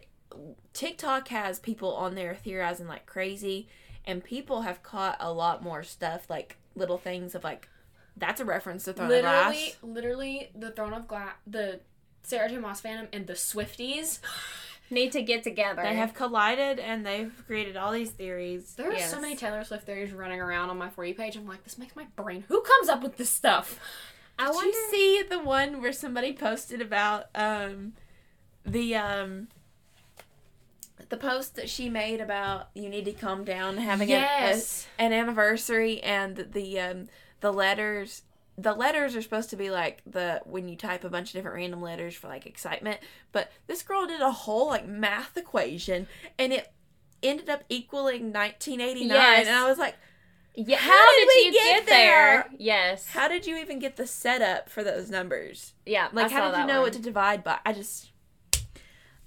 TikTok 0.73 1.27
has 1.29 1.57
people 1.59 1.93
on 1.95 2.13
there 2.15 2.36
theorizing 2.36 2.88
like 2.88 3.05
crazy, 3.07 3.67
and 4.05 4.23
people 4.23 4.61
have 4.61 4.84
caught 4.84 5.17
a 5.19 5.34
lot 5.34 5.63
more 5.63 5.81
stuff 5.81 6.29
like 6.29 6.57
little 6.75 6.97
things 6.99 7.34
of 7.36 7.43
like 7.43 7.67
that's 8.15 8.39
a 8.41 8.45
reference 8.45 8.84
to 8.84 8.93
Throne 8.93 9.07
of 9.07 9.11
literally, 9.11 9.55
Glass. 9.55 9.77
literally, 9.81 10.51
the 10.55 10.69
Throne 10.69 10.93
of 10.93 11.07
Glass, 11.07 11.34
the 11.47 11.79
Sarah 12.21 12.47
J. 12.49 12.57
Maas 12.57 12.81
Phantom, 12.81 13.07
and 13.11 13.25
the 13.25 13.34
Swifties. 13.34 14.19
need 14.93 15.11
to 15.13 15.21
get 15.21 15.43
together. 15.43 15.81
They 15.81 15.95
have 15.95 16.13
collided 16.13 16.79
and 16.79 17.05
they've 17.05 17.31
created 17.47 17.75
all 17.77 17.91
these 17.91 18.11
theories. 18.11 18.75
There 18.75 18.89
are 18.89 18.93
Yes. 18.93 19.11
so 19.11 19.19
many 19.19 19.35
Taylor 19.35 19.63
Swift 19.63 19.85
theories 19.85 20.11
running 20.13 20.39
around 20.39 20.69
on 20.69 20.77
my 20.77 20.89
For 20.89 21.03
You 21.05 21.13
page. 21.15 21.35
I'm 21.35 21.47
like, 21.47 21.63
this 21.63 21.77
makes 21.77 21.95
my 21.95 22.05
brain. 22.15 22.43
Who 22.47 22.61
comes 22.61 22.89
up 22.89 23.01
with 23.03 23.17
this 23.17 23.29
stuff? 23.29 23.79
I 24.39 24.47
Did 24.47 24.55
wonder. 24.55 24.69
you 24.77 24.87
see 24.91 25.23
the 25.29 25.39
one 25.39 25.81
where 25.81 25.93
somebody 25.93 26.33
posted 26.33 26.81
about 26.81 27.25
um 27.35 27.93
the 28.65 28.95
um 28.95 29.47
the 31.09 31.17
post 31.17 31.55
that 31.55 31.69
she 31.69 31.89
made 31.89 32.21
about 32.21 32.69
you 32.73 32.89
need 32.89 33.05
to 33.05 33.11
calm 33.11 33.43
down 33.43 33.77
having 33.77 34.09
a- 34.11 34.15
a, 34.15 34.61
an 34.97 35.11
anniversary 35.13 36.01
and 36.01 36.47
the 36.53 36.79
um 36.79 37.09
the 37.41 37.51
letters 37.51 38.23
the 38.58 38.74
letters 38.74 39.16
are 39.16 39.22
supposed 39.22 39.49
to 39.49 39.56
be 39.56 39.70
like 39.72 40.01
the 40.06 40.41
when 40.45 40.68
you 40.68 40.76
type 40.76 41.04
a 41.04 41.10
bunch 41.10 41.30
of 41.30 41.34
different 41.34 41.56
random 41.58 41.82
letters 41.82 42.14
for 42.14 42.28
like 42.28 42.45
excitement 42.45 42.99
but 43.32 43.51
this 43.68 43.82
girl 43.82 44.06
did 44.06 44.22
a 44.22 44.32
whole 44.32 44.68
like 44.68 44.88
math 44.88 45.36
equation 45.38 46.08
and 46.38 46.54
it 46.54 46.72
ended 47.24 47.49
up 47.49 47.64
equaling 47.70 48.32
1989 48.32 49.08
Yes. 49.10 49.47
and 49.47 49.56
i 49.56 49.68
was 49.68 49.78
like 49.80 49.95
yeah, 50.56 50.78
How 50.78 50.91
how, 50.91 51.12
did 51.16 51.30
did, 51.30 51.45
you 51.45 51.51
get 51.51 51.64
get, 51.64 51.86
there? 51.88 52.32
there? 52.43 52.49
Yes. 52.60 53.08
how 53.08 53.28
did 53.28 53.47
you 53.47 53.58
even 53.58 53.80
get 53.80 53.95
the 53.95 54.06
setup 54.06 54.70
for 54.70 54.84
those 54.84 55.10
numbers 55.10 55.74
yeah. 55.86 56.10
like 56.14 56.32
I 56.32 56.36
how 56.36 56.51
did 56.51 56.60
you 56.60 56.66
know 56.68 56.74
one. 56.76 56.84
what 56.84 56.93
to 56.93 57.01
divide 57.01 57.43
by 57.43 57.58
i 57.66 57.74
just 57.74 58.12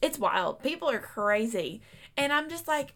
it's 0.01 0.19
wild 0.21 0.63
people 0.63 0.89
are 0.89 1.01
crazy 1.01 1.81
and 2.17 2.33
i'm 2.33 2.49
just 2.49 2.69
like 2.69 2.95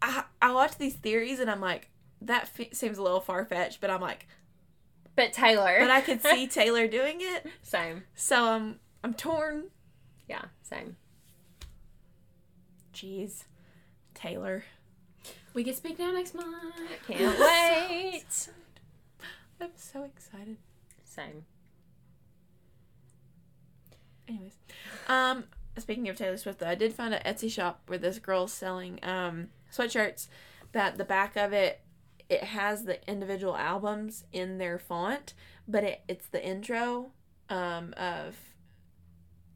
i 0.00 0.24
i 0.40 0.52
watch 0.52 0.78
these 0.78 0.94
theories 0.94 1.38
and 1.38 1.50
i'm 1.50 1.60
like 1.60 1.90
that 2.22 2.48
fe- 2.48 2.70
seems 2.72 2.96
a 2.96 3.02
little 3.02 3.20
far-fetched 3.20 3.80
but 3.82 3.90
i'm 3.90 4.00
like 4.00 4.26
But 5.16 5.32
Taylor. 5.32 5.76
but 5.80 5.90
I 5.90 6.00
could 6.00 6.20
see 6.22 6.46
Taylor 6.48 6.86
doing 6.88 7.18
it, 7.20 7.46
same. 7.62 8.02
so 8.14 8.44
I'm 8.44 8.80
I'm 9.02 9.14
torn. 9.14 9.64
Yeah, 10.28 10.46
same. 10.62 10.96
Jeez, 12.94 13.44
Taylor, 14.14 14.64
We 15.52 15.64
can 15.64 15.74
speak 15.74 15.98
now 15.98 16.12
next 16.12 16.34
month. 16.34 16.74
Can't 17.08 17.38
wait. 17.38 18.48
I'm 19.60 19.70
so 19.76 20.04
excited. 20.04 20.56
Same. 21.04 21.44
Anyways, 24.28 24.54
um, 25.08 25.44
speaking 25.78 26.08
of 26.08 26.16
Taylor 26.16 26.36
Swift, 26.36 26.58
though, 26.60 26.68
I 26.68 26.74
did 26.74 26.94
find 26.94 27.12
an 27.14 27.22
Etsy 27.24 27.50
shop 27.50 27.82
where 27.86 27.98
this 27.98 28.18
girl's 28.18 28.52
selling 28.52 28.98
um 29.02 29.48
sweatshirts 29.72 30.28
that 30.72 30.96
the 30.98 31.04
back 31.04 31.36
of 31.36 31.52
it 31.52 31.80
it 32.28 32.44
has 32.44 32.84
the 32.84 33.06
individual 33.08 33.56
albums 33.56 34.24
in 34.32 34.58
their 34.58 34.78
font, 34.78 35.34
but 35.68 35.84
it 35.84 36.02
it's 36.08 36.26
the 36.28 36.44
intro 36.44 37.12
um 37.50 37.94
of 37.96 38.36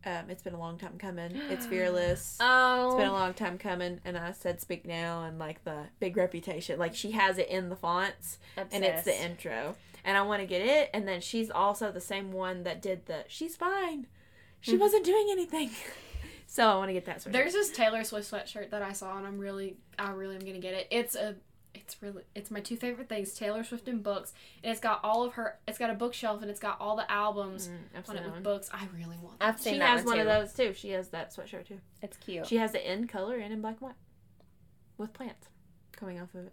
um 0.05 0.29
it's 0.29 0.43
been 0.43 0.55
a 0.55 0.59
long 0.59 0.79
time 0.79 0.99
coming. 0.99 1.33
It's 1.51 1.67
fearless. 1.75 2.37
Oh. 2.41 2.89
It's 2.89 2.97
been 2.97 3.09
a 3.09 3.13
long 3.13 3.35
time 3.35 3.59
coming, 3.59 4.01
and 4.05 4.17
I 4.17 4.33
said 4.33 4.61
"Speak 4.61 4.87
Now" 4.87 5.25
and 5.25 5.39
like 5.39 5.65
the 5.65 5.85
big 6.01 6.17
reputation. 6.17 6.79
Like 6.79 6.95
she 6.95 7.13
has 7.13 7.39
it 7.39 7.49
in 7.49 7.69
the 7.69 7.77
fonts, 7.77 8.39
and 8.57 8.85
it's 8.85 9.05
the 9.05 9.21
intro. 9.23 9.77
And 10.05 10.17
I 10.17 10.23
want 10.23 10.41
to 10.41 10.47
get 10.47 10.63
it. 10.63 10.91
And 10.95 11.07
then 11.07 11.21
she's 11.21 11.51
also 11.51 11.91
the 11.91 12.01
same 12.01 12.33
one 12.33 12.63
that 12.63 12.81
did 12.81 13.07
the 13.07 13.25
"She's 13.29 13.57
fine, 13.57 14.07
she 14.61 14.77
wasn't 14.77 15.05
doing 15.05 15.29
anything." 15.31 15.71
So 16.51 16.67
I 16.67 16.77
want 16.77 16.89
to 16.89 16.95
get 16.95 17.05
that. 17.05 17.19
Sweatshirt. 17.19 17.33
There's 17.33 17.53
this 17.53 17.71
Taylor 17.71 18.03
Swift 18.05 18.33
sweatshirt 18.33 18.71
that 18.71 18.81
I 18.81 18.93
saw, 18.95 19.19
and 19.19 19.27
I'm 19.27 19.39
really, 19.39 19.77
I 19.99 20.13
really 20.13 20.35
am 20.35 20.41
gonna 20.41 20.59
get 20.59 20.73
it. 20.73 20.89
It's 20.91 21.15
a, 21.15 21.37
it's 21.75 22.03
really, 22.03 22.25
it's 22.35 22.51
my 22.51 22.61
two 22.61 22.77
favorite 22.77 23.09
things: 23.09 23.35
Taylor 23.35 23.63
Swift 23.65 23.89
and 23.89 24.03
books. 24.03 24.33
And 24.63 24.71
it's 24.71 24.81
got 24.81 25.01
all 25.03 25.25
of 25.25 25.35
her. 25.35 25.59
It's 25.67 25.79
got 25.79 25.91
a 25.91 25.95
bookshelf, 25.95 26.43
and 26.43 26.51
it's 26.51 26.61
got 26.61 26.81
all 26.81 26.97
the 26.97 27.11
albums 27.11 27.69
Mm, 27.69 27.99
I've 27.99 28.09
on 28.09 28.17
it 28.17 28.19
that 28.19 28.25
with 28.27 28.33
one. 28.35 28.43
books. 28.43 28.71
I 28.73 28.87
really 28.97 29.17
want. 29.23 29.37
I've 29.41 29.61
seen 29.61 29.75
She 29.75 29.79
that 29.81 29.89
has 29.91 30.05
one, 30.05 30.19
one 30.19 30.27
of 30.27 30.27
those 30.27 30.53
too. 30.55 30.73
She 30.75 30.91
has 30.91 31.09
that 31.09 31.35
sweatshirt 31.35 31.67
too. 31.67 31.81
It's 32.03 32.17
cute. 32.17 32.47
She 32.47 32.57
has 32.57 32.75
it 32.75 32.83
in 32.85 33.07
color 33.07 33.37
and 33.37 33.53
in 33.53 33.61
black 33.61 33.75
and 33.81 33.91
white, 33.91 33.97
with 34.97 35.13
plants 35.13 35.49
coming 35.93 36.21
off 36.21 36.35
of 36.35 36.47
it. 36.47 36.53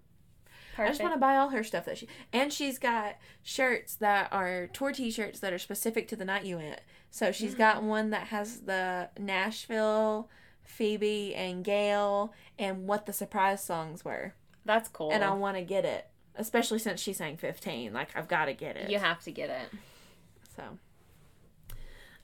I 0.78 0.88
just 0.88 1.02
want 1.02 1.14
to 1.14 1.20
buy 1.20 1.38
all 1.38 1.50
her 1.50 1.64
stuff 1.64 1.86
that 1.86 1.98
she 1.98 2.10
and 2.34 2.52
she's 2.52 2.78
got 2.78 3.16
shirts 3.44 3.96
that 3.96 4.28
are 4.34 4.68
tour 4.68 4.92
t-shirts 4.92 5.40
that 5.40 5.54
are 5.54 5.58
specific 5.58 6.10
to 6.10 6.18
the 6.18 6.26
night 6.26 6.44
you 6.44 6.58
went. 6.58 6.82
So 7.12 7.32
she's 7.32 7.56
got 7.66 7.82
one 7.82 8.10
that 8.10 8.28
has 8.28 8.60
the 8.62 9.08
Nashville, 9.18 10.30
Phoebe 10.64 11.34
and 11.34 11.64
GAYLE 11.64 12.34
and 12.60 12.88
what 12.88 13.06
the 13.06 13.14
surprise 13.14 13.64
songs 13.64 14.04
were. 14.04 14.34
That's 14.66 14.90
cool. 14.90 15.12
And 15.12 15.24
I 15.24 15.32
want 15.34 15.58
to 15.58 15.64
get 15.64 15.86
it, 15.86 16.08
especially 16.36 16.80
since 16.80 17.00
she 17.00 17.14
sang 17.14 17.38
15. 17.38 17.94
Like 17.94 18.10
I've 18.16 18.28
got 18.28 18.46
to 18.46 18.54
get 18.54 18.76
it. 18.76 18.90
you 18.90 19.00
have 19.00 19.22
to 19.24 19.32
get 19.32 19.50
it. 19.50 19.80
So 20.56 20.64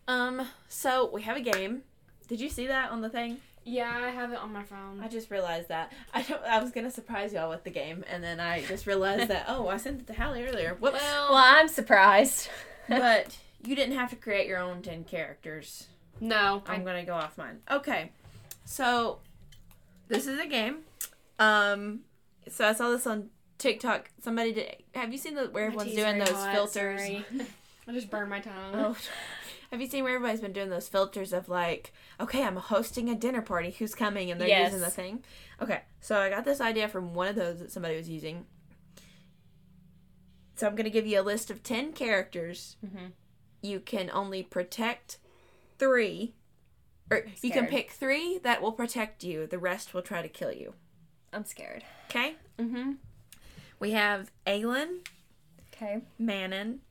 um 0.07 0.47
so 0.67 1.09
we 1.13 1.21
have 1.23 1.37
a 1.37 1.41
game. 1.41 1.83
Did 2.27 2.41
you 2.41 2.49
see 2.49 2.67
that 2.67 2.91
on 2.91 3.01
the 3.01 3.09
thing? 3.09 3.37
Yeah, 3.63 3.91
I 4.03 4.09
have 4.09 4.31
it 4.31 4.39
on 4.39 4.51
my 4.51 4.63
phone. 4.63 5.01
I 5.03 5.07
just 5.07 5.29
realized 5.29 5.67
that. 5.67 5.91
I 6.13 6.23
don't 6.23 6.41
I 6.43 6.61
was 6.61 6.71
going 6.71 6.85
to 6.85 6.91
surprise 6.91 7.31
y'all 7.33 7.49
with 7.49 7.63
the 7.63 7.69
game 7.69 8.03
and 8.09 8.23
then 8.23 8.39
I 8.39 8.63
just 8.65 8.87
realized 8.87 9.27
that 9.27 9.45
oh, 9.47 9.67
I 9.67 9.77
sent 9.77 10.01
it 10.01 10.07
to 10.07 10.13
Hallie 10.13 10.45
earlier. 10.45 10.75
Whoops. 10.79 10.99
Well, 10.99 11.35
I'm 11.35 11.67
surprised. 11.67 12.49
but 12.89 13.37
you 13.63 13.75
didn't 13.75 13.95
have 13.95 14.09
to 14.09 14.15
create 14.15 14.47
your 14.47 14.57
own 14.57 14.81
10 14.81 15.03
characters. 15.03 15.87
no, 16.19 16.63
I'm 16.65 16.81
I, 16.81 16.83
going 16.83 17.05
to 17.05 17.05
go 17.05 17.13
off 17.13 17.37
mine. 17.37 17.59
Okay. 17.69 18.11
So 18.65 19.19
this 20.07 20.25
is 20.25 20.39
a 20.39 20.47
game. 20.47 20.79
Um 21.37 22.01
so 22.51 22.67
I 22.67 22.73
saw 22.73 22.89
this 22.91 23.07
on 23.07 23.29
TikTok. 23.57 24.09
Somebody 24.21 24.53
did 24.53 24.75
Have 24.95 25.11
you 25.11 25.17
seen 25.17 25.35
the 25.35 25.45
where 25.45 25.65
everyone's 25.65 25.93
doing 25.95 26.17
those 26.19 26.29
hot, 26.29 26.53
filters? 26.53 27.01
I 27.87 27.91
just 27.93 28.09
burned 28.09 28.29
my 28.29 28.39
tongue. 28.39 28.73
Oh. 28.75 28.95
Have 29.71 29.79
you 29.81 29.87
seen 29.87 30.03
where 30.03 30.15
everybody's 30.15 30.41
been 30.41 30.51
doing 30.53 30.69
those 30.69 30.87
filters 30.89 31.31
of 31.33 31.47
like, 31.49 31.93
okay, 32.19 32.43
I'm 32.43 32.57
hosting 32.57 33.09
a 33.09 33.15
dinner 33.15 33.41
party. 33.41 33.71
Who's 33.71 33.95
coming? 33.95 34.29
And 34.29 34.39
they're 34.39 34.47
Yes. 34.47 34.71
using 34.73 34.81
the 34.85 34.91
thing. 34.91 35.23
Okay, 35.61 35.81
so 36.01 36.19
I 36.19 36.29
got 36.29 36.43
this 36.45 36.59
idea 36.61 36.87
from 36.89 37.13
one 37.13 37.27
of 37.29 37.35
those 37.35 37.59
that 37.59 37.71
somebody 37.71 37.95
was 37.95 38.09
using. 38.09 38.45
So 40.55 40.67
I'm 40.67 40.75
gonna 40.75 40.89
give 40.89 41.07
you 41.07 41.19
a 41.19 41.23
list 41.23 41.49
of 41.49 41.63
ten 41.63 41.93
characters. 41.93 42.75
Mhm. 42.85 43.13
You 43.61 43.79
can 43.79 44.09
only 44.11 44.43
protect 44.43 45.17
three, 45.79 46.33
or 47.09 47.25
you 47.41 47.51
can 47.51 47.65
pick 47.67 47.91
three 47.91 48.37
that 48.39 48.61
will 48.61 48.71
protect 48.73 49.23
you. 49.23 49.47
The 49.47 49.57
rest 49.59 49.93
will 49.93 50.01
try 50.03 50.21
to 50.21 50.29
kill 50.29 50.51
you. 50.51 50.75
I'm 51.33 51.45
scared. 51.45 51.83
Okay. 52.09 52.35
Mm-hmm. 52.59 52.93
We 53.79 53.91
have 53.91 54.31
Aelin, 54.45 54.97
Okay. 55.73 56.01
Manon, 56.19 56.81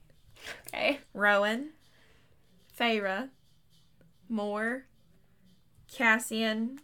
Okay. 0.68 0.98
Rowan, 1.14 1.70
Feyre, 2.78 3.28
Mor, 4.28 4.86
Cassian, 5.92 6.80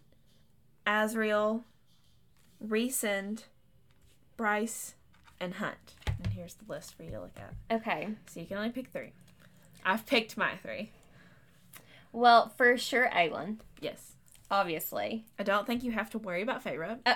Azriel, 0.86 1.62
Rhysand, 2.64 3.44
Bryce, 4.36 4.94
and 5.40 5.54
Hunt. 5.54 5.94
And 6.06 6.32
here's 6.32 6.54
the 6.54 6.70
list 6.70 6.94
for 6.96 7.02
you 7.02 7.10
to 7.10 7.20
look 7.20 7.36
at. 7.38 7.76
Okay. 7.76 8.08
So 8.30 8.40
you 8.40 8.46
can 8.46 8.58
only 8.58 8.70
pick 8.70 8.88
three. 8.88 9.12
I've 9.84 10.06
picked 10.06 10.36
my 10.36 10.56
three. 10.62 10.90
Well, 12.12 12.52
for 12.56 12.76
sure, 12.78 13.08
Aelin. 13.12 13.56
Yes. 13.80 14.12
Obviously. 14.50 15.24
I 15.38 15.42
don't 15.42 15.66
think 15.66 15.82
you 15.82 15.90
have 15.92 16.10
to 16.10 16.18
worry 16.18 16.42
about 16.42 16.62
Feyre. 16.64 16.98
Uh, 17.04 17.14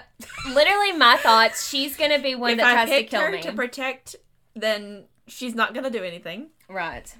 literally, 0.52 0.92
my 0.92 1.16
thoughts. 1.16 1.68
She's 1.68 1.96
gonna 1.96 2.18
be 2.18 2.34
one 2.34 2.52
if 2.52 2.56
that 2.58 2.66
I 2.66 2.84
tries 2.86 2.88
to 3.02 3.04
kill 3.04 3.20
her 3.20 3.30
me. 3.30 3.42
to 3.42 3.52
protect, 3.52 4.16
then 4.54 5.04
she's 5.26 5.54
not 5.54 5.74
gonna 5.74 5.90
do 5.90 6.02
anything. 6.02 6.48
right. 6.68 7.14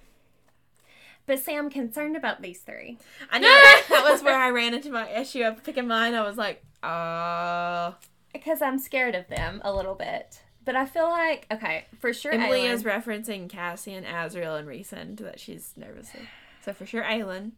But 1.27 1.39
see, 1.39 1.55
I'm 1.55 1.71
concerned 1.71 2.17
about 2.17 2.43
these 2.43 2.59
three. 2.61 2.99
I 3.31 3.39
know 3.39 3.47
that, 3.89 4.05
was 4.11 4.21
where 4.23 4.37
I 4.37 4.51
ran 4.51 4.75
into 4.75 4.91
my 4.91 5.09
issue 5.11 5.45
of 5.45 5.63
picking 5.63 5.87
mine. 5.87 6.15
I 6.15 6.23
was 6.23 6.37
like, 6.37 6.65
uh 6.83 7.93
Because 8.33 8.61
I'm 8.61 8.79
scared 8.81 9.15
of 9.15 9.29
them 9.29 9.61
a 9.65 9.73
little 9.73 9.95
bit. 9.95 10.43
But 10.65 10.75
I 10.75 10.87
feel 10.87 11.09
like, 11.09 11.47
okay, 11.53 11.85
for 12.01 12.13
sure, 12.13 12.33
Emily 12.33 12.63
Aelin. 12.63 12.73
is 12.73 12.83
referencing 12.83 13.49
Cassian, 13.49 14.03
Azriel, 14.05 14.59
and 14.59 14.67
Rhysand 14.67 15.19
that 15.19 15.39
she's 15.39 15.73
nervous 15.77 16.13
of. 16.15 16.21
So 16.65 16.73
for 16.73 16.85
sure, 16.85 17.03
Aelin. 17.03 17.53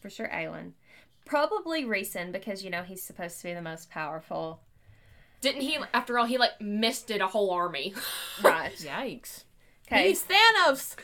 For 0.00 0.08
sure, 0.08 0.28
Aelin. 0.28 0.72
Probably 1.28 1.84
Rhysand 1.84 2.32
because, 2.32 2.64
you 2.64 2.70
know, 2.70 2.82
he's 2.82 3.02
supposed 3.02 3.36
to 3.38 3.44
be 3.44 3.52
the 3.52 3.60
most 3.60 3.90
powerful. 3.90 4.62
Didn't 5.42 5.60
he? 5.60 5.76
After 5.92 6.18
all, 6.18 6.24
he 6.24 6.38
like 6.38 6.58
misted 6.58 7.20
a 7.20 7.28
whole 7.28 7.50
army. 7.50 7.94
Right. 8.42 8.72
Yikes. 8.72 9.44
Okay. 9.86 10.08
He's 10.08 10.24
Thanos. 10.24 10.94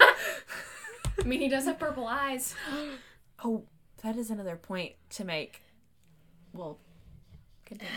I 0.00 1.24
mean, 1.24 1.40
he 1.40 1.48
does 1.48 1.64
have 1.64 1.78
purple 1.78 2.06
eyes. 2.06 2.54
oh, 3.44 3.64
that 4.02 4.16
is 4.16 4.30
another 4.30 4.56
point 4.56 4.92
to 5.10 5.24
make. 5.24 5.62
Well, 6.52 6.78
continue. 7.64 7.92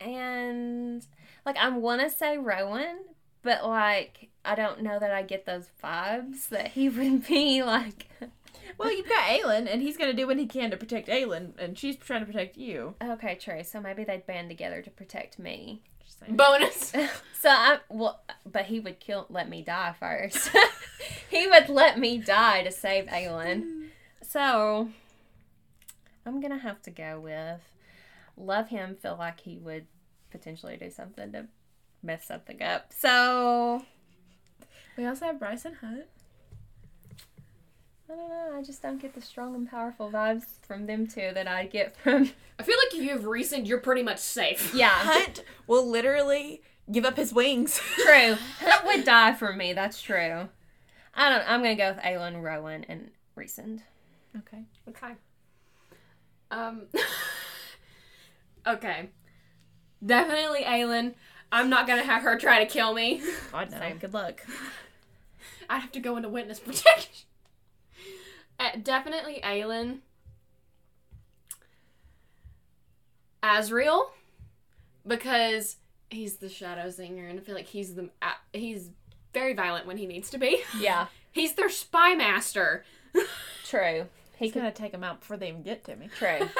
And, 0.00 1.06
like, 1.44 1.56
I 1.56 1.68
want 1.70 2.00
to 2.00 2.10
say 2.10 2.38
Rowan, 2.38 2.98
but, 3.42 3.66
like, 3.66 4.28
I 4.44 4.54
don't 4.54 4.82
know 4.82 4.98
that 4.98 5.10
I 5.10 5.22
get 5.22 5.46
those 5.46 5.68
vibes 5.82 6.48
that 6.48 6.68
he 6.68 6.88
would 6.88 7.26
be, 7.26 7.62
like. 7.64 8.06
Well, 8.78 8.92
you've 8.92 9.08
got 9.08 9.24
Aelin, 9.28 9.66
and 9.72 9.82
he's 9.82 9.96
gonna 9.96 10.12
do 10.12 10.26
what 10.26 10.38
he 10.38 10.46
can 10.46 10.70
to 10.70 10.76
protect 10.76 11.08
Aelin, 11.08 11.52
and 11.58 11.78
she's 11.78 11.96
trying 11.96 12.20
to 12.20 12.26
protect 12.26 12.56
you. 12.56 12.94
Okay, 13.02 13.34
true. 13.36 13.62
So 13.62 13.80
maybe 13.80 14.04
they'd 14.04 14.26
band 14.26 14.48
together 14.48 14.82
to 14.82 14.90
protect 14.90 15.38
me. 15.38 15.82
Just 16.04 16.20
saying. 16.20 16.36
Bonus. 16.36 16.92
So 17.40 17.50
I 17.50 17.80
well, 17.90 18.22
but 18.50 18.64
he 18.64 18.80
would 18.80 19.00
kill, 19.00 19.26
let 19.28 19.50
me 19.50 19.60
die 19.60 19.94
first. 20.00 20.48
he 21.28 21.46
would 21.46 21.68
let 21.68 21.98
me 21.98 22.16
die 22.16 22.62
to 22.62 22.72
save 22.72 23.04
Aelin. 23.08 23.88
So 24.22 24.88
I'm 26.24 26.40
gonna 26.40 26.56
have 26.56 26.80
to 26.82 26.90
go 26.90 27.20
with 27.20 27.60
love 28.38 28.68
him. 28.70 28.96
Feel 28.96 29.16
like 29.18 29.40
he 29.40 29.58
would 29.58 29.84
potentially 30.30 30.78
do 30.78 30.90
something 30.90 31.32
to 31.32 31.48
mess 32.02 32.24
something 32.26 32.62
up. 32.62 32.94
So 32.98 33.84
We 34.96 35.04
also 35.04 35.26
have 35.26 35.38
Bryson 35.38 35.74
Hunt. 35.82 36.04
I 38.10 38.14
don't 38.14 38.28
know. 38.28 38.58
I 38.58 38.62
just 38.62 38.82
don't 38.82 39.00
get 39.00 39.14
the 39.14 39.20
strong 39.22 39.54
and 39.54 39.68
powerful 39.68 40.10
vibes 40.10 40.44
from 40.62 40.86
them 40.86 41.06
two 41.06 41.30
that 41.34 41.48
I 41.48 41.66
get 41.66 41.96
from. 41.96 42.30
I 42.58 42.62
feel 42.62 42.76
like 42.76 42.94
if 42.94 43.02
you 43.02 43.10
have 43.10 43.22
Rhysand, 43.22 43.66
you're 43.66 43.78
pretty 43.78 44.02
much 44.02 44.18
safe. 44.18 44.74
Yeah, 44.74 44.90
Hunt 44.90 45.42
will 45.66 45.88
literally 45.88 46.60
give 46.90 47.04
up 47.04 47.16
his 47.16 47.32
wings. 47.32 47.80
true. 47.96 48.36
Hunt 48.60 48.84
would 48.84 49.04
die 49.04 49.32
for 49.32 49.52
me. 49.54 49.72
That's 49.72 50.02
true. 50.02 50.48
I 51.14 51.30
don't. 51.30 51.50
I'm 51.50 51.62
gonna 51.62 51.76
go 51.76 51.92
with 51.94 52.02
Aelin, 52.02 52.42
Rowan, 52.42 52.84
and 52.88 53.10
Rhysand. 53.36 53.80
okay. 54.38 54.64
Okay. 54.88 55.12
Um. 56.50 56.82
okay. 58.66 59.08
Definitely 60.04 60.62
Aelin. 60.64 61.14
I'm 61.50 61.70
not 61.70 61.86
gonna 61.86 62.02
have 62.02 62.22
her 62.22 62.36
try 62.38 62.62
to 62.62 62.70
kill 62.70 62.92
me. 62.92 63.22
God 63.50 63.70
no. 63.70 63.78
Same. 63.78 63.96
Good 63.98 64.12
luck. 64.12 64.44
I'd 65.70 65.78
have 65.78 65.92
to 65.92 66.00
go 66.00 66.16
into 66.16 66.28
witness 66.28 66.60
protection. 66.60 67.24
Uh, 68.64 68.78
definitely 68.82 69.40
Aelin. 69.42 69.98
Azriel, 73.42 74.06
because 75.06 75.76
he's 76.08 76.36
the 76.36 76.48
Shadow 76.48 76.88
Singer, 76.90 77.26
and 77.28 77.38
I 77.38 77.42
feel 77.42 77.54
like 77.54 77.66
he's 77.66 77.94
the 77.94 78.08
uh, 78.22 78.30
he's 78.54 78.88
very 79.34 79.52
violent 79.52 79.86
when 79.86 79.98
he 79.98 80.06
needs 80.06 80.30
to 80.30 80.38
be. 80.38 80.62
Yeah, 80.80 81.06
He's 81.32 81.54
their 81.54 81.68
spy 81.68 82.14
master. 82.14 82.84
true. 83.66 84.06
He 84.38 84.46
He's 84.46 84.52
could. 84.52 84.60
gonna 84.60 84.72
take 84.72 84.94
him 84.94 85.04
out 85.04 85.20
before 85.20 85.36
they 85.36 85.48
even 85.48 85.62
get 85.62 85.84
to 85.84 85.96
me. 85.96 86.08
True. 86.16 86.48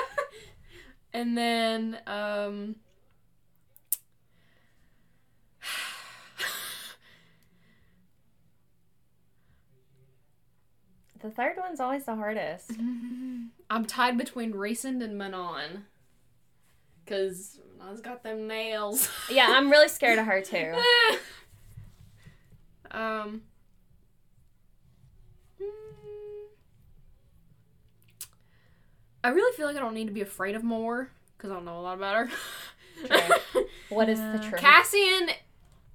And 1.16 1.38
then, 1.38 1.98
um. 2.08 2.74
The 11.24 11.30
third 11.30 11.56
one's 11.56 11.80
always 11.80 12.04
the 12.04 12.16
hardest. 12.16 12.72
I'm 13.70 13.86
tied 13.86 14.18
between 14.18 14.52
Rhysand 14.52 15.02
and 15.02 15.16
Manon. 15.16 15.86
Cause 17.06 17.60
Manon's 17.78 18.02
got 18.02 18.22
them 18.22 18.46
nails. 18.46 19.08
Yeah, 19.30 19.46
I'm 19.48 19.70
really 19.70 19.88
scared 19.88 20.18
of 20.18 20.26
her 20.26 20.42
too. 20.42 20.74
um. 22.90 23.40
I 29.22 29.28
really 29.28 29.56
feel 29.56 29.66
like 29.66 29.76
I 29.76 29.80
don't 29.80 29.94
need 29.94 30.08
to 30.08 30.12
be 30.12 30.20
afraid 30.20 30.54
of 30.54 30.62
Mor 30.62 31.08
because 31.38 31.50
I 31.50 31.54
don't 31.54 31.64
know 31.64 31.78
a 31.78 31.80
lot 31.80 31.96
about 31.96 32.28
her. 32.28 33.64
What 33.88 34.10
is 34.10 34.18
the 34.18 34.44
truth? 34.46 34.60
Cassian, 34.60 35.30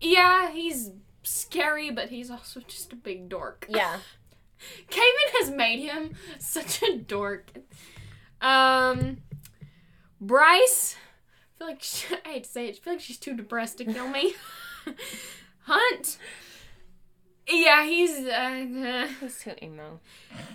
yeah, 0.01 0.49
he's 0.51 0.89
scary, 1.21 1.91
but 1.91 2.09
he's 2.09 2.32
also 2.32 2.61
just 2.61 2.91
a 2.93 2.95
big 2.95 3.30
dork. 3.30 3.67
yeah. 3.69 3.97
Kaven 4.89 5.39
has 5.39 5.51
made 5.51 5.80
him 5.80 6.16
such 6.39 6.82
a 6.84 6.97
dork. 6.97 7.51
Um, 8.41 9.18
Bryce, 10.22 10.95
I 10.95 11.57
feel 11.57 11.68
like 11.68 11.82
she, 11.84 12.16
I 12.26 12.30
hate 12.30 12.43
to 12.45 12.49
say 12.49 12.68
it, 12.68 12.78
I 12.78 12.80
feel 12.80 12.93
like 12.93 13.01
she's 13.01 13.18
too 13.18 13.36
depressed 13.36 13.78
to 13.80 13.86
kill 13.86 14.07
me. 14.10 14.34
Hunt, 15.64 16.18
yeah, 17.47 17.84
he's 17.86 18.12
uh, 18.28 19.07
He's 19.20 19.39
too 19.41 19.53
emo. 19.62 19.99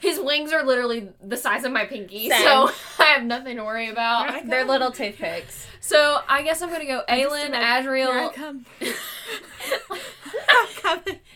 his 0.00 0.18
wings 0.20 0.52
are 0.52 0.64
literally 0.64 1.08
the 1.22 1.36
size 1.36 1.64
of 1.64 1.72
my 1.72 1.84
pinky, 1.84 2.30
Same. 2.30 2.42
so 2.42 2.70
I 2.98 3.04
have 3.06 3.24
nothing 3.24 3.56
to 3.56 3.64
worry 3.64 3.88
about. 3.88 4.46
They're 4.46 4.64
little 4.64 4.92
toothpicks. 4.92 5.66
So 5.80 6.18
I 6.28 6.42
guess 6.42 6.62
I'm 6.62 6.70
gonna 6.70 6.86
go 6.86 7.02
Aelin, 7.08 7.52
Here 7.52 8.10
I 8.12 8.32
come. 8.34 8.64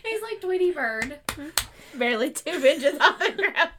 He's 0.03 0.21
like 0.21 0.41
Tweety 0.41 0.71
Bird. 0.71 1.19
Barely 1.97 2.31
two 2.31 2.51
inches 2.51 2.99
off 2.99 3.19
the 3.19 3.31
ground. 3.33 3.69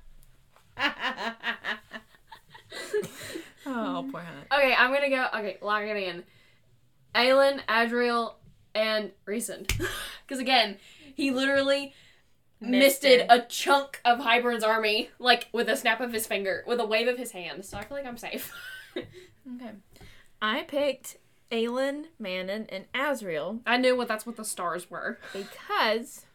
oh, 3.66 4.08
poor 4.10 4.20
Hunt. 4.20 4.46
Okay, 4.52 4.74
I'm 4.76 4.92
gonna 4.92 5.08
go. 5.10 5.26
Okay, 5.34 5.58
lock 5.62 5.82
it 5.82 5.96
in. 5.96 6.24
Aelin, 7.14 7.60
Azriel, 7.66 8.34
and 8.74 9.10
Rhysand. 9.26 9.66
Because 10.26 10.38
again, 10.40 10.76
he 11.14 11.30
literally 11.30 11.92
misted 12.60 13.20
Misted. 13.20 13.26
a 13.30 13.40
chunk 13.46 14.00
of 14.04 14.18
Hybern's 14.20 14.62
army, 14.64 15.10
like 15.18 15.48
with 15.52 15.68
a 15.68 15.76
snap 15.76 16.00
of 16.00 16.12
his 16.12 16.26
finger, 16.26 16.64
with 16.66 16.78
a 16.80 16.86
wave 16.86 17.08
of 17.08 17.18
his 17.18 17.32
hand. 17.32 17.64
So 17.64 17.78
I 17.78 17.84
feel 17.84 17.96
like 17.96 18.06
I'm 18.06 18.16
safe. 18.18 18.52
Okay. 19.56 19.70
I 20.42 20.62
picked 20.64 21.16
Aelin, 21.50 22.06
Manon, 22.18 22.66
and 22.68 22.84
Azriel 22.92 23.60
I 23.66 23.78
knew 23.78 23.96
what 23.96 24.06
that's 24.06 24.26
what 24.26 24.36
the 24.36 24.44
stars 24.44 24.90
were. 24.90 25.18
because, 25.32 26.26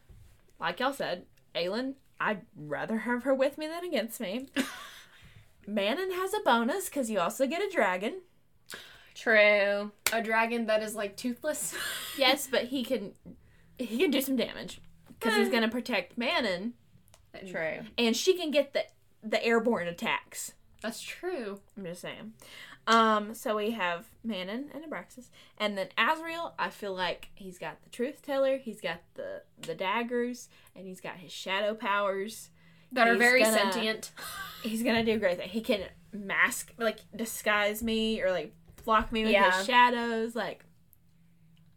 like 0.58 0.80
y'all 0.80 0.92
said, 0.92 1.24
Aelin, 1.56 1.94
I'd 2.20 2.42
rather 2.56 2.98
have 2.98 3.24
her 3.24 3.34
with 3.34 3.58
me 3.58 3.66
than 3.66 3.84
against 3.84 4.20
me. 4.20 4.48
Manon 5.66 6.12
has 6.12 6.32
a 6.32 6.40
bonus 6.44 6.86
because 6.86 7.10
you 7.10 7.18
also 7.18 7.46
get 7.46 7.62
a 7.62 7.70
dragon. 7.70 8.20
True. 9.14 9.90
A 10.12 10.22
dragon 10.22 10.66
that 10.66 10.82
is 10.82 10.94
like 10.94 11.16
toothless. 11.16 11.74
Yes, 12.18 12.48
but 12.50 12.64
he 12.64 12.82
can 12.82 13.12
he 13.76 13.98
can 13.98 14.10
do 14.10 14.22
some 14.22 14.36
damage 14.36 14.80
because 15.08 15.36
he's 15.36 15.48
eh. 15.48 15.50
gonna 15.50 15.68
protect 15.68 16.16
Manon, 16.16 16.72
True. 17.46 17.80
and 17.98 18.16
she 18.16 18.34
can 18.38 18.50
get 18.50 18.72
the 18.72 18.86
the 19.22 19.44
airborne 19.44 19.86
attacks. 19.86 20.54
That's 20.80 21.02
true. 21.02 21.60
I'm 21.76 21.84
just 21.84 22.00
saying. 22.00 22.32
Um, 22.86 23.34
so 23.34 23.56
we 23.56 23.72
have 23.72 24.06
Manon 24.22 24.66
and 24.72 24.84
Abraxas, 24.84 25.30
and 25.58 25.76
then 25.76 25.88
Azriel. 25.98 26.52
I 26.58 26.70
feel 26.70 26.94
like 26.94 27.30
he's 27.34 27.58
got 27.58 27.82
the 27.82 27.90
Truth 27.90 28.22
Teller, 28.22 28.58
he's 28.58 28.80
got 28.80 29.00
the 29.14 29.42
the 29.60 29.74
daggers, 29.74 30.48
and 30.76 30.86
he's 30.86 31.00
got 31.00 31.16
his 31.16 31.32
shadow 31.32 31.74
powers. 31.74 32.50
That 32.92 33.08
are 33.08 33.16
very 33.16 33.42
gonna- 33.42 33.56
sentient. 33.72 34.12
He's 34.62 34.82
gonna 34.84 35.04
do 35.04 35.18
great 35.18 35.38
thing. 35.38 35.48
He 35.48 35.60
can 35.60 35.80
mask, 36.12 36.72
like 36.78 37.00
disguise 37.14 37.82
me, 37.82 38.22
or 38.22 38.30
like 38.30 38.54
block 38.84 39.10
me 39.10 39.24
with 39.24 39.32
Yeah. 39.32 39.50
his 39.56 39.66
shadows. 39.66 40.36
Like, 40.36 40.64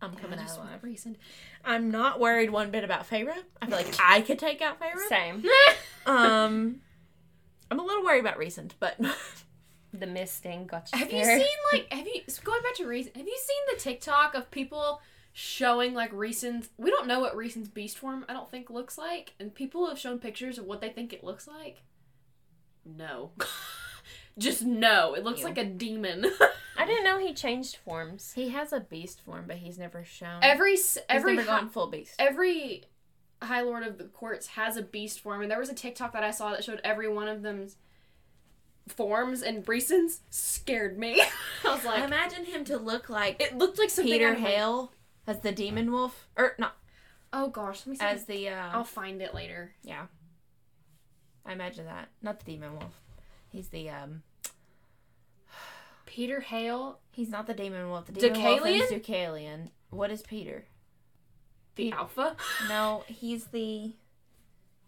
I'm 0.03 0.13
coming 0.13 0.37
I 0.37 0.43
out 0.43 0.55
alive. 0.57 0.81
Rhysand. 0.83 1.15
I'm 1.65 1.89
not 1.89 2.19
worried 2.19 2.51
one 2.51 2.69
bit 2.69 2.83
about 2.83 3.09
Feyre. 3.09 3.33
I 3.61 3.65
feel 3.65 3.75
like 3.75 3.95
I 4.01 4.21
could 4.21 4.37
take 4.37 4.61
out 4.61 4.79
Feyre. 4.79 5.07
Same. 5.09 5.43
Um, 6.05 6.81
I'm 7.71 7.79
a 7.79 7.83
little 7.83 8.03
worried 8.03 8.21
about 8.21 8.37
Rhysand, 8.39 8.71
but 8.79 8.97
The 9.93 10.05
misting 10.07 10.67
got 10.67 10.89
you 10.93 10.99
Have 10.99 11.11
you 11.11 11.23
seen 11.25 11.47
like 11.73 11.87
have 11.91 12.05
you 12.05 12.21
so 12.27 12.41
going 12.43 12.61
back 12.61 12.75
to 12.75 12.83
Rhysand? 12.83 13.15
Have 13.17 13.25
you 13.27 13.37
seen 13.39 13.75
the 13.75 13.79
TikTok 13.81 14.35
of 14.35 14.51
people 14.51 15.01
showing 15.33 15.93
like 15.93 16.11
Rhysand's? 16.13 16.69
We 16.77 16.91
don't 16.91 17.07
know 17.07 17.19
what 17.19 17.35
Rhysand's 17.35 17.69
beast 17.69 17.97
form 17.97 18.23
I 18.29 18.33
don't 18.33 18.49
think 18.51 18.69
looks 18.69 18.97
like, 18.97 19.33
and 19.39 19.53
people 19.53 19.87
have 19.87 19.97
shown 19.97 20.19
pictures 20.19 20.57
of 20.59 20.65
what 20.65 20.79
they 20.81 20.89
think 20.89 21.11
it 21.13 21.23
looks 21.23 21.47
like. 21.47 21.81
No, 22.85 23.31
just 24.37 24.63
no. 24.63 25.13
It 25.15 25.23
looks 25.23 25.39
Ew. 25.39 25.45
like 25.45 25.57
a 25.57 25.65
demon. 25.65 26.25
I 26.77 26.85
didn't 26.85 27.03
know 27.03 27.19
he 27.19 27.33
changed 27.33 27.75
forms. 27.77 28.31
he 28.33 28.49
has 28.49 28.71
a 28.71 28.79
beast 28.79 29.21
form, 29.21 29.45
but 29.47 29.57
he's 29.57 29.77
never 29.77 30.03
shown. 30.05 30.39
every 30.41 30.73
s- 30.73 30.93
he's 30.95 31.03
every 31.09 31.35
never 31.35 31.45
gone 31.47 31.69
full 31.69 31.87
beast. 31.87 32.15
every 32.19 32.83
High 33.41 33.61
Lord 33.61 33.83
of 33.83 33.97
the 33.97 34.05
Courts 34.05 34.47
has 34.47 34.77
a 34.77 34.81
beast 34.81 35.19
form, 35.19 35.41
and 35.41 35.51
there 35.51 35.59
was 35.59 35.69
a 35.69 35.73
TikTok 35.73 36.13
that 36.13 36.23
I 36.23 36.31
saw 36.31 36.51
that 36.51 36.63
showed 36.63 36.79
every 36.83 37.07
one 37.09 37.27
of 37.27 37.41
them's 37.41 37.75
forms, 38.91 39.41
and 39.41 39.67
Rhysand's 39.67 40.21
scared 40.29 40.97
me. 40.97 41.21
I 41.65 41.73
was 41.75 41.83
like, 41.85 42.03
imagine 42.03 42.45
him 42.45 42.63
to 42.65 42.77
look 42.77 43.09
like 43.09 43.41
it 43.41 43.57
looked 43.57 43.79
like 43.79 43.89
something 43.89 44.11
Peter 44.11 44.33
of, 44.33 44.39
like- 44.39 44.47
Hale 44.53 44.93
as 45.27 45.39
the 45.39 45.51
demon 45.51 45.91
wolf, 45.91 46.27
or 46.37 46.55
not 46.57 46.75
Oh 47.31 47.47
gosh, 47.49 47.81
let 47.85 47.87
me 47.87 47.95
see. 47.97 48.03
as 48.05 48.25
the. 48.25 48.49
Uh, 48.49 48.69
I'll 48.73 48.83
find 48.83 49.21
it 49.21 49.33
later. 49.35 49.71
yeah, 49.83 50.07
I 51.45 51.53
imagine 51.53 51.85
that. 51.85 52.09
Not 52.21 52.39
the 52.39 52.45
demon 52.45 52.73
wolf. 52.73 52.99
He's 53.49 53.69
the 53.69 53.89
um. 53.89 54.23
Peter 56.05 56.39
Hale, 56.39 56.99
He's 57.11 57.29
not 57.29 57.45
the 57.45 57.53
demon 57.53 57.87
wolf. 57.89 58.07
The 58.07 58.13
demon 58.13 58.41
wolf 58.41 58.65
is 58.65 58.89
Deucalion? 58.91 59.03
Deucalion. 59.03 59.67
What 59.91 60.09
is 60.11 60.21
Peter? 60.23 60.65
the 61.75 61.91
Alpha. 61.93 62.35
No, 62.67 63.03
he's 63.07 63.45
the. 63.45 63.93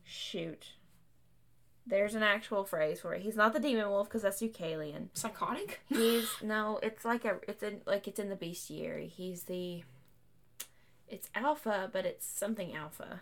Shoot. 0.04 0.70
There's 1.86 2.14
an 2.16 2.24
actual 2.24 2.64
phrase 2.64 3.02
for 3.02 3.14
it. 3.16 3.22
He's 3.22 3.36
not 3.36 3.54
the 3.54 3.60
demon 3.60 3.90
wolf 3.90 4.08
because 4.08 4.22
that's 4.22 4.40
Deucalion. 4.42 5.08
Psychotic? 5.14 5.82
He's 5.90 6.30
no, 6.42 6.80
it's 6.84 7.04
like 7.04 7.26
a 7.26 7.38
it's 7.48 7.64
in 7.64 7.82
like 7.86 8.08
it's 8.08 8.20
in 8.20 8.30
the 8.30 8.36
bestiary. 8.36 9.10
He's 9.10 9.44
the 9.44 9.84
it's 11.08 11.30
alpha, 11.36 11.90
but 11.92 12.06
it's 12.06 12.26
something 12.26 12.76
alpha. 12.76 13.22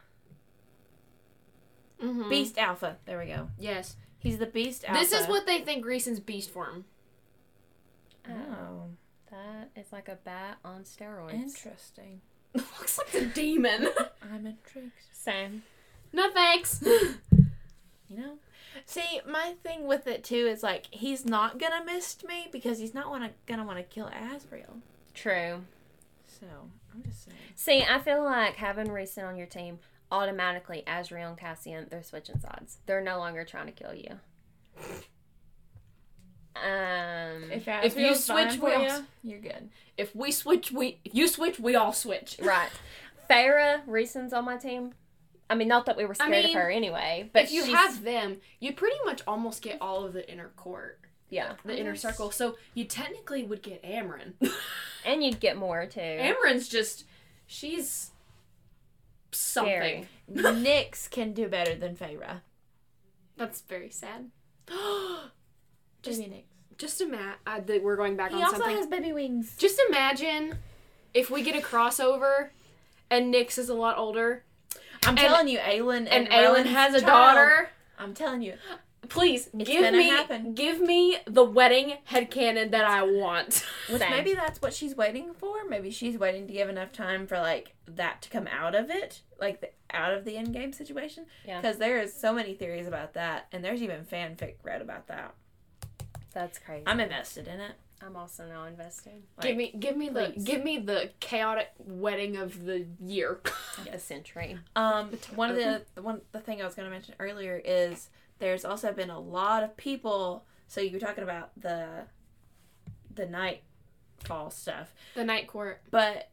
Mm-hmm. 2.03 2.30
Beast 2.30 2.57
alpha. 2.57 2.97
There 3.05 3.18
we 3.20 3.26
go. 3.28 3.49
Yes. 3.57 3.95
He's 4.20 4.38
the 4.38 4.45
beast 4.45 4.84
alpha. 4.86 4.99
This 4.99 5.14
is 5.14 5.28
what 5.28 5.45
they 5.45 5.60
think 5.62 5.86
Rhysand's 5.86 6.20
beast 6.20 6.49
form. 6.51 6.86
Oh, 8.30 8.89
That 9.32 9.70
is 9.76 9.91
like 9.91 10.07
a 10.10 10.16
bat 10.24 10.57
on 10.64 10.84
steroids. 10.84 11.34
interesting. 11.34 12.22
Looks 12.53 12.97
like 12.99 13.14
a 13.24 13.26
demon. 13.26 13.88
I'm 14.34 14.45
intrigued. 14.45 14.91
Same. 15.12 15.64
no 16.14 16.30
thanks. 16.31 16.84
You 18.10 18.18
know. 18.18 18.34
See, 18.86 19.22
my 19.27 19.53
thing 19.64 19.86
with 19.88 20.07
it 20.07 20.23
too 20.23 20.48
is 20.48 20.64
like 20.64 20.88
he's 20.91 21.26
not 21.26 21.60
gonna 21.60 21.84
miss 21.86 22.18
me 22.27 22.48
because 22.52 22.80
he's 22.80 22.94
not 22.94 23.10
wanna, 23.10 23.31
gonna 23.45 23.64
want 23.65 23.77
to 23.77 23.84
kill 23.84 24.07
Azriel. 24.07 24.81
True. 25.14 25.64
So 26.27 26.45
I'm 26.94 27.03
just 27.03 27.26
saying. 27.26 27.38
See, 27.56 27.84
I 27.88 27.99
feel 27.99 28.23
like 28.23 28.56
having 28.56 28.88
Rhysand 28.88 29.27
on 29.27 29.36
your 29.38 29.45
team 29.48 29.80
automatically, 30.11 30.84
Azriel 30.88 31.30
and 31.30 31.38
Cassian, 31.38 31.88
they're 31.91 32.02
switching 32.03 32.40
sides. 32.40 32.77
They're 32.88 33.02
no 33.02 33.18
longer 33.19 33.44
trying 33.45 33.68
to 33.68 33.72
kill 33.72 33.94
you. 33.94 34.19
Um. 36.56 37.52
If, 37.52 37.68
If 37.68 37.98
you 37.98 38.15
switch, 38.15 38.53
we 38.53 38.57
for 38.57 38.73
all- 38.76 38.84
you, 38.84 39.06
you're 39.23 39.40
good. 39.40 39.69
if 39.98 40.15
we 40.15 40.31
switch, 40.31 40.72
we 40.72 40.99
if 41.06 41.14
you 41.15 41.27
switch, 41.27 41.60
we 41.60 41.76
all 41.76 41.94
switch. 41.94 42.38
right. 42.41 42.69
Feyre, 43.30 43.81
Rhysand's 43.88 44.34
on 44.34 44.45
my 44.45 44.57
team. 44.57 44.94
I 45.49 45.55
mean, 45.55 45.67
not 45.67 45.85
that 45.88 45.97
we 45.97 46.05
were 46.05 46.11
I 46.19 46.27
scared 46.27 46.31
mean, 46.45 46.55
of 46.57 46.61
her 46.61 46.69
anyway, 46.69 47.30
But 47.34 47.39
but 47.39 47.43
if 47.45 47.51
you 47.51 47.65
she's- 47.65 47.76
have 47.77 48.03
them, 48.03 48.38
you 48.59 48.73
pretty 48.73 48.97
much 49.05 49.21
almost 49.27 49.61
get 49.61 49.77
all 49.81 50.05
of 50.05 50.13
the 50.13 50.30
inner 50.31 50.51
court, 50.55 50.99
yeah, 51.30 51.53
the 51.65 51.77
inner 51.77 51.95
circle. 51.95 52.31
So 52.31 52.55
you 52.73 52.85
technically 52.85 53.43
would 53.43 53.61
get 53.63 53.84
Amren. 53.84 54.34
and 55.05 55.23
you'd 55.23 55.39
get 55.39 55.57
more 55.57 55.85
too. 55.85 55.99
Amren's 56.01 56.67
just 56.69 57.05
she's 57.47 58.11
something. 59.31 59.73
Scary. 59.73 60.07
Nyx 60.31 61.09
can 61.09 61.34
do 61.34 61.47
better 61.47 61.76
than 61.76 61.95
Feyre. 61.95 62.41
That's 63.38 63.61
very 63.61 63.89
sad. 63.89 64.30
Just 66.01 66.19
Just- 66.19 66.21
Nyx. 66.21 66.43
Just 66.77 67.01
imagine 67.01 67.34
uh, 67.45 67.59
that 67.65 67.84
we're 67.84 67.97
going 67.97 68.15
back 68.15 68.31
He 68.31 68.38
on 68.38 68.43
also 68.43 68.63
has 68.63 68.88
baby 68.88 69.11
wings. 69.11 69.53
Just 69.57 69.81
imagine 69.89 70.55
if 71.13 71.30
we 71.30 71.41
get 71.41 71.53
a 71.53 71.59
crossover 71.59 72.51
and 73.11 73.34
Nyx 73.34 73.57
is 73.57 73.67
a 73.67 73.73
lot 73.73 73.97
older 73.97 74.45
I'm 75.03 75.09
And- 75.09 75.17
telling 75.19 75.47
you, 75.47 75.59
Aelin 75.59 76.07
and 76.09 76.27
and, 76.27 76.30
Rowan's 76.30 76.69
has 76.69 76.93
a 76.95 77.01
child- 77.01 77.07
daughter. 77.35 77.69
I'm 77.97 78.13
telling 78.13 78.41
you, 78.41 78.53
Please 79.07 79.49
It's 79.57 79.67
give 79.67 79.91
me 79.93 80.07
happen. 80.09 80.53
give 80.53 80.80
me 80.80 81.17
the 81.26 81.43
wedding 81.43 81.97
headcanon 82.11 82.69
that 82.71 82.85
I 82.85 83.01
want. 83.01 83.65
Which 83.89 84.01
Same. 84.01 84.11
maybe 84.11 84.35
that's 84.35 84.61
what 84.61 84.71
she's 84.71 84.95
waiting 84.95 85.34
for. 85.34 85.65
Maybe 85.67 85.89
she's 85.89 86.15
waiting 86.19 86.45
to 86.45 86.53
give 86.53 86.69
enough 86.69 86.91
time 86.91 87.26
for 87.26 87.39
like 87.39 87.73
that 87.88 88.21
to 88.23 88.30
come 88.30 88.45
out 88.47 88.76
of 88.76 88.91
it, 88.91 89.21
like 89.39 89.61
the, 89.61 89.69
out 89.91 90.13
of 90.13 90.26
the 90.26 90.38
end 90.38 90.53
game 90.53 90.73
situation. 90.73 91.26
Yeah. 91.43 91.59
Because 91.59 91.77
there 91.77 91.99
is 91.99 92.13
so 92.13 92.34
many 92.34 92.53
theories 92.53 92.85
about 92.85 93.13
that, 93.13 93.47
and 93.51 93.63
there's 93.63 93.81
even 93.81 94.05
fanfic 94.05 94.55
read 94.63 94.81
about 94.81 95.07
that. 95.07 95.34
That's 96.31 96.59
crazy. 96.59 96.84
I'm 96.85 96.99
invested 96.99 97.47
in 97.47 97.59
it. 97.61 97.71
I'm 98.01 98.15
also 98.15 98.45
now 98.47 98.63
invested. 98.65 99.23
give 99.41 99.57
me 99.57 99.73
give 99.77 99.97
me 99.97 100.09
the 100.09 100.34
give 100.43 100.63
me 100.63 100.80
the 100.80 101.11
chaotic 101.19 101.69
wedding 101.77 102.38
of 102.38 102.65
the 102.65 102.85
year. 103.01 103.39
The 103.91 103.97
century. 103.99 104.57
Um, 104.76 105.11
one 105.35 105.49
of 105.51 105.55
the 105.55 105.84
the 105.95 106.01
one 106.01 106.19
the 106.34 106.41
thing 106.41 106.61
I 106.61 106.65
was 106.65 106.76
going 106.76 106.85
to 106.85 106.91
mention 106.91 107.15
earlier 107.19 107.61
is 107.63 108.09
there's 108.39 108.65
also 108.65 108.91
been 108.91 109.09
a 109.09 109.19
lot 109.19 109.63
of 109.63 109.77
people. 109.77 110.43
So 110.67 110.81
you 110.81 110.91
were 110.91 110.99
talking 110.99 111.23
about 111.23 111.51
the 111.55 111.88
the 113.13 113.26
nightfall 113.26 114.49
stuff, 114.51 114.93
the 115.15 115.23
night 115.23 115.47
court. 115.47 115.81
but 115.91 116.30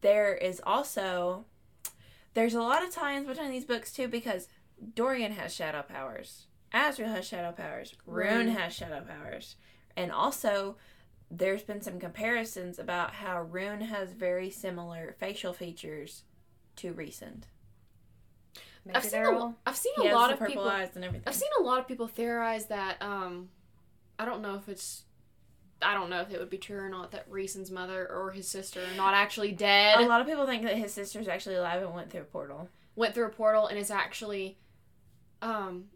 there 0.00 0.34
is 0.34 0.60
also 0.66 1.44
there's 2.34 2.54
a 2.54 2.60
lot 2.62 2.82
of 2.82 2.90
tie-ins 2.92 3.26
between 3.26 3.50
these 3.50 3.64
books 3.64 3.92
too 3.92 4.08
because 4.08 4.48
Dorian 4.94 5.32
has 5.32 5.54
shadow 5.54 5.82
powers, 5.82 6.46
Azriel 6.74 7.14
has 7.14 7.26
shadow 7.26 7.52
powers, 7.52 7.94
Ruhn 8.08 8.46
Ruhn. 8.46 8.56
has 8.56 8.72
shadow 8.74 9.02
powers, 9.02 9.54
and 9.96 10.10
also 10.12 10.76
there's 11.30 11.62
been 11.62 11.80
some 11.80 11.98
comparisons 11.98 12.78
about 12.78 13.14
how 13.14 13.44
Ruhn 13.50 13.82
has 13.82 14.12
very 14.12 14.50
similar 14.50 15.16
facial 15.18 15.52
features 15.52 16.24
to 16.76 16.92
Rhysand. 16.92 17.44
Maybe 18.84 18.96
I've 18.96 19.02
seen 19.04 19.12
they're 19.12 19.32
a, 19.32 19.38
all. 19.38 19.54
I've 19.64 19.76
seen 19.76 19.92
a 19.98 20.14
lot 20.14 20.32
of 20.32 20.38
purple 20.38 20.54
people. 20.54 20.68
eyes 20.68 20.90
and 20.94 21.04
everything. 21.04 21.24
I've 21.26 21.34
seen 21.34 21.48
a 21.60 21.62
lot 21.62 21.78
of 21.78 21.88
people 21.88 22.08
theorize 22.08 22.66
that. 22.66 23.00
Um, 23.00 23.48
I 24.18 24.24
don't 24.24 24.42
know 24.42 24.56
if 24.56 24.68
it's. 24.68 25.04
I 25.80 25.94
don't 25.94 26.10
know 26.10 26.20
if 26.20 26.30
it 26.30 26.38
would 26.38 26.50
be 26.50 26.58
true 26.58 26.78
or 26.78 26.88
not 26.88 27.10
that 27.10 27.28
Rhysand's 27.28 27.70
mother 27.70 28.08
or 28.08 28.30
his 28.30 28.48
sister 28.48 28.80
are 28.80 28.96
not 28.96 29.14
actually 29.14 29.50
dead. 29.52 29.98
a 30.00 30.06
lot 30.06 30.20
of 30.20 30.26
people 30.28 30.46
think 30.46 30.62
that 30.62 30.76
his 30.76 30.92
sister's 30.92 31.26
actually 31.26 31.56
alive 31.56 31.82
and 31.82 31.92
went 31.92 32.10
through 32.10 32.20
a 32.20 32.24
portal, 32.24 32.68
Went 32.94 33.14
through 33.14 33.26
a 33.26 33.30
portal 33.30 33.66
and 33.66 33.78
is 33.78 33.90
actually. 33.90 34.58
Um, 35.40 35.86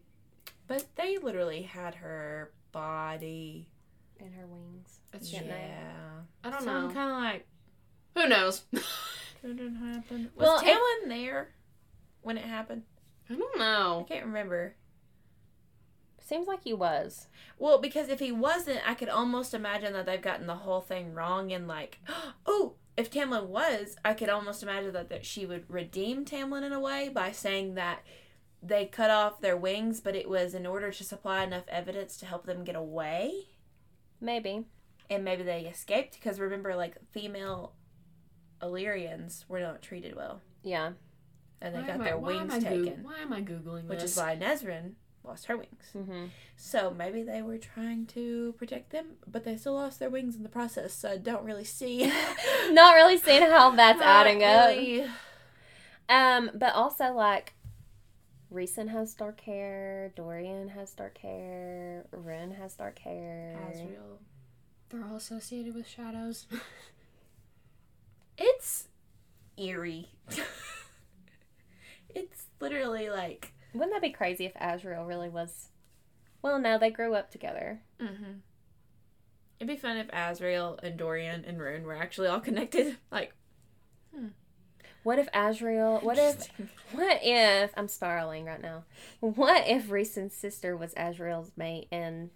but 0.67 0.87
they 0.97 1.19
literally 1.19 1.63
had 1.63 1.97
her 1.97 2.51
body. 2.73 3.69
In 4.19 4.33
her 4.33 4.47
wings. 4.47 5.01
It's- 5.13 5.31
Didn't 5.31 5.49
yeah. 5.49 6.21
I 6.45 6.51
don't 6.51 6.63
so 6.63 6.71
I'm 6.71 6.93
kind 6.93 7.11
of 7.11 7.17
like. 7.19 7.47
who 8.15 8.29
knows? 8.29 8.63
Couldn't 9.43 9.77
happen. 9.77 10.31
Well, 10.35 10.55
Was 10.55 10.63
if- 10.63 10.69
Tamlin 10.69 11.09
there 11.09 11.55
when 12.23 12.37
it 12.39 12.45
happened? 12.45 12.83
I 13.31 13.35
don't 13.35 13.59
know. 13.59 14.05
I 14.07 14.13
can't 14.13 14.27
remember. 14.27 14.77
Seems 16.21 16.49
like 16.49 16.65
he 16.65 16.73
was. 16.75 17.29
Well, 17.59 17.79
because 17.79 18.09
if 18.09 18.19
he 18.19 18.33
wasn't, 18.33 18.81
I 18.89 18.95
could 18.95 19.09
almost 19.09 19.55
imagine 19.55 19.93
that 19.93 20.07
they've 20.07 20.21
gotten 20.21 20.47
the 20.47 20.57
whole 20.57 20.81
thing 20.81 21.15
wrong 21.15 21.53
and 21.53 21.69
like, 21.69 21.99
oh, 22.47 22.75
if 22.97 23.11
Tamlin 23.11 23.47
was, 23.47 23.97
I 24.05 24.15
could 24.15 24.29
almost 24.29 24.63
imagine 24.63 24.93
that, 24.95 25.09
that 25.11 25.25
she 25.27 25.47
would 25.47 25.65
redeem 25.69 26.25
Tamlin 26.25 26.65
in 26.65 26.73
a 26.73 26.81
way 26.81 27.11
by 27.11 27.31
saying 27.31 27.75
that 27.75 28.01
they 28.63 28.87
cut 28.87 29.11
off 29.11 29.41
their 29.41 29.57
wings, 29.57 30.01
but 30.01 30.17
it 30.17 30.29
was 30.29 30.55
in 30.55 30.67
order 30.67 30.91
to 30.91 31.05
supply 31.05 31.45
enough 31.45 31.65
evidence 31.69 32.17
to 32.17 32.27
help 32.27 32.47
them 32.47 32.65
get 32.65 32.75
away. 32.75 33.33
Maybe. 34.21 34.65
And 35.11 35.25
maybe 35.25 35.43
they 35.43 35.61
escaped 35.67 36.15
because 36.15 36.41
remember, 36.41 36.75
like, 36.75 36.97
female 37.13 37.73
Illyrians 38.63 39.45
were 39.49 39.61
not 39.61 39.83
treated 39.83 40.17
well. 40.17 40.41
Yeah. 40.63 40.93
And 41.61 41.75
they 41.75 41.81
Why 41.81 41.87
got 41.87 41.95
am 41.97 42.01
I- 42.01 42.05
their 42.05 42.19
wings 42.19 42.55
I 42.55 42.61
taken. 42.61 42.85
Goog- 42.85 43.05
why 43.05 43.19
am 43.21 43.33
I 43.33 43.41
googling 43.43 43.85
which 43.85 44.01
this? 44.01 44.13
is 44.13 44.17
why 44.19 44.37
Nezrin 44.37 44.93
lost 45.25 45.47
her 45.47 45.57
wings. 45.57 45.85
Mm-hmm. 45.97 46.27
So 46.57 46.91
maybe 46.97 47.23
they 47.23 47.43
were 47.43 47.59
trying 47.59 48.07
to 48.07 48.55
protect 48.59 48.91
them, 48.91 49.17
but 49.27 49.45
they 49.45 49.57
still 49.57 49.75
lost 49.75 49.99
their 49.99 50.11
wings 50.11 50.37
in 50.37 50.43
the 50.43 50.49
process. 50.49 50.93
So 50.93 51.11
I 51.11 51.17
don't 51.19 51.45
really 51.45 51.65
see. 51.65 52.13
Not 52.71 52.95
really 52.95 53.19
seeing 53.19 53.43
how 53.43 53.71
that's 53.77 53.99
Not 54.01 54.27
adding 54.27 54.43
up. 54.45 55.09
Um, 56.09 56.51
but 56.55 56.75
also 56.75 57.13
like 57.13 57.55
Rhysand 58.53 58.91
has 58.91 59.15
dark 59.15 59.41
hair, 59.41 60.13
Dorian 60.15 60.69
has 60.69 60.93
dark 60.93 61.19
hair, 61.19 62.07
Ren 62.13 62.53
has 62.53 62.75
dark 62.75 62.99
hair. 63.01 63.57
Azriel. 63.71 64.19
They're 64.89 65.05
all 65.05 65.17
associated 65.17 65.75
with 65.75 65.89
shadows. 65.89 66.47
It's 68.39 68.89
eerie. 69.57 70.09
it's 72.15 72.47
literally 72.61 73.09
like. 73.09 73.53
Wouldn't 73.73 73.93
that 73.93 74.03
be 74.03 74.11
crazy 74.11 74.47
if 74.47 74.55
Azriel 74.55 75.07
really 75.07 75.29
was 75.29 75.69
Well 76.43 76.59
no, 76.59 76.79
they 76.79 76.91
grew 76.91 77.15
up 77.15 77.31
together. 77.31 77.81
Mm-hmm. 78.01 78.41
It'd 79.59 79.69
be 79.69 79.77
fun 79.77 79.97
if 79.97 80.09
Azriel 80.09 80.79
and 80.83 80.99
Dorian 80.99 81.45
and 81.47 81.59
Ruhn 81.59 81.85
were 81.85 81.97
actually 81.97 82.29
all 82.29 82.41
connected. 82.41 82.99
Like, 83.11 83.33
What 85.07 85.21
if 85.21 85.31
Azriel 85.31 86.03
what 86.03 86.19
if 86.19 86.49
what 86.93 87.21
if 87.23 87.71
I'm 87.77 87.87
spiraling 87.87 88.45
right 88.45 88.61
now. 88.61 88.83
What 89.21 89.69
if 89.69 89.89
Rhysand's 89.89 90.35
sister 90.35 90.77
was 90.77 90.95
Azriel's 90.95 91.53
mate 91.57 91.87
and 91.93 92.31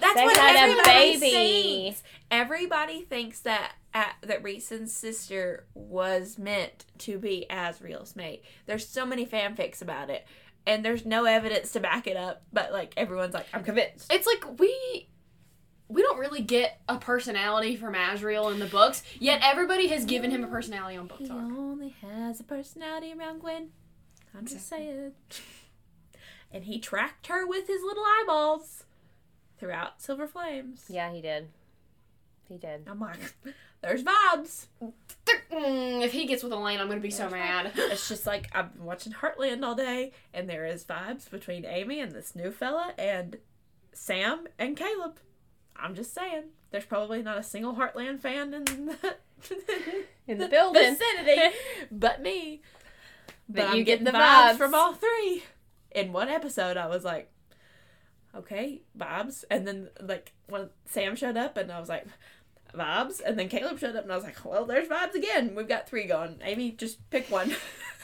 That's 0.00 0.16
They 0.16 0.24
what 0.24 0.36
had 0.36 0.56
a 0.56 0.58
everybody 0.58 1.20
baby. 1.20 1.30
thinks. 1.30 2.02
Everybody 2.28 3.02
thinks 3.02 3.38
that 3.42 3.74
uh, 3.94 4.06
that 4.22 4.42
Rhysand's 4.42 4.92
sister 4.92 5.66
was 5.74 6.36
meant 6.36 6.84
to 6.98 7.16
be 7.16 7.46
Azriel's 7.48 8.16
mate. 8.16 8.42
There's 8.66 8.88
so 8.88 9.06
many 9.06 9.24
fanfics 9.24 9.80
about 9.80 10.10
it, 10.10 10.26
and 10.66 10.84
there's 10.84 11.06
no 11.06 11.26
evidence 11.26 11.70
to 11.74 11.80
back 11.80 12.08
it 12.08 12.16
up. 12.16 12.42
But 12.52 12.72
like 12.72 12.92
everyone's 12.96 13.34
like, 13.34 13.46
I'm 13.54 13.62
convinced. 13.62 14.12
it's 14.12 14.26
like 14.26 14.58
we 14.58 15.08
we 15.88 16.02
don't 16.02 16.18
really 16.18 16.42
get 16.42 16.80
a 16.88 16.98
personality 16.98 17.76
from 17.76 17.94
Azriel 17.94 18.52
in 18.52 18.58
the 18.58 18.66
books, 18.66 19.02
yet 19.20 19.40
everybody 19.42 19.86
has 19.88 20.04
given 20.04 20.30
him 20.30 20.42
a 20.42 20.48
personality 20.48 20.96
on 20.96 21.06
Book 21.06 21.18
He 21.18 21.28
Talk. 21.28 21.36
only 21.38 21.90
has 22.02 22.40
a 22.40 22.44
personality 22.44 23.12
around 23.12 23.40
Gwyn. 23.40 23.68
I'm 24.36 24.46
just 24.46 24.68
saying. 24.68 25.12
And 26.52 26.64
he 26.64 26.78
tracked 26.78 27.26
her 27.26 27.44
with 27.46 27.66
his 27.66 27.82
little 27.82 28.04
eyeballs 28.04 28.84
throughout 29.58 30.00
Silver 30.00 30.26
Flames. 30.28 30.84
Yeah, 30.88 31.12
he 31.12 31.20
did. 31.20 31.48
He 32.48 32.56
did. 32.56 32.86
I'm 32.88 33.00
like, 33.00 33.18
there's 33.82 34.04
vibes. 34.04 34.66
Mm, 35.52 36.02
if 36.02 36.12
he 36.12 36.24
gets 36.24 36.42
with 36.44 36.52
Elain, 36.52 36.80
I'm 36.80 36.88
gonna 36.88 37.00
be 37.00 37.10
so 37.10 37.24
There's 37.28 37.32
mad. 37.32 37.72
It's 37.74 38.08
just 38.08 38.26
like 38.26 38.48
I've 38.54 38.72
been 38.74 38.84
watching 38.84 39.12
Heartland 39.12 39.64
all 39.64 39.74
day, 39.74 40.12
and 40.32 40.48
there 40.48 40.64
is 40.64 40.84
vibes 40.84 41.28
between 41.28 41.64
Amy 41.64 42.00
and 42.00 42.12
this 42.12 42.36
new 42.36 42.52
fella, 42.52 42.94
and 42.96 43.38
Sam 43.92 44.46
and 44.58 44.76
Caleb. 44.76 45.18
I'm 45.80 45.94
just 45.94 46.14
saying, 46.14 46.44
there's 46.70 46.84
probably 46.84 47.22
not 47.22 47.38
a 47.38 47.42
single 47.42 47.74
Heartland 47.74 48.20
fan 48.20 48.52
in 48.54 48.64
the, 48.86 49.16
In 50.26 50.38
the 50.38 50.48
building. 50.48 50.96
vicinity, 50.96 51.56
but 51.90 52.22
me. 52.22 52.62
But 53.48 53.56
But, 53.56 53.62
you 53.62 53.68
I'm 53.68 53.76
get 53.78 53.84
getting 53.84 54.04
the 54.04 54.12
vibes 54.12 54.52
vibes. 54.52 54.56
from 54.56 54.74
all 54.74 54.94
three. 54.94 55.44
In 55.92 56.12
one 56.12 56.28
episode, 56.28 56.76
I 56.76 56.86
was 56.88 57.04
like, 57.04 57.30
okay, 58.34 58.82
vibes, 58.98 59.44
and 59.50 59.66
then 59.66 59.88
like 60.00 60.32
when 60.48 60.68
Sam 60.86 61.16
showed 61.16 61.36
up, 61.36 61.56
and 61.56 61.70
I 61.72 61.80
was 61.80 61.88
like. 61.88 62.06
Vibes, 62.74 63.22
and 63.24 63.38
then 63.38 63.48
Caleb 63.48 63.78
showed 63.78 63.96
up, 63.96 64.02
and 64.02 64.12
I 64.12 64.16
was 64.16 64.24
like, 64.24 64.44
"Well, 64.44 64.66
there's 64.66 64.86
vibes 64.88 65.14
again. 65.14 65.54
We've 65.54 65.68
got 65.68 65.88
three 65.88 66.04
going. 66.06 66.40
Amy, 66.42 66.72
just 66.72 67.08
pick 67.08 67.30
one. 67.30 67.54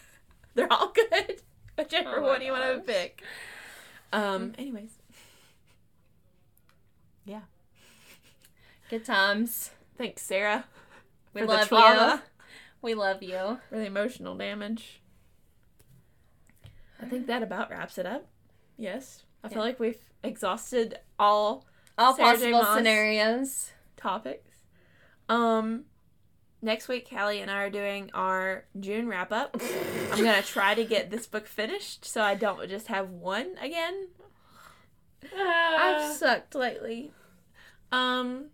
They're 0.54 0.72
all 0.72 0.92
good. 0.94 1.42
Whichever 1.76 2.20
Oh 2.20 2.22
one 2.22 2.40
you 2.40 2.52
want 2.52 2.76
to 2.76 2.80
pick." 2.92 3.22
Um. 4.14 4.54
Anyways, 4.56 4.92
Good 8.92 9.06
times. 9.06 9.70
thanks, 9.96 10.20
Sarah. 10.20 10.66
We 11.32 11.44
love 11.44 11.70
you. 11.72 12.20
We 12.82 12.92
love 12.92 13.22
you. 13.22 13.58
For 13.70 13.78
the 13.78 13.86
emotional 13.86 14.36
damage. 14.36 15.00
I 17.00 17.06
think 17.06 17.26
that 17.26 17.42
about 17.42 17.70
wraps 17.70 17.96
it 17.96 18.04
up. 18.04 18.26
Yes, 18.76 19.22
I 19.42 19.48
feel 19.48 19.62
like 19.62 19.80
we've 19.80 19.96
exhausted 20.22 20.98
all 21.18 21.64
All 21.96 22.14
Sarah 22.14 22.34
possible 22.34 22.66
scenarios. 22.66 23.70
topics. 23.96 24.56
Um, 25.26 25.84
next 26.60 26.86
week, 26.86 27.08
Callie 27.08 27.40
and 27.40 27.50
I 27.50 27.62
are 27.62 27.70
doing 27.70 28.10
our 28.12 28.66
June 28.78 29.08
wrap 29.08 29.32
up. 29.32 29.56
I'm 30.12 30.18
gonna 30.22 30.42
try 30.42 30.74
to 30.74 30.84
get 30.84 31.10
this 31.10 31.26
book 31.26 31.46
finished 31.46 32.04
so 32.04 32.20
I 32.20 32.34
don't 32.34 32.68
just 32.68 32.88
have 32.88 33.08
one 33.08 33.54
again. 33.58 34.08
I've 35.34 36.14
sucked 36.14 36.54
lately. 36.54 37.12
Um, 37.90 38.50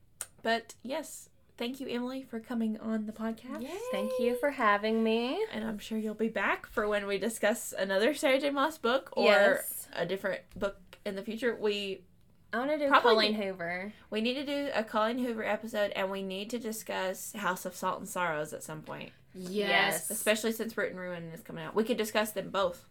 but 0.48 0.74
yes, 0.82 1.28
thank 1.58 1.78
you, 1.78 1.86
Emily, 1.88 2.22
for 2.22 2.40
coming 2.40 2.78
on 2.80 3.04
the 3.06 3.12
podcast. 3.12 3.66
Thank 3.92 4.12
you 4.18 4.34
for 4.36 4.50
having 4.50 5.02
me. 5.02 5.44
And 5.52 5.62
I'm 5.64 5.78
sure 5.78 5.98
you'll 5.98 6.14
be 6.14 6.28
back 6.28 6.66
for 6.66 6.88
when 6.88 7.06
we 7.06 7.18
discuss 7.18 7.74
another 7.76 8.14
Sarah 8.14 8.40
J. 8.40 8.48
Maas 8.50 8.78
book 8.78 9.10
or 9.12 9.24
Yes. 9.24 9.88
a 9.92 10.06
different 10.06 10.40
book 10.56 10.78
in 11.04 11.16
the 11.16 11.22
future. 11.22 11.54
We 11.54 12.02
I 12.50 12.58
want 12.60 12.70
to 12.70 12.78
do 12.78 12.88
Probably- 12.88 13.10
Colleen 13.32 13.34
Hoover. 13.34 13.92
we 14.08 14.22
need 14.22 14.34
to 14.34 14.46
do 14.46 14.70
a 14.74 14.82
Colleen 14.82 15.18
Hoover 15.18 15.44
episode, 15.44 15.90
and 15.94 16.10
we 16.10 16.22
need 16.22 16.48
to 16.48 16.58
discuss 16.58 17.34
House 17.34 17.66
of 17.66 17.74
Salt 17.76 17.98
and 17.98 18.08
Sorrows 18.08 18.54
at 18.54 18.62
some 18.62 18.80
point, 18.80 19.12
Yes, 19.34 19.50
Yes. 19.68 20.10
especially 20.10 20.52
since 20.52 20.74
Root 20.74 20.92
and 20.92 20.98
Ruin 20.98 21.24
is 21.34 21.42
coming 21.42 21.62
out. 21.62 21.74
We 21.74 21.84
could 21.84 21.98
discuss 21.98 22.32
them 22.32 22.48
both. 22.48 22.86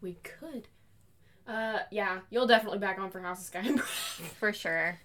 we 0.00 0.14
could. 0.22 0.68
Uh, 1.46 1.80
yeah, 1.90 2.20
you'll 2.30 2.46
definitely 2.46 2.78
back 2.78 2.98
on 2.98 3.10
for 3.10 3.20
House 3.20 3.40
of 3.40 3.44
Sky 3.46 3.58
and 3.60 3.76
Breath. 3.76 3.88
For 4.40 4.52
sure. 4.54 4.98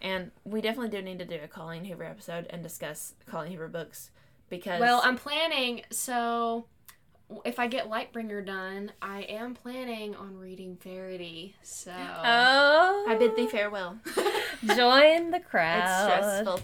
And 0.00 0.30
we 0.44 0.60
definitely 0.60 0.90
do 0.90 1.02
need 1.02 1.18
to 1.18 1.24
do 1.24 1.38
a 1.42 1.48
Colleen 1.48 1.84
Hoover 1.84 2.04
episode 2.04 2.46
and 2.50 2.62
discuss 2.62 3.14
Colleen 3.26 3.52
Hoover 3.52 3.68
books 3.68 4.10
because 4.48 4.80
Well, 4.80 5.00
I'm 5.04 5.16
planning. 5.16 5.82
So, 5.90 6.66
if 7.44 7.58
I 7.58 7.66
get 7.66 7.90
Lightbringer 7.90 8.44
done, 8.46 8.92
I 9.02 9.22
am 9.22 9.54
planning 9.54 10.14
on 10.14 10.38
reading 10.38 10.76
Verity. 10.82 11.56
So, 11.62 11.92
Oh. 11.92 13.06
I 13.08 13.16
bid 13.18 13.34
thee 13.36 13.48
farewell. 13.48 13.98
Join 14.64 15.30
the 15.30 15.40
crowd. 15.40 15.78
It's 15.80 16.02
stressful. 16.16 16.60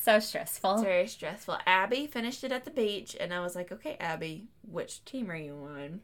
So 0.00 0.20
stressful. 0.20 0.72
It's 0.74 0.82
very 0.82 1.06
stressful. 1.08 1.58
Abby 1.66 2.06
finished 2.06 2.42
it 2.44 2.52
at 2.52 2.64
the 2.64 2.70
beach, 2.70 3.16
and 3.18 3.34
I 3.34 3.40
was 3.40 3.54
like, 3.54 3.70
"Okay, 3.72 3.96
Abby, 4.00 4.46
which 4.62 5.04
team 5.04 5.30
are 5.30 5.36
you 5.36 5.54
on?" 5.54 6.00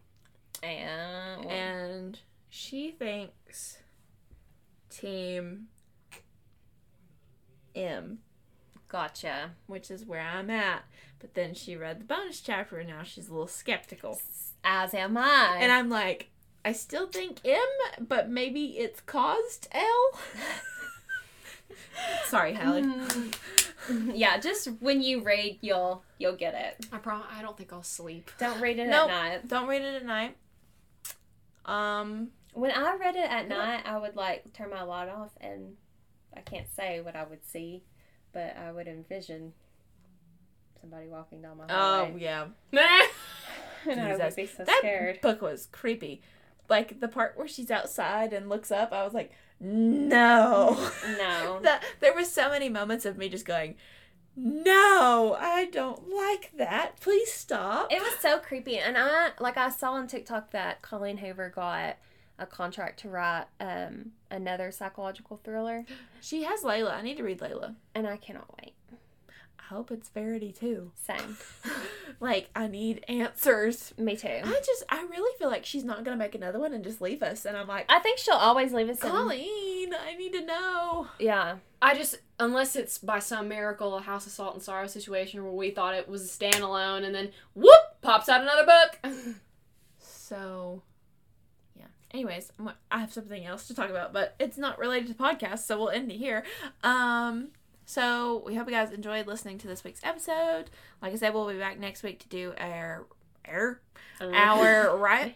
And, 0.62 1.46
And 1.50 2.20
she 2.50 2.90
thinks 2.90 3.78
Team 4.90 5.68
M, 7.74 8.18
gotcha. 8.88 9.52
which 9.66 9.90
is 9.90 10.04
where 10.04 10.20
I'm 10.20 10.50
at. 10.50 10.84
But 11.18 11.34
then 11.34 11.54
she 11.54 11.76
read 11.76 12.00
the 12.00 12.04
bonus 12.04 12.40
chapter, 12.40 12.78
and 12.78 12.88
now 12.88 13.02
she's 13.02 13.28
a 13.28 13.32
little 13.32 13.46
skeptical. 13.48 14.20
As 14.62 14.92
am 14.94 15.16
I. 15.16 15.56
And 15.60 15.72
I'm 15.72 15.88
like, 15.88 16.28
I 16.64 16.72
still 16.72 17.06
think 17.06 17.38
M, 17.44 17.58
but 18.06 18.28
maybe 18.30 18.78
it's 18.78 19.00
caused 19.00 19.68
L. 19.72 20.10
Sorry, 22.26 22.54
Hallie. 22.54 22.82
Mm, 22.82 24.12
yeah, 24.14 24.38
just 24.38 24.68
when 24.80 25.02
you 25.02 25.22
read, 25.22 25.58
you'll 25.60 26.02
you'll 26.18 26.36
get 26.36 26.54
it. 26.54 26.86
I 26.92 26.98
pro- 26.98 27.22
I 27.30 27.42
don't 27.42 27.56
think 27.56 27.72
I'll 27.72 27.82
sleep. 27.82 28.30
Don't 28.38 28.60
read 28.60 28.78
it 28.78 28.88
Nope. 28.88 29.10
at 29.10 29.32
night. 29.42 29.48
Don't 29.48 29.68
read 29.68 29.82
it 29.82 29.94
at 29.96 30.04
night. 30.06 30.36
Um, 31.66 32.28
When 32.52 32.70
I 32.70 32.96
read 32.96 33.16
it 33.16 33.30
at 33.30 33.48
night, 33.48 33.82
I 33.86 33.98
would 33.98 34.16
like 34.16 34.52
turn 34.52 34.70
my 34.70 34.82
light 34.82 35.08
off, 35.08 35.32
and 35.40 35.74
I 36.36 36.40
can't 36.40 36.66
say 36.74 37.00
what 37.00 37.16
I 37.16 37.24
would 37.24 37.44
see, 37.44 37.82
but 38.32 38.56
I 38.56 38.72
would 38.72 38.88
envision 38.88 39.52
somebody 40.80 41.08
walking 41.08 41.40
down 41.40 41.58
my 41.58 41.64
oh 41.70 42.16
yeah, 42.16 42.46
and 43.90 44.00
I 44.00 44.16
would 44.16 44.36
be 44.36 44.46
so 44.46 44.64
that 44.64 44.78
scared. 44.78 45.20
book 45.20 45.42
was 45.42 45.68
creepy. 45.72 46.22
Like 46.68 47.00
the 47.00 47.08
part 47.08 47.36
where 47.36 47.48
she's 47.48 47.70
outside 47.70 48.32
and 48.32 48.48
looks 48.48 48.70
up, 48.70 48.92
I 48.92 49.04
was 49.04 49.12
like, 49.12 49.32
no. 49.60 50.90
No. 51.18 51.60
that 51.62 51.82
there 52.00 52.14
were 52.14 52.24
so 52.24 52.48
many 52.50 52.68
moments 52.68 53.04
of 53.04 53.18
me 53.18 53.28
just 53.28 53.44
going, 53.44 53.76
no, 54.36 55.36
I 55.38 55.66
don't 55.66 56.08
like 56.08 56.52
that. 56.56 57.00
Please 57.00 57.30
stop. 57.32 57.92
It 57.92 58.00
was 58.00 58.14
so 58.20 58.38
creepy, 58.38 58.78
and 58.78 58.96
I 58.98 59.30
like 59.38 59.56
I 59.56 59.68
saw 59.68 59.92
on 59.92 60.06
TikTok 60.06 60.50
that 60.50 60.82
Colleen 60.82 61.18
Hoover 61.18 61.50
got 61.54 61.96
a 62.38 62.46
contract 62.46 63.00
to 63.00 63.08
write 63.08 63.46
um 63.60 64.12
another 64.30 64.70
psychological 64.70 65.40
thriller, 65.44 65.84
she 66.20 66.42
has 66.44 66.62
Layla. 66.62 66.94
I 66.94 67.02
need 67.02 67.16
to 67.18 67.22
read 67.24 67.38
Layla. 67.40 67.74
and 67.94 68.06
I 68.06 68.16
cannot 68.16 68.48
wait. 68.60 68.72
I 69.58 69.68
hope 69.68 69.90
it's 69.90 70.10
Verity 70.10 70.52
too. 70.52 70.90
Same, 70.94 71.38
like 72.20 72.50
I 72.54 72.66
need 72.66 73.02
answers. 73.08 73.94
me 73.96 74.14
too. 74.14 74.28
I 74.44 74.60
just 74.64 74.82
I 74.90 75.06
really 75.10 75.32
feel 75.38 75.48
like 75.48 75.64
she's 75.64 75.84
not 75.84 76.04
gonna 76.04 76.18
make 76.18 76.34
another 76.34 76.58
one 76.60 76.74
and 76.74 76.84
just 76.84 77.00
leave 77.00 77.22
us. 77.22 77.46
And 77.46 77.56
I'm 77.56 77.66
like, 77.66 77.86
I 77.88 77.98
think 78.00 78.18
she'll 78.18 78.34
always 78.34 78.74
leave 78.74 78.90
us. 78.90 79.02
in- 79.02 79.08
Colleen, 79.10 79.94
I 79.94 80.16
need 80.16 80.32
to 80.34 80.44
know. 80.44 81.08
Yeah, 81.18 81.56
I 81.80 81.94
just, 81.94 82.16
unless 82.38 82.76
it's 82.76 82.98
by 82.98 83.20
some 83.20 83.48
miracle, 83.48 83.96
a 83.96 84.02
House 84.02 84.26
of 84.26 84.32
Salt 84.32 84.52
and 84.54 84.62
Sorrow 84.62 84.86
situation 84.86 85.42
where 85.42 85.52
we 85.52 85.70
thought 85.70 85.94
it 85.94 86.08
was 86.10 86.22
a 86.24 86.28
standalone, 86.44 87.02
and 87.02 87.14
then 87.14 87.30
whoop 87.54 87.72
pops 88.02 88.28
out 88.28 88.42
another 88.42 88.66
book. 88.66 89.14
So, 89.98 90.82
yeah. 90.92 90.93
Anyways, 92.14 92.52
I'm- 92.60 92.70
have 93.00 93.12
something 93.12 93.44
else 93.44 93.66
to 93.66 93.74
talk 93.74 93.90
about, 93.90 94.12
but 94.12 94.36
it's 94.38 94.56
not 94.56 94.78
related 94.78 95.08
to 95.08 95.14
podcasts, 95.14 95.64
so 95.66 95.76
we'll 95.76 95.90
end 95.90 96.12
it 96.12 96.16
here. 96.16 96.44
Um, 96.84 97.48
so 97.86 98.44
we 98.46 98.54
hope 98.54 98.68
you 98.68 98.72
guys 98.72 98.92
enjoyed 98.92 99.26
listening 99.26 99.58
to 99.58 99.66
this 99.66 99.82
week's 99.82 100.00
episode. 100.04 100.70
Like 101.02 101.12
I 101.12 101.16
said, 101.16 101.34
we'll 101.34 101.48
be 101.48 101.58
back 101.58 101.76
next 101.80 102.04
week 102.04 102.20
to 102.20 102.28
do 102.28 102.54
our 102.56 103.06
our 103.48 103.80
our 104.20 104.96
right. 104.96 105.34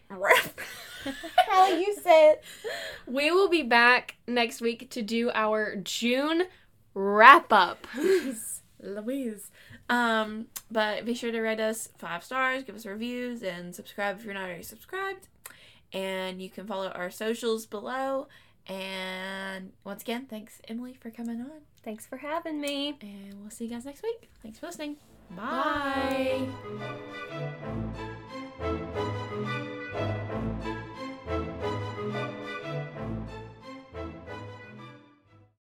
How 1.49 1.67
you 1.73 1.97
said? 2.01 2.39
we 3.09 3.33
will 3.33 3.49
be 3.49 3.65
back 3.65 4.17
next 4.29 4.61
week 4.61 4.89
to 4.91 5.03
do 5.03 5.33
our 5.35 5.75
June 5.75 6.45
wrap 6.95 7.53
up. 7.53 7.89
Louise. 8.81 9.51
Um, 9.91 10.47
but 10.71 11.05
be 11.05 11.15
sure 11.15 11.33
to 11.33 11.41
rate 11.41 11.61
us 11.61 11.89
five 11.99 12.23
stars, 12.23 12.63
give 12.63 12.77
us 12.77 12.87
reviews, 12.87 13.43
and 13.43 13.75
subscribe 13.75 14.19
if 14.21 14.25
you're 14.25 14.35
not 14.35 14.45
already 14.45 14.63
subscribed. 14.63 15.27
And 15.93 16.40
you 16.43 16.51
can 16.51 16.66
follow 16.66 16.89
our 16.89 17.10
socials 17.10 17.66
below. 17.66 18.28
And 18.66 19.73
once 19.85 20.02
again, 20.02 20.27
thanks 20.27 20.60
Emily 20.69 20.94
for 20.94 21.10
coming 21.10 21.40
on. 21.40 21.62
thanks 21.82 22.05
for 22.06 22.19
having 22.19 22.60
me. 22.60 22.97
And 23.01 23.40
we'll 23.40 23.51
see 23.51 23.65
you 23.65 23.70
guys 23.70 23.85
next 23.86 24.02
week. 24.02 24.28
Thanks 24.43 24.59
for 24.59 24.66
listening. 24.66 24.97
Bye. 25.31 26.47
Bye. 28.60 29.65